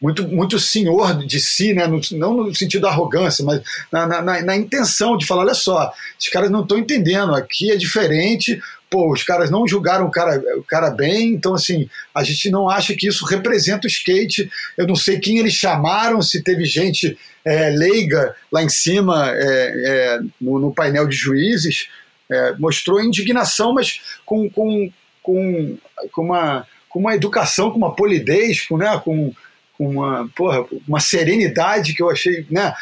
muito, 0.00 0.28
muito 0.28 0.58
senhor 0.58 1.24
de 1.24 1.40
si, 1.40 1.72
né? 1.72 1.86
No, 1.86 2.00
não 2.12 2.36
no 2.44 2.54
sentido 2.54 2.82
da 2.82 2.88
arrogância, 2.88 3.44
mas 3.44 3.62
na, 3.90 4.06
na, 4.06 4.42
na, 4.42 4.56
intenção 4.56 5.16
de 5.16 5.26
falar: 5.26 5.42
olha 5.42 5.54
só, 5.54 5.92
os 6.18 6.28
caras 6.28 6.50
não 6.50 6.62
estão 6.62 6.78
entendendo, 6.78 7.34
aqui 7.34 7.70
é 7.70 7.76
diferente, 7.76 8.60
pô, 8.90 9.10
os 9.10 9.22
caras 9.22 9.50
não 9.50 9.66
julgaram 9.66 10.06
o 10.06 10.10
cara, 10.10 10.42
o 10.58 10.62
cara 10.62 10.90
bem, 10.90 11.32
então 11.32 11.54
assim, 11.54 11.88
a 12.14 12.22
gente 12.22 12.50
não 12.50 12.68
acha 12.68 12.94
que 12.94 13.08
isso 13.08 13.24
representa 13.24 13.86
o 13.86 13.90
skate. 13.90 14.50
Eu 14.76 14.86
não 14.86 14.96
sei 14.96 15.18
quem 15.18 15.38
eles 15.38 15.54
chamaram, 15.54 16.20
se 16.20 16.42
teve 16.42 16.64
gente 16.66 17.16
é, 17.44 17.70
leiga 17.70 18.34
lá 18.52 18.62
em 18.62 18.68
cima 18.68 19.30
é, 19.30 19.38
é, 19.38 20.20
no, 20.40 20.58
no, 20.58 20.74
painel 20.74 21.06
de 21.08 21.16
juízes, 21.16 21.88
é, 22.30 22.52
mostrou 22.58 23.02
indignação, 23.02 23.72
mas 23.72 24.00
com, 24.26 24.50
com, 24.50 24.90
com, 25.22 25.78
com, 26.12 26.22
uma, 26.22 26.66
com 26.88 26.98
uma 26.98 27.14
educação, 27.14 27.70
com 27.70 27.78
uma 27.78 27.94
polidez, 27.94 28.60
com, 28.66 28.76
né, 28.76 29.00
com 29.02 29.32
uma, 29.78 30.28
porra, 30.34 30.64
uma 30.86 31.00
serenidade 31.00 31.94
que 31.94 32.02
eu 32.02 32.10
achei, 32.10 32.46
né, 32.50 32.72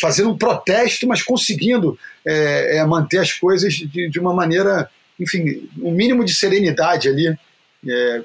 fazendo 0.00 0.30
um 0.30 0.38
protesto, 0.38 1.06
mas 1.06 1.22
conseguindo 1.22 1.98
é, 2.24 2.78
é, 2.78 2.86
manter 2.86 3.18
as 3.18 3.32
coisas 3.32 3.74
de, 3.74 4.08
de 4.08 4.18
uma 4.18 4.34
maneira 4.34 4.88
enfim, 5.18 5.68
um 5.82 5.92
mínimo 5.92 6.24
de 6.24 6.34
serenidade 6.34 7.08
ali. 7.08 7.36
É, 7.86 8.22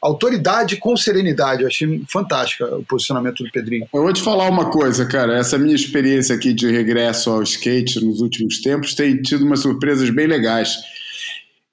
autoridade 0.00 0.76
com 0.76 0.96
serenidade. 0.96 1.62
Eu 1.62 1.68
achei 1.68 2.02
fantástico 2.08 2.64
o 2.64 2.84
posicionamento 2.84 3.42
do 3.42 3.50
Pedrinho. 3.50 3.88
Eu 3.92 4.02
vou 4.02 4.12
te 4.12 4.22
falar 4.22 4.48
uma 4.48 4.70
coisa, 4.70 5.04
cara. 5.06 5.36
Essa 5.36 5.58
minha 5.58 5.74
experiência 5.74 6.34
aqui 6.34 6.52
de 6.52 6.70
regresso 6.70 7.30
ao 7.30 7.42
skate 7.42 8.04
nos 8.04 8.20
últimos 8.20 8.60
tempos 8.60 8.94
tem 8.94 9.20
tido 9.20 9.44
umas 9.44 9.60
surpresas 9.60 10.08
bem 10.10 10.26
legais. 10.26 10.76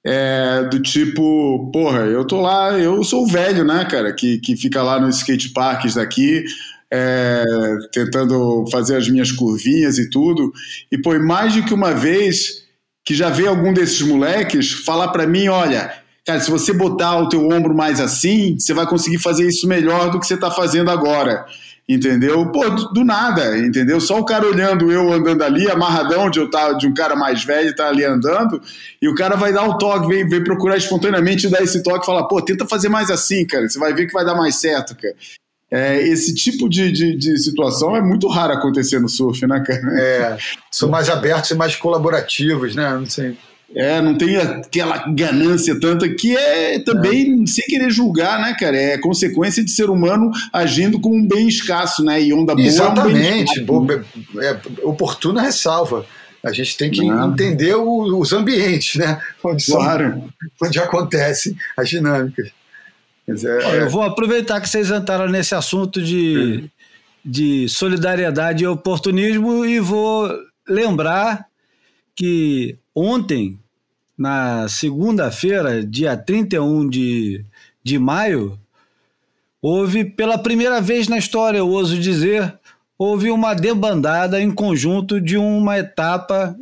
É, 0.05 0.63
do 0.63 0.81
tipo, 0.81 1.71
porra, 1.71 2.01
eu 2.01 2.25
tô 2.25 2.41
lá, 2.41 2.77
eu 2.77 3.03
sou 3.05 3.23
o 3.23 3.27
velho, 3.27 3.63
né, 3.63 3.85
cara, 3.85 4.11
que, 4.11 4.38
que 4.39 4.57
fica 4.57 4.84
lá 4.84 4.99
nos 4.99 5.17
skate 5.17 5.49
parks 5.53 5.95
daqui, 5.95 6.43
é, 6.91 7.43
tentando 7.91 8.65
fazer 8.69 8.97
as 8.97 9.07
minhas 9.07 9.31
curvinhas 9.31 9.97
e 9.97 10.09
tudo. 10.09 10.51
E, 10.91 10.97
pô, 10.97 11.17
mais 11.19 11.55
do 11.55 11.63
que 11.63 11.73
uma 11.73 11.93
vez 11.93 12.63
que 13.05 13.15
já 13.15 13.30
vê 13.30 13.47
algum 13.47 13.73
desses 13.73 14.01
moleques 14.01 14.71
falar 14.71 15.09
para 15.09 15.25
mim, 15.25 15.47
olha, 15.47 15.91
cara, 16.25 16.39
se 16.39 16.51
você 16.51 16.71
botar 16.73 17.17
o 17.19 17.30
teu 17.30 17.49
ombro 17.49 17.75
mais 17.75 17.99
assim, 17.99 18.57
você 18.59 18.73
vai 18.73 18.85
conseguir 18.85 19.19
fazer 19.19 19.47
isso 19.47 19.67
melhor 19.67 20.11
do 20.11 20.19
que 20.19 20.27
você 20.27 20.35
está 20.35 20.51
fazendo 20.51 20.89
agora. 20.91 21.45
Entendeu? 21.88 22.49
Pô, 22.49 22.69
do, 22.69 23.03
nada, 23.03 23.57
entendeu? 23.57 23.99
Só 23.99 24.18
o 24.18 24.23
cara 24.23 24.47
olhando 24.47 24.89
eu 24.89 25.11
andando 25.11 25.41
ali, 25.43 25.69
amarradão 25.69 26.30
de, 26.30 26.39
eu 26.39 26.49
tá, 26.49 26.72
de 26.73 26.88
um 26.88 26.93
cara 26.93 27.14
mais 27.14 27.43
velho 27.43 27.76
tá 27.76 27.89
ali 27.89 28.05
andando, 28.05 28.61
e 29.01 29.10
o 29.10 29.14
cara 29.14 29.35
vai 29.35 29.51
dar 29.51 29.68
o 29.68 29.77
toque, 29.77 30.07
vem, 30.07 30.26
vem 30.26 30.41
procurar 30.41 30.77
espontaneamente 30.77 31.49
dar 31.49 31.61
esse 31.61 31.84
toque 31.84 32.03
e 32.03 32.05
falar, 32.05 32.23
pô, 32.23 32.41
tenta 32.41 32.65
fazer 32.65 32.88
mais 32.88 33.11
assim, 33.11 33.45
cara, 33.45 33.68
você 33.68 33.77
vai 33.77 33.93
ver 33.93 34.07
que 34.07 34.14
vai 34.14 34.23
dar 34.23 34.34
mais 34.34 34.55
certo, 34.55 34.95
cara. 34.95 35.14
É, 35.69 36.01
esse 36.07 36.34
tipo 36.35 36.69
de, 36.69 36.91
de, 36.91 37.18
de, 37.18 37.38
situação 37.38 37.95
é 37.95 38.01
muito 38.01 38.27
raro 38.27 38.53
acontecer 38.53 38.99
no 38.99 39.10
surf, 39.10 39.45
né, 39.47 39.61
cara? 39.65 39.99
É, 39.99 40.38
são 40.72 40.88
mais 40.88 41.10
abertos 41.10 41.49
e 41.49 41.55
mais 41.55 41.76
colaborativos, 41.76 42.76
né? 42.76 42.93
Não 42.93 43.07
sei. 43.07 43.35
É, 43.75 44.01
não 44.01 44.15
tem 44.15 44.37
aquela 44.37 44.97
ganância 45.07 45.79
tanta 45.79 46.07
que 46.07 46.35
é 46.35 46.79
também, 46.79 47.43
é. 47.43 47.47
sem 47.47 47.65
querer 47.65 47.89
julgar, 47.89 48.39
né, 48.39 48.55
cara? 48.59 48.77
É 48.77 48.97
consequência 48.97 49.63
de 49.63 49.71
ser 49.71 49.89
humano 49.89 50.29
agindo 50.51 50.99
com 50.99 51.17
um 51.17 51.27
bem 51.27 51.47
escasso, 51.47 52.03
né? 52.03 52.21
E 52.21 52.33
onda 52.33 52.53
boa. 52.53 52.67
Exatamente. 52.67 53.59
É, 53.59 53.71
um 53.71 53.87
é, 54.41 54.59
oportuna 54.83 55.41
ressalva. 55.41 56.05
A 56.43 56.51
gente 56.51 56.77
tem 56.77 56.91
que 56.91 57.03
não. 57.05 57.31
entender 57.31 57.73
o, 57.73 58.19
os 58.19 58.33
ambientes, 58.33 58.95
né? 58.95 59.19
Onde, 59.43 59.65
claro. 59.65 60.09
são, 60.11 60.67
onde 60.67 60.79
acontecem 60.79 61.55
as 61.75 61.89
dinâmicas. 61.89 62.51
É, 63.27 63.83
eu 63.83 63.89
vou 63.89 64.03
aproveitar 64.03 64.59
que 64.59 64.67
vocês 64.67 64.91
entraram 64.91 65.29
nesse 65.29 65.55
assunto 65.55 66.01
de, 66.01 66.69
de 67.23 67.69
solidariedade 67.69 68.65
e 68.65 68.67
oportunismo 68.67 69.65
e 69.65 69.79
vou 69.79 70.29
lembrar 70.67 71.47
que 72.15 72.77
ontem, 72.93 73.57
na 74.23 74.69
segunda-feira, 74.69 75.85
dia 75.85 76.15
31 76.15 76.87
de, 76.87 77.43
de 77.83 77.99
maio, 77.99 78.57
houve, 79.61 80.05
pela 80.05 80.37
primeira 80.37 80.79
vez 80.79 81.09
na 81.09 81.17
história, 81.17 81.57
eu 81.57 81.67
ouso 81.67 81.99
dizer, 81.99 82.57
houve 82.97 83.29
uma 83.29 83.53
debandada 83.53 84.41
em 84.41 84.49
conjunto 84.49 85.19
de 85.19 85.35
uma 85.35 85.77
etapa 85.77 86.55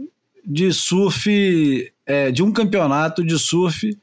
de 0.43 0.73
surf, 0.73 1.93
é, 2.03 2.31
de 2.31 2.41
um 2.41 2.51
campeonato 2.51 3.23
de 3.23 3.37
surf 3.37 3.95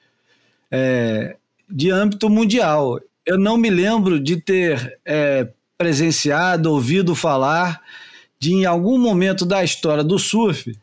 é, 0.70 1.35
de 1.68 1.90
âmbito 1.90 2.30
mundial. 2.30 3.01
Eu 3.26 3.36
não 3.36 3.56
me 3.56 3.70
lembro 3.70 4.20
de 4.20 4.36
ter 4.36 5.01
é, 5.05 5.48
presenciado, 5.76 6.70
ouvido 6.70 7.12
falar 7.12 7.82
de, 8.39 8.52
em 8.52 8.66
algum 8.66 9.01
momento 9.01 9.44
da 9.44 9.64
história 9.64 10.05
do 10.05 10.16
surf, 10.16 10.78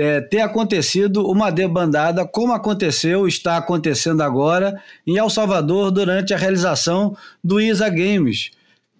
é, 0.00 0.20
ter 0.22 0.40
acontecido 0.40 1.28
uma 1.28 1.50
debandada 1.50 2.26
como 2.26 2.54
aconteceu, 2.54 3.28
está 3.28 3.58
acontecendo 3.58 4.22
agora 4.22 4.82
em 5.06 5.18
El 5.18 5.28
Salvador 5.28 5.90
durante 5.90 6.32
a 6.32 6.38
realização 6.38 7.14
do 7.44 7.60
ISA 7.60 7.90
Games, 7.90 8.50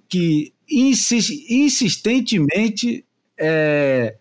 que 0.09 0.53
insistentemente 0.69 3.03
é, 3.39 4.17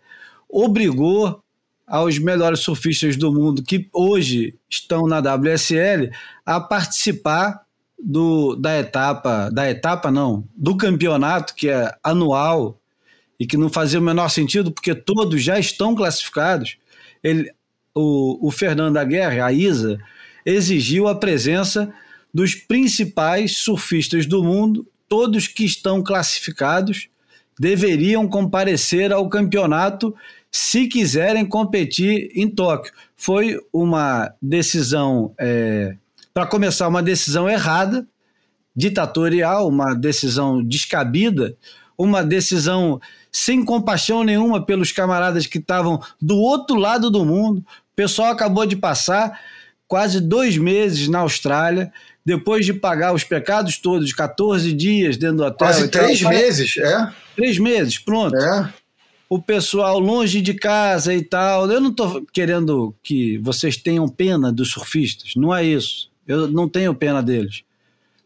obrigou 0.48 1.42
aos 1.86 2.18
melhores 2.18 2.60
surfistas 2.60 3.14
do 3.16 3.30
mundo 3.30 3.62
que 3.62 3.86
hoje 3.92 4.54
estão 4.68 5.06
na 5.06 5.18
WSL 5.18 6.10
a 6.46 6.58
participar 6.60 7.60
do, 8.02 8.56
da 8.56 8.78
etapa, 8.78 9.50
da 9.50 9.70
etapa 9.70 10.10
não, 10.10 10.48
do 10.56 10.78
campeonato 10.78 11.54
que 11.54 11.68
é 11.68 11.92
anual 12.02 12.79
e 13.40 13.46
que 13.46 13.56
não 13.56 13.70
fazia 13.70 13.98
o 13.98 14.02
menor 14.02 14.28
sentido 14.28 14.70
porque 14.70 14.94
todos 14.94 15.42
já 15.42 15.58
estão 15.58 15.94
classificados. 15.94 16.76
Ele, 17.24 17.50
o, 17.94 18.48
o 18.48 18.50
Fernando 18.50 18.98
Aguerre, 18.98 19.40
a 19.40 19.50
Isa, 19.50 19.98
exigiu 20.44 21.08
a 21.08 21.14
presença 21.14 21.90
dos 22.32 22.54
principais 22.54 23.56
surfistas 23.56 24.26
do 24.26 24.44
mundo, 24.44 24.86
todos 25.08 25.48
que 25.48 25.64
estão 25.64 26.02
classificados 26.02 27.08
deveriam 27.58 28.28
comparecer 28.28 29.12
ao 29.12 29.28
campeonato 29.28 30.14
se 30.50 30.86
quiserem 30.86 31.44
competir 31.44 32.30
em 32.34 32.48
Tóquio. 32.48 32.92
Foi 33.16 33.58
uma 33.72 34.32
decisão, 34.40 35.32
é, 35.38 35.96
para 36.32 36.46
começar, 36.46 36.88
uma 36.88 37.02
decisão 37.02 37.48
errada, 37.48 38.06
ditatorial, 38.74 39.68
uma 39.68 39.94
decisão 39.94 40.62
descabida, 40.62 41.56
uma 41.98 42.24
decisão 42.24 43.00
sem 43.32 43.64
compaixão 43.64 44.24
nenhuma 44.24 44.64
pelos 44.64 44.92
camaradas 44.92 45.46
que 45.46 45.58
estavam 45.58 46.00
do 46.20 46.36
outro 46.36 46.76
lado 46.76 47.10
do 47.10 47.24
mundo. 47.24 47.58
O 47.58 47.96
pessoal 47.96 48.30
acabou 48.30 48.66
de 48.66 48.76
passar 48.76 49.40
quase 49.86 50.20
dois 50.20 50.56
meses 50.56 51.08
na 51.08 51.20
Austrália, 51.20 51.92
depois 52.24 52.64
de 52.64 52.72
pagar 52.72 53.14
os 53.14 53.24
pecados 53.24 53.78
todos, 53.78 54.12
14 54.12 54.72
dias 54.72 55.16
dentro 55.16 55.38
do 55.38 55.44
hotel. 55.44 55.66
Quase 55.66 55.88
três 55.88 56.22
meses, 56.22 56.76
é? 56.76 57.12
Três 57.34 57.58
meses, 57.58 57.98
pronto. 57.98 58.36
É 58.36 58.72
o 59.30 59.40
pessoal 59.40 60.00
longe 60.00 60.42
de 60.42 60.54
casa 60.54 61.14
e 61.14 61.22
tal. 61.22 61.70
Eu 61.70 61.80
não 61.80 61.90
estou 61.90 62.26
querendo 62.32 62.92
que 63.00 63.38
vocês 63.38 63.76
tenham 63.76 64.08
pena 64.08 64.52
dos 64.52 64.72
surfistas, 64.72 65.34
não 65.36 65.54
é 65.54 65.64
isso. 65.64 66.10
Eu 66.26 66.48
não 66.48 66.68
tenho 66.68 66.92
pena 66.92 67.22
deles. 67.22 67.62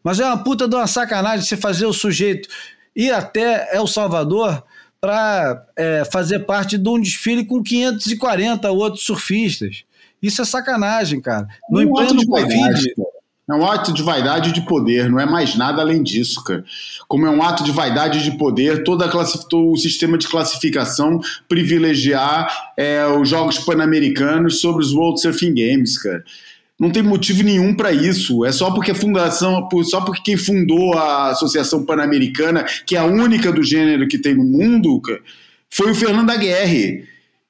Mas 0.03 0.19
é 0.19 0.25
uma 0.25 0.43
puta 0.43 0.67
de 0.67 0.75
uma 0.75 0.87
sacanagem 0.87 1.45
você 1.45 1.55
fazer 1.55 1.85
o 1.85 1.93
sujeito 1.93 2.49
ir 2.95 3.11
até 3.11 3.75
El 3.75 3.85
Salvador 3.85 4.63
para 4.99 5.65
é, 5.75 6.03
fazer 6.05 6.39
parte 6.39 6.77
de 6.77 6.89
um 6.89 6.99
desfile 6.99 7.45
com 7.45 7.61
540 7.61 8.71
outros 8.71 9.03
surfistas. 9.05 9.83
Isso 10.21 10.41
é 10.41 10.45
sacanagem, 10.45 11.21
cara. 11.21 11.47
No 11.69 11.81
um 11.81 11.93
pleno 11.93 12.25
Covid. 12.25 12.93
É 13.47 13.53
um 13.53 13.63
ato 13.63 13.93
de 13.93 14.01
vaidade 14.01 14.49
e 14.49 14.53
de 14.53 14.61
poder, 14.61 15.07
não 15.07 15.19
é 15.19 15.25
mais 15.25 15.55
nada 15.55 15.79
além 15.79 16.01
disso, 16.01 16.43
cara. 16.43 16.65
Como 17.07 17.27
é 17.27 17.29
um 17.29 17.43
ato 17.43 17.63
de 17.63 17.71
vaidade 17.71 18.17
e 18.17 18.23
de 18.23 18.35
poder, 18.39 18.83
toda 18.83 19.07
todo 19.47 19.71
o 19.71 19.77
sistema 19.77 20.17
de 20.17 20.27
classificação 20.27 21.19
privilegiar 21.47 22.73
é, 22.75 23.05
os 23.05 23.29
Jogos 23.29 23.59
Pan-Americanos 23.59 24.61
sobre 24.61 24.83
os 24.83 24.93
World 24.93 25.21
Surfing 25.21 25.53
Games, 25.53 25.95
cara. 25.95 26.23
Não 26.79 26.91
tem 26.91 27.01
motivo 27.01 27.41
nenhum 27.43 27.73
para 27.73 27.91
isso. 27.91 28.43
É 28.45 28.51
só 28.51 28.71
porque 28.71 28.91
a 28.91 28.95
fundação, 28.95 29.67
só 29.83 30.01
porque 30.01 30.21
quem 30.23 30.37
fundou 30.37 30.93
a 30.97 31.29
Associação 31.29 31.85
Pan-Americana, 31.85 32.65
que 32.85 32.95
é 32.95 32.99
a 32.99 33.05
única 33.05 33.51
do 33.51 33.63
gênero 33.63 34.07
que 34.07 34.17
tem 34.17 34.35
no 34.35 34.43
mundo, 34.43 35.01
foi 35.69 35.91
o 35.91 35.95
Fernando 35.95 36.29
Aguirre. 36.29 37.05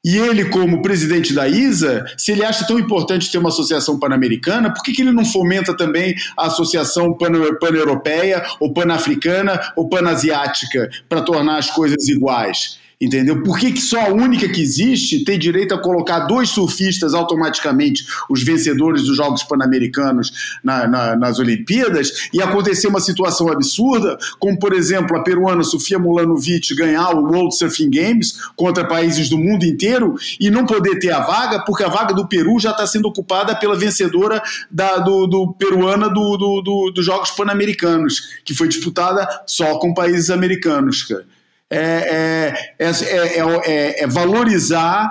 E 0.05 0.17
ele, 0.17 0.45
como 0.45 0.83
presidente 0.83 1.33
da 1.33 1.47
ISA, 1.47 2.05
se 2.15 2.31
ele 2.31 2.45
acha 2.45 2.67
tão 2.67 2.77
importante 2.77 3.31
ter 3.31 3.39
uma 3.39 3.49
associação 3.49 3.97
pan-americana, 3.97 4.71
por 4.71 4.83
que, 4.83 4.93
que 4.93 5.01
ele 5.01 5.11
não 5.11 5.25
fomenta 5.25 5.75
também 5.75 6.13
a 6.37 6.45
associação 6.45 7.11
pan-europeia, 7.11 8.45
ou 8.59 8.71
pan-africana, 8.71 9.59
ou 9.75 9.89
pan-asiática, 9.89 10.91
para 11.09 11.23
tornar 11.23 11.57
as 11.57 11.71
coisas 11.71 12.07
iguais? 12.07 12.77
Entendeu? 13.05 13.43
Por 13.43 13.59
que, 13.59 13.71
que 13.71 13.81
só 13.81 14.01
a 14.01 14.09
única 14.09 14.49
que 14.49 14.59
existe 14.59 15.23
tem 15.23 15.37
direito 15.37 15.75
a 15.75 15.77
colocar 15.79 16.21
dois 16.21 16.49
surfistas 16.49 17.13
automaticamente, 17.13 18.03
os 18.27 18.41
vencedores 18.41 19.03
dos 19.03 19.15
Jogos 19.15 19.43
Pan-Americanos 19.43 20.57
na, 20.63 20.87
na, 20.87 21.15
nas 21.15 21.37
Olimpíadas, 21.37 22.29
e 22.33 22.41
acontecer 22.41 22.87
uma 22.87 22.99
situação 22.99 23.47
absurda, 23.47 24.17
como 24.39 24.57
por 24.57 24.73
exemplo 24.73 25.15
a 25.15 25.21
peruana 25.21 25.61
Sofia 25.61 25.99
Mulanovic 25.99 26.73
ganhar 26.73 27.11
o 27.11 27.25
World 27.25 27.55
Surfing 27.55 27.91
Games 27.91 28.39
contra 28.55 28.83
países 28.83 29.29
do 29.29 29.37
mundo 29.37 29.65
inteiro 29.65 30.15
e 30.39 30.49
não 30.49 30.65
poder 30.65 30.97
ter 30.97 31.11
a 31.11 31.19
vaga, 31.19 31.63
porque 31.63 31.83
a 31.83 31.89
vaga 31.89 32.11
do 32.11 32.27
Peru 32.27 32.59
já 32.59 32.71
está 32.71 32.87
sendo 32.87 33.07
ocupada 33.07 33.55
pela 33.55 33.75
vencedora 33.75 34.41
da, 34.71 34.97
do, 34.97 35.27
do 35.27 35.53
peruana 35.53 36.09
do, 36.09 36.37
do, 36.37 36.61
do, 36.63 36.91
dos 36.91 37.05
Jogos 37.05 37.29
Pan-Americanos, 37.29 38.39
que 38.43 38.55
foi 38.55 38.67
disputada 38.67 39.27
só 39.45 39.77
com 39.77 39.93
países 39.93 40.31
americanos, 40.31 41.03
cara. 41.03 41.34
É 41.69 42.53
é, 42.79 42.87
é, 42.87 42.89
é, 42.89 44.03
é, 44.03 44.07
valorizar 44.07 45.09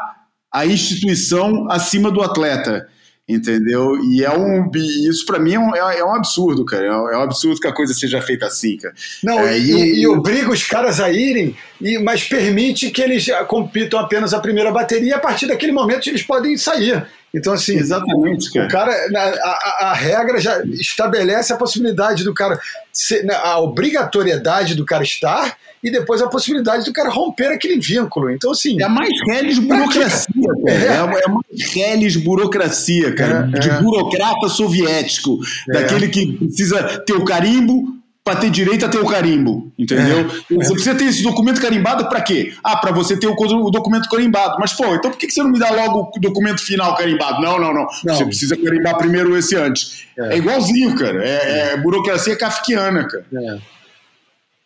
a 0.52 0.64
instituição 0.64 1.68
acima 1.70 2.10
do 2.10 2.22
atleta 2.22 2.88
entendeu? 3.28 3.96
E 4.04 4.22
é 4.22 4.30
um 4.30 4.70
isso 4.74 5.24
para 5.24 5.38
mim 5.38 5.54
é 5.54 5.58
um, 5.58 5.74
é 5.74 6.04
um 6.04 6.14
absurdo, 6.14 6.64
cara. 6.64 6.84
É 6.84 7.16
um 7.16 7.22
absurdo 7.22 7.58
que 7.58 7.66
a 7.66 7.72
coisa 7.72 7.94
seja 7.94 8.20
feita 8.20 8.46
assim, 8.46 8.76
cara. 8.76 8.94
Não, 9.22 9.40
é, 9.40 9.58
e, 9.58 9.72
e, 9.72 10.02
e, 10.02 10.06
obriga 10.06 10.50
os 10.50 10.62
caras 10.62 11.00
a 11.00 11.10
irem, 11.10 11.56
e, 11.80 11.98
mas 11.98 12.24
permite 12.24 12.90
que 12.90 13.00
eles 13.00 13.26
compitam 13.48 13.98
apenas 13.98 14.34
a 14.34 14.40
primeira 14.40 14.70
bateria. 14.70 15.08
E 15.08 15.12
a 15.12 15.18
partir 15.18 15.46
daquele 15.46 15.72
momento 15.72 16.08
eles 16.08 16.22
podem 16.22 16.56
sair. 16.56 17.04
Então, 17.32 17.52
assim, 17.52 17.76
exatamente, 17.76 18.52
cara. 18.52 18.66
o 18.66 18.70
cara, 18.70 18.92
a, 18.92 19.48
a, 19.48 19.90
a, 19.90 19.92
regra 19.92 20.40
já 20.40 20.62
estabelece 20.66 21.52
a 21.52 21.56
possibilidade 21.56 22.22
do 22.22 22.32
cara, 22.32 22.60
ser, 22.92 23.24
né, 23.24 23.34
a 23.34 23.58
obrigatoriedade 23.58 24.76
do 24.76 24.84
cara 24.84 25.02
estar 25.02 25.56
e 25.84 25.90
depois 25.90 26.22
a 26.22 26.28
possibilidade 26.28 26.86
do 26.86 26.92
cara 26.94 27.10
romper 27.10 27.48
aquele 27.48 27.78
vínculo. 27.78 28.30
Então, 28.30 28.50
assim. 28.50 28.80
É 28.80 28.84
a 28.84 28.88
mais 28.88 29.12
reles 29.28 29.58
burocracia, 29.58 30.24
cara. 30.64 30.72
É, 30.72 30.86
é, 30.86 30.88
a, 30.88 31.02
é 31.02 31.28
mais 31.28 31.72
reles 31.74 32.16
burocracia, 32.16 33.14
cara. 33.14 33.50
É, 33.54 33.58
de 33.58 33.68
é. 33.68 33.82
burocrata 33.82 34.48
soviético. 34.48 35.38
É. 35.68 35.72
Daquele 35.74 36.08
que 36.08 36.32
precisa 36.38 37.00
ter 37.00 37.12
o 37.12 37.24
carimbo, 37.24 38.02
para 38.24 38.36
ter 38.36 38.48
direito 38.48 38.86
a 38.86 38.88
ter 38.88 38.96
o 38.96 39.06
carimbo, 39.06 39.70
entendeu? 39.78 40.20
É, 40.20 40.54
você 40.54 40.72
precisa 40.72 40.94
ter 40.94 41.04
esse 41.04 41.22
documento 41.22 41.60
carimbado 41.60 42.08
para 42.08 42.22
quê? 42.22 42.54
Ah, 42.64 42.78
para 42.78 42.90
você 42.90 43.18
ter 43.18 43.26
o, 43.26 43.34
o, 43.34 43.70
documento 43.70 44.08
carimbado. 44.08 44.56
Mas, 44.58 44.72
pô, 44.72 44.94
então 44.94 45.10
por 45.10 45.18
que 45.18 45.30
você 45.30 45.42
não 45.42 45.50
me 45.50 45.58
dá 45.58 45.70
logo 45.70 46.10
o 46.16 46.20
documento 46.20 46.62
final 46.62 46.96
carimbado? 46.96 47.42
Não, 47.42 47.58
não, 47.60 47.74
não. 47.74 47.86
não. 48.02 48.14
Você 48.16 48.24
precisa 48.24 48.56
carimbar 48.56 48.96
primeiro 48.96 49.36
esse 49.36 49.54
antes. 49.54 50.06
É, 50.18 50.36
é 50.36 50.38
igualzinho, 50.38 50.96
cara. 50.96 51.22
É, 51.22 51.72
é, 51.72 51.76
burocracia 51.76 52.34
kafkiana, 52.34 53.06
cara. 53.06 53.26
É. 53.30 53.58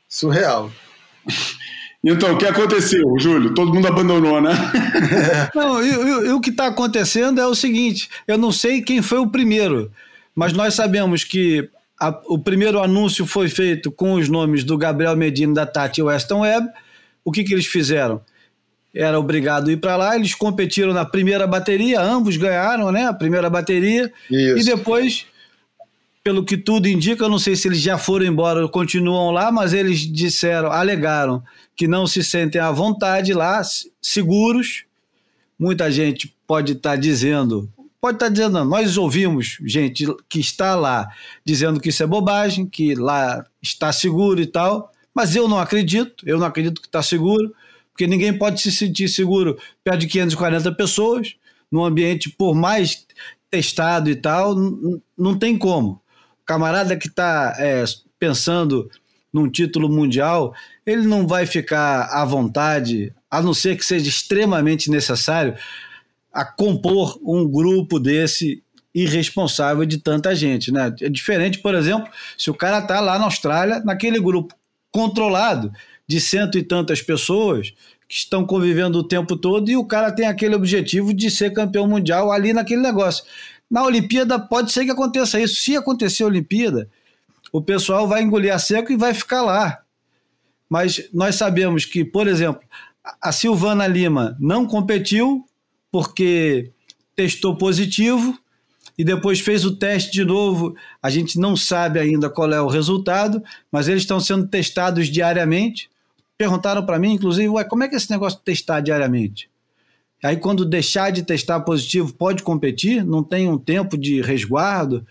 Surreal. 0.09 0.71
Então, 2.05 2.35
o 2.35 2.39
que 2.39 2.47
aconteceu, 2.47 3.03
Júlio? 3.19 3.53
Todo 3.55 3.75
mundo 3.75 3.89
abandonou, 3.89 4.41
né? 4.41 4.53
não, 5.53 5.83
e, 5.83 5.91
e, 5.91 6.29
e 6.29 6.31
o 6.31 6.41
que 6.41 6.51
está 6.51 6.69
acontecendo 6.69 7.41
é 7.41 7.47
o 7.47 7.57
seguinte: 7.57 8.09
eu 8.27 8.39
não 8.39 8.53
sei 8.53 8.83
quem 8.83 9.03
foi 9.03 9.19
o 9.19 9.27
primeiro, 9.27 9.91
mas 10.33 10.53
nós 10.53 10.75
sabemos 10.75 11.25
que 11.25 11.69
a, 12.01 12.17
o 12.27 12.39
primeiro 12.39 12.81
anúncio 12.81 13.27
foi 13.27 13.49
feito 13.49 13.91
com 13.91 14.13
os 14.13 14.29
nomes 14.29 14.63
do 14.63 14.79
Gabriel 14.79 15.17
Medina, 15.17 15.55
da 15.55 15.67
Tati 15.67 16.01
e 16.01 16.05
Weston 16.05 16.41
Webb. 16.41 16.69
O 17.25 17.33
que, 17.33 17.43
que 17.43 17.53
eles 17.53 17.67
fizeram? 17.67 18.21
Era 18.95 19.19
obrigado 19.19 19.69
a 19.69 19.73
ir 19.73 19.77
para 19.77 19.97
lá, 19.97 20.17
eles 20.17 20.35
competiram 20.35 20.93
na 20.93 21.05
primeira 21.05 21.47
bateria, 21.47 22.01
ambos 22.01 22.37
ganharam 22.37 22.91
né, 22.91 23.07
a 23.07 23.13
primeira 23.13 23.51
bateria, 23.51 24.11
Isso. 24.31 24.59
e 24.59 24.65
depois, 24.65 25.27
pelo 26.23 26.45
que 26.45 26.57
tudo 26.57 26.89
indica, 26.89 27.25
eu 27.25 27.29
não 27.29 27.39
sei 27.39 27.57
se 27.57 27.69
eles 27.69 27.81
já 27.81 27.97
foram 27.97 28.27
embora 28.27 28.63
ou 28.63 28.69
continuam 28.69 29.31
lá, 29.31 29.51
mas 29.51 29.73
eles 29.73 30.01
disseram, 30.01 30.71
alegaram 30.71 31.43
que 31.77 31.89
não 31.89 32.07
se 32.07 32.23
sentem 32.23 32.61
à 32.61 32.71
vontade 32.71 33.33
lá, 33.33 33.63
seguros. 34.03 34.85
Muita 35.59 35.91
gente 35.91 36.35
pode 36.47 36.73
estar 36.73 36.91
tá 36.91 36.97
dizendo 36.97 37.71
pode 38.01 38.17
estar 38.17 38.29
dizendo, 38.29 38.65
nós 38.65 38.97
ouvimos 38.97 39.59
gente 39.65 40.07
que 40.29 40.39
está 40.39 40.75
lá 40.75 41.09
dizendo 41.45 41.81
que 41.81 41.89
isso 41.89 42.03
é 42.03 42.07
bobagem, 42.07 42.67
que 42.67 42.95
lá 42.95 43.45
está 43.61 43.93
seguro 43.93 44.41
e 44.41 44.47
tal, 44.47 44.93
mas 45.15 45.35
eu 45.35 45.49
não 45.49 45.59
acredito, 45.59 46.23
eu 46.25 46.39
não 46.39 46.47
acredito 46.47 46.81
que 46.81 46.87
está 46.87 47.03
seguro, 47.03 47.53
porque 47.91 48.07
ninguém 48.07 48.37
pode 48.37 48.61
se 48.61 48.71
sentir 48.71 49.09
seguro 49.09 49.59
perto 49.83 50.01
de 50.01 50.07
540 50.07 50.73
pessoas, 50.73 51.35
num 51.71 51.85
ambiente, 51.85 52.31
por 52.31 52.55
mais 52.55 53.05
testado 53.51 54.09
e 54.09 54.15
tal, 54.15 54.55
não 55.17 55.37
tem 55.37 55.59
como. 55.59 56.01
Camarada 56.49 56.97
que 56.97 57.09
está 57.09 57.55
é, 57.59 57.85
pensando 58.19 58.91
num 59.31 59.51
título 59.51 59.87
mundial, 59.87 60.55
ele 60.87 61.07
não 61.07 61.27
vai 61.27 61.45
ficar 61.45 62.05
à 62.05 62.25
vontade, 62.25 63.13
a 63.31 63.43
não 63.43 63.53
ser 63.53 63.77
que 63.77 63.85
seja 63.85 64.09
extremamente 64.09 64.91
necessário, 64.91 65.55
a 66.33 66.47
compor 66.47 67.21
um 67.23 67.47
grupo 67.47 68.01
desse 68.01 68.63
irresponsável 68.95 69.85
de 69.85 69.99
tanta 69.99 70.35
gente, 70.35 70.73
né? 70.73 70.91
É 71.03 71.11
diferente, 71.11 71.59
por 71.59 71.75
exemplo, 71.75 72.11
se 72.39 72.51
o 72.51 72.55
cara 72.55 72.81
tá 72.81 72.99
lá 72.99 73.19
na 73.19 73.27
Austrália, 73.27 73.81
naquele 73.85 74.19
grupo 74.19 74.55
controlado 74.91 75.71
de 76.09 76.19
cento 76.19 76.57
e 76.57 76.63
tantas 76.63 77.03
pessoas 77.03 77.75
que 78.09 78.15
estão 78.15 78.47
convivendo 78.47 78.99
o 78.99 79.07
tempo 79.07 79.37
todo 79.37 79.71
e 79.71 79.77
o 79.77 79.85
cara 79.85 80.11
tem 80.11 80.27
aquele 80.27 80.55
objetivo 80.55 81.13
de 81.13 81.31
ser 81.31 81.53
campeão 81.53 81.87
mundial 81.87 82.33
ali 82.33 82.55
naquele 82.55 82.81
negócio. 82.81 83.23
Na 83.71 83.85
Olimpíada 83.85 84.39
pode 84.39 84.73
ser 84.73 84.85
que 84.85 84.91
aconteça 84.91 85.41
isso. 85.41 85.57
Se 85.57 85.77
acontecer 85.77 86.23
a 86.23 86.27
Olimpíada, 86.27 86.89
o 87.53 87.63
pessoal 87.63 88.09
vai 88.09 88.23
engolir 88.23 88.55
a 88.55 88.59
seco 88.59 88.93
e 88.93 88.97
vai 88.97 89.13
ficar 89.15 89.43
lá. 89.43 89.83
Mas 90.69 91.09
nós 91.13 91.37
sabemos 91.37 91.85
que, 91.85 92.05
por 92.05 92.27
exemplo, 92.27 92.63
a 93.21 93.33
Silvana 93.33 93.87
Lima 93.87 94.37
não 94.39 94.67
competiu 94.67 95.45
porque 95.91 96.71
testou 97.17 97.57
positivo 97.57 98.39
e 98.97 99.05
depois 99.05 99.41
fez 99.41 99.65
o 99.65 99.77
teste 99.77 100.13
de 100.13 100.25
novo. 100.25 100.75
A 101.03 101.09
gente 101.09 101.39
não 101.39 101.57
sabe 101.57 101.99
ainda 101.99 102.29
qual 102.29 102.53
é 102.53 102.61
o 102.61 102.69
resultado, 102.69 103.43
mas 103.71 103.89
eles 103.89 104.03
estão 104.03 104.21
sendo 104.21 104.47
testados 104.47 105.09
diariamente. 105.09 105.91
Perguntaram 106.37 106.85
para 106.85 106.99
mim, 106.99 107.13
inclusive, 107.13 107.49
ué, 107.49 107.65
como 107.65 107.85
é 107.85 107.89
que 107.89 107.95
é 107.95 107.99
esse 107.99 108.11
negócio 108.11 108.39
de 108.39 108.45
testar 108.45 108.81
diariamente? 108.81 109.49
Aí, 110.23 110.37
quando 110.37 110.65
deixar 110.65 111.11
de 111.11 111.23
testar 111.23 111.61
positivo, 111.61 112.13
pode 112.13 112.43
competir? 112.43 113.05
Não 113.05 113.23
tem 113.23 113.49
um 113.49 113.59
tempo 113.59 113.97
de 113.97 114.21
resguardo? 114.21 115.07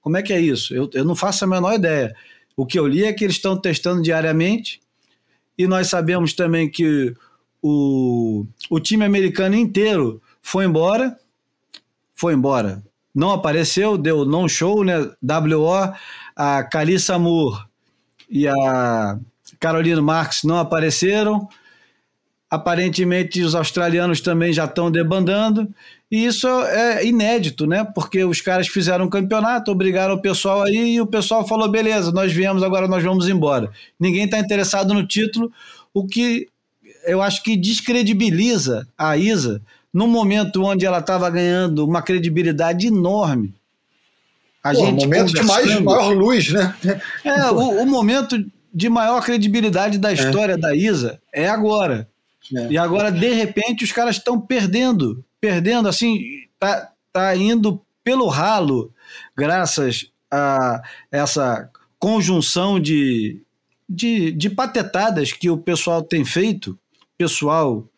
Como 0.00 0.16
é 0.16 0.22
que 0.22 0.32
é 0.32 0.40
isso? 0.40 0.74
Eu, 0.74 0.88
eu 0.94 1.04
não 1.04 1.14
faço 1.14 1.44
a 1.44 1.48
menor 1.48 1.74
ideia. 1.74 2.14
O 2.56 2.66
que 2.66 2.78
eu 2.78 2.86
li 2.86 3.04
é 3.04 3.12
que 3.12 3.24
eles 3.24 3.36
estão 3.36 3.56
testando 3.56 4.02
diariamente 4.02 4.80
e 5.56 5.66
nós 5.66 5.88
sabemos 5.88 6.32
também 6.32 6.70
que 6.70 7.14
o, 7.62 8.44
o 8.70 8.80
time 8.80 9.04
americano 9.04 9.54
inteiro 9.54 10.20
foi 10.40 10.64
embora, 10.64 11.16
foi 12.14 12.34
embora. 12.34 12.82
Não 13.14 13.30
apareceu, 13.30 13.96
deu 13.96 14.24
não 14.24 14.48
show, 14.48 14.84
né? 14.84 14.98
WO, 15.22 15.94
a 16.34 16.64
Carissa 16.64 17.18
Moore 17.18 17.64
e 18.28 18.48
a 18.48 19.18
Carolina 19.60 20.00
Marx 20.00 20.42
não 20.42 20.58
apareceram. 20.58 21.48
Aparentemente 22.52 23.40
os 23.40 23.54
australianos 23.54 24.20
também 24.20 24.52
já 24.52 24.66
estão 24.66 24.90
debandando. 24.90 25.66
E 26.10 26.26
isso 26.26 26.46
é 26.46 27.02
inédito, 27.02 27.66
né? 27.66 27.82
Porque 27.82 28.22
os 28.24 28.42
caras 28.42 28.68
fizeram 28.68 29.06
um 29.06 29.08
campeonato, 29.08 29.70
obrigaram 29.70 30.16
o 30.16 30.20
pessoal 30.20 30.60
aí 30.60 30.96
e 30.96 31.00
o 31.00 31.06
pessoal 31.06 31.48
falou: 31.48 31.66
beleza, 31.70 32.12
nós 32.12 32.30
viemos, 32.30 32.62
agora 32.62 32.86
nós 32.86 33.02
vamos 33.02 33.26
embora. 33.26 33.70
Ninguém 33.98 34.26
está 34.26 34.38
interessado 34.38 34.92
no 34.92 35.06
título, 35.06 35.50
o 35.94 36.06
que 36.06 36.46
eu 37.06 37.22
acho 37.22 37.42
que 37.42 37.56
descredibiliza 37.56 38.86
a 38.98 39.16
Isa 39.16 39.62
num 39.90 40.06
momento 40.06 40.62
onde 40.62 40.84
ela 40.84 40.98
estava 40.98 41.30
ganhando 41.30 41.86
uma 41.86 42.02
credibilidade 42.02 42.88
enorme. 42.88 43.54
A 44.62 44.74
Pô, 44.74 44.84
gente 44.84 45.06
momento 45.06 45.32
de 45.32 45.42
mais, 45.42 45.80
maior 45.80 46.14
luz, 46.14 46.52
né? 46.52 46.76
É, 47.24 47.50
o, 47.50 47.82
o, 47.82 47.86
momento 47.86 48.44
de 48.74 48.90
maior 48.90 49.24
credibilidade 49.24 49.96
da 49.96 50.12
história 50.12 50.52
é. 50.52 50.58
da 50.58 50.76
Isa 50.76 51.18
é 51.32 51.48
agora. 51.48 52.11
É. 52.54 52.72
E 52.72 52.78
agora, 52.78 53.10
de 53.10 53.32
repente, 53.32 53.84
os 53.84 53.92
caras 53.92 54.16
estão 54.16 54.40
perdendo. 54.40 55.24
Perdendo, 55.40 55.88
assim, 55.88 56.20
tá, 56.58 56.92
tá 57.12 57.36
indo 57.36 57.80
pelo 58.04 58.28
ralo, 58.28 58.92
graças 59.36 60.10
a 60.30 60.82
essa 61.10 61.70
conjunção 61.98 62.80
de, 62.80 63.40
de, 63.88 64.32
de 64.32 64.50
patetadas 64.50 65.32
que 65.32 65.50
o 65.50 65.58
pessoal 65.58 66.02
tem 66.02 66.24
feito, 66.24 66.78
pessoal 67.16 67.88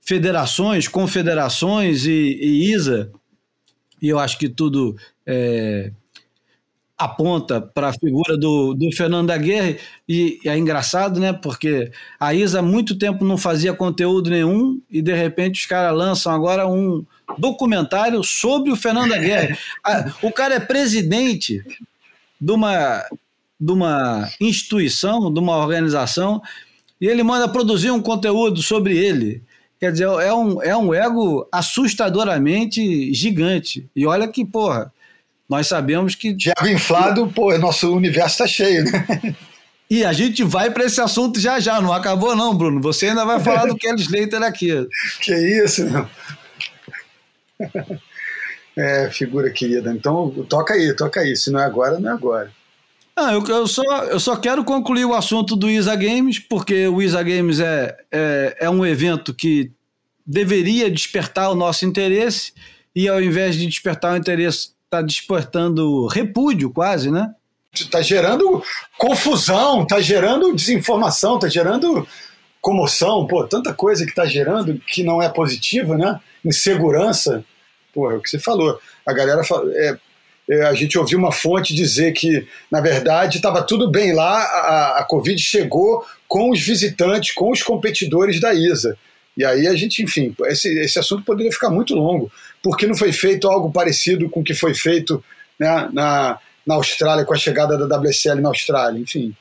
federações, 0.00 0.86
confederações 0.86 2.06
e, 2.06 2.38
e 2.40 2.72
ISA, 2.72 3.10
e 4.00 4.08
eu 4.08 4.18
acho 4.18 4.38
que 4.38 4.48
tudo 4.48 4.96
é, 5.26 5.90
aponta 6.98 7.60
para 7.60 7.88
a 7.88 7.92
figura 7.92 8.38
do, 8.38 8.72
do 8.72 8.90
Fernando 8.92 9.30
Aguirre 9.30 9.78
e, 10.08 10.40
e, 10.42 10.48
é 10.48 10.56
engraçado, 10.56 11.20
né? 11.20 11.32
Porque 11.32 11.90
a 12.18 12.32
Isa 12.32 12.60
há 12.60 12.62
muito 12.62 12.96
tempo 12.96 13.24
não 13.24 13.36
fazia 13.36 13.74
conteúdo 13.74 14.30
nenhum 14.30 14.80
e 14.90 15.02
de 15.02 15.12
repente 15.12 15.60
os 15.60 15.66
caras 15.66 15.96
lançam 15.96 16.32
agora 16.32 16.66
um 16.66 17.04
documentário 17.38 18.22
sobre 18.24 18.70
o 18.70 18.76
Fernando 18.76 19.12
Aguirre. 19.12 19.56
o 20.22 20.32
cara 20.32 20.54
é 20.54 20.60
presidente 20.60 21.62
de 22.40 22.52
uma, 22.52 23.04
de 23.60 23.72
uma 23.72 24.30
instituição, 24.40 25.32
de 25.32 25.38
uma 25.38 25.56
organização 25.58 26.40
e 26.98 27.06
ele 27.06 27.22
manda 27.22 27.46
produzir 27.46 27.90
um 27.90 28.00
conteúdo 28.00 28.62
sobre 28.62 28.96
ele. 28.96 29.42
Quer 29.78 29.92
dizer, 29.92 30.04
é 30.04 30.32
um, 30.32 30.62
é 30.62 30.74
um 30.74 30.94
ego 30.94 31.46
assustadoramente 31.52 33.12
gigante. 33.12 33.86
E 33.94 34.06
olha 34.06 34.26
que, 34.26 34.42
porra, 34.46 34.90
nós 35.48 35.66
sabemos 35.66 36.14
que. 36.14 36.32
Diabo 36.32 36.68
inflado, 36.68 37.26
pô, 37.28 37.56
nosso 37.58 37.94
universo 37.94 38.42
está 38.42 38.46
cheio, 38.46 38.84
né? 38.84 39.36
E 39.88 40.04
a 40.04 40.12
gente 40.12 40.42
vai 40.42 40.68
para 40.68 40.84
esse 40.84 41.00
assunto 41.00 41.38
já 41.38 41.60
já, 41.60 41.80
não 41.80 41.92
acabou 41.92 42.34
não, 42.34 42.52
Bruno. 42.52 42.80
Você 42.80 43.06
ainda 43.06 43.24
vai 43.24 43.38
falar 43.38 43.66
do 43.66 43.76
Kelly 43.78 44.02
Slater 44.02 44.42
aqui. 44.42 44.86
Que 45.20 45.64
isso, 45.64 45.88
meu. 45.88 46.08
É, 48.78 49.08
figura 49.08 49.50
querida. 49.50 49.90
Então, 49.90 50.28
toca 50.50 50.74
aí, 50.74 50.94
toca 50.94 51.20
aí. 51.20 51.34
Se 51.34 51.50
não 51.50 51.58
é 51.58 51.64
agora, 51.64 51.98
não 51.98 52.10
é 52.10 52.12
agora. 52.12 52.52
Ah, 53.16 53.32
eu, 53.32 53.42
eu, 53.46 53.66
só, 53.66 53.82
eu 54.04 54.20
só 54.20 54.36
quero 54.36 54.62
concluir 54.62 55.06
o 55.06 55.14
assunto 55.14 55.56
do 55.56 55.70
Isa 55.70 55.96
Games, 55.96 56.38
porque 56.38 56.86
o 56.86 57.00
Isa 57.00 57.22
Games 57.22 57.58
é, 57.58 57.96
é, 58.12 58.56
é 58.60 58.68
um 58.68 58.84
evento 58.84 59.32
que 59.32 59.72
deveria 60.26 60.90
despertar 60.90 61.50
o 61.50 61.54
nosso 61.54 61.86
interesse, 61.86 62.52
e 62.94 63.08
ao 63.08 63.22
invés 63.22 63.56
de 63.56 63.66
despertar 63.66 64.12
o 64.12 64.16
interesse 64.18 64.75
está 64.96 65.02
despertando 65.02 66.06
repúdio 66.06 66.70
quase, 66.70 67.10
né? 67.10 67.34
Está 67.72 68.00
gerando 68.00 68.62
confusão, 68.96 69.82
está 69.82 70.00
gerando 70.00 70.54
desinformação, 70.54 71.34
está 71.34 71.48
gerando 71.48 72.06
comoção, 72.60 73.26
pô, 73.26 73.44
tanta 73.44 73.74
coisa 73.74 74.04
que 74.04 74.10
está 74.10 74.24
gerando 74.24 74.80
que 74.86 75.02
não 75.02 75.20
é 75.20 75.28
positiva, 75.28 75.96
né? 75.96 76.18
Insegurança, 76.44 77.44
pô, 77.92 78.10
é 78.10 78.14
o 78.14 78.20
que 78.20 78.30
você 78.30 78.38
falou. 78.38 78.80
A 79.04 79.12
galera 79.12 79.44
fala, 79.44 79.70
é, 79.74 79.98
é, 80.48 80.62
a 80.62 80.74
gente 80.74 80.98
ouviu 80.98 81.18
uma 81.18 81.32
fonte 81.32 81.74
dizer 81.74 82.12
que, 82.12 82.46
na 82.70 82.80
verdade, 82.80 83.36
estava 83.36 83.62
tudo 83.62 83.90
bem 83.90 84.14
lá, 84.14 84.42
a, 84.42 84.98
a 85.00 85.04
Covid 85.04 85.40
chegou 85.40 86.04
com 86.26 86.50
os 86.50 86.60
visitantes, 86.60 87.34
com 87.34 87.50
os 87.50 87.62
competidores 87.62 88.40
da 88.40 88.54
ISA. 88.54 88.96
E 89.36 89.44
aí 89.44 89.66
a 89.66 89.76
gente, 89.76 90.02
enfim, 90.02 90.34
esse, 90.46 90.68
esse 90.78 90.98
assunto 90.98 91.22
poderia 91.22 91.52
ficar 91.52 91.68
muito 91.68 91.94
longo, 91.94 92.32
porque 92.66 92.84
não 92.84 92.96
foi 92.96 93.12
feito 93.12 93.46
algo 93.46 93.70
parecido 93.70 94.28
com 94.28 94.40
o 94.40 94.42
que 94.42 94.52
foi 94.52 94.74
feito 94.74 95.22
né, 95.56 95.88
na, 95.92 96.36
na 96.66 96.74
Austrália, 96.74 97.24
com 97.24 97.32
a 97.32 97.36
chegada 97.36 97.78
da 97.78 97.96
WSL 97.96 98.40
na 98.40 98.48
Austrália, 98.48 98.98
enfim. 98.98 99.32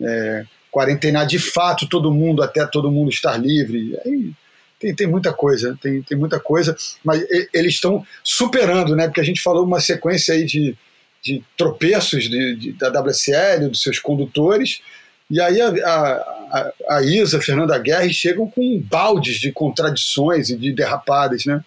É, 0.00 0.44
quarentenar 0.70 1.26
de 1.26 1.40
fato 1.40 1.88
todo 1.88 2.12
mundo, 2.12 2.44
até 2.44 2.64
todo 2.64 2.88
mundo 2.88 3.10
estar 3.10 3.36
livre. 3.36 3.98
Aí, 4.06 4.30
tem, 4.78 4.94
tem 4.94 5.08
muita 5.08 5.32
coisa, 5.32 5.76
tem, 5.82 6.00
tem 6.00 6.16
muita 6.16 6.38
coisa, 6.38 6.76
mas 7.04 7.26
eles 7.52 7.74
estão 7.74 8.06
superando, 8.22 8.94
né? 8.94 9.08
Porque 9.08 9.20
a 9.20 9.24
gente 9.24 9.42
falou 9.42 9.64
uma 9.64 9.80
sequência 9.80 10.32
aí 10.32 10.44
de, 10.44 10.76
de 11.20 11.42
tropeços 11.56 12.30
de, 12.30 12.54
de, 12.54 12.72
da 12.74 13.00
WSL, 13.00 13.68
dos 13.68 13.82
seus 13.82 13.98
condutores, 13.98 14.80
e 15.28 15.40
aí 15.40 15.60
a, 15.60 15.68
a, 15.68 16.72
a 16.88 17.02
Isa, 17.02 17.38
a 17.38 17.42
Fernanda 17.42 17.76
Guerra 17.80 18.08
chegam 18.12 18.48
com 18.48 18.80
baldes 18.80 19.40
de 19.40 19.50
contradições 19.50 20.50
e 20.50 20.56
de 20.56 20.72
derrapadas, 20.72 21.44
né? 21.44 21.64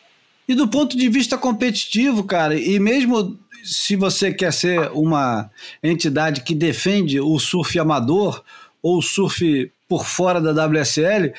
E 0.47 0.55
do 0.55 0.67
ponto 0.67 0.97
de 0.97 1.07
vista 1.09 1.37
competitivo, 1.37 2.23
cara, 2.23 2.59
e 2.59 2.79
mesmo 2.79 3.37
se 3.63 3.95
você 3.95 4.33
quer 4.33 4.51
ser 4.51 4.91
uma 4.91 5.49
entidade 5.81 6.41
que 6.41 6.53
defende 6.53 7.19
o 7.19 7.39
surf 7.39 7.79
amador 7.79 8.43
ou 8.81 8.97
o 8.97 9.01
surf 9.01 9.71
por 9.87 10.05
fora 10.05 10.41
da 10.41 10.65
WSL, 10.65 11.33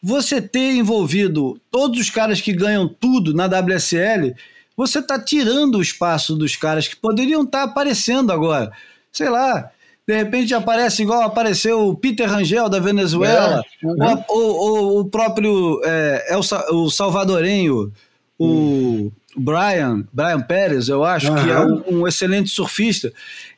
você 0.00 0.40
ter 0.40 0.72
envolvido 0.72 1.58
todos 1.70 1.98
os 1.98 2.10
caras 2.10 2.40
que 2.40 2.52
ganham 2.52 2.86
tudo 2.86 3.34
na 3.34 3.46
WSL, 3.46 4.34
você 4.76 4.98
está 4.98 5.18
tirando 5.18 5.76
o 5.76 5.82
espaço 5.82 6.36
dos 6.36 6.56
caras 6.56 6.86
que 6.86 6.94
poderiam 6.94 7.42
estar 7.42 7.64
tá 7.64 7.64
aparecendo 7.64 8.30
agora. 8.30 8.70
Sei 9.10 9.28
lá, 9.28 9.70
de 10.06 10.14
repente 10.14 10.54
aparece 10.54 11.02
igual 11.02 11.22
apareceu 11.22 11.88
o 11.88 11.96
Peter 11.96 12.28
Rangel 12.28 12.68
da 12.68 12.78
Venezuela, 12.78 13.62
é, 13.82 13.86
uhum. 13.86 14.24
o, 14.28 14.38
o, 14.38 15.00
o, 15.00 15.04
próprio 15.06 15.80
é, 15.84 16.36
o, 16.36 16.82
o 16.82 16.90
salvadorenho, 16.90 17.90
o 18.38 18.46
uhum. 18.46 19.12
Brian, 19.36 20.04
Brian 20.12 20.40
Pérez, 20.40 20.88
eu 20.88 21.04
acho, 21.04 21.30
uhum. 21.30 21.44
que 21.44 21.50
é 21.50 21.60
um, 21.60 22.00
um, 22.00 22.08
excelente 22.08 22.50
surfista. 22.50 23.12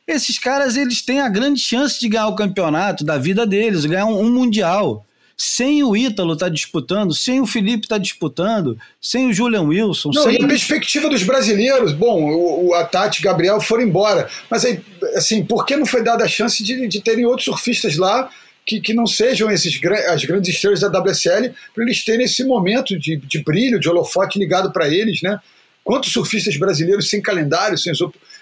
Esses 0.07 0.37
caras 0.37 0.77
eles 0.77 1.01
têm 1.01 1.21
a 1.21 1.29
grande 1.29 1.59
chance 1.59 1.99
de 1.99 2.07
ganhar 2.07 2.27
o 2.27 2.35
campeonato 2.35 3.03
da 3.03 3.17
vida 3.17 3.45
deles, 3.45 3.85
ganhar 3.85 4.05
um, 4.05 4.19
um 4.19 4.31
mundial 4.31 5.03
sem 5.37 5.83
o 5.83 5.95
Ítalo 5.95 6.33
estar 6.33 6.47
tá 6.47 6.51
disputando, 6.51 7.13
sem 7.13 7.39
o 7.39 7.45
Felipe 7.45 7.85
estar 7.85 7.97
tá 7.97 8.01
disputando, 8.01 8.75
sem 8.99 9.29
o 9.29 9.33
Julian 9.33 9.61
Wilson. 9.63 10.09
Não, 10.11 10.23
sem... 10.23 10.33
e 10.33 10.43
a 10.43 10.47
perspectiva 10.47 11.07
dos 11.07 11.21
brasileiros, 11.21 11.93
bom, 11.93 12.23
o, 12.23 12.69
o 12.69 12.73
a 12.73 12.83
Tati 12.83 13.19
e 13.19 13.23
Gabriel 13.23 13.61
foram 13.61 13.83
embora, 13.83 14.27
mas 14.49 14.65
aí, 14.65 14.81
assim, 15.15 15.45
por 15.45 15.63
que 15.63 15.75
não 15.75 15.85
foi 15.85 16.03
dada 16.03 16.23
a 16.23 16.27
chance 16.27 16.63
de, 16.63 16.87
de 16.87 17.01
terem 17.01 17.25
outros 17.25 17.45
surfistas 17.45 17.97
lá 17.97 18.29
que, 18.67 18.81
que 18.81 18.93
não 18.93 19.07
sejam 19.07 19.49
esses, 19.49 19.79
as 20.09 20.25
grandes 20.25 20.53
estrelas 20.53 20.81
da 20.81 20.89
WSL, 20.89 21.53
para 21.73 21.85
eles 21.85 22.03
terem 22.03 22.25
esse 22.25 22.43
momento 22.43 22.99
de, 22.99 23.15
de 23.15 23.41
brilho, 23.41 23.79
de 23.79 23.87
holofote 23.87 24.37
ligado 24.37 24.73
para 24.73 24.89
eles, 24.89 25.21
né? 25.21 25.39
Quantos 25.85 26.11
surfistas 26.11 26.57
brasileiros 26.57 27.09
sem 27.09 27.21
calendário, 27.21 27.77
sem, 27.77 27.93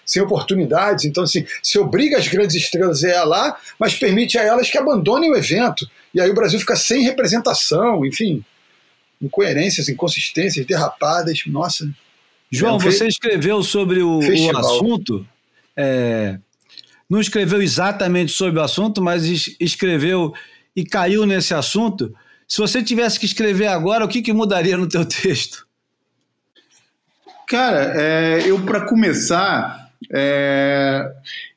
sem 0.03 0.23
oportunidades? 0.23 1.05
Então, 1.05 1.23
assim, 1.23 1.45
se 1.61 1.77
obriga 1.77 2.17
as 2.17 2.27
grandes 2.27 2.55
estrelas 2.55 3.03
a 3.03 3.09
ir 3.09 3.23
lá, 3.23 3.55
mas 3.79 3.93
permite 3.93 4.35
a 4.35 4.41
elas 4.41 4.67
que 4.67 4.79
abandonem 4.79 5.31
o 5.31 5.35
evento. 5.35 5.87
E 6.11 6.19
aí 6.19 6.27
o 6.27 6.33
Brasil 6.33 6.59
fica 6.59 6.75
sem 6.75 7.03
representação, 7.03 8.03
enfim. 8.03 8.43
Incoerências, 9.21 9.87
inconsistências, 9.89 10.65
derrapadas. 10.65 11.43
Nossa. 11.45 11.87
João, 12.49 12.79
você 12.79 13.05
escreveu 13.05 13.61
sobre 13.61 14.01
o, 14.01 14.17
o 14.17 14.57
assunto. 14.57 15.23
É, 15.77 16.39
não 17.09 17.19
escreveu 17.19 17.61
exatamente 17.61 18.31
sobre 18.31 18.59
o 18.59 18.63
assunto, 18.63 19.01
mas 19.01 19.23
escreveu 19.59 20.33
e 20.75 20.83
caiu 20.83 21.25
nesse 21.25 21.53
assunto. 21.53 22.13
Se 22.47 22.59
você 22.59 22.83
tivesse 22.83 23.19
que 23.19 23.25
escrever 23.25 23.67
agora, 23.67 24.05
o 24.05 24.07
que, 24.07 24.21
que 24.21 24.33
mudaria 24.33 24.77
no 24.77 24.87
teu 24.87 25.05
texto? 25.05 25.65
Cara, 27.47 27.93
é, 27.95 28.43
eu 28.45 28.59
para 28.61 28.87
começar, 28.87 29.91
é, 30.11 31.11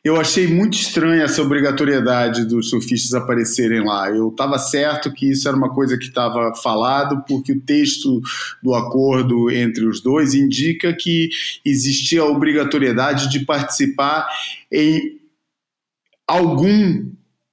eu 0.04 0.20
achei 0.20 0.46
muito 0.46 0.74
estranha 0.74 1.24
essa 1.24 1.42
obrigatoriedade 1.42 2.44
dos 2.44 2.68
surfistas 2.68 3.14
aparecerem 3.14 3.84
lá. 3.84 4.10
Eu 4.10 4.28
estava 4.28 4.58
certo 4.58 5.12
que 5.12 5.30
isso 5.30 5.48
era 5.48 5.56
uma 5.56 5.72
coisa 5.72 5.96
que 5.96 6.04
estava 6.04 6.54
falado, 6.54 7.24
porque 7.26 7.52
o 7.52 7.60
texto 7.60 8.20
do 8.62 8.74
acordo 8.74 9.50
entre 9.50 9.86
os 9.86 10.02
dois 10.02 10.34
indica 10.34 10.92
que 10.92 11.30
existia 11.64 12.20
a 12.20 12.26
obrigatoriedade 12.26 13.30
de 13.30 13.46
participar 13.46 14.28
em 14.70 15.17
algum 16.28 17.08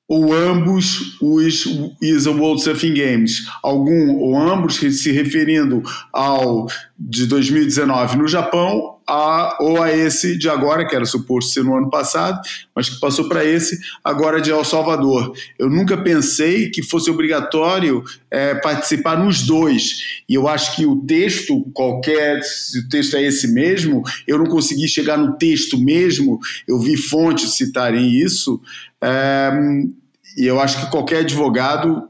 ou 0.07 0.34
ambos 0.34 1.18
os 1.19 1.65
ISA 2.02 2.30
World 2.30 2.61
Surfing 2.61 2.93
Games, 2.93 3.47
algum 3.64 4.18
ou 4.18 4.38
ambos 4.38 4.76
se 4.76 5.11
referindo 5.11 5.81
ao 6.14 6.68
de 6.97 7.26
2019 7.26 8.18
no 8.18 8.27
Japão 8.27 8.94
a, 9.07 9.57
ou 9.60 9.82
a 9.82 9.91
esse 9.91 10.38
de 10.38 10.49
agora, 10.49 10.88
que 10.88 10.95
era 10.95 11.06
suposto 11.06 11.52
ser 11.52 11.64
no 11.64 11.76
ano 11.76 11.90
passado, 11.90 12.40
mas 12.76 12.90
que 12.90 12.99
passou 12.99 13.27
para 13.30 13.45
esse 13.45 13.80
agora 14.03 14.41
de 14.41 14.52
El 14.52 14.64
Salvador. 14.64 15.34
Eu 15.60 15.69
nunca 15.69 15.98
pensei 15.98 16.69
que 16.69 16.82
fosse 16.82 17.10
obrigatório 17.10 18.03
é, 18.32 18.56
participar 18.56 19.18
nos 19.18 19.44
dois. 19.44 20.22
E 20.27 20.34
eu 20.34 20.48
acho 20.48 20.76
que 20.76 20.86
o 20.86 20.95
texto, 20.95 21.64
qualquer, 21.73 22.41
se 22.44 22.80
o 22.80 22.90
texto 22.90 23.15
é 23.15 23.23
esse 23.23 23.48
mesmo, 23.48 24.03
eu 24.27 24.38
não 24.38 24.45
consegui 24.45 24.88
chegar 24.88 25.18
no 25.18 25.38
texto 25.38 25.77
mesmo, 25.77 26.40
eu 26.68 26.80
vi 26.80 26.98
fontes 26.98 27.53
citarem 27.53 28.11
isso. 28.11 28.61
É, 29.02 29.52
e 30.38 30.45
eu 30.45 30.60
acho 30.60 30.82
que 30.82 30.91
qualquer 30.91 31.19
advogado 31.19 32.10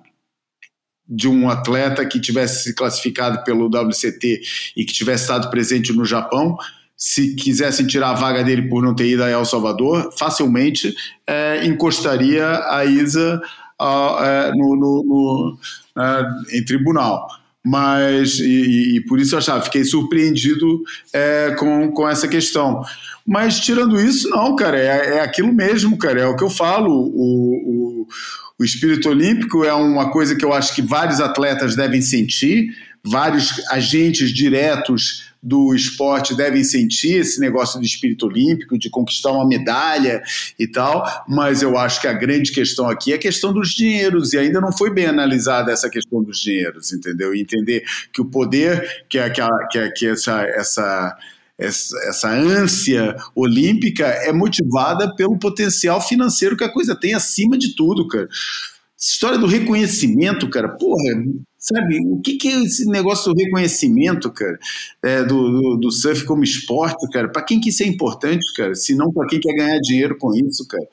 de 1.07 1.27
um 1.27 1.49
atleta 1.49 2.05
que 2.05 2.19
tivesse 2.19 2.63
se 2.63 2.73
classificado 2.73 3.43
pelo 3.43 3.67
WCT 3.67 4.41
e 4.75 4.83
que 4.83 4.93
tivesse 4.93 5.23
estado 5.23 5.49
presente 5.49 5.93
no 5.93 6.03
Japão, 6.03 6.57
se 7.07 7.35
quisessem 7.35 7.85
tirar 7.85 8.09
a 8.09 8.13
vaga 8.15 8.43
dele 8.43 8.63
por 8.63 8.81
não 8.81 8.95
ter 8.95 9.05
ido 9.05 9.23
a 9.23 9.29
El 9.29 9.45
Salvador, 9.45 10.11
facilmente 10.17 10.91
é, 11.27 11.63
encostaria 11.63 12.43
a 12.67 12.83
Isa 12.83 13.39
é, 13.79 14.51
no, 14.55 14.75
no, 14.75 15.03
no 15.05 15.57
é, 16.01 16.57
em 16.57 16.65
tribunal. 16.65 17.27
Mas, 17.63 18.39
e, 18.39 18.95
e, 18.95 19.01
por 19.01 19.19
isso 19.19 19.35
eu 19.35 19.37
achava, 19.37 19.61
fiquei 19.61 19.83
surpreendido 19.83 20.81
é, 21.13 21.55
com, 21.59 21.91
com 21.91 22.09
essa 22.09 22.27
questão. 22.27 22.81
Mas 23.23 23.59
tirando 23.59 24.01
isso, 24.01 24.27
não, 24.31 24.55
cara, 24.55 24.75
é, 24.75 25.17
é 25.17 25.21
aquilo 25.21 25.53
mesmo, 25.53 25.99
cara, 25.99 26.21
é 26.21 26.25
o 26.25 26.35
que 26.35 26.43
eu 26.43 26.49
falo. 26.49 26.89
O, 26.89 28.01
o, 28.01 28.07
o 28.57 28.63
espírito 28.63 29.09
olímpico 29.09 29.63
é 29.63 29.73
uma 29.75 30.09
coisa 30.09 30.35
que 30.35 30.43
eu 30.43 30.51
acho 30.51 30.73
que 30.73 30.81
vários 30.81 31.21
atletas 31.21 31.75
devem 31.75 32.01
sentir, 32.01 32.75
vários 33.03 33.63
agentes 33.69 34.33
diretos 34.33 35.24
do 35.45 35.75
esporte 35.75 36.35
devem 36.35 36.63
sentir 36.63 37.17
esse 37.17 37.39
negócio 37.39 37.79
do 37.79 37.85
espírito 37.85 38.25
olímpico, 38.25 38.79
de 38.79 38.89
conquistar 38.89 39.31
uma 39.31 39.47
medalha 39.47 40.23
e 40.57 40.65
tal, 40.65 41.05
mas 41.29 41.61
eu 41.61 41.77
acho 41.77 42.01
que 42.01 42.07
a 42.07 42.13
grande 42.13 42.51
questão 42.51 42.89
aqui 42.89 43.11
é 43.11 43.15
a 43.15 43.19
questão 43.19 43.53
dos 43.53 43.69
dinheiros, 43.69 44.33
e 44.33 44.39
ainda 44.39 44.59
não 44.59 44.75
foi 44.75 44.91
bem 44.91 45.05
analisada 45.05 45.71
essa 45.71 45.87
questão 45.87 46.23
dos 46.23 46.39
dinheiros, 46.39 46.91
entendeu? 46.91 47.35
E 47.35 47.41
entender 47.41 47.83
que 48.11 48.21
o 48.21 48.25
poder, 48.25 49.05
que, 49.07 49.19
que, 49.29 49.41
que, 49.71 49.91
que 49.91 50.07
essa, 50.07 50.41
essa 50.41 51.15
essa, 51.57 51.97
essa 52.09 52.29
ânsia 52.29 53.15
olímpica 53.33 54.05
é 54.05 54.33
motivada 54.33 55.15
pelo 55.15 55.39
potencial 55.39 56.01
financeiro 56.01 56.57
que 56.57 56.65
a 56.65 56.73
coisa 56.73 56.99
tem 56.99 57.13
acima 57.13 57.57
de 57.57 57.75
tudo, 57.75 58.07
cara. 58.09 58.27
Essa 58.27 59.11
história 59.11 59.37
do 59.37 59.45
reconhecimento, 59.45 60.49
cara, 60.49 60.67
porra, 60.67 61.13
sabe, 61.65 61.99
o 62.11 62.21
que, 62.21 62.37
que 62.37 62.47
é 62.47 62.63
esse 62.63 62.85
negócio 62.85 63.33
do 63.33 63.41
reconhecimento, 63.41 64.31
cara, 64.31 64.57
é, 65.03 65.23
do, 65.23 65.49
do, 65.49 65.77
do, 65.77 65.91
surf 65.91 66.23
como 66.25 66.43
esporte, 66.43 67.09
cara? 67.11 67.31
Para 67.31 67.41
quem 67.41 67.59
que 67.59 67.69
isso 67.69 67.81
é 67.81 67.87
importante, 67.87 68.53
cara? 68.55 68.75
Se 68.75 68.93
não 68.95 69.11
para 69.11 69.27
quem 69.27 69.39
quer 69.39 69.55
ganhar 69.55 69.79
dinheiro 69.79 70.15
com 70.17 70.33
isso, 70.35 70.67
cara? 70.67 70.85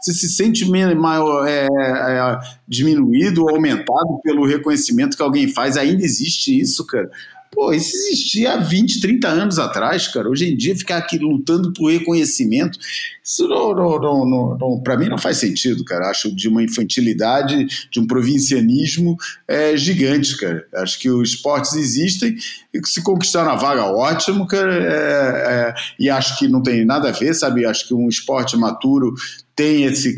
Você 0.00 0.12
se 0.12 0.28
sente 0.28 0.64
maior, 0.68 1.46
é, 1.48 1.66
é, 1.66 2.38
diminuído 2.68 3.42
ou 3.42 3.50
aumentado 3.50 4.20
pelo 4.22 4.46
reconhecimento 4.46 5.16
que 5.16 5.22
alguém 5.22 5.48
faz? 5.48 5.76
Ainda 5.76 6.04
existe 6.04 6.60
isso, 6.60 6.86
cara? 6.86 7.10
Pô, 7.50 7.72
isso 7.72 7.96
existia 7.96 8.54
há 8.54 8.56
20, 8.56 9.00
30 9.00 9.28
anos 9.28 9.58
atrás, 9.58 10.06
cara. 10.08 10.28
Hoje 10.28 10.50
em 10.50 10.56
dia, 10.56 10.76
ficar 10.76 10.98
aqui 10.98 11.18
lutando 11.18 11.72
por 11.72 11.90
reconhecimento, 11.90 12.78
isso 13.24 13.48
não, 13.48 13.74
não, 13.74 13.98
não, 13.98 14.58
não 14.58 14.80
para 14.80 14.96
mim 14.96 15.08
não 15.08 15.18
faz 15.18 15.38
sentido, 15.38 15.84
cara. 15.84 16.10
Acho 16.10 16.34
de 16.34 16.48
uma 16.48 16.62
infantilidade, 16.62 17.66
de 17.90 18.00
um 18.00 18.06
provincianismo 18.06 19.16
é, 19.46 19.76
gigante, 19.76 20.36
cara. 20.36 20.66
Acho 20.76 20.98
que 20.98 21.10
os 21.10 21.30
esportes 21.30 21.74
existem 21.74 22.36
e 22.72 22.80
que 22.80 22.88
se 22.88 23.02
conquistaram 23.02 23.50
a 23.50 23.56
vaga, 23.56 23.84
ótimo, 23.84 24.46
cara. 24.46 24.74
É, 24.74 25.68
é, 25.70 25.74
e 25.98 26.10
acho 26.10 26.38
que 26.38 26.48
não 26.48 26.62
tem 26.62 26.84
nada 26.84 27.08
a 27.08 27.12
ver, 27.12 27.34
sabe? 27.34 27.64
Acho 27.64 27.88
que 27.88 27.94
um 27.94 28.08
esporte 28.08 28.56
maturo 28.56 29.14
tem 29.58 29.82
esse, 29.82 30.14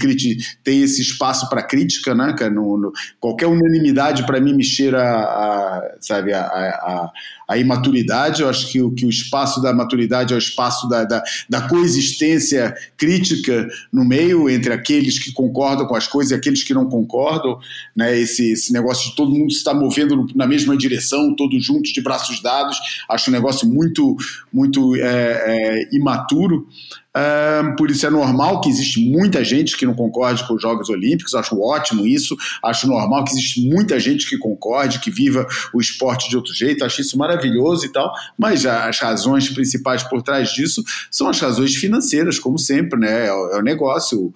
tem 0.62 0.82
esse 0.82 1.00
espaço 1.00 1.48
para 1.48 1.62
crítica, 1.62 2.14
né, 2.14 2.34
cara? 2.38 2.50
No, 2.50 2.76
no, 2.76 2.92
qualquer 3.18 3.46
unanimidade 3.46 4.26
para 4.26 4.38
mim 4.38 4.52
me 4.52 4.62
cheira 4.62 5.02
a, 5.02 5.96
sabe, 5.98 6.34
a, 6.34 6.42
a, 6.42 7.10
a, 7.50 7.58
imaturidade. 7.58 8.42
Eu 8.42 8.48
acho 8.48 8.70
que 8.70 8.80
o, 8.80 8.90
que 8.92 9.04
o 9.04 9.10
espaço 9.10 9.60
da 9.60 9.72
maturidade 9.72 10.32
é 10.32 10.36
o 10.36 10.38
espaço 10.38 10.88
da, 10.88 11.04
da, 11.04 11.22
da, 11.48 11.68
coexistência 11.68 12.74
crítica 12.96 13.68
no 13.92 14.04
meio 14.04 14.48
entre 14.48 14.72
aqueles 14.72 15.18
que 15.18 15.32
concordam 15.32 15.86
com 15.86 15.96
as 15.96 16.06
coisas 16.06 16.30
e 16.30 16.34
aqueles 16.34 16.62
que 16.62 16.72
não 16.72 16.88
concordam, 16.88 17.58
né? 17.96 18.18
Esse, 18.18 18.52
esse 18.52 18.72
negócio 18.72 19.10
de 19.10 19.16
todo 19.16 19.32
mundo 19.32 19.50
estar 19.50 19.74
movendo 19.74 20.26
na 20.34 20.46
mesma 20.46 20.76
direção, 20.76 21.34
todos 21.34 21.64
juntos 21.64 21.92
de 21.92 22.00
braços 22.00 22.40
dados. 22.40 22.78
Acho 23.08 23.30
um 23.30 23.32
negócio 23.32 23.68
muito, 23.68 24.16
muito 24.52 24.94
é, 24.96 25.00
é, 25.02 25.88
imaturo. 25.92 26.66
Um, 27.12 27.74
por 27.74 27.90
isso 27.90 28.06
é 28.06 28.10
normal 28.10 28.60
que 28.60 28.68
existe 28.68 29.04
muita 29.04 29.42
gente 29.42 29.76
que 29.76 29.84
não 29.84 29.94
concorde 29.94 30.46
com 30.46 30.54
os 30.54 30.62
Jogos 30.62 30.88
Olímpicos, 30.88 31.34
acho 31.34 31.60
ótimo 31.60 32.06
isso, 32.06 32.36
acho 32.62 32.86
normal 32.86 33.24
que 33.24 33.32
existe 33.32 33.68
muita 33.68 33.98
gente 33.98 34.28
que 34.28 34.38
concorde, 34.38 35.00
que 35.00 35.10
viva 35.10 35.44
o 35.74 35.80
esporte 35.80 36.30
de 36.30 36.36
outro 36.36 36.54
jeito, 36.54 36.84
acho 36.84 37.00
isso 37.00 37.18
maravilhoso 37.18 37.39
e 37.48 37.88
tal, 37.88 38.12
mas 38.38 38.64
as 38.66 38.98
razões 38.98 39.48
principais 39.48 40.02
por 40.02 40.22
trás 40.22 40.50
disso 40.50 40.82
são 41.10 41.28
as 41.28 41.40
razões 41.40 41.74
financeiras, 41.74 42.38
como 42.38 42.58
sempre, 42.58 42.98
né? 42.98 43.26
É, 43.26 43.32
o, 43.32 43.58
é 43.58 43.62
negócio, 43.62 44.32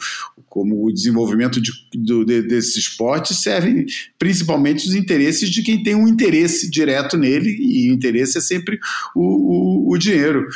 como 0.49 0.87
o 0.87 0.93
desenvolvimento 0.93 1.61
de, 1.61 1.71
do, 1.95 2.25
de, 2.25 2.43
desses 2.43 2.77
esportes 2.77 3.43
servem 3.43 3.87
principalmente 4.19 4.87
os 4.87 4.95
interesses 4.95 5.51
de 5.51 5.63
quem 5.63 5.83
tem 5.83 5.95
um 5.95 6.09
interesse 6.09 6.71
direto 6.71 7.17
nele, 7.17 7.57
e 7.61 7.91
o 7.91 7.95
interesse 7.95 8.39
é 8.39 8.41
sempre 8.41 8.79
o, 9.15 9.89
o, 9.89 9.93
o 9.93 9.99
dinheiro 9.99 10.47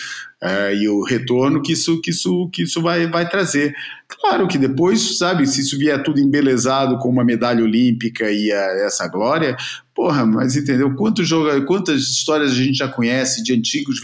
é, 0.41 0.75
e 0.75 0.89
o 0.89 1.03
retorno 1.03 1.61
que 1.61 1.73
isso, 1.73 2.01
que 2.01 2.11
isso, 2.11 2.49
que 2.53 2.63
isso 2.63 2.81
vai, 2.81 3.09
vai 3.09 3.29
trazer. 3.29 3.75
Claro 4.09 4.47
que 4.47 4.57
depois, 4.57 5.19
sabe, 5.19 5.47
se 5.47 5.61
isso 5.61 5.77
vier 5.77 6.03
tudo 6.03 6.21
embelezado 6.21 6.99
com 6.99 7.09
uma 7.09 7.25
medalha 7.25 7.63
olímpica 7.63 8.31
e 8.31 8.53
a, 8.53 8.87
essa 8.87 9.09
glória, 9.09 9.57
porra, 9.99 10.25
mas 10.25 10.55
entendeu? 10.55 10.95
Quantos 10.95 11.27
joga, 11.27 11.61
quantas 11.63 12.03
histórias 12.03 12.53
a 12.53 12.55
gente 12.55 12.79
já 12.79 12.87
conhece 12.87 13.43
de 13.43 13.53
antigos 13.53 14.01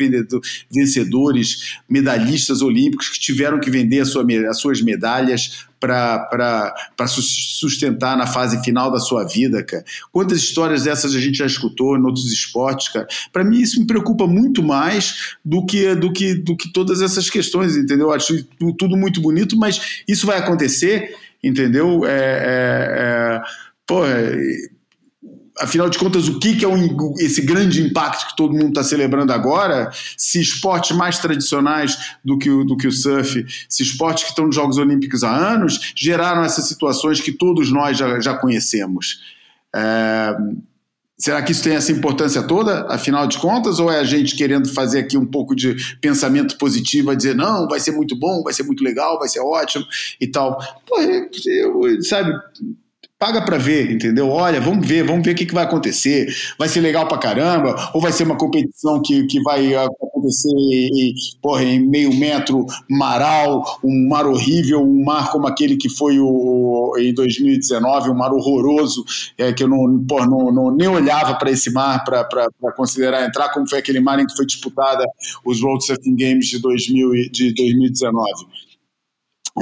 vencedores, 0.69 1.79
medalhistas 1.89 2.63
olímpicos 2.63 3.11
que 3.11 3.21
tiveram 3.21 3.61
que 3.61 3.71
vender 3.71 4.05
sua, 4.05 4.27
as 4.51 4.59
suas 4.59 4.83
medalhas 4.83 5.67
para 5.79 7.07
sustentar 7.07 8.17
na 8.17 8.27
fase 8.27 8.61
final 8.65 8.91
da 8.91 8.99
sua 8.99 9.23
vida, 9.23 9.63
cara. 9.63 9.85
Quantas 10.11 10.39
histórias 10.39 10.83
dessas 10.83 11.15
a 11.15 11.21
gente 11.21 11.39
já 11.39 11.47
escutou 11.47 11.97
em 11.97 12.03
outros 12.03 12.33
esportes, 12.33 12.89
cara? 12.89 13.07
Para 13.33 13.45
mim 13.45 13.61
isso 13.61 13.79
me 13.79 13.87
preocupa 13.87 14.27
muito 14.27 14.65
mais 14.65 15.37
do 15.45 15.65
que 15.65 15.95
do 15.95 16.13
que 16.13 16.35
do 16.35 16.57
que 16.57 16.73
todas 16.73 17.03
essas 17.03 17.31
questões, 17.31 17.77
entendeu? 17.77 18.11
Acho 18.11 18.45
tudo 18.77 18.97
muito 18.97 19.21
bonito, 19.21 19.57
mas 19.57 20.03
isso 20.09 20.27
vai 20.27 20.39
acontecer, 20.39 21.15
entendeu? 21.41 22.05
É, 22.05 22.11
é, 22.11 22.89
é, 23.37 23.43
porra, 23.87 24.33
afinal 25.61 25.89
de 25.89 25.99
contas, 25.99 26.29
o 26.29 26.39
que, 26.39 26.57
que 26.57 26.65
é 26.65 26.69
um, 26.69 27.15
esse 27.19 27.43
grande 27.43 27.83
impacto 27.83 28.29
que 28.29 28.37
todo 28.37 28.53
mundo 28.53 28.69
está 28.69 28.83
celebrando 28.83 29.33
agora? 29.33 29.91
Se 30.17 30.41
esportes 30.41 30.97
mais 30.97 31.19
tradicionais 31.19 32.17
do 32.25 32.39
que, 32.39 32.51
o, 32.51 32.65
do 32.65 32.77
que 32.77 32.87
o 32.87 32.93
surf, 32.93 33.45
se 33.69 33.83
esportes 33.83 34.25
que 34.25 34.31
estão 34.31 34.47
nos 34.47 34.55
Jogos 34.55 34.79
Olímpicos 34.79 35.23
há 35.23 35.35
anos, 35.35 35.93
geraram 35.95 36.43
essas 36.43 36.67
situações 36.67 37.21
que 37.21 37.33
todos 37.33 37.71
nós 37.71 37.97
já, 37.97 38.21
já 38.21 38.35
conhecemos. 38.37 39.21
É, 39.75 40.37
será 41.17 41.41
que 41.43 41.53
isso 41.53 41.63
tem 41.63 41.75
essa 41.75 41.93
importância 41.93 42.43
toda, 42.43 42.87
afinal 42.89 43.27
de 43.27 43.39
contas, 43.39 43.79
ou 43.79 43.91
é 43.91 44.01
a 44.01 44.05
gente 44.05 44.37
querendo 44.37 44.69
fazer 44.69 45.01
aqui 45.01 45.17
um 45.17 45.27
pouco 45.27 45.55
de 45.55 45.77
pensamento 46.01 46.59
positivo, 46.59 47.11
a 47.11 47.15
dizer, 47.15 47.35
não, 47.35 47.69
vai 47.69 47.79
ser 47.79 47.93
muito 47.93 48.19
bom, 48.19 48.43
vai 48.43 48.53
ser 48.53 48.65
muito 48.65 48.83
legal, 48.83 49.19
vai 49.19 49.29
ser 49.29 49.41
ótimo 49.41 49.85
e 50.21 50.27
tal? 50.27 50.59
Pô, 50.87 51.01
eu, 51.01 52.03
sabe 52.03 52.33
paga 53.25 53.41
para 53.41 53.57
ver, 53.57 53.91
entendeu? 53.91 54.29
Olha, 54.29 54.61
vamos 54.61 54.87
ver, 54.87 55.03
vamos 55.03 55.25
ver 55.25 55.33
o 55.33 55.35
que, 55.35 55.47
que 55.47 55.55
vai 55.55 55.65
acontecer. 55.65 56.27
Vai 56.59 56.69
ser 56.69 56.83
legal 56.83 57.09
pra 57.09 57.17
caramba? 57.17 57.75
Ou 57.95 58.01
vai 58.01 58.13
ser 58.13 58.25
uma 58.25 58.37
competição 58.37 59.01
que, 59.01 59.25
que 59.25 59.41
vai 59.41 59.75
acontecer 59.75 60.51
em, 60.51 61.15
porra, 61.41 61.65
em 61.65 61.81
meio 61.81 62.15
metro, 62.15 62.67
maral, 62.87 63.81
um 63.83 64.09
mar 64.11 64.27
horrível, 64.27 64.83
um 64.83 65.03
mar 65.03 65.33
como 65.33 65.47
aquele 65.47 65.79
que 65.79 65.89
foi 65.89 66.21
o, 66.21 66.95
em 66.99 67.15
2019, 67.15 68.11
um 68.11 68.15
mar 68.15 68.31
horroroso, 68.31 69.03
é, 69.39 69.55
que 69.55 69.65
eu 69.65 69.69
não, 69.69 70.05
porra, 70.07 70.27
não, 70.27 70.53
não 70.53 70.71
nem 70.71 70.89
olhava 70.89 71.35
para 71.37 71.51
esse 71.51 71.73
mar 71.73 72.05
para 72.05 72.47
considerar 72.77 73.27
entrar, 73.27 73.49
como 73.55 73.67
foi 73.67 73.79
aquele 73.79 74.01
mar 74.01 74.19
em 74.19 74.27
que 74.27 74.37
foi 74.37 74.45
disputada 74.45 75.03
os 75.47 75.63
World 75.63 75.83
Surfing 75.87 76.15
Games 76.15 76.49
de, 76.49 76.59
2000, 76.59 77.11
de 77.33 77.55
2019. 77.55 78.64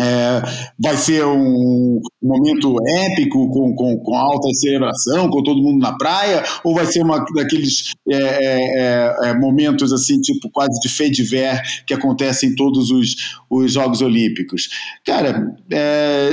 É, 0.00 0.42
vai 0.78 0.96
ser 0.96 1.24
um 1.26 2.00
momento 2.22 2.76
épico, 2.86 3.50
com, 3.50 3.74
com, 3.74 3.98
com, 3.98 4.14
alta 4.14 4.48
celebração, 4.54 5.28
com 5.28 5.42
todo 5.42 5.62
mundo 5.62 5.80
na 5.80 5.96
praia, 5.98 6.42
ou 6.64 6.74
vai 6.74 6.86
ser 6.86 7.02
uma 7.02 7.22
daqueles 7.34 7.92
é, 8.10 8.16
é, 8.16 9.16
é 9.24 9.34
momentos 9.34 9.92
assim, 9.92 10.18
tipo 10.20 10.48
quase 10.50 10.80
de 10.80 10.88
fade 10.88 11.22
ver 11.22 11.60
que 11.86 11.92
acontecem 11.92 12.50
em 12.50 12.54
todos 12.54 12.90
os, 12.90 13.36
os 13.50 13.72
Jogos 13.72 14.00
Olímpicos? 14.00 14.70
Cara, 15.04 15.54
é, 15.70 16.30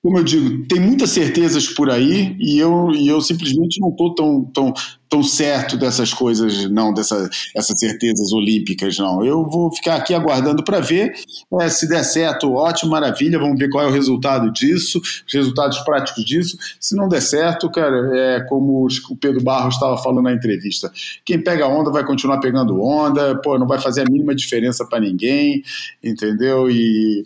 como 0.00 0.18
eu 0.18 0.24
digo, 0.24 0.64
tem 0.68 0.78
muitas 0.78 1.10
certezas 1.10 1.66
por 1.66 1.90
aí 1.90 2.36
e 2.38 2.56
eu, 2.56 2.92
e 2.92 3.08
eu 3.08 3.20
simplesmente 3.20 3.80
não 3.80 3.88
estou 3.88 4.14
tão, 4.14 4.44
tão, 4.44 4.72
tão 5.08 5.22
certo 5.24 5.76
dessas 5.76 6.14
coisas, 6.14 6.70
não, 6.70 6.94
dessas 6.94 7.28
essas 7.54 7.80
certezas 7.80 8.32
olímpicas, 8.32 8.96
não. 8.96 9.24
Eu 9.24 9.44
vou 9.44 9.74
ficar 9.74 9.96
aqui 9.96 10.14
aguardando 10.14 10.62
para 10.62 10.78
ver. 10.78 11.12
É, 11.60 11.68
se 11.68 11.88
der 11.88 12.04
certo, 12.04 12.52
ótimo, 12.52 12.92
maravilha, 12.92 13.40
vamos 13.40 13.58
ver 13.58 13.68
qual 13.70 13.84
é 13.84 13.88
o 13.88 13.92
resultado 13.92 14.52
disso, 14.52 15.00
os 15.00 15.34
resultados 15.34 15.78
práticos 15.80 16.24
disso. 16.24 16.56
Se 16.78 16.94
não 16.94 17.08
der 17.08 17.20
certo, 17.20 17.68
cara, 17.68 18.16
é 18.16 18.40
como 18.42 18.86
o 18.86 19.16
Pedro 19.16 19.42
Barros 19.42 19.74
estava 19.74 19.98
falando 19.98 20.22
na 20.22 20.32
entrevista. 20.32 20.92
Quem 21.24 21.42
pega 21.42 21.66
onda 21.66 21.90
vai 21.90 22.06
continuar 22.06 22.38
pegando 22.38 22.80
onda, 22.80 23.36
pô, 23.42 23.58
não 23.58 23.66
vai 23.66 23.80
fazer 23.80 24.02
a 24.02 24.10
mínima 24.10 24.32
diferença 24.32 24.86
para 24.86 25.00
ninguém, 25.00 25.60
entendeu? 26.04 26.70
E 26.70 27.24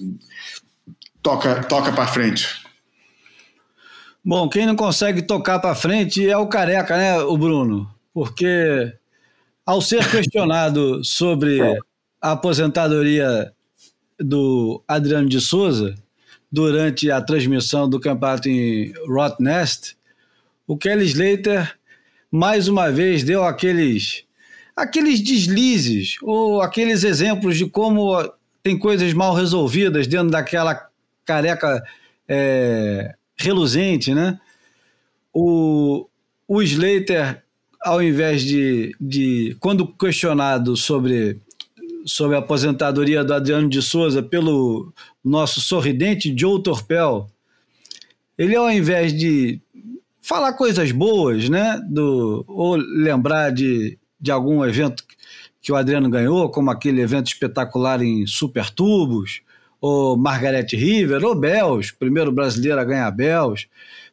toca, 1.22 1.62
toca 1.64 1.92
para 1.92 2.06
frente. 2.06 2.61
Bom, 4.24 4.48
quem 4.48 4.66
não 4.66 4.76
consegue 4.76 5.20
tocar 5.20 5.58
para 5.58 5.74
frente 5.74 6.28
é 6.28 6.36
o 6.36 6.46
careca, 6.46 6.96
né, 6.96 7.18
o 7.18 7.36
Bruno? 7.36 7.92
Porque 8.14 8.92
ao 9.66 9.80
ser 9.80 10.08
questionado 10.08 11.04
sobre 11.04 11.60
a 12.20 12.32
aposentadoria 12.32 13.52
do 14.18 14.80
Adriano 14.86 15.28
de 15.28 15.40
Souza 15.40 15.96
durante 16.50 17.10
a 17.10 17.20
transmissão 17.20 17.88
do 17.88 17.98
campeonato 17.98 18.48
em 18.48 18.92
Rottnest, 19.08 19.96
o 20.68 20.76
Kelly 20.76 21.06
Slater 21.06 21.76
mais 22.30 22.68
uma 22.68 22.92
vez 22.92 23.24
deu 23.24 23.44
aqueles 23.44 24.24
aqueles 24.76 25.20
deslizes 25.20 26.16
ou 26.22 26.62
aqueles 26.62 27.02
exemplos 27.02 27.58
de 27.58 27.66
como 27.66 28.16
tem 28.62 28.78
coisas 28.78 29.12
mal 29.12 29.34
resolvidas 29.34 30.06
dentro 30.06 30.30
daquela 30.30 30.88
careca 31.24 31.82
é, 32.28 33.14
reluzente, 33.42 34.14
né? 34.14 34.38
O, 35.32 36.06
o 36.46 36.62
Slater 36.62 37.42
ao 37.82 38.02
invés 38.02 38.42
de, 38.42 38.94
de 39.00 39.56
quando 39.58 39.86
questionado 39.86 40.76
sobre, 40.76 41.40
sobre 42.04 42.36
a 42.36 42.38
aposentadoria 42.38 43.24
do 43.24 43.34
Adriano 43.34 43.68
de 43.68 43.82
Souza 43.82 44.22
pelo 44.22 44.92
nosso 45.24 45.60
sorridente 45.60 46.34
Joe 46.36 46.62
Torpel, 46.62 47.28
ele 48.38 48.54
ao 48.54 48.70
invés 48.70 49.12
de 49.12 49.60
falar 50.20 50.52
coisas 50.52 50.92
boas, 50.92 51.48
né, 51.48 51.80
do, 51.88 52.44
ou 52.46 52.76
lembrar 52.76 53.50
de, 53.50 53.98
de 54.20 54.30
algum 54.30 54.64
evento 54.64 55.02
que 55.60 55.72
o 55.72 55.76
Adriano 55.76 56.08
ganhou, 56.08 56.48
como 56.50 56.70
aquele 56.70 57.00
evento 57.00 57.26
espetacular 57.26 58.00
em 58.02 58.26
Super 58.26 58.70
Tubos, 58.70 59.42
ou 59.82 60.16
Margaret 60.16 60.68
River, 60.70 61.24
ou 61.24 61.34
Bells, 61.34 61.92
primeiro 61.92 62.30
brasileiro 62.30 62.80
a 62.80 62.84
ganhar 62.84 63.10
Bells, 63.10 63.66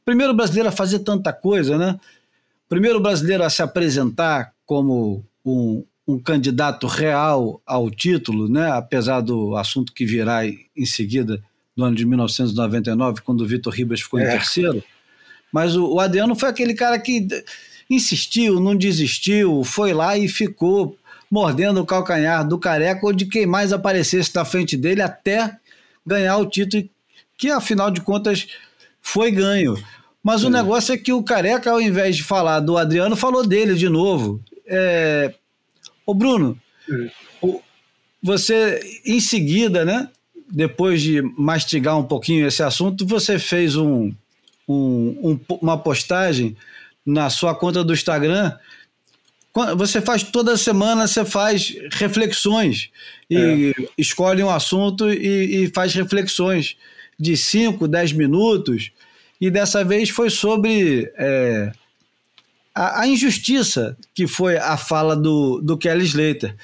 primeiro 0.03 0.33
brasileiro 0.33 0.67
a 0.67 0.71
fazer 0.71 0.99
tanta 0.99 1.31
coisa, 1.31 1.77
né? 1.77 1.99
Primeiro 2.67 2.99
brasileiro 2.99 3.43
a 3.43 3.49
se 3.51 3.61
apresentar 3.61 4.51
como 4.65 5.23
um, 5.45 5.83
um 6.07 6.17
candidato 6.17 6.87
real 6.87 7.61
ao 7.67 7.89
título, 7.91 8.49
né? 8.49 8.71
apesar 8.71 9.21
do 9.21 9.55
assunto 9.55 9.93
que 9.93 10.05
virá 10.05 10.45
em 10.45 10.85
seguida, 10.85 11.41
no 11.77 11.85
ano 11.85 11.95
de 11.95 12.05
1999, 12.05 13.21
quando 13.21 13.41
o 13.41 13.45
Vitor 13.45 13.71
Ribas 13.71 14.01
ficou 14.01 14.19
é. 14.19 14.23
em 14.23 14.31
terceiro. 14.31 14.83
Mas 15.51 15.75
o, 15.75 15.93
o 15.93 15.99
Adriano 15.99 16.35
foi 16.35 16.49
aquele 16.49 16.73
cara 16.73 16.97
que 16.99 17.27
insistiu, 17.87 18.59
não 18.59 18.75
desistiu, 18.75 19.63
foi 19.63 19.93
lá 19.93 20.17
e 20.17 20.27
ficou 20.27 20.97
mordendo 21.29 21.81
o 21.81 21.85
calcanhar 21.85 22.47
do 22.47 22.57
Careca 22.57 23.05
ou 23.05 23.13
de 23.13 23.25
quem 23.25 23.45
mais 23.45 23.71
aparecesse 23.71 24.33
na 24.33 24.43
frente 24.43 24.75
dele 24.75 25.01
até 25.01 25.55
ganhar 26.05 26.37
o 26.37 26.45
título, 26.45 26.87
que 27.37 27.49
afinal 27.49 27.91
de 27.91 28.01
contas 28.01 28.47
foi 29.01 29.31
ganho. 29.31 29.77
Mas 30.23 30.43
o 30.43 30.49
negócio 30.49 30.93
é 30.93 30.97
que 30.97 31.13
o 31.13 31.23
Careca, 31.23 31.71
ao 31.71 31.81
invés 31.81 32.17
de 32.17 32.23
falar 32.23 32.59
do 32.59 32.77
Adriano, 32.77 33.15
falou 33.15 33.45
dele 33.45 33.75
de 33.75 33.87
novo. 33.87 34.41
É... 34.65 35.33
Ô 36.05 36.13
Bruno, 36.13 36.59
você 38.21 38.79
em 39.05 39.19
seguida, 39.19 39.85
né? 39.85 40.09
Depois 40.51 41.01
de 41.01 41.21
mastigar 41.37 41.97
um 41.97 42.03
pouquinho 42.03 42.47
esse 42.47 42.63
assunto, 42.63 43.05
você 43.05 43.37
fez 43.37 43.75
um, 43.75 44.11
um, 44.67 45.39
um, 45.49 45.57
uma 45.61 45.77
postagem 45.77 46.57
na 47.05 47.29
sua 47.29 47.55
conta 47.55 47.83
do 47.83 47.93
Instagram 47.93 48.53
você 49.75 49.99
faz 49.99 50.23
toda 50.23 50.55
semana, 50.57 51.07
você 51.07 51.25
faz 51.25 51.75
reflexões 51.91 52.89
e 53.29 53.73
é. 53.77 53.85
escolhe 53.97 54.43
um 54.43 54.49
assunto 54.49 55.11
e, 55.11 55.63
e, 55.63 55.71
faz 55.73 55.93
reflexões 55.93 56.77
de 57.19 57.35
5, 57.35 57.87
10 57.87 58.13
minutos. 58.13 58.91
E 59.41 59.49
dessa 59.49 59.83
vez 59.83 60.09
foi 60.09 60.29
sobre 60.29 61.11
é, 61.17 61.71
a, 62.75 63.01
a, 63.01 63.07
injustiça 63.07 63.97
que 64.13 64.27
foi 64.27 64.57
a 64.57 64.77
fala 64.77 65.15
do, 65.15 65.59
do 65.61 65.77
Kelly 65.77 66.05
Slater. 66.05 66.55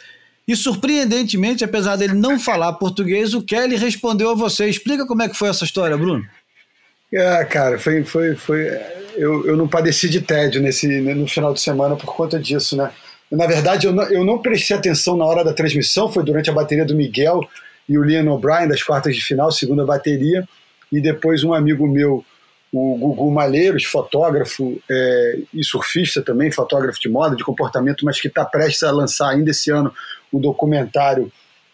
E 0.48 0.56
surpreendentemente, 0.56 1.64
apesar 1.64 1.96
dele 1.96 2.14
não 2.14 2.40
falar 2.40 2.74
português, 2.74 3.34
o 3.34 3.42
Kelly 3.42 3.78
respondeu 3.78 4.30
a 4.30 4.36
você. 4.36 4.70
Explica 4.70 5.08
como 5.08 5.24
é 5.24 5.30
que 5.30 5.36
foi 5.36 5.50
essa 5.50 5.66
história, 5.66 5.98
Bruno. 5.98 6.24
É, 7.14 7.46
cara, 7.46 7.78
foi, 7.78 8.04
foi, 8.04 8.36
foi 8.36 8.68
eu, 9.16 9.46
eu 9.46 9.58
não 9.58 9.68
padeci 9.68 10.10
de 10.10 10.22
tédio 10.22 10.62
nesse, 10.62 10.88
no 11.02 11.28
final 11.28 11.54
de 11.54 11.62
semana 11.62 11.96
por 11.96 12.14
conta 12.14 12.40
disso, 12.40 12.76
né? 12.76 12.92
Na 13.32 13.48
verdade, 13.48 13.88
eu 13.88 13.94
não, 13.94 14.04
eu 14.04 14.24
não 14.24 14.40
prestei 14.40 14.76
atenção 14.76 15.18
na 15.18 15.26
hora 15.26 15.44
da 15.44 15.54
transmissão, 15.54 16.12
foi 16.12 16.24
durante 16.24 16.50
a 16.50 16.54
bateria 16.54 16.86
do 16.86 16.96
Miguel 16.96 17.42
e 17.88 17.98
o 17.98 18.04
Liam 18.04 18.28
O'Brien, 18.28 18.68
das 18.68 18.84
quartas 18.84 19.16
de 19.16 19.24
final, 19.24 19.52
segunda 19.52 19.86
bateria, 19.86 20.48
e 20.92 21.02
depois 21.02 21.44
um 21.44 21.54
amigo 21.54 21.88
meu, 21.88 22.24
o 22.72 22.98
Gugu 22.98 23.32
Malheiros, 23.32 23.84
fotógrafo 23.84 24.80
é, 24.90 25.40
e 25.54 25.64
surfista 25.64 26.22
também, 26.22 26.52
fotógrafo 26.52 27.00
de 27.00 27.10
moda, 27.10 27.36
de 27.36 27.44
comportamento, 27.44 28.06
mas 28.06 28.20
que 28.20 28.28
está 28.28 28.46
prestes 28.46 28.84
a 28.84 28.92
lançar 28.92 29.30
ainda 29.30 29.52
esse 29.52 29.72
ano 29.72 29.94
um 30.32 30.40
documentário, 30.40 31.32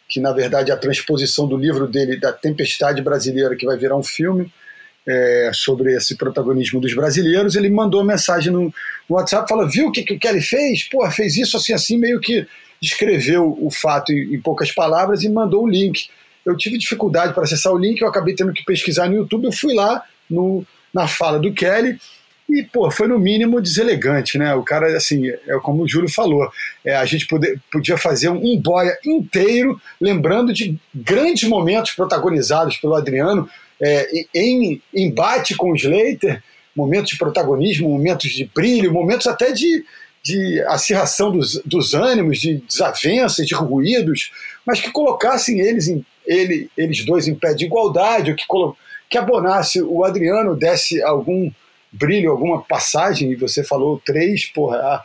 que 0.07 0.19
na 0.19 0.31
verdade 0.31 0.71
é 0.71 0.73
a 0.73 0.77
transposição 0.77 1.47
do 1.47 1.57
livro 1.57 1.87
dele, 1.87 2.19
da 2.19 2.31
Tempestade 2.31 3.01
Brasileira, 3.01 3.55
que 3.55 3.65
vai 3.65 3.77
virar 3.77 3.97
um 3.97 4.03
filme 4.03 4.51
é, 5.07 5.51
sobre 5.53 5.95
esse 5.95 6.15
protagonismo 6.15 6.79
dos 6.79 6.93
brasileiros, 6.93 7.55
ele 7.55 7.69
mandou 7.69 8.03
mensagem 8.03 8.51
no, 8.51 8.73
WhatsApp, 9.09 9.47
fala, 9.47 9.67
viu 9.67 9.87
o 9.87 9.91
que, 9.91 10.03
que 10.03 10.13
o 10.13 10.19
Kelly 10.19 10.41
fez? 10.41 10.87
Pô, 10.89 11.09
fez 11.11 11.35
isso 11.35 11.57
assim, 11.57 11.73
assim, 11.73 11.97
meio 11.97 12.19
que 12.19 12.47
descreveu 12.81 13.57
o 13.59 13.69
fato 13.69 14.11
em, 14.11 14.35
em 14.35 14.41
poucas 14.41 14.71
palavras 14.71 15.23
e 15.23 15.29
mandou 15.29 15.63
o 15.63 15.69
link. 15.69 16.07
Eu 16.45 16.55
tive 16.55 16.77
dificuldade 16.77 17.33
para 17.33 17.43
acessar 17.43 17.73
o 17.73 17.77
link, 17.77 18.01
eu 18.01 18.07
acabei 18.07 18.33
tendo 18.33 18.53
que 18.53 18.63
pesquisar 18.63 19.09
no 19.09 19.15
YouTube, 19.15 19.45
eu 19.45 19.51
fui 19.51 19.73
lá 19.73 20.03
no, 20.29 20.65
na 20.93 21.07
fala 21.07 21.39
do 21.39 21.53
Kelly, 21.53 21.99
e, 22.49 22.63
pô, 22.63 22.91
foi 22.91 23.07
no 23.07 23.17
mínimo 23.17 23.61
deselegante, 23.61 24.37
né? 24.37 24.53
O 24.55 24.63
cara, 24.63 24.97
assim, 24.97 25.29
é 25.29 25.57
como 25.61 25.83
o 25.83 25.87
Júlio 25.87 26.09
falou, 26.09 26.51
é, 26.83 26.95
a 26.95 27.05
gente 27.05 27.25
poder, 27.25 27.57
podia 27.71 27.97
fazer 27.97 28.29
um 28.29 28.59
boia 28.59 28.97
inteiro, 29.05 29.79
lembrando 30.01 30.51
de 30.51 30.77
grandes 30.93 31.47
momentos 31.47 31.91
protagonizados 31.91 32.75
pelo 32.75 32.95
Adriano, 32.95 33.49
é, 33.81 34.07
em 34.33 34.81
embate 34.93 35.55
com 35.55 35.71
o 35.71 35.75
Slater, 35.75 36.43
momentos 36.75 37.11
de 37.11 37.17
protagonismo, 37.17 37.89
momentos 37.89 38.29
de 38.31 38.45
brilho, 38.45 38.93
momentos 38.93 39.27
até 39.27 39.51
de, 39.51 39.83
de 40.23 40.61
acirração 40.67 41.31
dos, 41.31 41.61
dos 41.65 41.93
ânimos, 41.93 42.39
de 42.39 42.57
desavenças, 42.67 43.47
de 43.47 43.55
ruídos, 43.55 44.31
mas 44.65 44.79
que 44.79 44.91
colocassem 44.91 45.59
eles, 45.59 45.87
em, 45.87 46.05
ele, 46.25 46.69
eles 46.77 47.03
dois 47.03 47.27
em 47.27 47.35
pé 47.35 47.53
de 47.53 47.65
igualdade, 47.65 48.35
que, 48.35 48.45
que 49.09 49.17
abonasse 49.17 49.81
o 49.81 50.05
Adriano, 50.05 50.55
desse 50.55 51.01
algum 51.01 51.51
brilho, 51.91 52.31
alguma 52.31 52.61
passagem, 52.61 53.31
e 53.31 53.35
você 53.35 53.63
falou 53.63 54.01
três, 54.05 54.45
porra, 54.45 54.77
a, 54.77 55.03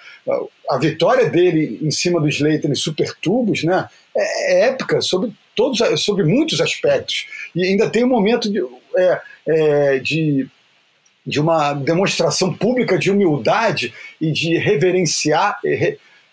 a, 0.70 0.78
vitória 0.78 1.28
dele 1.28 1.80
em 1.82 1.90
cima 1.90 2.20
do 2.20 2.28
Slater 2.28 2.70
em 2.70 2.76
Super 2.76 3.12
Tubos, 3.20 3.64
né, 3.64 3.88
é, 4.16 4.52
é 4.52 4.68
épica 4.68 5.00
sobre 5.00 5.32
todos, 5.56 5.80
sobre 6.04 6.22
muitos 6.22 6.60
aspectos. 6.60 7.26
E 7.54 7.64
ainda 7.64 7.90
tem 7.90 8.04
um 8.04 8.08
momento 8.08 8.50
de, 8.50 8.62
é, 8.96 9.20
é, 9.48 9.98
de, 9.98 10.46
de 11.26 11.40
uma 11.40 11.72
demonstração 11.72 12.54
pública 12.54 12.98
de 12.98 13.10
humildade 13.10 13.92
e 14.20 14.30
de 14.30 14.56
reverenciar. 14.56 15.58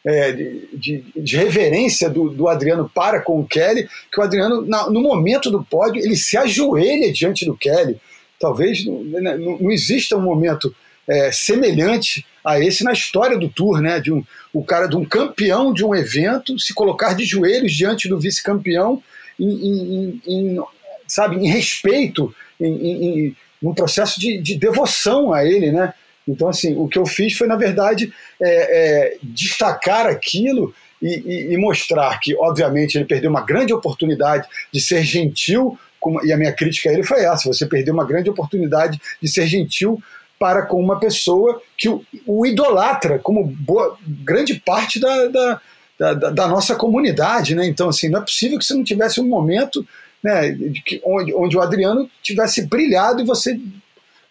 É, 0.05 0.33
de, 0.33 1.01
de, 1.15 1.37
reverência 1.37 2.09
do, 2.09 2.29
do, 2.29 2.49
Adriano 2.49 2.91
para 2.93 3.21
com 3.21 3.39
o 3.39 3.47
Kelly, 3.47 3.87
que 4.11 4.19
o 4.19 4.21
Adriano, 4.21 4.61
na, 4.67 4.89
no 4.89 5.01
momento 5.01 5.49
do 5.49 5.63
pódio, 5.63 6.03
ele 6.03 6.17
se 6.17 6.35
ajoelha 6.35 7.09
diante 7.13 7.45
do 7.45 7.55
Kelly. 7.55 7.95
Talvez 8.37 8.85
não, 8.85 9.01
não, 9.01 9.57
não 9.59 9.71
exista 9.71 10.17
um 10.17 10.21
momento 10.21 10.75
é, 11.07 11.31
semelhante 11.31 12.25
a 12.43 12.59
esse 12.59 12.83
na 12.83 12.91
história 12.91 13.37
do 13.37 13.49
Tour, 13.49 13.81
né? 13.81 13.99
De 13.99 14.11
um, 14.11 14.23
o 14.51 14.63
cara 14.63 14.87
de 14.87 14.95
um 14.95 15.05
campeão 15.05 15.73
de 15.73 15.85
um 15.85 15.95
evento 15.95 16.59
se 16.59 16.73
colocar 16.73 17.13
de 17.13 17.25
joelhos 17.25 17.73
diante 17.73 18.09
do 18.09 18.19
vice-campeão 18.19 19.01
em, 19.39 19.49
em, 19.49 20.21
em, 20.27 20.63
sabe, 21.07 21.37
em 21.37 21.47
respeito, 21.47 22.33
em, 22.59 22.67
em, 22.67 23.35
um 23.61 23.73
processo 23.73 24.19
de, 24.19 24.37
de, 24.39 24.55
devoção 24.55 25.33
a 25.33 25.45
ele, 25.45 25.71
né? 25.71 25.93
Então, 26.27 26.47
assim, 26.49 26.75
o 26.77 26.87
que 26.87 26.97
eu 26.97 27.05
fiz 27.05 27.33
foi, 27.37 27.47
na 27.47 27.55
verdade, 27.55 28.13
é, 28.41 28.47
é, 28.47 29.17
destacar 29.21 30.05
aquilo 30.05 30.73
e, 31.01 31.07
e, 31.07 31.53
e, 31.53 31.57
mostrar 31.57 32.19
que, 32.19 32.35
obviamente, 32.35 32.97
ele 32.97 33.05
perdeu 33.05 33.29
uma 33.29 33.45
grande 33.45 33.73
oportunidade 33.73 34.47
de 34.71 34.79
ser 34.79 35.03
gentil, 35.03 35.77
com, 35.99 36.23
e 36.25 36.31
a 36.31 36.37
minha 36.37 36.53
crítica 36.53 36.89
a 36.89 36.93
ele 36.93 37.03
foi 37.03 37.23
essa: 37.25 37.47
você 37.51 37.65
perdeu 37.65 37.93
uma 37.93 38.05
grande 38.05 38.29
oportunidade 38.29 39.01
de 39.21 39.29
ser 39.29 39.47
gentil 39.47 40.01
para 40.39 40.65
com 40.65 40.79
uma 40.79 40.99
pessoa 40.99 41.61
que 41.77 41.87
o, 41.87 42.03
o 42.25 42.45
idolatra 42.45 43.19
como 43.19 43.45
boa, 43.45 43.97
grande 44.05 44.55
parte 44.55 44.99
da, 44.99 45.27
da 45.27 45.61
da, 45.95 46.13
da, 46.13 46.47
nossa 46.47 46.75
comunidade, 46.75 47.55
né? 47.55 47.67
Então, 47.67 47.87
assim, 47.87 48.09
não 48.09 48.19
é 48.19 48.23
possível 48.23 48.57
que 48.57 48.65
você 48.65 48.73
não 48.73 48.83
tivesse 48.83 49.21
um 49.21 49.27
momento 49.27 49.87
né, 50.23 50.51
que, 50.85 51.01
onde, 51.05 51.33
onde 51.33 51.57
o 51.57 51.61
Adriano 51.61 52.09
tivesse 52.21 52.65
brilhado 52.65 53.21
e 53.21 53.25
você 53.25 53.59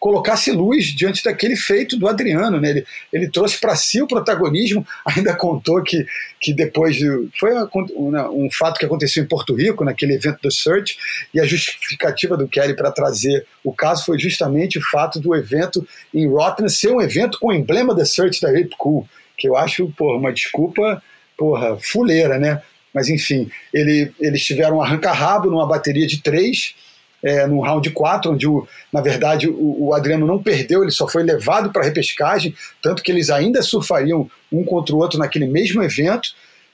colocasse 0.03 0.51
luz 0.51 0.87
diante 0.87 1.23
daquele 1.23 1.55
feito 1.55 1.95
do 1.95 2.09
Adriano. 2.09 2.59
Né? 2.59 2.71
Ele, 2.71 2.85
ele 3.13 3.29
trouxe 3.29 3.57
para 3.57 3.73
si 3.73 4.01
o 4.01 4.07
protagonismo, 4.07 4.85
ainda 5.07 5.33
contou 5.33 5.81
que, 5.81 6.05
que 6.41 6.53
depois. 6.53 6.97
De, 6.97 7.07
foi 7.39 7.51
um, 7.95 8.49
fato 8.51 8.77
que 8.77 8.85
aconteceu 8.85 9.23
em 9.23 9.27
Porto 9.27 9.55
Rico, 9.55 9.85
naquele 9.85 10.15
evento 10.15 10.39
do 10.41 10.51
Search, 10.51 10.97
e 11.33 11.39
a 11.39 11.45
justificativa 11.45 12.35
do 12.35 12.49
Kelly 12.49 12.75
para 12.75 12.91
trazer 12.91 13.47
o 13.63 13.71
caso 13.71 14.03
foi 14.03 14.19
justamente 14.19 14.77
o 14.77 14.81
fato 14.81 15.21
do 15.21 15.33
evento 15.33 15.87
em 16.13 16.27
Rotterdam 16.27 16.67
ser 16.67 16.91
um 16.91 17.01
evento 17.01 17.39
com 17.39 17.47
o 17.47 17.53
emblema 17.53 17.95
da 17.95 18.03
Search 18.03 18.41
da 18.41 18.49
Rape 18.49 18.75
Cool, 18.77 19.07
que 19.37 19.47
eu 19.47 19.55
acho 19.55 19.87
pô, 19.97 20.17
uma 20.17 20.33
desculpa 20.33 21.01
porra, 21.37 21.77
fuleira, 21.79 22.37
né? 22.37 22.61
Mas 22.93 23.07
enfim, 23.07 23.49
ele, 23.73 24.11
eles 24.19 24.43
tiveram 24.43 24.77
um 24.77 24.81
arranca-rabo 24.81 25.49
numa 25.49 25.65
bateria 25.65 26.05
de 26.05 26.21
três, 26.21 26.75
é, 27.23 27.47
no 27.47 27.61
round 27.61 27.89
4, 27.89 28.31
onde, 28.31 28.45
o, 28.45 28.67
na 28.91 28.99
verdade, 28.99 29.47
o, 29.47 29.85
o, 29.85 29.93
Adriano 29.93 30.27
não 30.27 30.43
perdeu, 30.43 30.81
ele 30.81 30.91
só 30.91 31.07
foi 31.07 31.23
levado 31.23 31.71
para 31.71 31.81
a 31.81 31.85
repescagem, 31.85 32.53
tanto 32.81 33.01
que 33.01 33.11
eles 33.11 33.29
ainda 33.29 33.61
surfariam 33.61 34.29
um 34.51 34.63
contra 34.65 34.93
o 34.93 34.99
outro 34.99 35.17
naquele 35.17 35.47
mesmo 35.47 35.81
evento. 35.81 36.29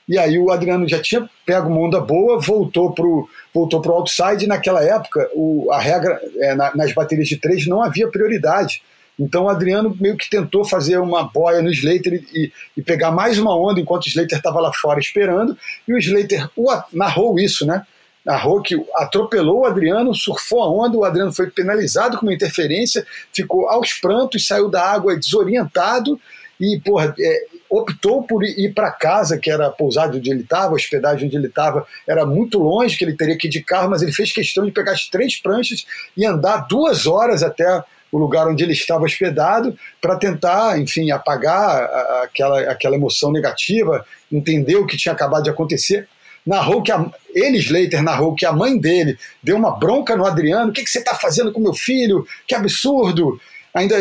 E 0.08 0.18
aí 0.18 0.36
o 0.40 0.50
Adriano 0.50 0.88
já 0.88 1.00
tinha 1.00 1.30
pego 1.46 1.68
uma 1.68 1.80
onda 1.80 2.00
boa, 2.00 2.40
voltou 2.40 2.92
para 2.92 3.06
o 3.06 3.28
voltou 3.54 3.80
pro 3.80 3.94
outside, 3.94 4.44
e 4.44 4.48
naquela 4.48 4.82
época 4.82 5.28
o, 5.34 5.70
a 5.70 5.78
regra, 5.78 6.20
é, 6.38 6.54
na, 6.54 6.74
nas 6.74 6.92
baterias 6.92 7.28
de 7.28 7.36
três, 7.36 7.66
não 7.66 7.82
havia 7.82 8.08
prioridade. 8.08 8.82
Então 9.18 9.44
o 9.44 9.48
Adriano 9.48 9.96
meio 10.00 10.16
que 10.16 10.28
tentou 10.28 10.64
fazer 10.64 10.98
uma 10.98 11.22
boia 11.22 11.62
no 11.62 11.70
Slater 11.70 12.24
e, 12.32 12.50
e 12.76 12.82
pegar 12.82 13.12
mais 13.12 13.38
uma 13.38 13.56
onda 13.56 13.80
enquanto 13.80 14.04
o 14.04 14.08
Slater 14.08 14.38
estava 14.38 14.60
lá 14.60 14.72
fora 14.72 14.98
esperando, 14.98 15.56
e 15.86 15.92
o 15.92 15.98
Slater 15.98 16.48
o, 16.56 16.66
narrou 16.92 17.38
isso, 17.38 17.64
né? 17.64 17.84
Narrou 18.24 18.60
que 18.60 18.76
atropelou 18.96 19.60
o 19.60 19.66
Adriano, 19.66 20.14
surfou 20.14 20.62
a 20.62 20.70
onda, 20.70 20.96
o 20.96 21.04
Adriano 21.04 21.32
foi 21.32 21.50
penalizado 21.50 22.18
com 22.18 22.26
uma 22.26 22.34
interferência, 22.34 23.06
ficou 23.32 23.68
aos 23.68 23.94
prantos, 23.94 24.46
saiu 24.46 24.68
da 24.68 24.84
água 24.84 25.16
desorientado 25.16 26.20
e 26.60 26.78
porra, 26.84 27.14
é, 27.18 27.46
optou 27.70 28.22
por 28.22 28.44
ir 28.44 28.74
para 28.74 28.90
casa, 28.90 29.38
que 29.38 29.50
era 29.50 29.68
a 29.68 29.70
pousada 29.70 30.16
onde 30.16 30.30
ele 30.30 30.42
estava, 30.42 30.72
a 30.72 30.74
hospedagem 30.74 31.26
onde 31.26 31.36
ele 31.36 31.46
estava, 31.46 31.86
era 32.06 32.26
muito 32.26 32.58
longe, 32.58 32.96
que 32.96 33.04
ele 33.04 33.16
teria 33.16 33.38
que 33.38 33.46
ir 33.46 33.50
de 33.50 33.62
carro, 33.62 33.88
mas 33.88 34.02
ele 34.02 34.12
fez 34.12 34.32
questão 34.32 34.64
de 34.66 34.72
pegar 34.72 34.92
as 34.92 35.08
três 35.08 35.40
pranchas 35.40 35.86
e 36.16 36.26
andar 36.26 36.66
duas 36.68 37.06
horas 37.06 37.42
até 37.42 37.82
o 38.12 38.18
lugar 38.18 38.48
onde 38.48 38.64
ele 38.64 38.72
estava 38.72 39.04
hospedado 39.04 39.76
para 40.00 40.16
tentar, 40.16 40.78
enfim, 40.80 41.12
apagar 41.12 41.84
aquela, 42.24 42.60
aquela 42.62 42.96
emoção 42.96 43.30
negativa, 43.30 44.04
entender 44.30 44.76
o 44.76 44.86
que 44.86 44.96
tinha 44.96 45.12
acabado 45.12 45.44
de 45.44 45.50
acontecer 45.50 46.08
narrou 46.46 46.82
que 46.82 46.92
a, 46.92 47.10
ele, 47.34 47.58
Slater, 47.58 48.02
narrou 48.02 48.34
que 48.34 48.46
a 48.46 48.52
mãe 48.52 48.78
dele 48.78 49.18
deu 49.42 49.56
uma 49.56 49.78
bronca 49.78 50.16
no 50.16 50.26
Adriano. 50.26 50.70
O 50.70 50.72
que, 50.72 50.82
que 50.82 50.90
você 50.90 50.98
está 50.98 51.14
fazendo 51.14 51.52
com 51.52 51.60
meu 51.60 51.74
filho? 51.74 52.26
Que 52.46 52.54
absurdo! 52.54 53.40
Ainda 53.72 53.96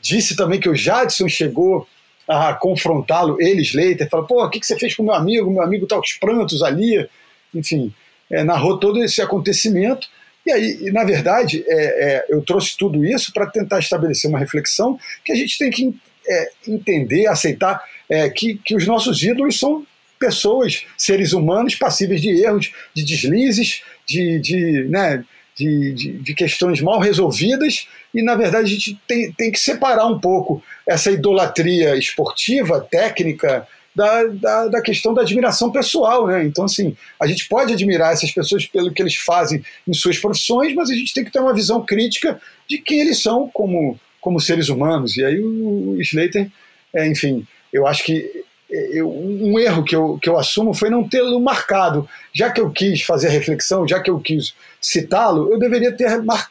disse 0.00 0.36
também 0.36 0.60
que 0.60 0.68
o 0.68 0.74
Jadson 0.74 1.28
chegou 1.28 1.86
a 2.28 2.54
confrontá-lo, 2.54 3.40
ele, 3.40 3.62
Slater, 3.62 4.08
falou: 4.08 4.26
pô, 4.26 4.44
o 4.44 4.50
que, 4.50 4.60
que 4.60 4.66
você 4.66 4.78
fez 4.78 4.94
com 4.94 5.02
meu 5.02 5.14
amigo? 5.14 5.50
Meu 5.50 5.62
amigo 5.62 5.84
está 5.84 5.96
aos 5.96 6.12
prantos 6.14 6.62
ali. 6.62 7.08
Enfim, 7.54 7.94
é, 8.30 8.42
narrou 8.42 8.78
todo 8.78 9.02
esse 9.02 9.22
acontecimento. 9.22 10.08
E 10.44 10.52
aí, 10.52 10.90
na 10.92 11.04
verdade, 11.04 11.64
é, 11.66 11.74
é, 11.74 12.26
eu 12.28 12.42
trouxe 12.42 12.76
tudo 12.76 13.04
isso 13.04 13.32
para 13.32 13.46
tentar 13.46 13.78
estabelecer 13.78 14.28
uma 14.28 14.38
reflexão 14.38 14.98
que 15.24 15.32
a 15.32 15.34
gente 15.34 15.58
tem 15.58 15.70
que 15.70 15.94
é, 16.28 16.50
entender, 16.68 17.26
aceitar 17.26 17.82
é, 18.08 18.28
que, 18.28 18.54
que 18.64 18.74
os 18.74 18.86
nossos 18.86 19.22
ídolos 19.22 19.58
são 19.58 19.84
pessoas, 20.18 20.84
seres 20.96 21.32
humanos 21.32 21.74
passíveis 21.74 22.20
de 22.20 22.30
erros, 22.42 22.72
de 22.94 23.04
deslizes, 23.04 23.82
de, 24.06 24.38
de, 24.40 24.84
né, 24.88 25.24
de, 25.56 25.92
de, 25.92 26.12
de, 26.18 26.34
questões 26.34 26.80
mal 26.80 27.00
resolvidas, 27.00 27.88
e 28.14 28.22
na 28.22 28.34
verdade 28.34 28.66
a 28.66 28.68
gente 28.68 29.00
tem, 29.06 29.32
tem 29.32 29.50
que 29.50 29.58
separar 29.58 30.06
um 30.06 30.18
pouco 30.18 30.62
essa 30.86 31.10
idolatria 31.10 31.96
esportiva, 31.96 32.80
técnica, 32.80 33.66
da, 33.96 34.24
da, 34.24 34.68
da, 34.68 34.82
questão 34.82 35.14
da 35.14 35.22
admiração 35.22 35.72
pessoal. 35.72 36.26
Né? 36.26 36.44
Então, 36.44 36.66
assim, 36.66 36.94
a 37.18 37.26
gente 37.26 37.48
pode 37.48 37.72
admirar 37.72 38.12
essas 38.12 38.30
pessoas 38.30 38.66
pelo 38.66 38.92
que 38.92 39.00
eles 39.00 39.14
fazem 39.16 39.64
em 39.88 39.94
suas 39.94 40.18
profissões, 40.18 40.74
mas 40.74 40.90
a 40.90 40.94
gente 40.94 41.14
tem 41.14 41.24
que 41.24 41.32
ter 41.32 41.40
uma 41.40 41.54
visão 41.54 41.84
crítica 41.84 42.38
de 42.68 42.76
quem 42.76 43.00
eles 43.00 43.22
são 43.22 43.48
como, 43.48 43.98
como 44.20 44.38
seres 44.38 44.68
humanos. 44.68 45.16
E 45.16 45.24
aí 45.24 45.40
o 45.40 45.96
Slater, 46.02 46.50
é, 46.94 47.08
enfim, 47.08 47.46
eu 47.72 47.86
acho 47.86 48.04
que 48.04 48.44
eu, 48.70 49.10
um 49.10 49.58
erro 49.58 49.84
que 49.84 49.94
eu, 49.94 50.18
que 50.20 50.28
eu 50.28 50.38
assumo 50.38 50.74
foi 50.74 50.90
não 50.90 51.08
tê-lo 51.08 51.38
marcado. 51.40 52.08
Já 52.32 52.50
que 52.50 52.60
eu 52.60 52.70
quis 52.70 53.02
fazer 53.02 53.28
a 53.28 53.30
reflexão, 53.30 53.86
já 53.86 54.00
que 54.00 54.10
eu 54.10 54.18
quis 54.18 54.54
citá-lo, 54.80 55.52
eu 55.52 55.58
deveria 55.58 55.92
ter 55.92 56.22
mar, 56.22 56.50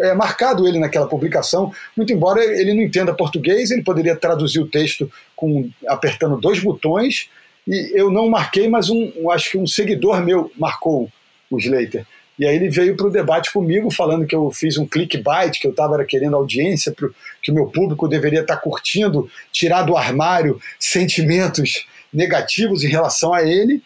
é, 0.00 0.14
marcado 0.14 0.66
ele 0.66 0.78
naquela 0.78 1.06
publicação. 1.06 1.72
Muito 1.96 2.12
embora 2.12 2.42
ele 2.42 2.72
não 2.74 2.82
entenda 2.82 3.14
português, 3.14 3.70
ele 3.70 3.82
poderia 3.82 4.16
traduzir 4.16 4.60
o 4.60 4.66
texto 4.66 5.10
com 5.36 5.68
apertando 5.86 6.40
dois 6.40 6.60
botões. 6.60 7.28
E 7.68 7.92
eu 7.94 8.10
não 8.10 8.28
marquei, 8.28 8.68
mas 8.68 8.88
um 8.88 9.30
acho 9.30 9.50
que 9.50 9.58
um 9.58 9.66
seguidor 9.66 10.22
meu 10.22 10.50
marcou 10.56 11.10
o 11.50 11.58
Slater. 11.58 12.06
E 12.40 12.46
aí 12.46 12.56
ele 12.56 12.70
veio 12.70 12.96
para 12.96 13.06
o 13.06 13.10
debate 13.10 13.52
comigo, 13.52 13.90
falando 13.90 14.26
que 14.26 14.34
eu 14.34 14.50
fiz 14.50 14.78
um 14.78 14.86
clickbait, 14.86 15.60
que 15.60 15.66
eu 15.66 15.72
estava 15.72 16.02
querendo 16.06 16.36
audiência, 16.36 16.90
pro, 16.90 17.14
que 17.42 17.52
o 17.52 17.54
meu 17.54 17.66
público 17.66 18.08
deveria 18.08 18.40
estar 18.40 18.56
tá 18.56 18.62
curtindo, 18.62 19.30
tirar 19.52 19.82
do 19.82 19.94
armário 19.94 20.58
sentimentos 20.78 21.84
negativos 22.10 22.82
em 22.82 22.88
relação 22.88 23.34
a 23.34 23.42
ele. 23.42 23.82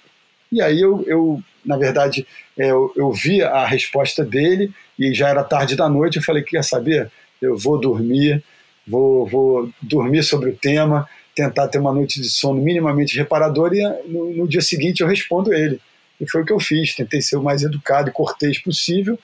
E 0.53 0.63
aí 0.63 0.81
eu, 0.81 1.03
eu 1.09 1.43
na 1.67 1.77
verdade, 1.77 2.25
é, 2.57 2.71
eu, 2.71 2.93
eu 2.95 3.11
vi 3.11 3.43
a 3.43 3.67
resposta 3.67 4.25
dele 4.25 4.71
e 4.97 5.13
já 5.13 5.31
era 5.31 5.43
tarde 5.43 5.75
da 5.75 5.89
noite. 5.89 6.19
Eu 6.19 6.23
falei: 6.23 6.45
quer 6.45 6.63
saber? 6.63 7.11
Eu 7.43 7.59
vou 7.59 7.81
dormir, 7.81 8.41
vou, 8.87 9.27
vou 9.27 9.71
dormir 9.83 10.23
sobre 10.23 10.51
o 10.51 10.57
tema, 10.57 11.09
tentar 11.35 11.67
ter 11.67 11.81
uma 11.81 11.93
noite 11.93 12.21
de 12.21 12.31
sono 12.31 12.63
minimamente 12.63 13.17
reparadora 13.17 13.75
e 13.77 13.83
no, 14.09 14.33
no 14.33 14.47
dia 14.47 14.61
seguinte 14.61 15.01
eu 15.01 15.09
respondo 15.09 15.53
ele. 15.53 15.81
E 16.25 16.31
foi 16.31 16.43
o 16.43 16.45
que 16.45 16.53
eu 16.53 16.61
fiz. 16.61 16.95
Tentei 16.95 17.23
ser 17.23 17.37
o 17.37 17.43
mais 17.43 17.63
educado 17.63 18.09
e 18.09 18.13
cortês 18.13 18.59
possível 18.59 19.19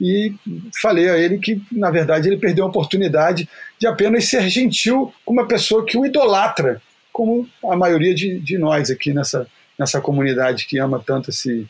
e 0.00 0.34
falei 0.80 1.08
a 1.08 1.16
ele 1.16 1.38
que, 1.38 1.62
na 1.70 1.90
verdade, 1.90 2.28
ele 2.28 2.36
perdeu 2.36 2.64
a 2.64 2.68
oportunidade 2.68 3.48
de 3.78 3.86
apenas 3.86 4.24
ser 4.24 4.48
gentil 4.48 5.12
com 5.24 5.32
uma 5.32 5.46
pessoa 5.46 5.84
que 5.84 5.96
o 5.96 6.04
idolatra, 6.04 6.82
como 7.12 7.48
a 7.64 7.76
maioria 7.76 8.14
de, 8.14 8.38
de 8.40 8.58
nós 8.58 8.90
aqui 8.90 9.12
nessa, 9.12 9.46
nessa 9.78 10.00
comunidade 10.00 10.66
que 10.66 10.78
ama 10.78 11.02
tanto 11.04 11.30
esse, 11.30 11.66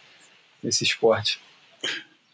esse 0.62 0.84
esporte. 0.84 1.38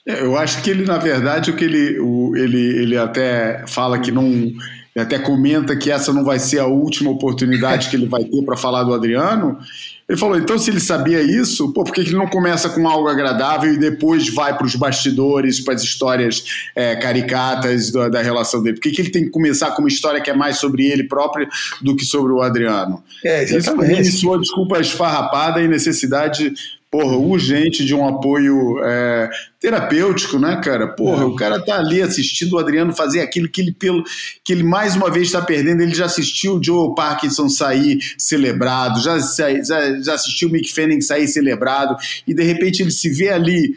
É, 0.06 0.22
eu 0.22 0.36
acho 0.38 0.62
que 0.62 0.70
ele, 0.70 0.84
na 0.84 0.98
verdade, 0.98 1.50
o 1.50 1.56
que 1.56 1.64
ele, 1.64 1.98
o, 1.98 2.36
ele, 2.36 2.82
ele 2.82 2.96
até 2.96 3.64
fala 3.66 3.98
que 3.98 4.10
não. 4.10 4.24
Ele 4.26 5.04
até 5.04 5.18
comenta 5.18 5.76
que 5.76 5.90
essa 5.90 6.12
não 6.12 6.24
vai 6.24 6.38
ser 6.38 6.58
a 6.58 6.66
última 6.66 7.10
oportunidade 7.10 7.88
que 7.88 7.96
ele 7.96 8.06
vai 8.06 8.24
ter 8.24 8.44
para 8.44 8.56
falar 8.56 8.82
do 8.82 8.92
Adriano. 8.92 9.58
Ele 10.10 10.18
falou, 10.18 10.36
então 10.36 10.58
se 10.58 10.68
ele 10.68 10.80
sabia 10.80 11.22
isso, 11.22 11.72
pô, 11.72 11.84
por 11.84 11.94
que 11.94 12.00
ele 12.00 12.16
não 12.16 12.26
começa 12.26 12.68
com 12.68 12.88
algo 12.88 13.06
agradável 13.06 13.72
e 13.72 13.78
depois 13.78 14.28
vai 14.28 14.56
para 14.58 14.66
os 14.66 14.74
bastidores, 14.74 15.60
para 15.60 15.74
as 15.74 15.84
histórias 15.84 16.44
é, 16.74 16.96
caricatas 16.96 17.92
da, 17.92 18.08
da, 18.08 18.20
relação 18.20 18.60
dele? 18.60 18.74
Por 18.74 18.82
que, 18.82 18.90
que 18.90 19.02
ele 19.02 19.10
tem 19.10 19.22
que 19.26 19.30
começar 19.30 19.70
com 19.70 19.82
uma 19.82 19.88
história 19.88 20.20
que 20.20 20.28
é 20.28 20.34
mais 20.34 20.56
sobre 20.56 20.84
ele 20.84 21.04
próprio 21.04 21.48
do 21.80 21.94
que 21.94 22.04
sobre 22.04 22.32
o 22.32 22.42
Adriano? 22.42 23.00
É, 23.24 23.44
exatamente. 23.44 24.00
Isso 24.00 24.18
soa 24.22 24.40
desculpa 24.40 24.80
esfarrapada 24.80 25.62
e 25.62 25.68
necessidade 25.68 26.54
porra, 26.90 27.16
urgente 27.16 27.84
de 27.84 27.94
um 27.94 28.06
apoio 28.06 28.82
é, 28.82 29.30
terapêutico, 29.60 30.38
né, 30.38 30.60
cara? 30.62 30.88
Porra, 30.88 31.24
o 31.24 31.36
cara 31.36 31.64
tá 31.64 31.76
ali 31.76 32.02
assistindo 32.02 32.54
o 32.54 32.58
Adriano 32.58 32.92
fazer 32.92 33.20
aquilo 33.20 33.48
que 33.48 33.60
ele, 33.60 33.72
pelo, 33.72 34.02
que 34.42 34.52
ele 34.52 34.64
mais 34.64 34.96
uma 34.96 35.08
vez 35.08 35.28
está 35.28 35.40
perdendo. 35.40 35.82
Ele 35.82 35.94
já 35.94 36.06
assistiu 36.06 36.56
o 36.56 36.62
Joe 36.62 36.92
Parkinson 36.96 37.48
sair 37.48 38.00
celebrado, 38.18 39.00
já, 39.00 39.18
já, 39.18 40.00
já 40.02 40.14
assistiu 40.14 40.48
o 40.48 40.52
Mick 40.52 40.72
Fanning 40.72 41.00
sair 41.00 41.28
celebrado, 41.28 41.96
e 42.26 42.34
de 42.34 42.42
repente 42.42 42.82
ele 42.82 42.90
se 42.90 43.08
vê 43.08 43.28
ali 43.28 43.76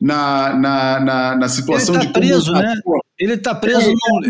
na, 0.00 0.54
na, 0.54 1.00
na, 1.00 1.36
na 1.36 1.48
situação 1.48 1.96
ele 1.96 2.04
tá 2.04 2.06
de 2.06 2.12
preso, 2.12 2.52
né? 2.52 2.74
Ele 3.18 3.36
tá 3.36 3.54
preso 3.54 3.90
é. 3.90 4.28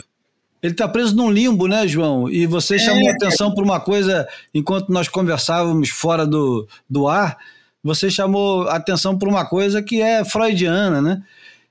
Ele 0.60 0.72
está 0.72 0.88
preso 0.88 1.14
num 1.14 1.30
limbo, 1.30 1.68
né, 1.68 1.86
João? 1.86 2.28
E 2.28 2.46
você 2.46 2.76
é. 2.76 2.78
chamou 2.78 3.08
atenção 3.10 3.54
para 3.54 3.62
uma 3.62 3.78
coisa 3.78 4.26
enquanto 4.52 4.88
nós 4.88 5.06
conversávamos 5.08 5.88
fora 5.90 6.26
do, 6.26 6.66
do 6.90 7.06
ar, 7.06 7.36
você 7.82 8.10
chamou 8.10 8.68
atenção 8.68 9.16
para 9.16 9.28
uma 9.28 9.44
coisa 9.44 9.82
que 9.82 10.00
é 10.00 10.24
freudiana, 10.24 11.00
né? 11.00 11.22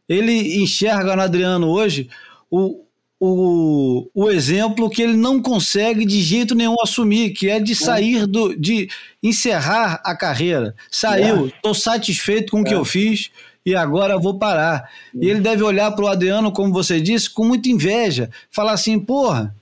Ele 0.07 0.61
enxerga 0.63 1.15
no 1.15 1.21
Adriano 1.21 1.67
hoje 1.67 2.09
o, 2.49 2.85
o, 3.19 4.09
o 4.13 4.29
exemplo 4.29 4.89
que 4.89 5.01
ele 5.01 5.17
não 5.17 5.41
consegue 5.41 6.05
de 6.05 6.21
jeito 6.21 6.55
nenhum 6.55 6.75
assumir, 6.81 7.31
que 7.31 7.49
é 7.49 7.59
de 7.59 7.75
sair 7.75 8.25
do. 8.25 8.55
de 8.55 8.89
encerrar 9.21 10.01
a 10.03 10.15
carreira. 10.15 10.75
Saiu, 10.89 11.47
estou 11.47 11.71
é. 11.71 11.75
satisfeito 11.75 12.51
com 12.51 12.61
o 12.61 12.63
que 12.63 12.73
é. 12.73 12.77
eu 12.77 12.85
fiz 12.85 13.29
e 13.65 13.75
agora 13.75 14.17
vou 14.17 14.39
parar. 14.39 14.89
E 15.13 15.27
ele 15.27 15.41
deve 15.41 15.61
olhar 15.61 15.91
para 15.91 16.05
o 16.05 16.07
Adriano, 16.07 16.51
como 16.53 16.71
você 16.71 17.01
disse, 17.01 17.29
com 17.29 17.43
muita 17.43 17.67
inveja. 17.67 18.29
Falar 18.49 18.71
assim, 18.71 18.97
porra, 18.97 19.53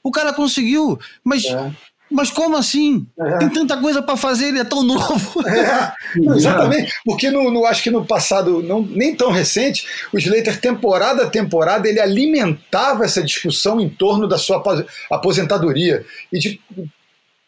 o 0.00 0.12
cara 0.12 0.32
conseguiu, 0.32 0.98
mas 1.24 1.44
é. 1.46 1.72
Mas 2.12 2.30
como 2.30 2.56
assim? 2.56 3.06
É. 3.18 3.38
Tem 3.38 3.48
tanta 3.48 3.76
coisa 3.78 4.02
para 4.02 4.16
fazer, 4.16 4.48
ele 4.48 4.60
é 4.60 4.64
tão 4.64 4.82
novo. 4.82 5.42
É, 5.52 5.92
exatamente, 6.36 6.92
porque 7.04 7.30
no, 7.30 7.50
no, 7.50 7.64
acho 7.64 7.82
que 7.82 7.90
no 7.90 8.04
passado, 8.04 8.62
não, 8.62 8.82
nem 8.82 9.14
tão 9.14 9.30
recente, 9.30 9.86
o 10.12 10.18
Slater, 10.18 10.60
temporada 10.60 11.24
a 11.24 11.30
temporada, 11.30 11.88
ele 11.88 12.00
alimentava 12.00 13.04
essa 13.04 13.22
discussão 13.22 13.80
em 13.80 13.88
torno 13.88 14.26
da 14.26 14.38
sua 14.38 14.62
aposentadoria. 15.10 16.04
E 16.32 16.38
de 16.38 16.60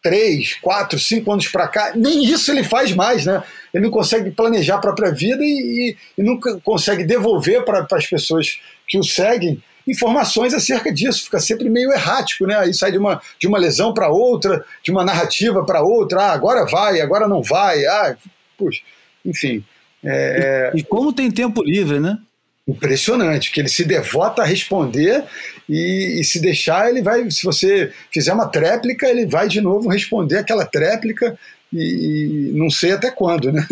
três, 0.02 0.54
quatro, 0.60 0.98
cinco 0.98 1.32
anos 1.32 1.48
para 1.48 1.66
cá, 1.66 1.92
nem 1.96 2.22
isso 2.24 2.50
ele 2.50 2.62
faz 2.62 2.94
mais, 2.94 3.24
né? 3.24 3.42
Ele 3.72 3.84
não 3.84 3.90
consegue 3.90 4.30
planejar 4.30 4.76
a 4.76 4.80
própria 4.80 5.10
vida 5.10 5.42
e, 5.42 5.96
e, 6.16 6.20
e 6.20 6.22
nunca 6.22 6.60
consegue 6.62 7.04
devolver 7.04 7.64
para 7.64 7.86
as 7.90 8.06
pessoas 8.06 8.60
que 8.86 8.98
o 8.98 9.02
seguem 9.02 9.62
informações 9.86 10.54
acerca 10.54 10.92
disso, 10.92 11.24
fica 11.24 11.38
sempre 11.38 11.68
meio 11.68 11.92
errático, 11.92 12.46
né? 12.46 12.56
Aí 12.56 12.74
sai 12.74 12.92
de 12.92 12.98
uma, 12.98 13.20
de 13.38 13.46
uma 13.46 13.58
lesão 13.58 13.92
para 13.92 14.08
outra, 14.08 14.64
de 14.82 14.90
uma 14.90 15.04
narrativa 15.04 15.64
para 15.64 15.82
outra, 15.82 16.22
ah, 16.22 16.32
agora 16.32 16.64
vai, 16.66 17.00
agora 17.00 17.28
não 17.28 17.42
vai, 17.42 17.84
ah, 17.84 18.16
puxa, 18.56 18.80
enfim. 19.24 19.64
É... 20.02 20.72
E, 20.74 20.80
e 20.80 20.82
como 20.82 21.12
tem 21.12 21.30
tempo 21.30 21.62
livre, 21.62 22.00
né? 22.00 22.18
Impressionante, 22.66 23.52
que 23.52 23.60
ele 23.60 23.68
se 23.68 23.84
devota 23.84 24.40
a 24.42 24.46
responder 24.46 25.22
e, 25.68 26.18
e, 26.20 26.24
se 26.24 26.40
deixar, 26.40 26.88
ele 26.88 27.02
vai, 27.02 27.30
se 27.30 27.44
você 27.44 27.92
fizer 28.10 28.32
uma 28.32 28.48
tréplica, 28.48 29.06
ele 29.06 29.26
vai 29.26 29.48
de 29.48 29.60
novo 29.60 29.90
responder 29.90 30.38
aquela 30.38 30.64
tréplica 30.64 31.38
e, 31.70 32.48
e 32.48 32.52
não 32.52 32.70
sei 32.70 32.92
até 32.92 33.10
quando, 33.10 33.52
né? 33.52 33.66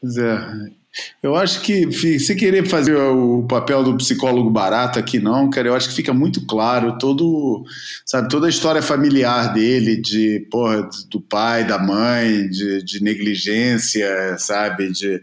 Pois 0.00 0.16
é. 0.16 0.77
Eu 1.22 1.36
acho 1.36 1.60
que 1.62 1.90
se 2.18 2.34
querer 2.34 2.66
fazer 2.66 2.96
o 2.96 3.44
papel 3.48 3.82
do 3.82 3.96
psicólogo 3.96 4.50
barato 4.50 4.98
aqui 4.98 5.18
não, 5.18 5.50
cara, 5.50 5.68
eu 5.68 5.74
acho 5.74 5.88
que 5.88 5.94
fica 5.94 6.12
muito 6.12 6.46
claro 6.46 6.96
todo, 6.98 7.64
sabe, 8.04 8.28
toda 8.28 8.46
a 8.46 8.50
história 8.50 8.82
familiar 8.82 9.52
dele, 9.52 9.96
de 9.96 10.46
porra, 10.50 10.88
do 11.10 11.20
pai, 11.20 11.66
da 11.66 11.78
mãe, 11.78 12.48
de, 12.48 12.82
de 12.84 13.02
negligência, 13.02 14.36
sabe, 14.38 14.92
de 14.92 15.20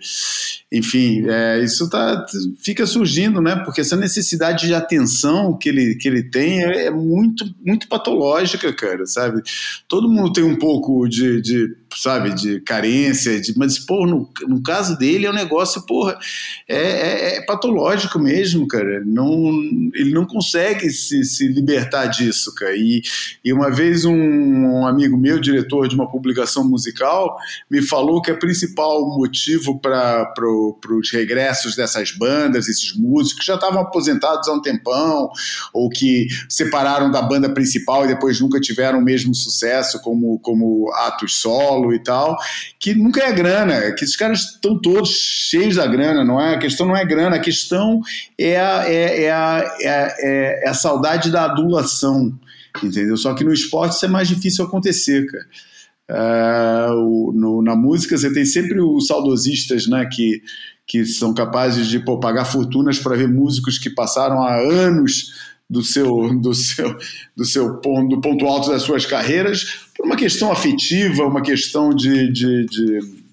enfim, 0.71 1.23
é, 1.29 1.63
isso 1.63 1.89
tá, 1.89 2.25
fica 2.59 2.85
surgindo, 2.85 3.39
né? 3.39 3.55
Porque 3.63 3.79
essa 3.79 3.95
necessidade 3.95 4.67
de 4.67 4.73
atenção 4.73 5.57
que 5.57 5.69
ele, 5.69 5.95
que 5.95 6.07
ele 6.07 6.23
tem 6.23 6.63
é, 6.63 6.87
é 6.87 6.91
muito, 6.91 7.45
muito 7.65 7.87
patológica, 7.87 8.73
cara, 8.73 9.05
sabe? 9.05 9.41
Todo 9.87 10.09
mundo 10.09 10.33
tem 10.33 10.43
um 10.43 10.57
pouco 10.57 11.07
de, 11.07 11.41
de 11.41 11.75
sabe, 11.95 12.33
de 12.33 12.59
carência, 12.61 13.39
de, 13.39 13.57
mas, 13.57 13.79
pô, 13.79 14.05
no, 14.05 14.29
no 14.47 14.61
caso 14.61 14.97
dele 14.97 15.25
é 15.25 15.29
um 15.29 15.33
negócio, 15.33 15.85
porra, 15.85 16.17
é, 16.67 16.77
é, 16.77 17.37
é, 17.37 17.41
patológico 17.45 18.19
mesmo, 18.19 18.67
cara. 18.67 19.03
Não, 19.05 19.61
ele 19.93 20.11
não 20.11 20.25
consegue 20.25 20.89
se, 20.89 21.23
se 21.23 21.47
libertar 21.47 22.07
disso, 22.07 22.53
cara. 22.53 22.75
E, 22.75 23.01
e 23.43 23.53
uma 23.53 23.71
vez 23.71 24.05
um, 24.05 24.13
um 24.13 24.87
amigo 24.87 25.17
meu, 25.17 25.39
diretor 25.39 25.87
de 25.87 25.95
uma 25.95 26.09
publicação 26.09 26.67
musical, 26.67 27.37
me 27.69 27.81
falou 27.81 28.21
que 28.21 28.31
o 28.31 28.39
principal 28.39 29.07
motivo 29.17 29.79
para 29.79 30.33
os 30.91 31.11
regressos 31.11 31.75
dessas 31.75 32.11
bandas, 32.11 32.67
esses 32.67 32.95
músicos 32.95 33.39
que 33.39 33.45
já 33.45 33.55
estavam 33.55 33.81
aposentados 33.81 34.47
há 34.47 34.53
um 34.53 34.61
tempão, 34.61 35.29
ou 35.73 35.89
que 35.89 36.27
separaram 36.49 37.09
da 37.09 37.21
banda 37.21 37.49
principal 37.49 38.05
e 38.05 38.09
depois 38.09 38.39
nunca 38.39 38.59
tiveram 38.59 38.99
o 38.99 39.03
mesmo 39.03 39.33
sucesso 39.33 40.01
como, 40.01 40.39
como 40.39 40.91
atos 40.93 41.39
solo, 41.39 41.84
e 41.93 41.99
tal, 41.99 42.37
que 42.79 42.93
nunca 42.93 43.23
é 43.23 43.31
grana, 43.31 43.73
é 43.73 43.91
que 43.91 44.03
esses 44.03 44.15
caras 44.15 44.39
estão 44.41 44.79
todos 44.79 45.09
cheios 45.09 45.75
da 45.75 45.85
grana, 45.85 46.23
não 46.23 46.39
é? 46.39 46.55
A 46.55 46.59
questão 46.59 46.85
não 46.85 46.95
é 46.95 47.05
grana, 47.05 47.35
a 47.35 47.39
questão 47.39 48.01
é 48.37 48.59
a, 48.59 48.83
é, 48.87 49.23
é 49.23 49.25
é 49.25 49.31
a, 49.31 50.15
é 50.19 50.69
a 50.69 50.73
saudade 50.73 51.31
da 51.31 51.45
adulação, 51.45 52.37
entendeu? 52.83 53.17
Só 53.17 53.33
que 53.33 53.43
no 53.43 53.53
esporte 53.53 53.95
isso 53.95 54.05
é 54.05 54.09
mais 54.09 54.27
difícil 54.27 54.65
acontecer, 54.65 55.25
cara. 55.25 55.45
Uh, 56.07 57.31
no, 57.33 57.63
na 57.63 57.75
música 57.75 58.15
você 58.15 58.31
tem 58.31 58.45
sempre 58.45 58.79
os 58.79 59.07
saudosistas, 59.07 59.87
né, 59.87 60.07
que, 60.11 60.39
que 60.85 61.03
são 61.03 61.33
capazes 61.33 61.87
de 61.87 61.99
pô, 61.99 62.19
pagar 62.19 62.45
fortunas 62.45 62.99
para 62.99 63.15
ver 63.15 63.27
músicos 63.27 63.79
que 63.79 63.89
passaram 63.89 64.43
há 64.43 64.55
anos 64.55 65.54
do 65.69 65.83
seu, 65.83 66.39
do 66.39 66.53
seu, 66.53 66.97
do 67.35 67.45
seu 67.45 67.77
ponto, 67.77 68.15
do 68.15 68.21
ponto 68.21 68.45
alto 68.45 68.69
das 68.69 68.83
suas 68.83 69.05
carreiras 69.05 69.87
por 69.95 70.05
uma 70.05 70.15
questão 70.15 70.51
afetiva, 70.51 71.25
uma 71.25 71.41
questão 71.41 71.89
de, 71.89 72.31
de, 72.31 72.65
de 72.65 73.25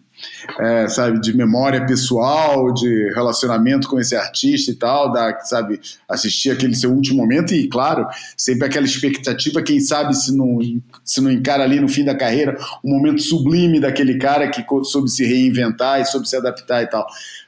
é, 0.59 0.89
sabe, 0.89 1.21
de 1.21 1.37
memória 1.37 1.85
pessoal, 1.85 2.73
de 2.73 3.13
relacionamento 3.13 3.89
com 3.89 3.99
esse 3.99 4.15
artista 4.15 4.71
e 4.71 4.75
tal, 4.75 5.13
da, 5.13 5.39
sabe, 5.41 5.81
assistir 6.09 6.51
aquele 6.51 6.75
seu 6.75 6.93
último 6.93 7.19
momento 7.19 7.55
e, 7.55 7.69
claro, 7.69 8.07
sempre 8.37 8.67
aquela 8.67 8.87
expectativa, 8.87 9.63
quem 9.63 9.81
sabe 9.81 10.15
se 10.15 10.37
não, 10.37 10.59
se 11.05 11.21
não 11.21 11.31
encara 11.31 11.65
ali 11.65 11.81
no 11.81 11.89
fim 11.89 12.05
da 12.05 12.15
carreira 12.15 12.57
um 12.85 12.91
momento 12.91 13.23
sublime 13.23 13.81
daquele 13.81 14.19
cara 14.19 14.49
que 14.49 14.65
soube 14.85 15.09
se 15.09 15.25
reinventar 15.25 16.01
e 16.01 16.05
soube 16.05 16.29
se 16.29 16.37
adaptar 16.37 16.83
e 16.83 16.87
tal. 16.87 17.07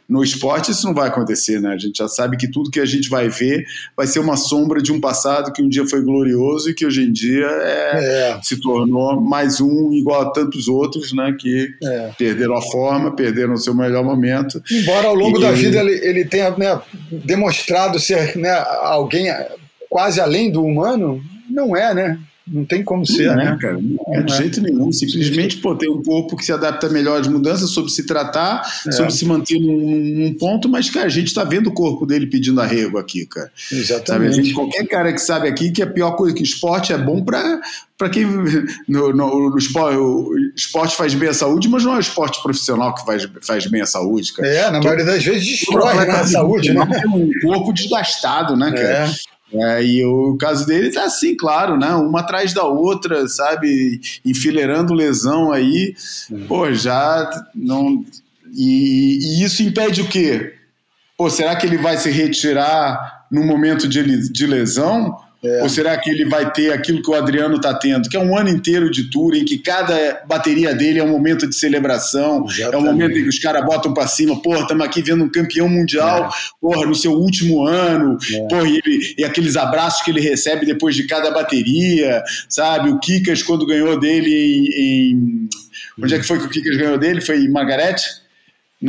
No 0.09 0.22
esporte 0.22 0.70
isso 0.70 0.86
não 0.86 0.94
vai 0.94 1.09
acontecer, 1.09 1.60
né? 1.60 1.70
A 1.70 1.78
gente 1.78 1.98
já 1.98 2.09
sabe 2.09 2.36
que 2.36 2.47
tudo 2.47 2.70
que 2.70 2.81
a 2.81 2.85
gente 2.85 3.09
vai 3.09 3.28
ver 3.28 3.64
vai 3.97 4.06
ser 4.06 4.18
uma 4.18 4.36
sombra 4.36 4.82
de 4.82 4.93
um 4.93 5.01
passado 5.01 5.52
que 5.52 5.62
um 5.62 5.68
dia 5.68 5.86
foi 5.86 6.02
glorioso 6.02 6.68
e 6.68 6.74
que 6.74 6.85
hoje 6.85 7.02
em 7.02 7.12
dia 7.12 7.47
é, 7.47 8.31
é. 8.32 8.40
se 8.43 8.60
tornou 8.60 9.18
mais 9.20 9.60
um 9.60 9.93
igual 9.93 10.22
a 10.22 10.31
tantos 10.31 10.68
outros, 10.68 11.12
né? 11.12 11.35
Que 11.39 11.68
é. 11.82 12.10
perderam 12.18 12.55
a 12.55 12.62
forma, 12.62 13.16
perderam 13.16 13.55
o 13.55 13.59
seu 13.59 13.74
melhor 13.74 14.05
momento. 14.05 14.62
Embora 14.70 15.09
ao 15.09 15.14
longo 15.14 15.39
e... 15.39 15.40
da 15.40 15.52
vida 15.52 15.81
ele, 15.81 16.06
ele 16.06 16.24
tenha 16.24 16.51
né, 16.51 16.81
demonstrado 17.10 17.98
ser 17.98 18.36
né, 18.36 18.52
alguém 18.82 19.32
quase 19.89 20.20
além 20.20 20.51
do 20.51 20.62
humano, 20.62 21.22
não 21.48 21.74
é, 21.74 21.94
né? 21.94 22.18
Não 22.46 22.64
tem 22.64 22.84
como 22.84 23.06
ser, 23.06 23.28
não 23.28 23.36
né? 23.36 23.56
É, 23.56 23.60
cara, 23.60 23.78
não 23.80 24.14
é 24.14 24.22
de 24.22 24.36
jeito 24.36 24.60
nenhum. 24.60 24.92
Simplesmente 24.92 25.56
pô, 25.56 25.74
tem 25.74 25.90
um 25.90 26.02
corpo 26.02 26.36
que 26.36 26.44
se 26.44 26.52
adapta 26.52 26.90
melhor 26.90 27.18
às 27.18 27.26
mudanças, 27.26 27.70
sobre 27.70 27.90
se 27.90 28.04
tratar, 28.06 28.62
é. 28.86 28.92
sobre 28.92 29.12
se 29.12 29.24
manter 29.24 29.58
num, 29.58 30.24
num, 30.24 30.34
ponto, 30.34 30.68
mas, 30.68 30.90
cara, 30.90 31.06
a 31.06 31.10
gente 31.10 31.28
está 31.28 31.42
vendo 31.42 31.68
o 31.68 31.72
corpo 31.72 32.04
dele 32.04 32.26
pedindo 32.26 32.60
arrego 32.60 32.98
aqui, 32.98 33.24
cara. 33.24 33.50
Exatamente. 33.72 34.36
Gente, 34.36 34.52
qualquer 34.52 34.86
cara 34.86 35.12
que 35.12 35.20
sabe 35.20 35.48
aqui 35.48 35.70
que 35.70 35.82
a 35.82 35.86
pior 35.86 36.12
coisa 36.16 36.34
que 36.34 36.42
esporte 36.42 36.92
é 36.92 36.98
bom 36.98 37.24
para 37.24 37.60
para 37.96 38.10
quem 38.10 38.26
no, 38.88 39.12
no, 39.12 39.50
no 39.50 39.58
esporte, 39.58 39.96
o 39.96 40.34
esporte 40.54 40.96
faz 40.96 41.14
bem 41.14 41.28
à 41.28 41.34
saúde, 41.34 41.68
mas 41.68 41.84
não 41.84 41.94
é 41.94 41.96
o 41.96 42.00
esporte 42.00 42.42
profissional 42.42 42.94
que 42.94 43.04
faz, 43.06 43.26
faz 43.40 43.66
bem 43.66 43.80
à 43.80 43.86
saúde, 43.86 44.32
cara. 44.32 44.48
É, 44.48 44.70
na 44.70 44.80
maioria 44.80 45.04
das 45.04 45.24
vezes 45.24 45.46
destrói 45.46 45.94
né, 45.94 46.10
a 46.10 46.26
saúde, 46.26 46.72
né? 46.74 46.86
Um 47.06 47.30
corpo 47.42 47.72
desgastado, 47.72 48.56
né, 48.56 48.70
cara? 48.72 49.06
É. 49.06 49.34
É, 49.55 49.85
e 49.85 50.05
o 50.05 50.36
caso 50.36 50.66
dele 50.66 50.90
tá 50.90 51.05
assim, 51.05 51.36
claro, 51.36 51.78
né? 51.78 51.94
Uma 51.94 52.20
atrás 52.20 52.52
da 52.52 52.64
outra, 52.64 53.28
sabe? 53.28 54.01
Enfileirando 54.24 54.93
lesão 54.93 55.52
aí. 55.52 55.94
Uhum. 56.31 56.47
Pô, 56.47 56.72
já 56.72 57.31
não. 57.55 58.05
E, 58.52 59.18
e, 59.20 59.44
isso 59.44 59.62
impede 59.62 60.01
o 60.01 60.09
quê? 60.09 60.55
Pô, 61.16 61.31
será 61.31 61.55
que 61.55 61.66
ele 61.66 61.76
vai 61.76 61.97
se 61.97 62.10
retirar 62.10 63.26
no 63.31 63.44
momento 63.44 63.86
de, 63.86 64.28
de 64.28 64.47
lesão? 64.47 65.16
É. 65.44 65.62
Ou 65.62 65.68
será 65.68 65.96
que 65.98 66.08
ele 66.08 66.24
vai 66.24 66.50
ter 66.50 66.72
aquilo 66.72 67.02
que 67.02 67.10
o 67.10 67.14
Adriano 67.14 67.56
está 67.56 67.74
tendo, 67.74 68.08
que 68.08 68.16
é 68.16 68.20
um 68.20 68.36
ano 68.36 68.48
inteiro 68.48 68.90
de 68.90 69.10
tour, 69.10 69.34
em 69.34 69.44
que 69.44 69.58
cada 69.58 70.22
bateria 70.26 70.74
dele 70.74 70.98
é 70.98 71.04
um 71.04 71.08
momento 71.08 71.46
de 71.46 71.54
celebração, 71.54 72.46
Exatamente. 72.48 72.74
é 72.74 72.78
um 72.78 72.80
momento 72.80 73.18
em 73.18 73.22
que 73.22 73.28
os 73.28 73.38
caras 73.38 73.62
botam 73.62 73.92
para 73.92 74.06
cima, 74.06 74.40
porra, 74.40 74.60
estamos 74.60 74.84
aqui 74.86 75.02
vendo 75.02 75.22
um 75.22 75.28
campeão 75.28 75.68
mundial, 75.68 76.24
é. 76.24 76.28
porra, 76.58 76.86
no 76.86 76.94
seu 76.94 77.12
último 77.12 77.66
ano, 77.66 78.16
é. 78.32 78.48
porra, 78.48 78.66
e, 78.66 78.80
ele, 78.84 79.14
e, 79.18 79.24
aqueles 79.24 79.54
abraços 79.54 80.02
que 80.02 80.10
ele 80.10 80.20
recebe 80.20 80.64
depois 80.64 80.94
de 80.94 81.06
cada 81.06 81.30
bateria, 81.30 82.22
sabe? 82.48 82.88
O 82.88 82.98
Kikas, 82.98 83.42
quando 83.42 83.66
ganhou 83.66 84.00
dele 84.00 84.30
em. 84.30 84.68
em... 84.80 85.48
Onde 86.02 86.14
é 86.14 86.18
que 86.18 86.26
foi 86.26 86.38
que 86.38 86.46
o 86.46 86.48
Kikas 86.48 86.76
ganhou 86.76 86.98
dele? 86.98 87.20
Foi 87.20 87.38
em 87.38 87.48
Margarete? 87.48 88.23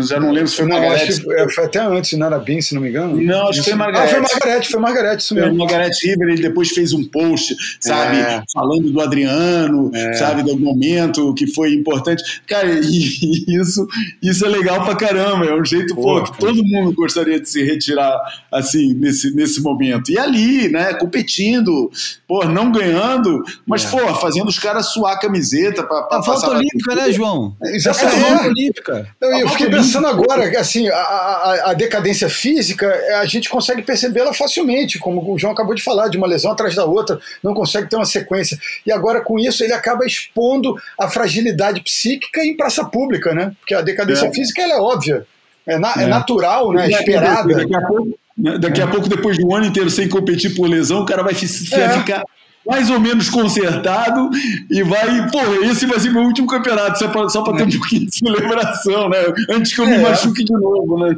Já 0.04 0.20
não 0.20 0.32
lembro 0.32 0.50
se 0.50 0.58
foi 0.58 0.66
não, 0.66 0.78
Margarete. 0.78 1.24
É, 1.32 1.50
foi 1.50 1.66
até 1.66 1.80
antes, 1.80 2.18
não 2.18 2.28
era 2.28 2.38
Bin, 2.38 2.60
se 2.60 2.76
não 2.76 2.82
me 2.82 2.90
engano. 2.90 3.22
Não, 3.22 3.48
acho 3.48 3.64
que 3.64 3.70
foi 3.70 3.78
Margarete. 3.78 4.10
Ah, 4.10 4.14
foi 4.14 4.22
Margarete, 4.22 4.70
foi 4.70 4.80
Margarete, 4.82 5.24
isso 5.24 5.36
mesmo. 5.36 5.50
Foi 5.50 5.58
Margarete 5.58 6.08
River, 6.08 6.30
ele 6.30 6.42
depois 6.42 6.70
fez 6.70 6.92
um 6.92 7.04
post, 7.06 7.56
sabe, 7.80 8.18
é. 8.18 8.44
falando 8.54 8.92
do 8.92 9.00
Adriano, 9.00 9.90
é. 9.94 10.14
sabe, 10.14 10.44
do 10.44 10.60
momento 10.60 11.34
que 11.34 11.48
foi 11.48 11.74
importante. 11.74 12.42
Cara, 12.46 12.68
e, 12.84 13.46
isso, 13.58 13.88
isso 14.22 14.46
é 14.46 14.50
legal 14.50 14.84
pra 14.84 14.96
caramba, 14.96 15.46
é 15.46 15.56
um 15.56 15.64
jeito, 15.64 15.96
pô, 15.96 16.22
que 16.24 16.38
todo 16.40 16.62
mundo 16.64 16.94
gostaria 16.94 17.40
de 17.40 17.50
se 17.50 17.64
retirar, 17.64 18.20
assim, 18.52 18.94
nesse, 18.94 19.34
nesse 19.34 19.62
momento. 19.62 20.12
E 20.12 20.20
ali, 20.20 20.68
né, 20.68 20.94
competindo, 20.96 21.90
pô, 22.28 22.44
não 22.44 22.70
ganhando, 22.70 23.42
mas, 23.66 23.86
é. 23.86 23.90
pô, 23.90 24.14
fazendo 24.16 24.50
os 24.50 24.60
caras 24.60 24.88
suar 24.88 25.14
a 25.14 25.20
camiseta 25.20 25.84
pra, 25.84 26.04
pra 26.04 26.18
a 26.18 26.22
volta 26.22 26.50
olímpica, 26.50 26.96
né, 26.96 27.12
João? 27.14 27.56
Exatamente. 27.64 28.16
É, 28.16 28.26
a 28.26 28.30
volta 28.30 28.48
olímpica. 28.50 29.08
Eu, 29.22 29.30
eu 29.40 29.50
fiquei 29.50 29.70
pensando 29.70 29.85
agora, 30.08 30.60
assim, 30.60 30.88
a, 30.88 30.96
a, 30.96 31.72
a, 31.72 31.74
decadência 31.74 32.30
física, 32.30 32.88
a 33.20 33.26
gente 33.26 33.50
consegue 33.50 33.82
percebê-la 33.82 34.34
facilmente, 34.34 35.00
como 35.00 35.34
o 35.34 35.38
João 35.38 35.54
acabou 35.54 35.76
de 35.76 35.84
falar, 35.84 36.08
de 36.08 36.18
uma 36.18 36.28
lesão 36.28 36.52
atrás 36.52 36.76
da 36.76 36.86
outra, 36.86 37.20
não 37.44 37.54
consegue 37.54 37.90
ter 37.90 37.96
uma 37.96 38.06
sequência. 38.06 38.58
E 38.86 38.92
agora, 38.92 39.22
com 39.22 39.40
isso, 39.40 39.64
ele 39.64 39.74
acaba 39.74 40.06
expondo 40.06 40.76
a 41.00 41.10
fragilidade 41.10 41.82
psíquica 41.82 42.44
em 42.44 42.56
praça 42.56 42.86
pública, 42.86 43.34
né? 43.34 43.52
Porque 43.60 43.74
a 43.74 43.82
decadência 43.82 44.28
é. 44.28 44.34
física 44.34 44.62
ela 44.62 44.74
é 44.74 44.80
óbvia, 44.80 45.26
é, 45.66 45.78
na, 45.78 45.94
é. 45.98 46.04
é 46.04 46.08
natural, 46.08 46.72
né? 46.72 46.90
Esperada. 46.90 47.56
Daqui 47.56 47.76
a, 47.76 47.82
pouco, 47.82 48.20
daqui 48.38 48.82
a 48.82 48.88
pouco, 48.88 49.10
depois 49.10 49.38
de 49.38 49.46
um 49.46 49.56
ano 49.56 49.66
inteiro 49.66 49.90
sem 49.90 50.08
competir 50.08 50.56
por 50.56 50.70
lesão, 50.70 51.02
o 51.02 51.06
cara 51.06 51.24
vai, 51.24 51.34
vai 51.34 51.82
é. 51.82 51.90
ficar 51.90 52.24
mais 52.66 52.90
ou 52.90 53.00
menos 53.00 53.30
consertado 53.30 54.30
e 54.70 54.84
vai, 54.84 55.30
pô, 55.30 55.40
esse 55.64 55.86
vai 55.86 56.00
ser 56.00 56.12
meu 56.12 56.24
último 56.24 56.48
campeonato, 56.48 56.98
só 56.98 57.08
para 57.10 57.30
só 57.30 57.44
ter 57.44 57.64
um 57.64 57.70
pouquinho 57.70 58.06
de 58.08 58.18
celebração, 58.18 59.10
né? 59.10 59.18
Antes 59.50 59.74
que 59.74 59.82
eu 59.82 59.86
é. 59.86 59.98
me 59.98 60.04
machuque 60.04 60.44
de 60.44 60.54
novo, 60.54 60.98
né? 61.00 61.16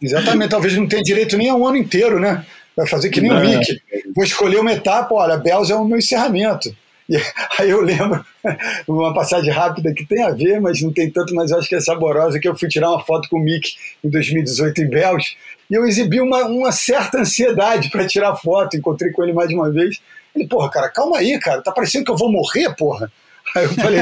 Exatamente, 0.00 0.50
talvez 0.50 0.76
não 0.76 0.86
tenha 0.86 1.02
direito 1.02 1.36
nem 1.36 1.48
a 1.48 1.54
um 1.54 1.66
ano 1.66 1.76
inteiro, 1.76 2.20
né? 2.20 2.44
Vai 2.76 2.86
fazer 2.86 3.10
que 3.10 3.20
nem 3.20 3.32
o 3.32 3.40
Mick. 3.40 3.80
Vou 4.14 4.24
escolher 4.24 4.58
uma 4.58 4.72
etapa, 4.72 5.14
olha, 5.14 5.36
Bells 5.36 5.72
é 5.72 5.76
o 5.76 5.84
meu 5.84 5.98
encerramento. 5.98 6.74
E 7.08 7.16
aí 7.58 7.70
eu 7.70 7.80
lembro 7.80 8.24
uma 8.88 9.14
passagem 9.14 9.52
rápida 9.52 9.92
que 9.92 10.04
tem 10.04 10.22
a 10.22 10.30
ver, 10.30 10.60
mas 10.60 10.80
não 10.82 10.92
tem 10.92 11.10
tanto, 11.10 11.34
mas 11.34 11.50
eu 11.50 11.58
acho 11.58 11.68
que 11.68 11.74
é 11.74 11.80
saborosa, 11.80 12.38
que 12.38 12.48
eu 12.48 12.56
fui 12.56 12.68
tirar 12.68 12.90
uma 12.90 13.04
foto 13.04 13.28
com 13.28 13.38
o 13.38 13.42
Mick 13.42 13.74
em 14.02 14.08
2018 14.08 14.82
em 14.82 14.88
Bells, 14.88 15.36
e 15.70 15.74
eu 15.74 15.84
exibi 15.86 16.20
uma, 16.20 16.44
uma 16.44 16.72
certa 16.72 17.18
ansiedade 17.18 17.90
para 17.90 18.06
tirar 18.06 18.36
foto, 18.36 18.76
encontrei 18.76 19.10
com 19.12 19.22
ele 19.22 19.32
mais 19.32 19.48
de 19.48 19.54
uma 19.54 19.70
vez, 19.70 20.00
ele, 20.34 20.46
porra, 20.46 20.70
cara, 20.70 20.88
calma 20.88 21.18
aí, 21.18 21.38
cara, 21.38 21.62
tá 21.62 21.72
parecendo 21.72 22.04
que 22.04 22.10
eu 22.10 22.16
vou 22.16 22.30
morrer, 22.30 22.74
porra. 22.76 23.10
Aí 23.54 23.64
eu 23.64 23.74
falei, 23.74 24.00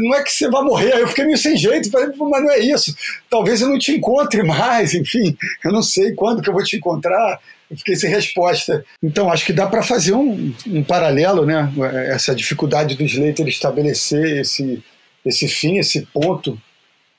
não 0.00 0.14
é 0.14 0.22
que 0.22 0.32
você 0.32 0.50
vai 0.50 0.62
morrer. 0.62 0.92
Aí 0.92 1.00
eu 1.00 1.08
fiquei 1.08 1.24
meio 1.24 1.38
sem 1.38 1.56
jeito, 1.56 1.90
falei, 1.90 2.08
mas 2.08 2.42
não 2.42 2.50
é 2.50 2.58
isso. 2.58 2.94
Talvez 3.30 3.62
eu 3.62 3.68
não 3.68 3.78
te 3.78 3.92
encontre 3.92 4.42
mais, 4.42 4.94
enfim, 4.94 5.38
eu 5.64 5.72
não 5.72 5.80
sei 5.80 6.12
quando 6.12 6.42
que 6.42 6.50
eu 6.50 6.52
vou 6.52 6.62
te 6.62 6.76
encontrar. 6.76 7.40
Eu 7.70 7.76
fiquei 7.78 7.94
sem 7.94 8.10
resposta. 8.10 8.84
Então, 9.02 9.30
acho 9.30 9.46
que 9.46 9.52
dá 9.52 9.66
para 9.66 9.80
fazer 9.80 10.12
um, 10.12 10.52
um, 10.66 10.82
paralelo, 10.82 11.46
né? 11.46 11.72
Essa 12.08 12.34
dificuldade 12.34 12.96
do 12.96 13.04
Slater 13.04 13.46
estabelecer 13.46 14.40
esse, 14.40 14.82
esse 15.24 15.48
fim, 15.48 15.78
esse 15.78 16.02
ponto, 16.12 16.60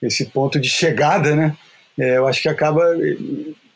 esse 0.02 0.26
ponto 0.26 0.60
de 0.60 0.70
chegada, 0.70 1.36
né? 1.36 1.56
é, 1.98 2.18
eu 2.18 2.28
acho 2.28 2.42
que 2.42 2.50
acaba 2.50 2.84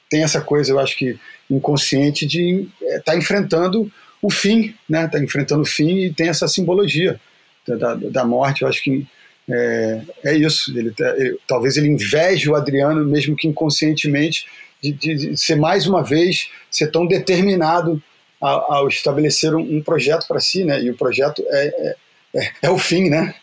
tem 0.09 0.23
essa 0.23 0.41
coisa, 0.41 0.71
eu 0.71 0.79
acho 0.79 0.97
que 0.97 1.17
inconsciente 1.49 2.25
de 2.25 2.67
estar 2.81 3.13
tá 3.13 3.17
enfrentando 3.17 3.91
o 4.21 4.29
fim, 4.29 4.75
né? 4.87 5.05
Está 5.05 5.19
enfrentando 5.19 5.63
o 5.63 5.65
fim 5.65 6.05
e 6.05 6.13
tem 6.13 6.29
essa 6.29 6.47
simbologia 6.47 7.19
da, 7.67 7.95
da 7.95 8.25
morte. 8.25 8.61
Eu 8.61 8.67
acho 8.67 8.83
que 8.83 9.07
é, 9.49 10.01
é 10.23 10.35
isso. 10.35 10.77
Ele, 10.77 10.91
tá, 10.91 11.13
ele, 11.17 11.37
talvez 11.47 11.77
ele 11.77 11.87
inveje 11.87 12.49
o 12.49 12.55
Adriano, 12.55 13.03
mesmo 13.05 13.35
que 13.35 13.47
inconscientemente, 13.47 14.45
de, 14.81 14.91
de, 14.93 15.37
ser 15.37 15.55
mais 15.55 15.87
uma 15.87 16.03
vez 16.03 16.49
ser 16.69 16.87
tão 16.87 17.05
determinado 17.05 18.01
ao, 18.39 18.87
estabelecer 18.87 19.53
um, 19.53 19.77
um 19.77 19.83
projeto 19.83 20.27
para 20.27 20.39
si, 20.39 20.63
né? 20.63 20.81
E 20.81 20.89
o 20.89 20.97
projeto 20.97 21.43
é, 21.47 21.67
é, 21.67 21.95
é, 22.35 22.51
é, 22.63 22.69
o 22.69 22.77
fim, 22.77 23.09
né? 23.09 23.35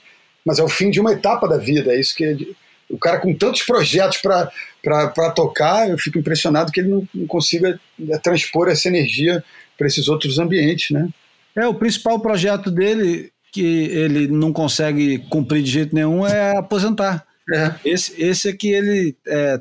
Mas 0.45 0.59
é 0.59 0.63
o 0.63 0.69
fim 0.69 0.91
de 0.91 1.01
uma 1.01 1.13
etapa 1.13 1.47
da 1.49 1.57
vida. 1.57 1.93
É 1.93 2.01
isso 2.01 2.15
que 2.17 2.57
o 2.91 2.99
cara 2.99 3.19
com 3.19 3.35
tantos 3.35 3.63
projetos 3.63 4.19
para 4.19 5.31
tocar, 5.35 5.89
eu 5.89 5.99
fico 5.99 6.19
impressionado 6.19 6.73
que 6.73 6.81
ele 6.81 6.89
não, 6.89 7.09
não 7.15 7.27
consiga 7.27 7.79
é, 8.09 8.19
transpor 8.19 8.69
essa 8.69 8.89
energia 8.89 9.45
para 9.79 9.87
esses 9.87 10.09
outros 10.09 10.39
ambientes, 10.39 10.91
né? 10.91 11.09
É, 11.57 11.67
o 11.67 11.75
principal 11.75 12.21
projeto 12.21 12.71
dele 12.71 13.33
que 13.51 13.63
ele 13.63 14.29
não 14.29 14.53
consegue 14.53 15.19
cumprir 15.31 15.63
de 15.63 15.71
jeito 15.71 15.95
nenhum 15.95 16.27
é 16.27 16.57
aposentar. 16.57 17.27
É. 17.51 17.75
Esse, 17.85 18.21
esse 18.23 18.49
é 18.51 18.53
que 18.53 18.69
ele 18.69 19.17
é, 19.27 19.61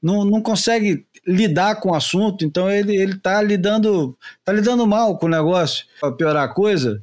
não, 0.00 0.24
não 0.24 0.40
consegue 0.40 1.04
lidar 1.26 1.76
com 1.76 1.90
o 1.90 1.94
assunto, 1.94 2.44
então 2.44 2.70
ele 2.70 2.96
ele 2.96 3.12
está 3.12 3.40
lidando 3.42 4.16
tá 4.44 4.52
lidando 4.52 4.86
mal 4.86 5.18
com 5.18 5.26
o 5.26 5.30
negócio. 5.30 5.84
Para 6.00 6.12
piorar 6.12 6.44
a 6.44 6.52
coisa, 6.52 7.02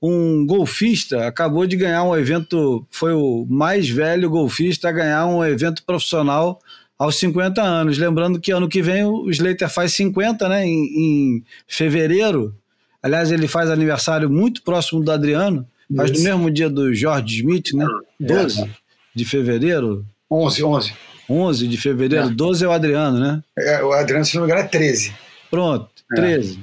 um 0.00 0.46
golfista 0.46 1.26
acabou 1.26 1.66
de 1.66 1.76
ganhar 1.76 2.04
um 2.04 2.16
evento, 2.16 2.86
foi 2.90 3.12
o 3.12 3.46
mais 3.48 3.88
velho 3.88 4.28
golfista 4.28 4.88
a 4.88 4.92
ganhar 4.92 5.26
um 5.26 5.44
evento 5.44 5.82
profissional 5.84 6.58
aos 7.04 7.16
50 7.16 7.62
anos. 7.62 7.98
Lembrando 7.98 8.40
que 8.40 8.50
ano 8.50 8.68
que 8.68 8.82
vem 8.82 9.04
o 9.04 9.30
Slater 9.30 9.68
faz 9.68 9.92
50, 9.94 10.48
né? 10.48 10.66
Em, 10.66 10.84
em 10.84 11.44
fevereiro. 11.68 12.54
Aliás, 13.02 13.30
ele 13.30 13.46
faz 13.46 13.70
aniversário 13.70 14.30
muito 14.30 14.62
próximo 14.62 15.04
do 15.04 15.12
Adriano, 15.12 15.66
faz 15.94 16.10
no 16.10 16.20
mesmo 16.20 16.50
dia 16.50 16.70
do 16.70 16.94
George 16.94 17.36
Smith, 17.36 17.74
né? 17.74 17.86
12 18.18 18.62
é. 18.62 18.68
de 19.14 19.24
fevereiro. 19.24 20.04
11, 20.30 20.64
11. 20.64 20.92
11 21.28 21.68
de 21.68 21.76
fevereiro, 21.76 22.28
é. 22.28 22.30
12 22.30 22.64
é 22.64 22.68
o 22.68 22.72
Adriano, 22.72 23.18
né? 23.18 23.42
É, 23.58 23.82
o 23.82 23.92
Adriano, 23.92 24.24
se 24.24 24.34
não 24.34 24.42
me 24.42 24.48
engano, 24.50 24.66
é 24.66 24.68
13. 24.68 25.14
Pronto, 25.50 25.88
13. 26.14 26.58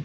É. 0.00 0.04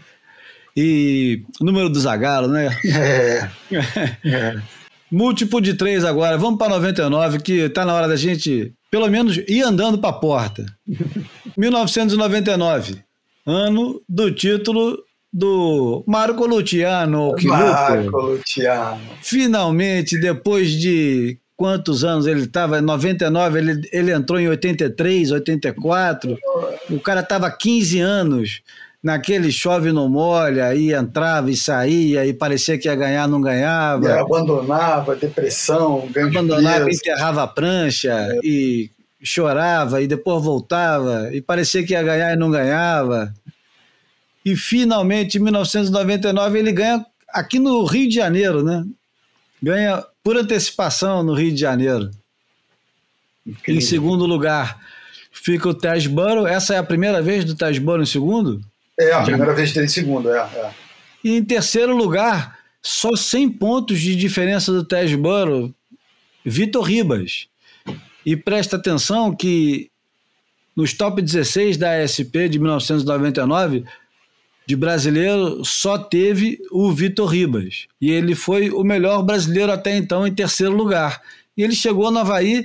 E 0.76 1.42
o 1.60 1.64
número 1.64 1.88
do 1.88 2.00
Zagalo, 2.00 2.48
né? 2.48 2.68
É. 2.84 3.48
é. 4.24 4.62
Múltiplo 5.10 5.60
de 5.60 5.74
3 5.74 6.04
agora. 6.04 6.38
Vamos 6.38 6.58
para 6.58 6.70
99, 6.70 7.40
que 7.40 7.52
está 7.62 7.84
na 7.84 7.92
hora 7.92 8.08
da 8.08 8.16
gente, 8.16 8.72
pelo 8.92 9.08
menos, 9.08 9.38
ir 9.48 9.62
andando 9.62 9.96
para 9.96 10.10
a 10.10 10.12
porta. 10.12 10.66
1999, 11.56 13.02
ano 13.46 14.02
do 14.06 14.30
título 14.30 15.02
do 15.32 16.04
Marco 16.06 16.44
Luciano. 16.46 17.34
Marco 17.42 18.20
Luciano. 18.20 19.00
Finalmente, 19.22 20.20
depois 20.20 20.72
de 20.72 21.38
quantos 21.56 22.04
anos 22.04 22.26
ele 22.26 22.42
estava, 22.42 22.82
99, 22.82 23.58
ele, 23.58 23.88
ele 23.90 24.12
entrou 24.12 24.38
em 24.38 24.48
83, 24.48 25.32
84. 25.32 26.36
O 26.90 27.00
cara 27.00 27.20
estava 27.20 27.50
15 27.50 27.98
anos 27.98 28.60
naquele 29.02 29.50
chove 29.50 29.92
não 29.92 30.08
molha, 30.08 30.74
e 30.74 30.92
entrava 30.92 31.50
e 31.50 31.56
saía, 31.56 32.24
e 32.24 32.32
parecia 32.32 32.78
que 32.78 32.86
ia 32.86 32.94
ganhar, 32.94 33.26
não 33.26 33.40
ganhava. 33.40 34.06
E 34.06 34.12
abandonava, 34.12 35.16
depressão, 35.16 36.08
ganho 36.10 36.28
Abandonava, 36.28 36.84
de 36.84 36.96
enterrava 36.96 37.42
a 37.42 37.46
prancha 37.48 38.12
é. 38.12 38.38
e 38.44 38.90
chorava, 39.20 40.00
e 40.00 40.06
depois 40.06 40.42
voltava, 40.42 41.30
e 41.34 41.42
parecia 41.42 41.84
que 41.84 41.92
ia 41.92 42.02
ganhar 42.02 42.32
e 42.32 42.36
não 42.36 42.50
ganhava. 42.50 43.34
E 44.44 44.54
finalmente, 44.54 45.38
em 45.38 45.40
1999, 45.40 46.58
ele 46.58 46.72
ganha 46.72 47.04
aqui 47.28 47.58
no 47.58 47.84
Rio 47.84 48.08
de 48.08 48.14
Janeiro, 48.14 48.62
né? 48.62 48.84
Ganha 49.60 50.04
por 50.22 50.36
antecipação 50.36 51.22
no 51.22 51.34
Rio 51.34 51.52
de 51.52 51.60
Janeiro. 51.60 52.10
Incrível. 53.46 53.78
Em 53.78 53.80
segundo 53.80 54.26
lugar, 54.26 54.80
fica 55.30 55.68
o 55.68 55.74
Tasboro. 55.74 56.46
Essa 56.46 56.74
é 56.74 56.78
a 56.78 56.84
primeira 56.84 57.22
vez 57.22 57.44
do 57.44 57.54
Tasboro 57.54 58.02
em 58.02 58.06
segundo? 58.06 58.60
É, 59.08 59.12
a 59.12 59.22
primeira 59.22 59.54
vez 59.54 59.72
dele 59.72 59.86
em 59.86 59.88
segundo, 59.88 60.30
é, 60.30 60.38
é. 60.38 60.70
E 61.24 61.36
em 61.36 61.44
terceiro 61.44 61.96
lugar, 61.96 62.58
só 62.82 63.14
100 63.14 63.50
pontos 63.50 64.00
de 64.00 64.16
diferença 64.16 64.72
do 64.72 64.84
Tasboro, 64.84 65.74
Vitor 66.44 66.82
Ribas. 66.82 67.48
E 68.24 68.36
presta 68.36 68.76
atenção 68.76 69.34
que 69.34 69.90
nos 70.74 70.92
top 70.92 71.20
16 71.20 71.76
da 71.76 72.02
ASP 72.02 72.48
de 72.48 72.58
1999, 72.58 73.84
de 74.66 74.76
brasileiro 74.76 75.64
só 75.64 75.98
teve 75.98 76.58
o 76.70 76.90
Vitor 76.92 77.28
Ribas. 77.28 77.86
E 78.00 78.10
ele 78.10 78.34
foi 78.34 78.70
o 78.70 78.82
melhor 78.82 79.22
brasileiro 79.22 79.72
até 79.72 79.96
então 79.96 80.26
em 80.26 80.34
terceiro 80.34 80.74
lugar. 80.74 81.20
E 81.56 81.62
ele 81.62 81.74
chegou 81.74 82.10
no 82.10 82.20
Havaí 82.20 82.64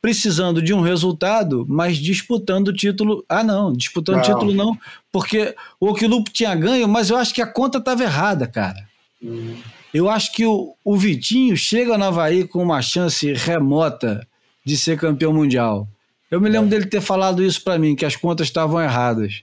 precisando 0.00 0.62
de 0.62 0.72
um 0.72 0.80
resultado, 0.80 1.66
mas 1.68 1.96
disputando 1.96 2.68
o 2.68 2.72
título. 2.72 3.24
Ah, 3.28 3.42
não, 3.42 3.72
disputando 3.72 4.18
o 4.18 4.22
título 4.22 4.52
não, 4.52 4.78
porque 5.10 5.54
o 5.80 5.88
Oquilupo 5.88 6.30
tinha 6.30 6.54
ganho, 6.54 6.88
mas 6.88 7.10
eu 7.10 7.16
acho 7.16 7.34
que 7.34 7.42
a 7.42 7.46
conta 7.46 7.78
estava 7.78 8.02
errada, 8.02 8.46
cara. 8.46 8.86
Hum. 9.22 9.56
Eu 9.92 10.10
acho 10.10 10.32
que 10.32 10.44
o, 10.44 10.74
o 10.84 10.96
Vitinho 10.96 11.56
chega 11.56 11.96
no 11.96 12.04
Havaí 12.04 12.46
com 12.46 12.62
uma 12.62 12.82
chance 12.82 13.32
remota 13.32 14.26
de 14.64 14.76
ser 14.76 14.98
campeão 14.98 15.32
mundial. 15.32 15.88
Eu 16.30 16.40
me 16.40 16.48
lembro 16.48 16.66
é. 16.66 16.70
dele 16.70 16.86
ter 16.86 17.00
falado 17.00 17.42
isso 17.42 17.62
para 17.62 17.78
mim, 17.78 17.94
que 17.94 18.04
as 18.04 18.16
contas 18.16 18.48
estavam 18.48 18.80
erradas. 18.80 19.42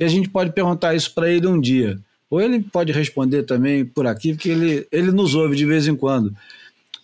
E 0.00 0.04
a 0.04 0.08
gente 0.08 0.28
pode 0.28 0.52
perguntar 0.52 0.94
isso 0.94 1.14
para 1.14 1.30
ele 1.30 1.46
um 1.46 1.60
dia. 1.60 1.98
Ou 2.28 2.40
ele 2.40 2.60
pode 2.60 2.92
responder 2.92 3.44
também 3.44 3.84
por 3.84 4.06
aqui, 4.06 4.32
porque 4.34 4.48
ele, 4.48 4.86
ele 4.90 5.12
nos 5.12 5.34
ouve 5.34 5.54
de 5.54 5.64
vez 5.64 5.86
em 5.86 5.94
quando. 5.94 6.34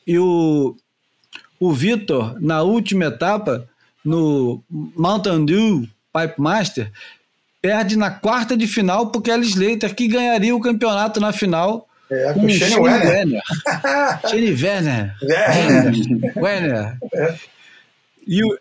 E 0.07 0.19
o, 0.19 0.75
o 1.61 1.73
Vitor, 1.73 2.41
na 2.41 2.63
última 2.63 3.05
etapa, 3.05 3.69
no 4.03 4.65
Mountain 4.71 5.45
Dew 5.45 5.89
Pipe 6.13 6.41
Master, 6.41 6.91
perde 7.61 7.97
na 7.97 8.11
quarta 8.11 8.57
de 8.57 8.67
final 8.67 9.09
porque 9.09 9.31
é 9.31 9.39
Slater 9.39 9.95
que 9.95 10.09
ganharia 10.09 10.57
o 10.57 10.61
campeonato 10.61 11.21
na 11.21 11.33
final 11.33 11.87
é, 12.11 12.33
com 12.33 12.45
o 12.45 12.51
Shane 12.51 12.77
Werner. 12.77 13.43
Shane 14.29 14.53
Werner. 14.53 15.17
Werner. 15.23 16.33
Werner. 16.37 16.99
É. 17.15 17.35
E, 18.27 18.43
o, 18.43 18.59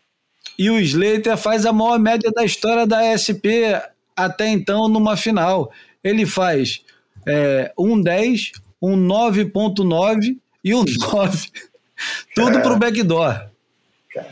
e 0.58 0.70
o 0.70 0.80
Slater 0.80 1.38
faz 1.38 1.66
a 1.66 1.74
maior 1.74 1.98
média 1.98 2.30
da 2.32 2.44
história 2.44 2.86
da 2.86 3.18
SP 3.18 3.74
até 4.16 4.50
então 4.50 4.88
numa 4.90 5.16
final. 5.16 5.72
Ele 6.04 6.26
faz 6.26 6.82
é, 7.26 7.72
um 7.78 8.00
10, 8.00 8.52
um 8.82 8.96
9.9 8.96 10.38
e 10.64 10.76
um 10.76 10.84
9. 11.14 11.50
Tudo 12.36 12.62
para 12.62 12.74
o 12.74 12.80
backdoor. 12.80 13.48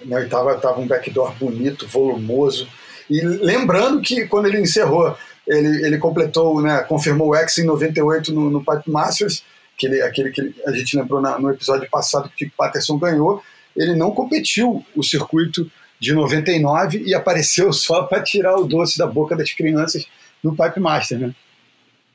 Na 0.05 0.17
oitava 0.17 0.53
estava 0.53 0.79
um 0.79 0.87
backdoor 0.87 1.33
bonito, 1.35 1.87
volumoso. 1.87 2.67
E 3.09 3.21
lembrando 3.21 4.01
que 4.01 4.25
quando 4.27 4.47
ele 4.47 4.59
encerrou, 4.59 5.15
ele, 5.47 5.85
ele 5.85 5.97
completou, 5.97 6.61
né, 6.61 6.79
confirmou 6.87 7.29
o 7.29 7.35
X 7.35 7.59
em 7.59 7.65
98 7.65 8.33
no, 8.33 8.49
no 8.49 8.63
Pipe 8.63 8.89
Masters, 8.89 9.43
aquele, 9.75 10.01
aquele 10.01 10.31
que 10.31 10.53
a 10.65 10.71
gente 10.71 10.97
lembrou 10.97 11.21
na, 11.21 11.39
no 11.39 11.51
episódio 11.51 11.89
passado 11.89 12.31
que 12.35 12.45
o 12.45 12.51
Patterson 12.57 12.97
ganhou. 12.97 13.41
Ele 13.75 13.95
não 13.95 14.11
competiu 14.11 14.83
o 14.95 15.03
circuito 15.03 15.69
de 15.99 16.13
99 16.13 17.03
e 17.05 17.13
apareceu 17.13 17.71
só 17.71 18.03
para 18.07 18.21
tirar 18.21 18.55
o 18.57 18.65
doce 18.65 18.97
da 18.97 19.07
boca 19.07 19.35
das 19.35 19.53
crianças 19.53 20.05
no 20.43 20.55
Pipe 20.55 20.79
Master, 20.79 21.19
né? 21.19 21.35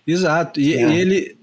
Exato. 0.07 0.61
E, 0.61 0.75
é. 0.75 0.95
ele, 0.95 1.37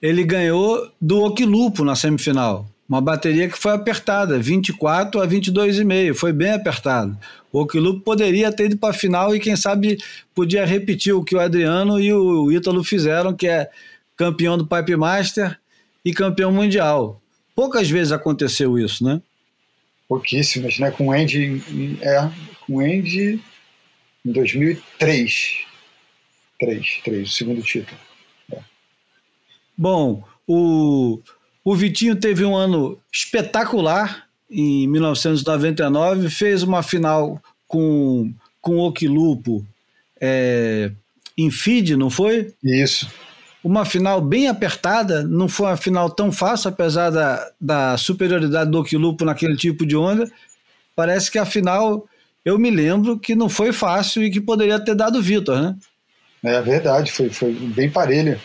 ele 0.00 0.24
ganhou 0.24 0.90
do 1.00 1.24
Oquilupo 1.24 1.84
na 1.84 1.96
semifinal. 1.96 2.66
Uma 2.88 3.00
bateria 3.00 3.48
que 3.48 3.58
foi 3.58 3.72
apertada, 3.72 4.38
24 4.38 5.20
a 5.20 5.26
22,5, 5.26 6.14
foi 6.14 6.32
bem 6.32 6.52
apertado. 6.52 7.18
O 7.52 7.60
Oquilupo 7.60 8.00
poderia 8.00 8.52
ter 8.52 8.66
ido 8.66 8.76
para 8.76 8.90
a 8.90 8.98
final 8.98 9.34
e 9.34 9.40
quem 9.40 9.56
sabe 9.56 9.98
podia 10.34 10.64
repetir 10.64 11.12
o 11.12 11.24
que 11.24 11.34
o 11.34 11.40
Adriano 11.40 11.98
e 11.98 12.12
o 12.12 12.52
Ítalo 12.52 12.84
fizeram, 12.84 13.34
que 13.34 13.48
é 13.48 13.68
campeão 14.16 14.56
do 14.56 14.66
Pipe 14.66 14.96
Master 14.96 15.58
e 16.04 16.12
campeão 16.12 16.52
mundial. 16.52 17.20
Poucas 17.54 17.90
vezes 17.90 18.12
aconteceu 18.12 18.78
isso, 18.78 19.04
né? 19.04 19.20
pouquíssimas, 20.08 20.78
né? 20.78 20.90
Com 20.90 21.08
o 21.08 21.12
Andy, 21.12 21.62
é, 22.00 22.30
com 22.66 22.80
Andy 22.80 23.40
em 24.24 24.32
2003. 24.32 25.66
3, 26.58 27.00
3, 27.04 27.28
o 27.28 27.32
segundo 27.32 27.62
título. 27.62 27.98
É. 28.52 28.60
Bom, 29.76 30.24
o, 30.46 31.20
o 31.66 31.74
Vitinho 31.74 32.14
teve 32.14 32.44
um 32.44 32.56
ano 32.56 32.96
espetacular 33.12 34.24
em 34.48 34.86
1999, 34.86 36.30
fez 36.30 36.62
uma 36.62 36.80
final 36.80 37.42
com, 37.66 38.32
com 38.60 38.76
o 38.76 38.86
Oquilupo 38.86 39.66
é, 40.20 40.92
em 41.36 41.50
feed, 41.50 41.96
não 41.96 42.08
foi? 42.08 42.54
Isso 42.62 43.08
uma 43.66 43.84
final 43.84 44.20
bem 44.20 44.46
apertada, 44.46 45.24
não 45.24 45.48
foi 45.48 45.66
uma 45.66 45.76
final 45.76 46.08
tão 46.08 46.30
fácil, 46.30 46.68
apesar 46.68 47.10
da, 47.10 47.50
da 47.60 47.96
superioridade 47.98 48.70
do 48.70 48.78
Oquilupo 48.78 49.24
naquele 49.24 49.56
tipo 49.56 49.84
de 49.84 49.96
onda. 49.96 50.30
parece 50.94 51.32
que 51.32 51.36
a 51.36 51.44
final, 51.44 52.06
eu 52.44 52.56
me 52.60 52.70
lembro 52.70 53.18
que 53.18 53.34
não 53.34 53.48
foi 53.48 53.72
fácil 53.72 54.22
e 54.22 54.30
que 54.30 54.40
poderia 54.40 54.78
ter 54.78 54.94
dado 54.94 55.20
Vitor, 55.20 55.60
né? 55.60 55.76
É 56.44 56.62
verdade, 56.62 57.10
foi, 57.10 57.28
foi 57.28 57.52
bem 57.52 57.90
parelha. 57.90 58.40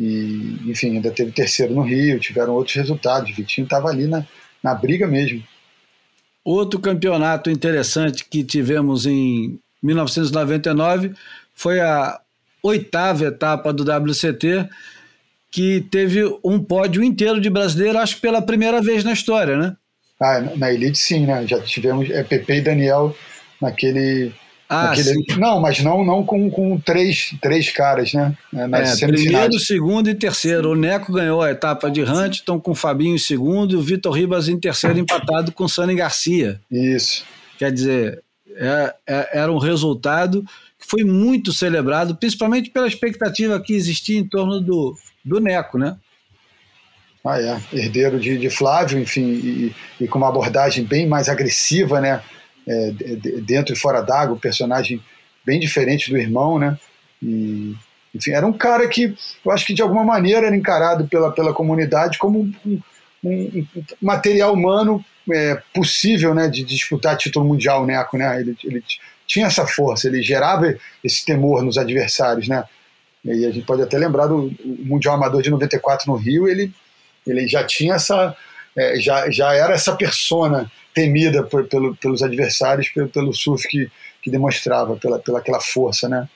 E, 0.00 0.58
enfim, 0.66 0.96
ainda 0.96 1.10
teve 1.10 1.30
terceiro 1.30 1.74
no 1.74 1.82
Rio, 1.82 2.18
tiveram 2.18 2.54
outros 2.54 2.74
resultados. 2.74 3.36
Vitinho 3.36 3.66
estava 3.66 3.88
ali 3.88 4.06
na, 4.06 4.24
na 4.62 4.74
briga 4.74 5.06
mesmo. 5.06 5.44
Outro 6.42 6.80
campeonato 6.80 7.50
interessante 7.50 8.24
que 8.24 8.42
tivemos 8.42 9.04
em 9.04 9.58
1999 9.82 11.12
foi 11.54 11.80
a 11.80 12.18
oitava 12.62 13.26
etapa 13.26 13.74
do 13.74 13.82
WCT, 13.84 14.66
que 15.50 15.82
teve 15.90 16.24
um 16.42 16.58
pódio 16.58 17.04
inteiro 17.04 17.38
de 17.38 17.50
brasileiro, 17.50 17.98
acho 17.98 18.16
que 18.16 18.22
pela 18.22 18.40
primeira 18.40 18.80
vez 18.80 19.04
na 19.04 19.12
história, 19.12 19.56
né? 19.56 19.76
Ah, 20.18 20.40
na 20.56 20.72
Elite 20.72 20.98
sim, 20.98 21.26
né? 21.26 21.46
Já 21.46 21.60
tivemos 21.60 22.08
é, 22.10 22.22
Pepe 22.22 22.54
e 22.54 22.60
Daniel 22.60 23.14
naquele. 23.60 24.32
Ah, 24.72 24.90
naquele 24.90 25.24
não, 25.36 25.60
mas 25.60 25.80
não, 25.80 26.04
não 26.04 26.24
com, 26.24 26.48
com 26.48 26.78
três, 26.78 27.34
três 27.42 27.72
caras, 27.72 28.12
né? 28.12 28.36
Nas 28.52 29.02
é, 29.02 29.06
primeiro, 29.08 29.58
segundo 29.58 30.08
e 30.08 30.14
terceiro. 30.14 30.70
O 30.70 30.76
Neco 30.76 31.12
ganhou 31.12 31.42
a 31.42 31.50
etapa 31.50 31.90
de 31.90 32.04
Huntington 32.04 32.60
com 32.60 32.70
o 32.70 32.74
Fabinho 32.76 33.16
em 33.16 33.18
segundo 33.18 33.72
e 33.72 33.76
o 33.76 33.82
Vitor 33.82 34.12
Ribas 34.12 34.48
em 34.48 34.60
terceiro, 34.60 34.96
empatado 35.00 35.50
com 35.50 35.64
o 35.64 35.68
Sani 35.68 35.96
Garcia. 35.96 36.60
Isso. 36.70 37.24
Quer 37.58 37.72
dizer, 37.72 38.22
é, 38.54 38.94
é, 39.08 39.40
era 39.40 39.50
um 39.50 39.58
resultado 39.58 40.44
que 40.78 40.86
foi 40.86 41.02
muito 41.02 41.52
celebrado, 41.52 42.14
principalmente 42.14 42.70
pela 42.70 42.86
expectativa 42.86 43.58
que 43.58 43.74
existia 43.74 44.20
em 44.20 44.24
torno 44.24 44.60
do, 44.60 44.94
do 45.24 45.40
Neco, 45.40 45.78
né? 45.78 45.96
Ah, 47.24 47.40
é. 47.40 47.60
Herdeiro 47.76 48.20
de, 48.20 48.38
de 48.38 48.48
Flávio, 48.48 49.00
enfim, 49.00 49.22
e, 49.22 49.74
e, 50.00 50.06
com 50.06 50.18
uma 50.18 50.28
abordagem 50.28 50.84
bem 50.84 51.08
mais 51.08 51.28
agressiva, 51.28 52.00
né? 52.00 52.22
É, 52.70 52.92
dentro 53.40 53.74
e 53.74 53.78
fora 53.78 54.00
d'água, 54.00 54.36
um 54.36 54.38
personagem 54.38 55.02
bem 55.44 55.58
diferente 55.58 56.08
do 56.08 56.16
irmão, 56.16 56.56
né? 56.56 56.78
E, 57.20 57.74
enfim, 58.14 58.30
era 58.30 58.46
um 58.46 58.52
cara 58.52 58.86
que 58.86 59.14
eu 59.44 59.50
acho 59.50 59.66
que 59.66 59.74
de 59.74 59.82
alguma 59.82 60.04
maneira 60.04 60.46
era 60.46 60.56
encarado 60.56 61.08
pela, 61.08 61.32
pela 61.32 61.52
comunidade 61.52 62.16
como 62.16 62.40
um, 62.40 62.80
um, 63.24 63.30
um 63.30 63.66
material 64.00 64.52
humano 64.52 65.04
é, 65.32 65.60
possível 65.74 66.34
né, 66.34 66.48
de 66.48 66.62
disputar 66.62 67.16
título 67.16 67.44
mundial, 67.44 67.84
Neco, 67.84 68.16
né? 68.16 68.40
Ele, 68.40 68.56
ele 68.62 68.84
tinha 69.26 69.46
essa 69.46 69.66
força, 69.66 70.06
ele 70.06 70.22
gerava 70.22 70.76
esse 71.02 71.24
temor 71.24 71.62
nos 71.62 71.78
adversários, 71.78 72.46
né? 72.46 72.64
E 73.24 73.44
a 73.44 73.50
gente 73.50 73.66
pode 73.66 73.82
até 73.82 73.98
lembrar 73.98 74.26
do 74.26 74.52
Mundial 74.64 75.14
Amador 75.14 75.42
de 75.42 75.50
94 75.50 76.10
no 76.10 76.16
Rio, 76.16 76.48
ele, 76.48 76.72
ele 77.26 77.46
já 77.46 77.64
tinha 77.64 77.94
essa, 77.94 78.34
é, 78.76 78.98
já, 78.98 79.30
já 79.30 79.52
era 79.52 79.74
essa 79.74 79.94
persona 79.94 80.70
temida 80.94 81.42
por, 81.42 81.66
pelo, 81.66 81.94
pelos 81.96 82.22
adversários, 82.22 82.88
pelo, 82.88 83.08
pelo 83.08 83.32
surf 83.32 83.66
que, 83.68 83.90
que 84.22 84.30
demonstrava, 84.30 84.96
pela, 84.96 85.18
pela 85.18 85.38
aquela 85.38 85.60
força, 85.60 86.08
né? 86.08 86.28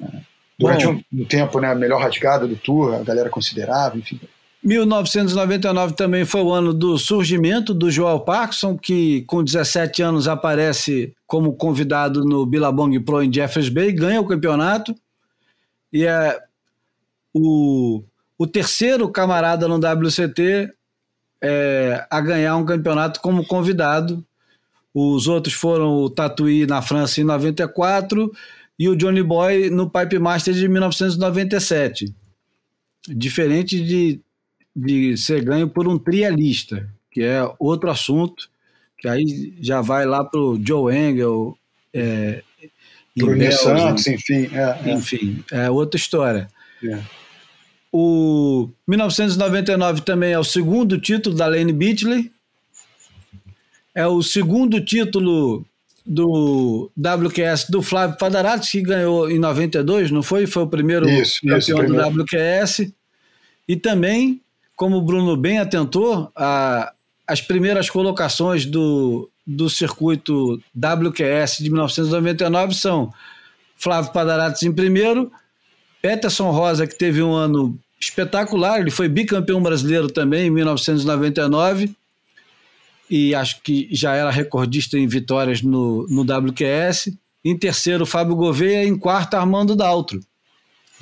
É. 0.00 0.34
Durante 0.58 0.86
um, 0.86 1.02
um, 1.12 1.24
tempo, 1.24 1.58
né, 1.58 1.72
a 1.72 1.74
melhor 1.74 2.00
rasgada 2.00 2.46
do 2.46 2.54
tour, 2.54 2.94
a 2.94 3.02
galera 3.02 3.28
considerava, 3.28 3.98
enfim. 3.98 4.20
1999 4.62 5.94
também 5.94 6.24
foi 6.24 6.40
o 6.40 6.50
ano 6.50 6.72
do 6.72 6.96
surgimento 6.96 7.74
do 7.74 7.90
Joel 7.90 8.20
Parkinson, 8.20 8.78
que 8.78 9.22
com 9.22 9.44
17 9.44 10.00
anos 10.00 10.26
aparece 10.26 11.12
como 11.26 11.52
convidado 11.52 12.24
no 12.24 12.46
Billabong 12.46 12.98
Pro 13.00 13.22
em 13.22 13.32
Jeffers 13.32 13.68
Bay, 13.68 13.92
ganha 13.92 14.20
o 14.20 14.26
campeonato 14.26 14.94
e 15.92 16.06
é 16.06 16.40
o, 17.34 18.02
o 18.38 18.46
terceiro 18.46 19.08
camarada 19.10 19.68
no 19.68 19.76
WCT 19.76 20.72
é, 21.44 22.06
a 22.10 22.20
ganhar 22.22 22.56
um 22.56 22.64
campeonato 22.64 23.20
como 23.20 23.46
convidado. 23.46 24.24
Os 24.94 25.28
outros 25.28 25.54
foram 25.54 25.92
o 25.92 26.08
Tatuí 26.08 26.66
na 26.66 26.80
França 26.80 27.20
em 27.20 27.24
94 27.24 28.32
e 28.78 28.88
o 28.88 28.96
Johnny 28.96 29.22
Boy 29.22 29.68
no 29.68 29.90
Pipe 29.90 30.18
Master 30.18 30.54
de 30.54 30.66
1997. 30.66 32.14
Diferente 33.06 33.78
de, 33.84 34.20
de 34.74 35.16
ser 35.18 35.44
ganho 35.44 35.68
por 35.68 35.86
um 35.86 35.98
trialista, 35.98 36.88
que 37.10 37.22
é 37.22 37.40
outro 37.58 37.90
assunto, 37.90 38.48
que 38.96 39.06
aí 39.06 39.54
já 39.60 39.82
vai 39.82 40.06
lá 40.06 40.24
para 40.24 40.40
o 40.40 40.58
Joe 40.64 40.96
Engel, 40.96 41.58
é, 41.92 42.42
Bruno 43.14 43.52
Santos, 43.52 44.06
enfim. 44.06 44.48
É, 44.52 44.88
é, 44.88 44.94
enfim, 44.94 45.44
é 45.52 45.70
outra 45.70 45.98
história. 45.98 46.48
É. 46.82 47.23
O 47.96 48.70
1999 48.88 50.00
também 50.00 50.32
é 50.32 50.38
o 50.38 50.42
segundo 50.42 50.98
título 50.98 51.36
da 51.36 51.46
Lane 51.46 51.72
Beatley. 51.72 52.28
É 53.94 54.04
o 54.04 54.20
segundo 54.20 54.84
título 54.84 55.64
do 56.04 56.90
WQS 56.98 57.70
do 57.70 57.80
Flávio 57.80 58.18
Padarato, 58.18 58.66
que 58.68 58.82
ganhou 58.82 59.30
em 59.30 59.38
92, 59.38 60.10
não 60.10 60.24
foi? 60.24 60.44
Foi 60.44 60.64
o 60.64 60.66
primeiro 60.66 61.08
isso, 61.08 61.36
campeão 61.42 61.84
isso, 61.84 61.86
do 61.86 62.22
WQS. 62.24 62.92
E 63.68 63.76
também, 63.76 64.42
como 64.74 64.96
o 64.96 65.02
Bruno 65.02 65.36
bem 65.36 65.60
atentou, 65.60 66.32
a, 66.34 66.92
as 67.24 67.40
primeiras 67.40 67.88
colocações 67.88 68.66
do, 68.66 69.30
do 69.46 69.70
circuito 69.70 70.60
WQS 70.76 71.58
de 71.58 71.70
1999 71.70 72.74
são 72.74 73.14
Flávio 73.76 74.12
Padarates 74.12 74.64
em 74.64 74.72
primeiro, 74.72 75.30
Peterson 76.02 76.50
Rosa, 76.50 76.88
que 76.88 76.98
teve 76.98 77.22
um 77.22 77.32
ano 77.32 77.78
espetacular, 78.00 78.80
ele 78.80 78.90
foi 78.90 79.08
bicampeão 79.08 79.62
brasileiro 79.62 80.08
também 80.08 80.46
em 80.46 80.50
1999 80.50 81.94
e 83.08 83.34
acho 83.34 83.60
que 83.62 83.88
já 83.90 84.14
era 84.14 84.30
recordista 84.30 84.98
em 84.98 85.06
vitórias 85.06 85.62
no, 85.62 86.06
no 86.08 86.22
WQS. 86.22 87.12
Em 87.44 87.56
terceiro, 87.56 88.06
Fábio 88.06 88.34
Gouveia. 88.34 88.84
Em 88.84 88.98
quarto, 88.98 89.34
Armando 89.34 89.76
Daltro. 89.76 90.20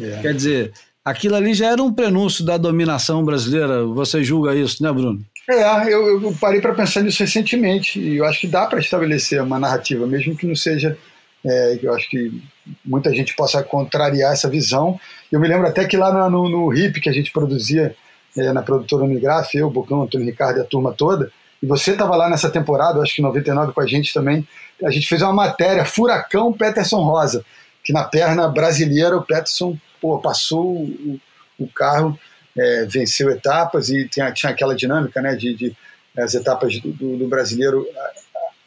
É. 0.00 0.20
Quer 0.20 0.34
dizer, 0.34 0.72
aquilo 1.04 1.36
ali 1.36 1.54
já 1.54 1.70
era 1.70 1.82
um 1.82 1.92
prenúncio 1.92 2.44
da 2.44 2.56
dominação 2.56 3.24
brasileira. 3.24 3.84
Você 3.84 4.22
julga 4.24 4.54
isso, 4.54 4.82
né, 4.82 4.92
Bruno? 4.92 5.24
É, 5.48 5.92
eu, 5.92 6.22
eu 6.22 6.36
parei 6.40 6.60
para 6.60 6.74
pensar 6.74 7.02
nisso 7.02 7.22
recentemente 7.22 7.98
e 7.98 8.16
eu 8.16 8.24
acho 8.24 8.40
que 8.40 8.46
dá 8.46 8.66
para 8.66 8.78
estabelecer 8.78 9.42
uma 9.42 9.58
narrativa, 9.58 10.06
mesmo 10.06 10.36
que 10.36 10.46
não 10.46 10.54
seja. 10.54 10.96
É, 11.44 11.78
eu 11.82 11.92
acho 11.92 12.08
que 12.08 12.42
muita 12.84 13.12
gente 13.14 13.34
possa 13.34 13.62
contrariar 13.62 14.32
essa 14.32 14.48
visão. 14.48 14.98
Eu 15.30 15.40
me 15.40 15.48
lembro 15.48 15.66
até 15.66 15.84
que 15.84 15.96
lá 15.96 16.28
no, 16.30 16.48
no 16.48 16.72
HIP 16.72 17.00
que 17.00 17.08
a 17.08 17.12
gente 17.12 17.32
produzia 17.32 17.94
é, 18.36 18.52
na 18.52 18.62
produtora 18.62 19.04
Unigraf, 19.04 19.54
eu, 19.54 19.70
Bocão, 19.70 20.02
Antônio 20.02 20.26
Ricardo 20.26 20.58
e 20.58 20.60
a 20.60 20.64
turma 20.64 20.92
toda, 20.92 21.30
e 21.62 21.66
você 21.66 21.92
estava 21.92 22.16
lá 22.16 22.28
nessa 22.28 22.50
temporada, 22.50 23.00
acho 23.00 23.14
que 23.14 23.22
99 23.22 23.72
com 23.72 23.80
a 23.80 23.86
gente 23.86 24.12
também, 24.12 24.46
a 24.84 24.90
gente 24.90 25.06
fez 25.06 25.22
uma 25.22 25.32
matéria, 25.32 25.84
Furacão 25.84 26.52
Peterson 26.52 27.02
Rosa, 27.02 27.44
que 27.84 27.92
na 27.92 28.04
perna 28.04 28.48
brasileira 28.48 29.16
o 29.16 29.22
Peterson 29.22 29.76
pô, 30.00 30.18
passou 30.18 30.82
o, 30.82 31.20
o 31.58 31.68
carro 31.68 32.18
é, 32.56 32.84
venceu 32.86 33.30
etapas 33.30 33.88
e 33.88 34.08
tinha, 34.08 34.30
tinha 34.32 34.50
aquela 34.50 34.74
dinâmica 34.74 35.22
né, 35.22 35.34
de, 35.34 35.54
de 35.54 35.76
as 36.16 36.34
etapas 36.34 36.78
do, 36.80 36.92
do, 36.92 37.16
do, 37.16 37.28
brasileiro, 37.28 37.86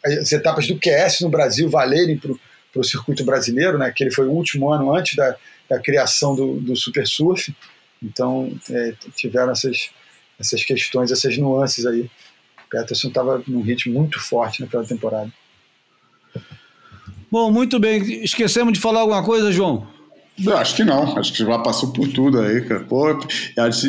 as 0.04 0.32
etapas 0.32 0.68
do 0.68 0.80
QS 0.80 1.22
no 1.22 1.30
Brasil 1.30 1.70
valerem 1.70 2.18
para 2.18 2.32
o 2.82 2.84
circuito 2.84 3.24
brasileiro, 3.24 3.78
né, 3.78 3.92
que 3.92 4.04
ele 4.04 4.12
foi 4.12 4.28
o 4.28 4.32
último 4.32 4.72
ano 4.72 4.94
antes 4.94 5.16
da, 5.16 5.36
da 5.70 5.80
criação 5.80 6.36
do, 6.36 6.60
do 6.60 6.76
Super 6.76 7.08
Surf. 7.08 7.54
Então 8.02 8.52
é, 8.70 8.94
tiveram 9.16 9.52
essas, 9.52 9.90
essas 10.40 10.64
questões, 10.64 11.12
essas 11.12 11.38
nuances 11.38 11.86
aí. 11.86 12.02
O 12.02 12.70
Peterson 12.70 13.08
estava 13.08 13.42
num 13.48 13.62
ritmo 13.62 13.94
muito 13.94 14.20
forte 14.20 14.62
naquela 14.62 14.86
temporada. 14.86 15.32
Bom, 17.32 17.52
muito 17.52 17.80
bem. 17.80 18.24
Esquecemos 18.24 18.74
de 18.74 18.80
falar 18.80 19.02
alguma 19.02 19.24
coisa, 19.24 19.52
João? 19.52 19.88
Eu 20.44 20.58
acho 20.58 20.76
que 20.76 20.84
não, 20.84 21.18
acho 21.18 21.32
que 21.32 21.40
já 21.40 21.60
passou 21.60 21.92
por 21.94 22.08
tudo 22.10 22.40
aí, 22.40 22.62
cara. 22.62 22.82
Pô, 22.82 23.06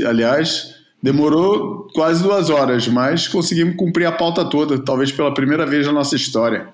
aliás, 0.07 0.77
demorou 1.03 1.89
quase 1.93 2.23
duas 2.23 2.51
horas, 2.51 2.87
mas 2.89 3.27
conseguimos 3.27 3.77
cumprir 3.77 4.07
a 4.07 4.13
pauta 4.13 4.45
toda, 4.45 4.79
talvez 4.79 5.11
pela 5.11 5.35
primeira 5.35 5.67
vez 5.67 5.87
na 5.87 5.93
nossa 5.93 6.15
história. 6.15 6.69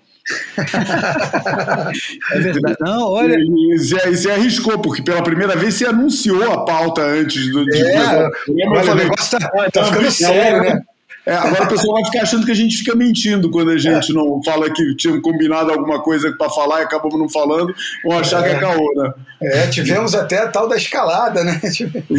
É 2.32 2.38
verdade. 2.38 2.76
Não, 2.80 3.08
olha. 3.08 3.36
E 3.36 3.78
você, 3.78 4.30
arriscou, 4.30 4.78
porque 4.78 5.02
pela 5.02 5.22
primeira 5.22 5.56
vez 5.56 5.74
você 5.74 5.86
anunciou 5.86 6.52
a 6.52 6.64
pauta 6.64 7.02
antes 7.02 7.50
do. 7.50 7.64
De, 7.64 7.80
é, 7.80 8.30
olha, 8.66 8.92
o 8.92 8.94
negócio 8.94 9.38
tá, 9.38 9.50
tá 9.70 9.84
ficando 9.84 10.10
sério, 10.10 10.62
né? 10.62 10.80
É, 11.24 11.34
agora 11.34 11.64
o 11.64 11.68
pessoal 11.68 11.94
vai 11.94 12.04
ficar 12.04 12.22
achando 12.22 12.44
que 12.44 12.50
a 12.50 12.54
gente 12.54 12.76
fica 12.78 12.96
mentindo 12.96 13.48
quando 13.48 13.70
a 13.70 13.78
gente 13.78 14.10
é. 14.10 14.14
não 14.14 14.42
fala 14.42 14.68
que 14.68 14.96
tinha 14.96 15.20
combinado 15.20 15.70
alguma 15.70 16.02
coisa 16.02 16.32
para 16.32 16.50
falar 16.50 16.80
e 16.80 16.84
acabamos 16.84 17.16
não 17.16 17.28
falando, 17.28 17.72
vão 18.04 18.18
achar 18.18 18.44
é. 18.44 18.48
que 18.48 18.56
é 18.56 18.58
caô, 18.58 18.92
né? 18.96 19.12
É, 19.40 19.66
tivemos 19.68 20.16
até 20.16 20.38
a 20.38 20.48
tal 20.48 20.68
da 20.68 20.76
escalada, 20.76 21.44
né? 21.44 21.60
Exatamente. 21.62 22.12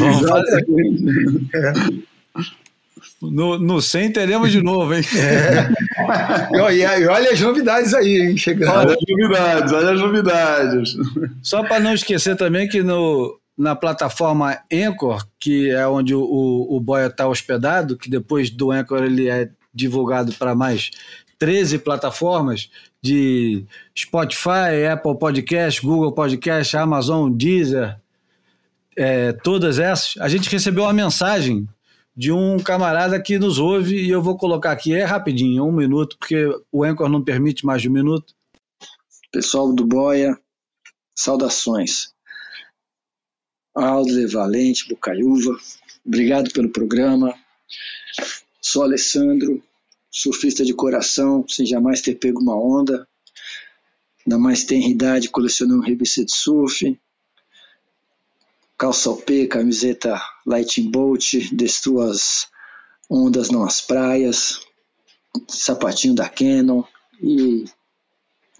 No, 3.31 3.57
no 3.57 3.81
100 3.81 4.11
teremos 4.11 4.51
de 4.51 4.61
novo, 4.61 4.93
hein? 4.93 5.03
É. 6.03 6.75
E, 6.75 7.07
olha 7.07 7.31
as 7.31 7.39
novidades 7.39 7.93
aí, 7.93 8.21
hein? 8.21 8.37
Chegando. 8.37 8.71
Olha 8.71 8.93
as 8.93 9.03
novidades, 9.07 9.73
olha 9.73 9.91
as 9.91 9.99
novidades. 9.99 10.97
Só 11.41 11.63
para 11.63 11.79
não 11.79 11.93
esquecer 11.93 12.35
também 12.35 12.67
que 12.67 12.83
no, 12.83 13.39
na 13.57 13.75
plataforma 13.75 14.57
Anchor, 14.71 15.25
que 15.39 15.69
é 15.69 15.87
onde 15.87 16.13
o, 16.13 16.67
o 16.69 16.79
Boia 16.79 17.07
está 17.07 17.27
hospedado, 17.27 17.97
que 17.97 18.09
depois 18.09 18.49
do 18.49 18.71
Anchor 18.71 19.03
ele 19.03 19.29
é 19.29 19.49
divulgado 19.73 20.33
para 20.33 20.53
mais 20.53 20.91
13 21.39 21.79
plataformas 21.79 22.69
de 23.01 23.65
Spotify, 23.97 24.85
Apple 24.91 25.17
Podcast, 25.17 25.81
Google 25.81 26.11
Podcast, 26.11 26.75
Amazon, 26.75 27.31
Deezer, 27.31 27.97
é, 28.95 29.33
todas 29.33 29.79
essas, 29.79 30.15
a 30.19 30.27
gente 30.27 30.49
recebeu 30.49 30.83
uma 30.83 30.93
mensagem 30.93 31.67
de 32.15 32.31
um 32.31 32.57
camarada 32.57 33.22
que 33.22 33.40
nos 33.40 33.57
ouve 33.57 33.95
e 33.95 34.10
eu 34.10 34.22
vou 34.22 34.38
colocar 34.38 34.72
aqui, 34.72 34.94
é 34.94 35.03
rapidinho, 35.03 35.65
um 35.65 35.72
minuto, 35.72 36.18
porque 36.18 36.48
o 36.72 36.84
Anchor 36.84 37.10
não 37.10 37.23
permite 37.23 37.65
mais 37.65 37.81
de 37.81 37.90
um 37.90 37.94
minuto. 37.94 38.34
Pessoal 39.31 39.73
do 39.73 39.85
Boia, 39.85 40.40
saudações. 41.15 42.14
Aldo 43.76 44.30
Valente, 44.30 44.88
Bocaiúva, 44.88 45.57
obrigado 46.06 46.52
pelo 46.53 46.69
programa. 46.69 47.34
Sou 48.61 48.84
Alessandro, 48.84 49.64
surfista 50.11 50.64
de 50.64 50.73
coração, 50.73 51.44
sem 51.48 51.65
jamais 51.65 52.02
ter 52.02 52.15
pego 52.15 52.40
uma 52.40 52.56
onda. 52.56 53.07
Ainda 54.26 54.38
mais 54.38 54.64
tem 54.64 54.91
idade 54.91 55.30
colecionando 55.30 55.81
revista 55.81 56.23
de 56.23 56.35
surf 56.35 56.98
calça 58.84 59.15
P, 59.15 59.48
camiseta 59.48 60.22
Lightning 60.45 60.91
Bolt, 60.91 61.34
destrua 61.52 62.11
as 62.11 62.48
ondas 63.10 63.49
nas 63.49 63.82
praias, 63.82 64.60
sapatinho 65.48 66.15
da 66.15 66.30
Canon 66.30 66.84
e 67.22 67.65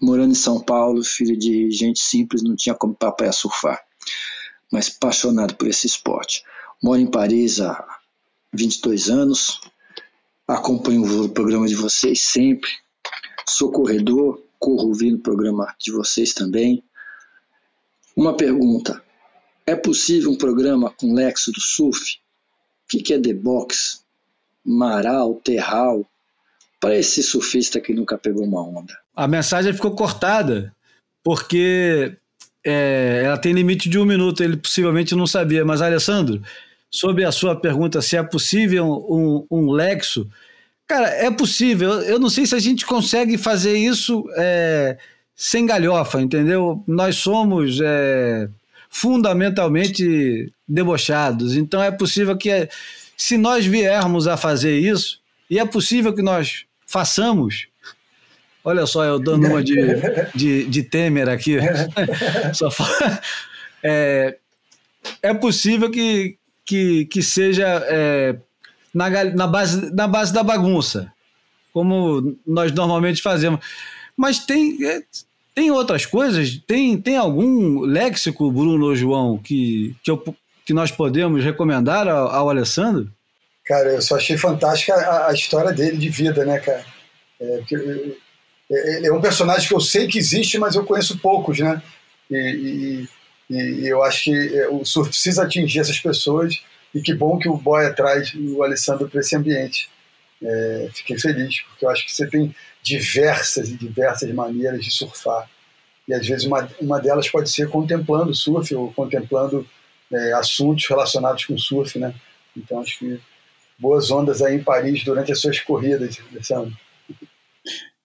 morando 0.00 0.32
em 0.32 0.36
São 0.36 0.60
Paulo, 0.60 1.04
filho 1.04 1.36
de 1.36 1.70
gente 1.70 2.00
simples, 2.00 2.42
não 2.42 2.56
tinha 2.56 2.74
como 2.74 2.94
papai 2.94 3.32
surfar, 3.32 3.82
mas 4.70 4.94
apaixonado 4.94 5.54
por 5.56 5.68
esse 5.68 5.86
esporte. 5.86 6.42
Moro 6.82 7.00
em 7.00 7.10
Paris 7.10 7.60
há 7.60 7.84
22 8.52 9.08
anos, 9.08 9.60
acompanho 10.46 11.24
o 11.24 11.28
programa 11.28 11.66
de 11.66 11.74
vocês 11.74 12.20
sempre, 12.20 12.70
sou 13.48 13.70
corredor, 13.70 14.42
corro 14.58 14.88
ouvindo 14.88 15.16
o 15.16 15.22
programa 15.22 15.74
de 15.78 15.92
vocês 15.92 16.32
também. 16.32 16.82
Uma 18.16 18.36
pergunta: 18.36 19.03
é 19.66 19.74
possível 19.74 20.30
um 20.30 20.36
programa 20.36 20.90
com 20.90 21.14
Lexo 21.14 21.50
do 21.52 21.60
surf? 21.60 22.18
O 22.92 22.98
que 23.02 23.14
é 23.14 23.18
The 23.18 23.32
Box? 23.32 24.02
Maral, 24.64 25.34
Terral? 25.44 26.04
Para 26.80 26.96
esse 26.96 27.22
surfista 27.22 27.80
que 27.80 27.94
nunca 27.94 28.18
pegou 28.18 28.44
uma 28.44 28.62
onda. 28.62 28.94
A 29.16 29.26
mensagem 29.26 29.72
ficou 29.72 29.94
cortada, 29.94 30.74
porque 31.22 32.14
é, 32.62 33.22
ela 33.24 33.38
tem 33.38 33.54
limite 33.54 33.88
de 33.88 33.98
um 33.98 34.04
minuto, 34.04 34.42
ele 34.42 34.56
possivelmente 34.56 35.14
não 35.14 35.26
sabia. 35.26 35.64
Mas, 35.64 35.80
Alessandro, 35.80 36.42
sobre 36.90 37.24
a 37.24 37.32
sua 37.32 37.58
pergunta 37.58 38.02
se 38.02 38.16
é 38.16 38.22
possível 38.22 38.86
um, 39.08 39.46
um 39.50 39.70
Lexo, 39.70 40.28
cara, 40.86 41.08
é 41.08 41.30
possível. 41.30 42.02
Eu 42.02 42.18
não 42.18 42.28
sei 42.28 42.44
se 42.44 42.54
a 42.54 42.58
gente 42.58 42.84
consegue 42.84 43.38
fazer 43.38 43.78
isso 43.78 44.24
é, 44.36 44.98
sem 45.34 45.64
galhofa, 45.64 46.20
entendeu? 46.20 46.84
Nós 46.86 47.16
somos. 47.16 47.80
É, 47.82 48.48
fundamentalmente 48.94 50.52
debochados. 50.68 51.56
Então 51.56 51.82
é 51.82 51.90
possível 51.90 52.38
que, 52.38 52.68
se 53.16 53.36
nós 53.36 53.66
viermos 53.66 54.28
a 54.28 54.36
fazer 54.36 54.78
isso, 54.78 55.20
e 55.50 55.58
é 55.58 55.64
possível 55.64 56.14
que 56.14 56.22
nós 56.22 56.64
façamos, 56.86 57.66
olha 58.62 58.86
só, 58.86 59.04
eu 59.04 59.18
dando 59.18 59.48
uma 59.48 59.64
de, 59.64 59.74
de, 60.32 60.64
de 60.66 60.82
Temer 60.84 61.28
aqui, 61.28 61.56
só 62.54 62.70
fala, 62.70 63.20
é, 63.82 64.36
é 65.20 65.34
possível 65.34 65.90
que, 65.90 66.38
que, 66.64 67.06
que 67.06 67.20
seja 67.20 67.66
é, 67.88 68.36
na, 68.94 69.10
na, 69.24 69.46
base, 69.48 69.92
na 69.92 70.06
base 70.06 70.32
da 70.32 70.44
bagunça, 70.44 71.12
como 71.72 72.38
nós 72.46 72.70
normalmente 72.70 73.20
fazemos. 73.20 73.58
Mas 74.16 74.38
tem, 74.38 74.78
é, 74.86 75.02
tem 75.54 75.70
outras 75.70 76.04
coisas? 76.04 76.58
Tem, 76.66 77.00
tem 77.00 77.16
algum 77.16 77.80
léxico, 77.80 78.50
Bruno 78.50 78.86
ou 78.86 78.96
João, 78.96 79.38
que, 79.38 79.94
que, 80.02 80.10
eu, 80.10 80.22
que 80.66 80.74
nós 80.74 80.90
podemos 80.90 81.44
recomendar 81.44 82.08
ao, 82.08 82.28
ao, 82.28 82.50
Alessandro? 82.50 83.10
Cara, 83.64 83.90
eu 83.90 84.02
só 84.02 84.16
achei 84.16 84.36
fantástica 84.36 84.94
a, 84.94 85.30
a 85.30 85.32
história 85.32 85.72
dele 85.72 85.96
de 85.96 86.08
vida, 86.08 86.44
né, 86.44 86.58
cara? 86.58 86.84
É, 87.40 87.60
é, 88.70 88.96
ele 88.96 89.06
é 89.06 89.12
um 89.12 89.20
personagem 89.20 89.68
que 89.68 89.74
eu 89.74 89.80
sei 89.80 90.08
que 90.08 90.18
existe, 90.18 90.58
mas 90.58 90.74
eu 90.74 90.84
conheço 90.84 91.18
poucos, 91.18 91.60
né? 91.60 91.80
E, 92.30 93.06
e, 93.48 93.56
e 93.56 93.88
eu 93.88 94.02
acho 94.02 94.24
que 94.24 94.58
é, 94.58 94.68
o 94.68 94.84
surf 94.84 95.10
precisa 95.10 95.44
atingir 95.44 95.80
essas 95.80 96.00
pessoas 96.00 96.60
e 96.94 97.00
que 97.00 97.14
bom 97.14 97.38
que 97.38 97.48
o 97.48 97.56
Boy 97.56 97.92
traz 97.94 98.32
o 98.34 98.62
Alessandro 98.62 99.08
para 99.08 99.20
esse 99.20 99.36
ambiente. 99.36 99.88
É, 100.42 100.88
fiquei 100.92 101.18
feliz, 101.18 101.60
porque 101.62 101.84
eu 101.84 101.90
acho 101.90 102.04
que 102.04 102.12
você 102.12 102.26
tem 102.26 102.54
diversas 102.84 103.70
e 103.70 103.76
diversas 103.76 104.30
maneiras 104.32 104.84
de 104.84 104.90
surfar. 104.90 105.48
E 106.06 106.12
às 106.12 106.26
vezes 106.26 106.46
uma, 106.46 106.68
uma 106.80 107.00
delas 107.00 107.28
pode 107.30 107.50
ser 107.50 107.68
contemplando 107.70 108.34
surf 108.34 108.74
ou 108.74 108.92
contemplando 108.92 109.66
é, 110.12 110.34
assuntos 110.34 110.86
relacionados 110.86 111.46
com 111.46 111.56
surf, 111.56 111.98
né? 111.98 112.14
Então 112.54 112.80
acho 112.80 112.98
que 112.98 113.18
boas 113.78 114.10
ondas 114.10 114.42
aí 114.42 114.56
em 114.56 114.62
Paris 114.62 115.02
durante 115.02 115.32
as 115.32 115.40
suas 115.40 115.58
corridas, 115.60 116.20
Alessandro. 116.30 116.76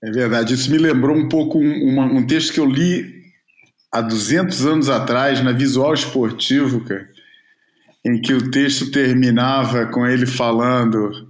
É 0.01 0.09
verdade, 0.11 0.53
isso 0.53 0.71
me 0.71 0.77
lembrou 0.77 1.13
um 1.13 1.27
pouco 1.27 1.59
um, 1.59 1.99
um 1.99 2.25
texto 2.25 2.53
que 2.53 2.59
eu 2.61 2.65
li 2.65 3.19
há 3.91 3.99
200 3.99 4.65
anos 4.65 4.89
atrás 4.89 5.43
na 5.43 5.51
Visual 5.51 5.93
Esportivo, 5.93 6.85
cara, 6.85 7.09
em 8.05 8.21
que 8.21 8.33
o 8.33 8.49
texto 8.49 8.91
terminava 8.91 9.87
com 9.87 10.07
ele 10.07 10.25
falando 10.25 11.28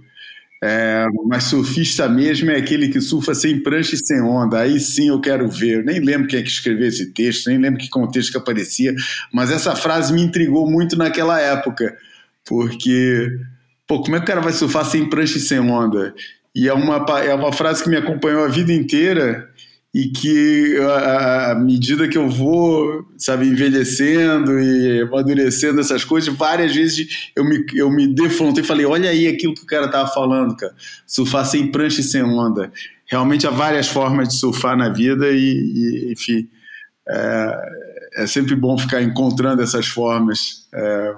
é, 0.62 1.06
mas 1.26 1.44
surfista 1.44 2.06
mesmo 2.08 2.50
é 2.50 2.56
aquele 2.56 2.88
que 2.88 3.00
surfa 3.00 3.34
sem 3.34 3.62
prancha 3.62 3.94
e 3.94 3.98
sem 3.98 4.20
onda. 4.20 4.60
Aí 4.60 4.78
sim 4.78 5.08
eu 5.08 5.20
quero 5.20 5.48
ver. 5.48 5.78
Eu 5.78 5.84
nem 5.84 6.00
lembro 6.00 6.28
quem 6.28 6.38
é 6.38 6.42
que 6.42 6.50
escreveu 6.50 6.86
esse 6.86 7.12
texto, 7.12 7.48
nem 7.48 7.58
lembro 7.58 7.80
que 7.80 7.88
contexto 7.88 8.32
que 8.32 8.38
aparecia, 8.38 8.94
mas 9.32 9.50
essa 9.50 9.74
frase 9.74 10.12
me 10.12 10.22
intrigou 10.22 10.70
muito 10.70 10.96
naquela 10.96 11.40
época, 11.40 11.96
porque, 12.44 13.30
pô, 13.86 14.02
como 14.02 14.16
é 14.16 14.18
que 14.18 14.24
o 14.24 14.26
cara 14.26 14.40
vai 14.40 14.52
surfar 14.52 14.84
sem 14.84 15.08
prancha 15.08 15.38
e 15.38 15.40
sem 15.40 15.58
onda? 15.58 16.14
E 16.54 16.68
é 16.68 16.74
uma, 16.74 16.96
é 17.20 17.34
uma 17.34 17.52
frase 17.52 17.82
que 17.82 17.88
me 17.88 17.96
acompanhou 17.96 18.44
a 18.44 18.48
vida 18.48 18.72
inteira 18.72 19.49
e 19.92 20.08
que 20.08 20.76
à 20.78 21.54
medida 21.56 22.08
que 22.08 22.16
eu 22.16 22.28
vou, 22.28 23.04
sabe, 23.18 23.46
envelhecendo 23.46 24.60
e 24.60 25.02
amadurecendo 25.02 25.80
essas 25.80 26.04
coisas, 26.04 26.32
várias 26.32 26.72
vezes 26.74 27.32
eu 27.34 27.44
me, 27.44 27.64
eu 27.74 27.90
me 27.90 28.06
defrontei 28.06 28.62
e 28.62 28.66
falei, 28.66 28.86
olha 28.86 29.10
aí 29.10 29.26
aquilo 29.26 29.54
que 29.54 29.62
o 29.62 29.66
cara 29.66 29.88
tava 29.88 30.08
falando, 30.08 30.56
cara, 30.56 30.72
surfar 31.06 31.44
sem 31.44 31.72
prancha 31.72 32.00
e 32.00 32.04
sem 32.04 32.22
onda. 32.22 32.70
Realmente 33.06 33.48
há 33.48 33.50
várias 33.50 33.88
formas 33.88 34.28
de 34.28 34.34
surfar 34.34 34.76
na 34.76 34.88
vida 34.90 35.28
e, 35.32 35.36
e 35.36 36.12
enfim, 36.12 36.48
é, 37.08 37.70
é, 38.18 38.26
sempre 38.28 38.54
bom 38.54 38.78
ficar 38.78 39.02
encontrando 39.02 39.60
essas 39.60 39.86
formas 39.86 40.68
é, 40.72 41.14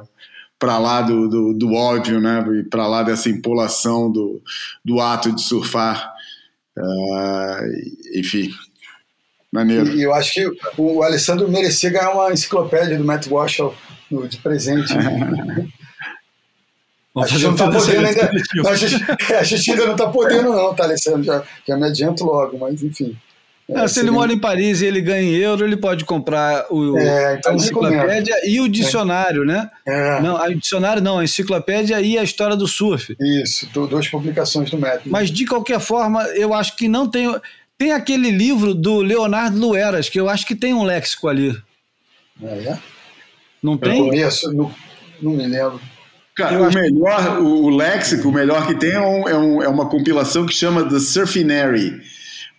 para 0.58 0.78
lá 0.78 1.02
do, 1.02 1.28
do, 1.28 1.52
do, 1.52 1.74
ódio, 1.74 2.20
né, 2.20 2.42
e 2.58 2.62
para 2.62 2.86
lá 2.86 3.02
dessa 3.02 3.28
empolação 3.28 4.10
do, 4.10 4.40
do 4.82 5.00
ato 5.00 5.30
de 5.32 5.42
surfar. 5.42 6.11
Uh, 6.76 8.18
enfim, 8.18 8.50
maneiro. 9.52 9.88
E, 9.88 10.02
eu 10.02 10.14
acho 10.14 10.32
que 10.32 10.50
o 10.78 11.02
Alessandro 11.02 11.50
merecia 11.50 11.90
ganhar 11.90 12.12
uma 12.12 12.32
enciclopédia 12.32 12.96
do 12.96 13.04
Matt 13.04 13.26
Walsh 13.26 13.58
de 14.28 14.38
presente. 14.38 14.92
a 17.16 17.26
gente 17.26 17.42
não 17.44 17.52
está 17.52 17.70
podendo 17.70 18.06
ainda. 18.06 18.30
A 18.68 18.74
gente, 18.74 19.04
a 19.34 19.42
gente, 19.42 19.70
ainda 19.70 19.84
não 19.86 19.92
está 19.92 20.08
podendo, 20.08 20.50
não, 20.50 20.74
tá, 20.74 20.84
Alessandro? 20.84 21.22
Já, 21.22 21.42
já 21.66 21.76
me 21.76 21.86
adianto 21.86 22.24
logo, 22.24 22.58
mas 22.58 22.82
enfim. 22.82 23.16
É, 23.68 23.86
se 23.86 24.00
ele 24.00 24.10
mora 24.10 24.32
em 24.32 24.38
Paris 24.38 24.80
e 24.80 24.86
ele 24.86 25.00
ganha 25.00 25.22
em 25.22 25.34
euro, 25.36 25.64
ele 25.64 25.76
pode 25.76 26.04
comprar 26.04 26.66
o, 26.70 26.98
é, 26.98 27.36
então 27.36 27.52
a 27.52 27.54
enciclopédia 27.54 28.34
e 28.44 28.60
o 28.60 28.68
dicionário, 28.68 29.42
é. 29.44 29.46
né? 29.46 29.70
É. 29.86 30.20
Não, 30.20 30.36
a 30.36 30.48
dicionário 30.52 31.02
não, 31.02 31.18
a 31.18 31.24
enciclopédia 31.24 32.00
e 32.00 32.18
a 32.18 32.22
história 32.22 32.56
do 32.56 32.66
surf. 32.66 33.16
Isso, 33.20 33.68
duas 33.72 34.08
publicações 34.08 34.70
do 34.70 34.78
método. 34.78 35.10
Mas 35.10 35.30
de 35.30 35.46
qualquer 35.46 35.80
forma, 35.80 36.24
eu 36.28 36.52
acho 36.52 36.76
que 36.76 36.88
não 36.88 37.08
tem. 37.08 37.34
Tem 37.78 37.92
aquele 37.92 38.30
livro 38.30 38.74
do 38.74 39.00
Leonardo 39.00 39.58
Lueras, 39.58 40.08
que 40.08 40.20
eu 40.20 40.28
acho 40.28 40.46
que 40.46 40.54
tem 40.54 40.72
um 40.72 40.84
léxico 40.84 41.26
ali. 41.26 41.56
É? 42.40 42.78
Não 43.60 43.76
tem? 43.76 44.08
Conheço, 44.08 44.52
não, 44.52 44.72
não 45.20 45.32
me 45.32 45.46
lembro. 45.46 45.80
Cara, 46.36 46.62
o 46.62 46.72
melhor, 46.72 47.38
o, 47.40 47.64
o 47.64 47.70
léxico, 47.70 48.28
o 48.28 48.32
melhor 48.32 48.66
que 48.66 48.74
tem 48.74 48.92
é, 48.92 49.00
um, 49.00 49.28
é, 49.28 49.36
um, 49.36 49.62
é 49.62 49.68
uma 49.68 49.88
compilação 49.88 50.46
que 50.46 50.54
chama 50.54 50.88
The 50.88 50.98
Surfinary 50.98 52.00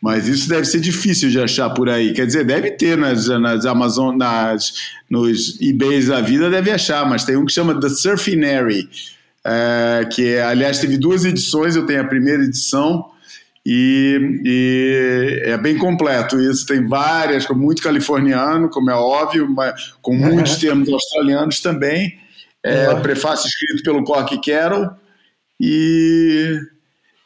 mas 0.04 0.28
isso 0.28 0.50
deve 0.50 0.66
ser 0.66 0.82
difícil 0.82 1.30
de 1.30 1.40
achar 1.40 1.70
por 1.70 1.90
aí. 1.90 2.12
Quer 2.12 2.26
dizer, 2.26 2.44
deve 2.44 2.72
ter 2.72 2.98
nas, 2.98 3.30
nas 3.30 3.66
Amazon, 3.66 4.18
nas, 4.18 4.74
nos 5.10 5.58
eBays 5.62 6.08
da 6.08 6.20
vida, 6.20 6.50
deve 6.50 6.72
achar, 6.72 7.10
mas 7.10 7.24
tem 7.24 7.38
um 7.38 7.46
que 7.46 7.54
chama 7.54 7.80
The 7.80 7.88
Surfinary, 7.88 8.90
é, 9.46 10.06
que 10.12 10.34
é, 10.34 10.44
aliás 10.44 10.80
teve 10.80 10.98
duas 10.98 11.24
edições, 11.24 11.78
eu 11.78 11.86
tenho 11.86 12.02
a 12.02 12.04
primeira 12.04 12.44
edição, 12.44 13.06
e, 13.66 14.42
e, 14.44 15.42
é 15.46 15.58
bem 15.58 15.78
completo 15.78 16.38
isso. 16.38 16.66
Tem 16.66 16.86
várias, 16.86 17.46
com 17.46 17.54
muito 17.54 17.82
californiano, 17.82 18.70
como 18.70 18.92
é 18.92 18.96
óbvio, 18.96 19.50
mas 19.50 19.94
com 20.02 20.12
muitos 20.20 20.58
termos 20.58 20.92
australianos 20.92 21.62
também. 21.62 22.20
É, 22.62 22.90
uhum. 22.90 23.02
Prefácio 23.02 23.48
escrito 23.48 23.84
pelo 23.84 24.04
Cork 24.04 24.38
Carroll. 24.46 24.90
E 25.62 26.60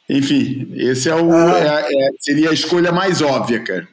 Enfim, 0.09 0.71
esse 0.75 1.09
é 1.09 1.15
o, 1.15 1.33
ah. 1.33 1.59
é, 1.59 2.07
é, 2.07 2.09
seria 2.19 2.49
a 2.49 2.53
escolha 2.53 2.91
mais 2.91 3.21
óbvia, 3.21 3.59
cara. 3.61 3.87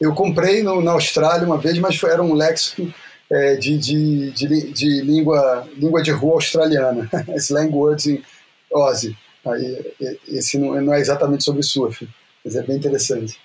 Eu 0.00 0.14
comprei 0.14 0.62
no, 0.62 0.80
na 0.80 0.92
Austrália 0.92 1.46
uma 1.46 1.58
vez, 1.58 1.78
mas 1.78 2.02
era 2.02 2.22
um 2.22 2.34
léxico 2.34 2.92
é, 3.30 3.56
de, 3.56 3.78
de, 3.78 4.30
de, 4.32 4.72
de, 4.72 5.00
língua, 5.02 5.68
língua 5.76 6.02
de 6.02 6.10
rua 6.10 6.34
australiana, 6.34 7.08
slang 7.36 7.72
words 7.72 8.06
in 8.06 8.22
Aussie. 8.72 9.16
Aí, 9.44 9.94
esse 10.28 10.58
não, 10.58 10.80
não, 10.80 10.94
é 10.94 11.00
exatamente 11.00 11.44
sobre 11.44 11.62
surf, 11.62 12.08
mas 12.44 12.56
é 12.56 12.62
bem 12.62 12.76
interessante. 12.76 13.38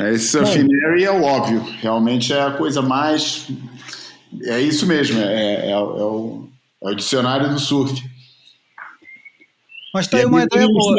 É, 0.00 0.12
esse 0.12 0.28
surfinary 0.28 1.04
é 1.04 1.10
o 1.10 1.22
óbvio, 1.22 1.60
realmente 1.80 2.32
é 2.32 2.40
a 2.40 2.52
coisa 2.52 2.80
mais. 2.80 3.48
É 4.44 4.60
isso 4.60 4.86
mesmo, 4.86 5.20
é, 5.20 5.66
é, 5.66 5.70
é, 5.70 5.78
o, 5.78 6.48
é 6.82 6.88
o 6.90 6.94
dicionário 6.94 7.50
do 7.50 7.58
surf. 7.58 8.11
Mas 9.92 10.06
tá 10.06 10.16
aí 10.16 10.22
é 10.22 10.26
uma 10.26 10.42
ideia 10.42 10.66
boa. 10.66 10.96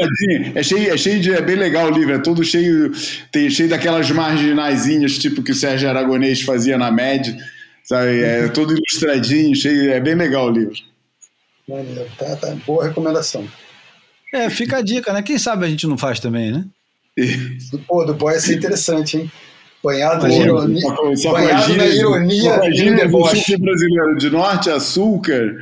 É 0.53 0.61
cheio, 0.61 0.93
é 0.93 0.97
cheio 0.97 1.19
de. 1.19 1.33
É 1.33 1.41
bem 1.41 1.55
legal 1.55 1.87
o 1.87 1.91
livro, 1.91 2.13
é 2.13 2.19
todo 2.19 2.43
cheio. 2.43 2.91
Tem 3.31 3.49
cheio 3.49 3.67
daquelas 3.67 4.09
marginaisinhas, 4.11 5.17
tipo 5.17 5.41
que 5.41 5.51
o 5.51 5.55
Sérgio 5.55 5.89
Aragonês 5.89 6.41
fazia 6.41 6.77
na 6.77 6.91
MED. 6.91 7.35
Sabe? 7.83 8.21
É 8.21 8.47
todo 8.53 8.73
ilustradinho, 8.73 9.55
cheio. 9.55 9.91
É 9.91 9.99
bem 9.99 10.13
legal 10.13 10.47
o 10.47 10.51
livro. 10.51 10.75
Maneiro, 11.67 12.05
tá, 12.17 12.35
tá. 12.35 12.55
Boa 12.67 12.87
recomendação. 12.87 13.47
É, 14.33 14.49
fica 14.49 14.77
a 14.77 14.81
dica, 14.81 15.11
né? 15.11 15.21
Quem 15.21 15.39
sabe 15.39 15.65
a 15.65 15.69
gente 15.69 15.87
não 15.87 15.97
faz 15.97 16.19
também, 16.19 16.51
né? 16.51 16.65
Pô, 17.87 18.03
do 18.03 18.13
boy 18.13 18.33
ia 18.33 18.39
ser 18.39 18.55
interessante, 18.55 19.17
hein? 19.17 19.31
Banhado, 19.83 20.25
na 20.25 20.33
ironia, 20.33 20.81
banhado 21.29 21.75
na 21.75 21.85
ironia 21.87 22.55
imagina, 22.55 22.91
e 22.91 23.01
deboche. 23.01 23.57
brasileiro, 23.57 24.15
de 24.15 24.29
norte 24.29 24.69
a 24.69 24.79
sul, 24.79 25.19
cara. 25.19 25.57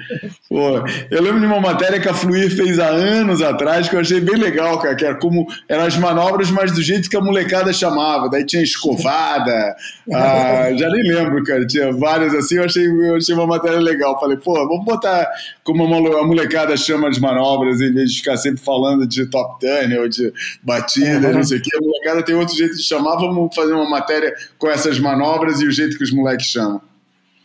Pô, 0.48 0.84
eu 1.10 1.22
lembro 1.24 1.40
de 1.40 1.48
uma 1.48 1.60
matéria 1.60 2.00
que 2.00 2.08
a 2.08 2.14
Fluir 2.14 2.56
fez 2.56 2.78
há 2.78 2.90
anos 2.90 3.42
atrás, 3.42 3.90
que 3.90 3.96
eu 3.96 4.00
achei 4.00 4.22
bem 4.22 4.36
legal, 4.36 4.78
cara, 4.78 4.94
que 4.94 5.04
era 5.04 5.16
como 5.16 5.48
eram 5.68 5.86
as 5.86 5.98
manobras, 5.98 6.52
mas 6.52 6.72
do 6.72 6.84
jeito 6.84 7.10
que 7.10 7.18
a 7.18 7.22
molecada 7.22 7.74
chamava. 7.74 8.30
Daí 8.30 8.46
tinha 8.46 8.62
escovada, 8.62 9.76
ah, 10.14 10.70
já 10.78 10.88
nem 10.88 11.14
lembro, 11.16 11.44
cara. 11.44 11.66
Tinha 11.66 11.92
várias 11.92 12.36
assim, 12.36 12.58
eu 12.58 12.66
achei, 12.66 12.86
eu 12.86 13.16
achei 13.16 13.34
uma 13.34 13.48
matéria 13.48 13.80
legal. 13.80 14.20
Falei, 14.20 14.38
pô, 14.38 14.54
vamos 14.54 14.86
botar 14.86 15.28
como 15.64 15.84
a 15.84 16.24
molecada 16.28 16.78
chama 16.78 17.10
as 17.10 17.18
manobras, 17.18 17.82
em 17.82 17.92
vez 17.92 18.12
de 18.12 18.18
ficar 18.18 18.38
sempre 18.38 18.62
falando 18.62 19.08
de 19.08 19.26
top 19.26 19.60
ten 19.60 19.98
ou 19.98 20.08
de 20.08 20.32
batida, 20.62 21.30
uhum. 21.30 21.34
não 21.34 21.44
sei 21.44 21.58
o 21.58 21.62
quê. 21.62 21.72
A 21.76 21.82
molecada 21.82 22.22
tem 22.22 22.36
outro 22.36 22.56
jeito 22.56 22.76
de 22.76 22.84
chamar, 22.84 23.16
vamos 23.16 23.56
fazer 23.56 23.74
uma 23.74 23.90
matéria 23.90 24.11
matéria 24.12 24.34
com 24.58 24.70
essas 24.70 25.00
manobras 25.00 25.62
e 25.62 25.68
o 25.68 25.72
jeito 25.72 25.98
que 25.98 26.04
os 26.04 26.12
moleques 26.12 26.48
chamam. 26.48 26.82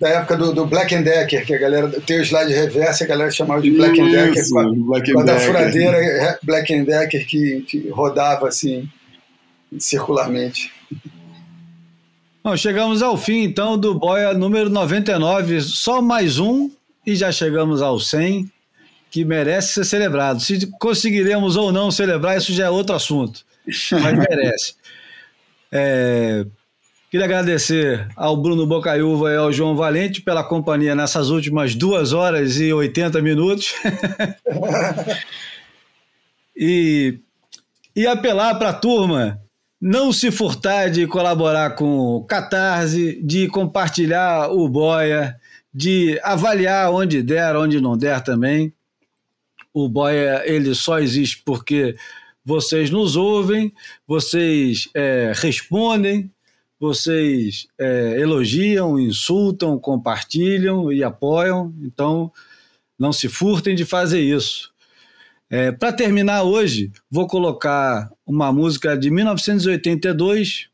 Da 0.01 0.09
época 0.11 0.37
do, 0.37 0.53
do 0.53 0.67
Black 0.67 0.95
and 0.95 1.03
Decker, 1.03 1.47
que 1.47 1.55
a 1.55 1.59
galera 1.59 1.89
tem 2.05 2.19
o 2.19 2.23
slide 2.23 2.53
reverso, 2.53 3.05
a 3.05 3.07
galera 3.07 3.31
chamava 3.31 3.63
de 3.63 3.71
Black 3.71 3.95
Isso, 3.95 4.03
and 4.03 4.11
Decker, 4.11 4.45
Black 4.85 5.13
com 5.13 5.21
a 5.21 5.25
da 5.25 5.41
furadeira 5.41 5.97
é, 5.97 6.39
Black 6.43 6.75
and 6.75 6.85
Decker 6.85 7.27
que, 7.27 7.65
que 7.67 7.89
rodava 7.89 8.49
assim 8.49 8.87
circularmente. 9.79 10.71
Bom, 12.45 12.57
chegamos 12.57 13.03
ao 13.03 13.17
fim 13.17 13.43
então 13.43 13.79
do 13.79 13.99
Boia 13.99 14.35
número 14.35 14.69
99, 14.69 15.63
só 15.63 16.03
mais 16.03 16.39
um 16.39 16.71
e 17.07 17.17
já 17.17 17.33
chegamos 17.33 17.81
ao 17.81 17.99
100, 17.99 18.51
que 19.11 19.25
merece 19.25 19.73
ser 19.73 19.85
celebrado. 19.85 20.41
Se 20.41 20.67
conseguiremos 20.79 21.57
ou 21.57 21.73
não 21.73 21.91
celebrar, 21.91 22.37
isso 22.37 22.53
já 22.53 22.67
é 22.67 22.71
outro 22.71 22.95
assunto, 22.95 23.41
mas 23.93 24.19
merece. 24.19 24.75
É, 25.73 26.45
queria 27.11 27.27
agradecer 27.27 28.09
ao 28.17 28.37
Bruno 28.37 28.67
Bocaiúva 28.67 29.33
e 29.33 29.37
ao 29.37 29.53
João 29.53 29.77
Valente 29.77 30.21
pela 30.21 30.45
companhia 30.45 30.95
nessas 30.95 31.31
últimas 31.31 31.75
duas 31.75 32.13
horas 32.13 32.59
e 32.59 32.73
80 32.73 33.21
minutos. 33.23 33.75
e, 36.57 37.19
e 37.95 38.07
apelar 38.07 38.55
para 38.57 38.71
a 38.71 38.75
turma 38.75 39.41
não 39.81 40.13
se 40.13 40.31
furtar 40.31 40.89
de 40.89 41.07
colaborar 41.07 41.75
com 41.75 41.99
o 41.99 42.25
Catarse, 42.25 43.21
de 43.23 43.47
compartilhar 43.49 44.51
o 44.51 44.69
Boia, 44.69 45.37
de 45.73 46.19
avaliar 46.23 46.91
onde 46.91 47.23
der, 47.23 47.55
onde 47.55 47.81
não 47.81 47.97
der 47.97 48.23
também. 48.23 48.73
O 49.73 49.89
Boia 49.89 50.43
ele 50.47 50.75
só 50.75 50.99
existe 50.99 51.43
porque 51.45 51.95
vocês 52.47 52.91
nos 52.91 53.17
ouvem, 53.17 53.73
vocês 54.07 54.89
é, 54.95 55.33
respondem, 55.35 56.31
vocês 56.79 57.67
é, 57.77 58.21
elogiam, 58.21 59.01
insultam, 59.01 59.77
compartilham 59.81 60.93
e 60.93 61.03
apoiam. 61.03 61.75
Então, 61.83 62.31
não 62.97 63.13
se 63.13 63.29
furtem 63.29 63.75
de 63.75 63.85
fazer 63.85 64.21
isso. 64.21 64.73
É, 65.51 65.73
Para 65.73 65.93
terminar 65.93 66.45
hoje, 66.45 66.93
vou 67.11 67.27
colocar 67.27 68.13
uma 68.25 68.53
música 68.53 68.97
de 68.97 69.11
1982, 69.11 70.69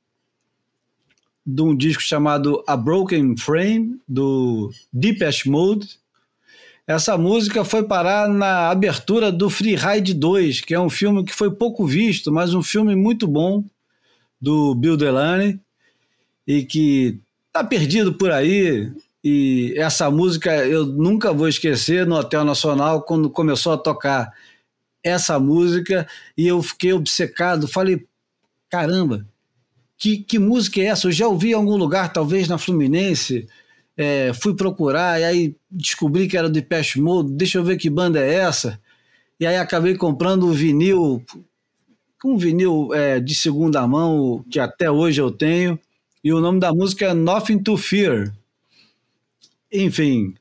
de 1.46 1.62
um 1.62 1.74
disco 1.74 2.02
chamado 2.02 2.62
A 2.66 2.76
Broken 2.76 3.34
Frame, 3.38 3.98
do 4.06 4.70
Deepesh 4.92 5.46
Mode 5.46 6.01
essa 6.86 7.16
música 7.16 7.64
foi 7.64 7.84
parar 7.84 8.28
na 8.28 8.70
abertura 8.70 9.30
do 9.30 9.48
Free 9.48 9.76
Ride 9.76 10.14
2, 10.14 10.60
que 10.62 10.74
é 10.74 10.80
um 10.80 10.90
filme 10.90 11.24
que 11.24 11.32
foi 11.32 11.50
pouco 11.50 11.86
visto, 11.86 12.32
mas 12.32 12.54
um 12.54 12.62
filme 12.62 12.96
muito 12.96 13.26
bom 13.26 13.64
do 14.40 14.74
Bill 14.74 14.96
Delaney 14.96 15.60
e 16.46 16.64
que 16.64 17.20
tá 17.52 17.62
perdido 17.62 18.14
por 18.14 18.32
aí. 18.32 18.90
E 19.24 19.74
essa 19.76 20.10
música 20.10 20.50
eu 20.66 20.84
nunca 20.84 21.32
vou 21.32 21.48
esquecer 21.48 22.04
no 22.04 22.16
Hotel 22.16 22.44
Nacional 22.44 23.02
quando 23.02 23.30
começou 23.30 23.72
a 23.72 23.78
tocar 23.78 24.32
essa 25.02 25.38
música 25.38 26.06
e 26.36 26.48
eu 26.48 26.60
fiquei 26.62 26.92
obcecado. 26.92 27.68
Falei, 27.68 28.04
caramba, 28.68 29.24
que, 29.96 30.18
que 30.18 30.36
música 30.36 30.80
é 30.80 30.86
essa? 30.86 31.06
Eu 31.06 31.12
já 31.12 31.28
ouvi 31.28 31.50
em 31.50 31.54
algum 31.54 31.76
lugar, 31.76 32.12
talvez 32.12 32.48
na 32.48 32.58
Fluminense 32.58 33.48
é, 33.96 34.32
fui 34.32 34.54
procurar 34.54 35.20
e 35.20 35.24
aí 35.24 35.56
descobri 35.70 36.26
que 36.26 36.36
era 36.36 36.48
do 36.48 36.54
Depeche 36.54 37.00
Mode, 37.00 37.32
deixa 37.32 37.58
eu 37.58 37.64
ver 37.64 37.76
que 37.76 37.90
banda 37.90 38.20
é 38.20 38.34
essa. 38.34 38.80
E 39.38 39.46
aí 39.46 39.56
acabei 39.56 39.96
comprando 39.96 40.46
um 40.46 40.52
vinil, 40.52 41.22
um 42.24 42.36
vinil 42.36 42.94
é, 42.94 43.20
de 43.20 43.34
segunda 43.34 43.86
mão, 43.86 44.44
que 44.50 44.60
até 44.60 44.90
hoje 44.90 45.20
eu 45.20 45.30
tenho, 45.30 45.78
e 46.22 46.32
o 46.32 46.40
nome 46.40 46.60
da 46.60 46.72
música 46.72 47.06
é 47.06 47.14
Nothing 47.14 47.62
to 47.62 47.76
Fear. 47.76 48.32
Enfim, 49.72 50.34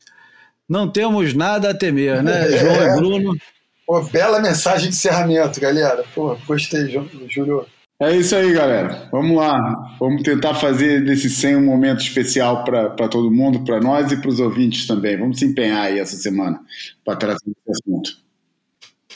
não 0.68 0.90
temos 0.90 1.34
nada 1.34 1.72
a 1.72 1.74
temer, 1.74 2.22
né, 2.22 2.52
João 2.58 2.84
e 2.84 2.96
Bruno? 2.96 3.38
Pô, 3.86 4.02
bela 4.04 4.40
mensagem 4.40 4.90
de 4.90 4.96
encerramento, 4.96 5.60
galera. 5.60 6.06
Pô, 6.14 6.38
gostei, 6.48 6.88
Júlio. 7.28 7.66
É 8.02 8.18
isso 8.18 8.36
aí, 8.36 8.52
galera. 8.52 9.08
Vamos 9.12 9.38
lá. 9.38 9.96
Vamos 10.00 10.24
tentar 10.24 10.56
fazer 10.56 11.06
desse 11.06 11.30
100 11.30 11.58
um 11.58 11.66
momento 11.66 12.00
especial 12.00 12.64
para 12.64 13.08
todo 13.08 13.30
mundo, 13.30 13.64
para 13.64 13.80
nós 13.80 14.12
e 14.12 14.18
para 14.18 14.28
os 14.28 14.40
ouvintes 14.40 14.88
também. 14.88 15.20
Vamos 15.20 15.38
se 15.38 15.46
empenhar 15.46 15.84
aí 15.84 16.00
essa 16.00 16.16
semana 16.16 16.60
para 17.06 17.16
tratar 17.16 17.46
desse 17.46 17.82
assunto. 17.84 18.18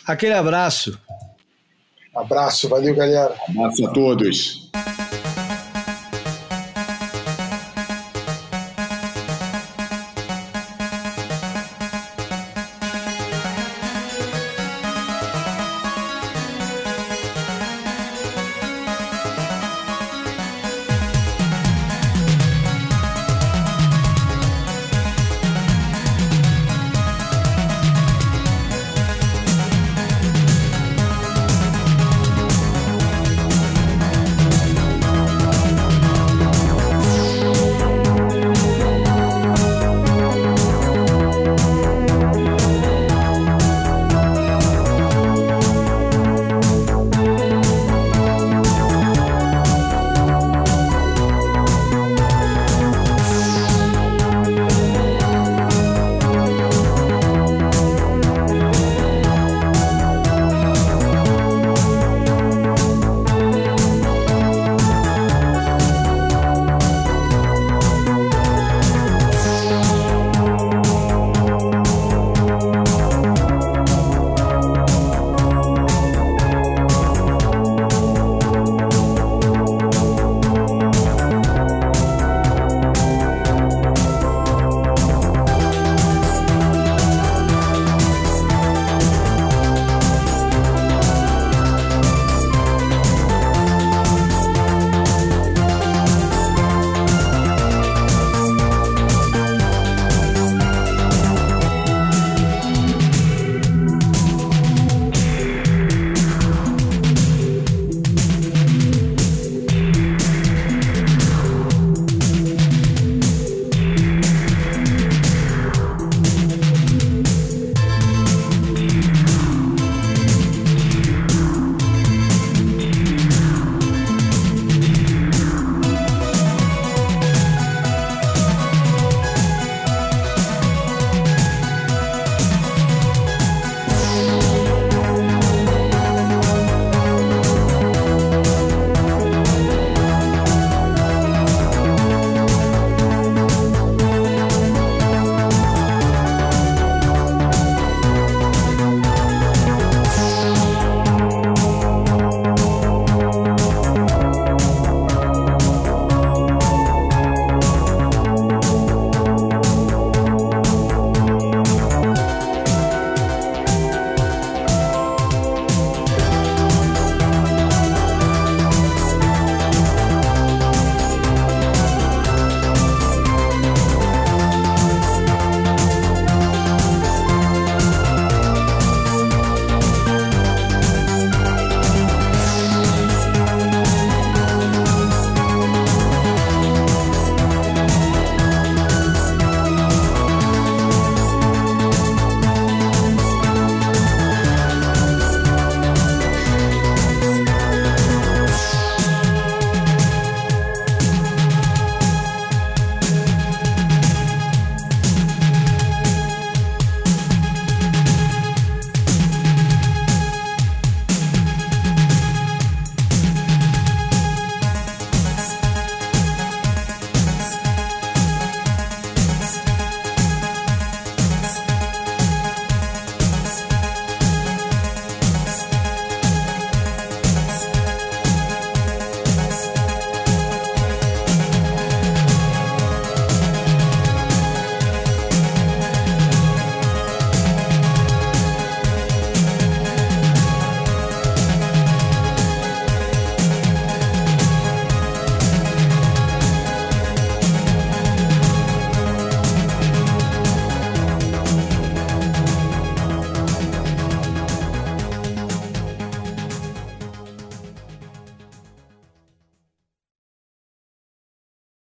Aquele 0.06 0.34
abraço. 0.34 1.00
Abraço, 2.16 2.70
valeu, 2.70 2.96
galera. 2.96 3.36
Abraço 3.50 3.88
a 3.88 3.92
todos. 3.92 4.72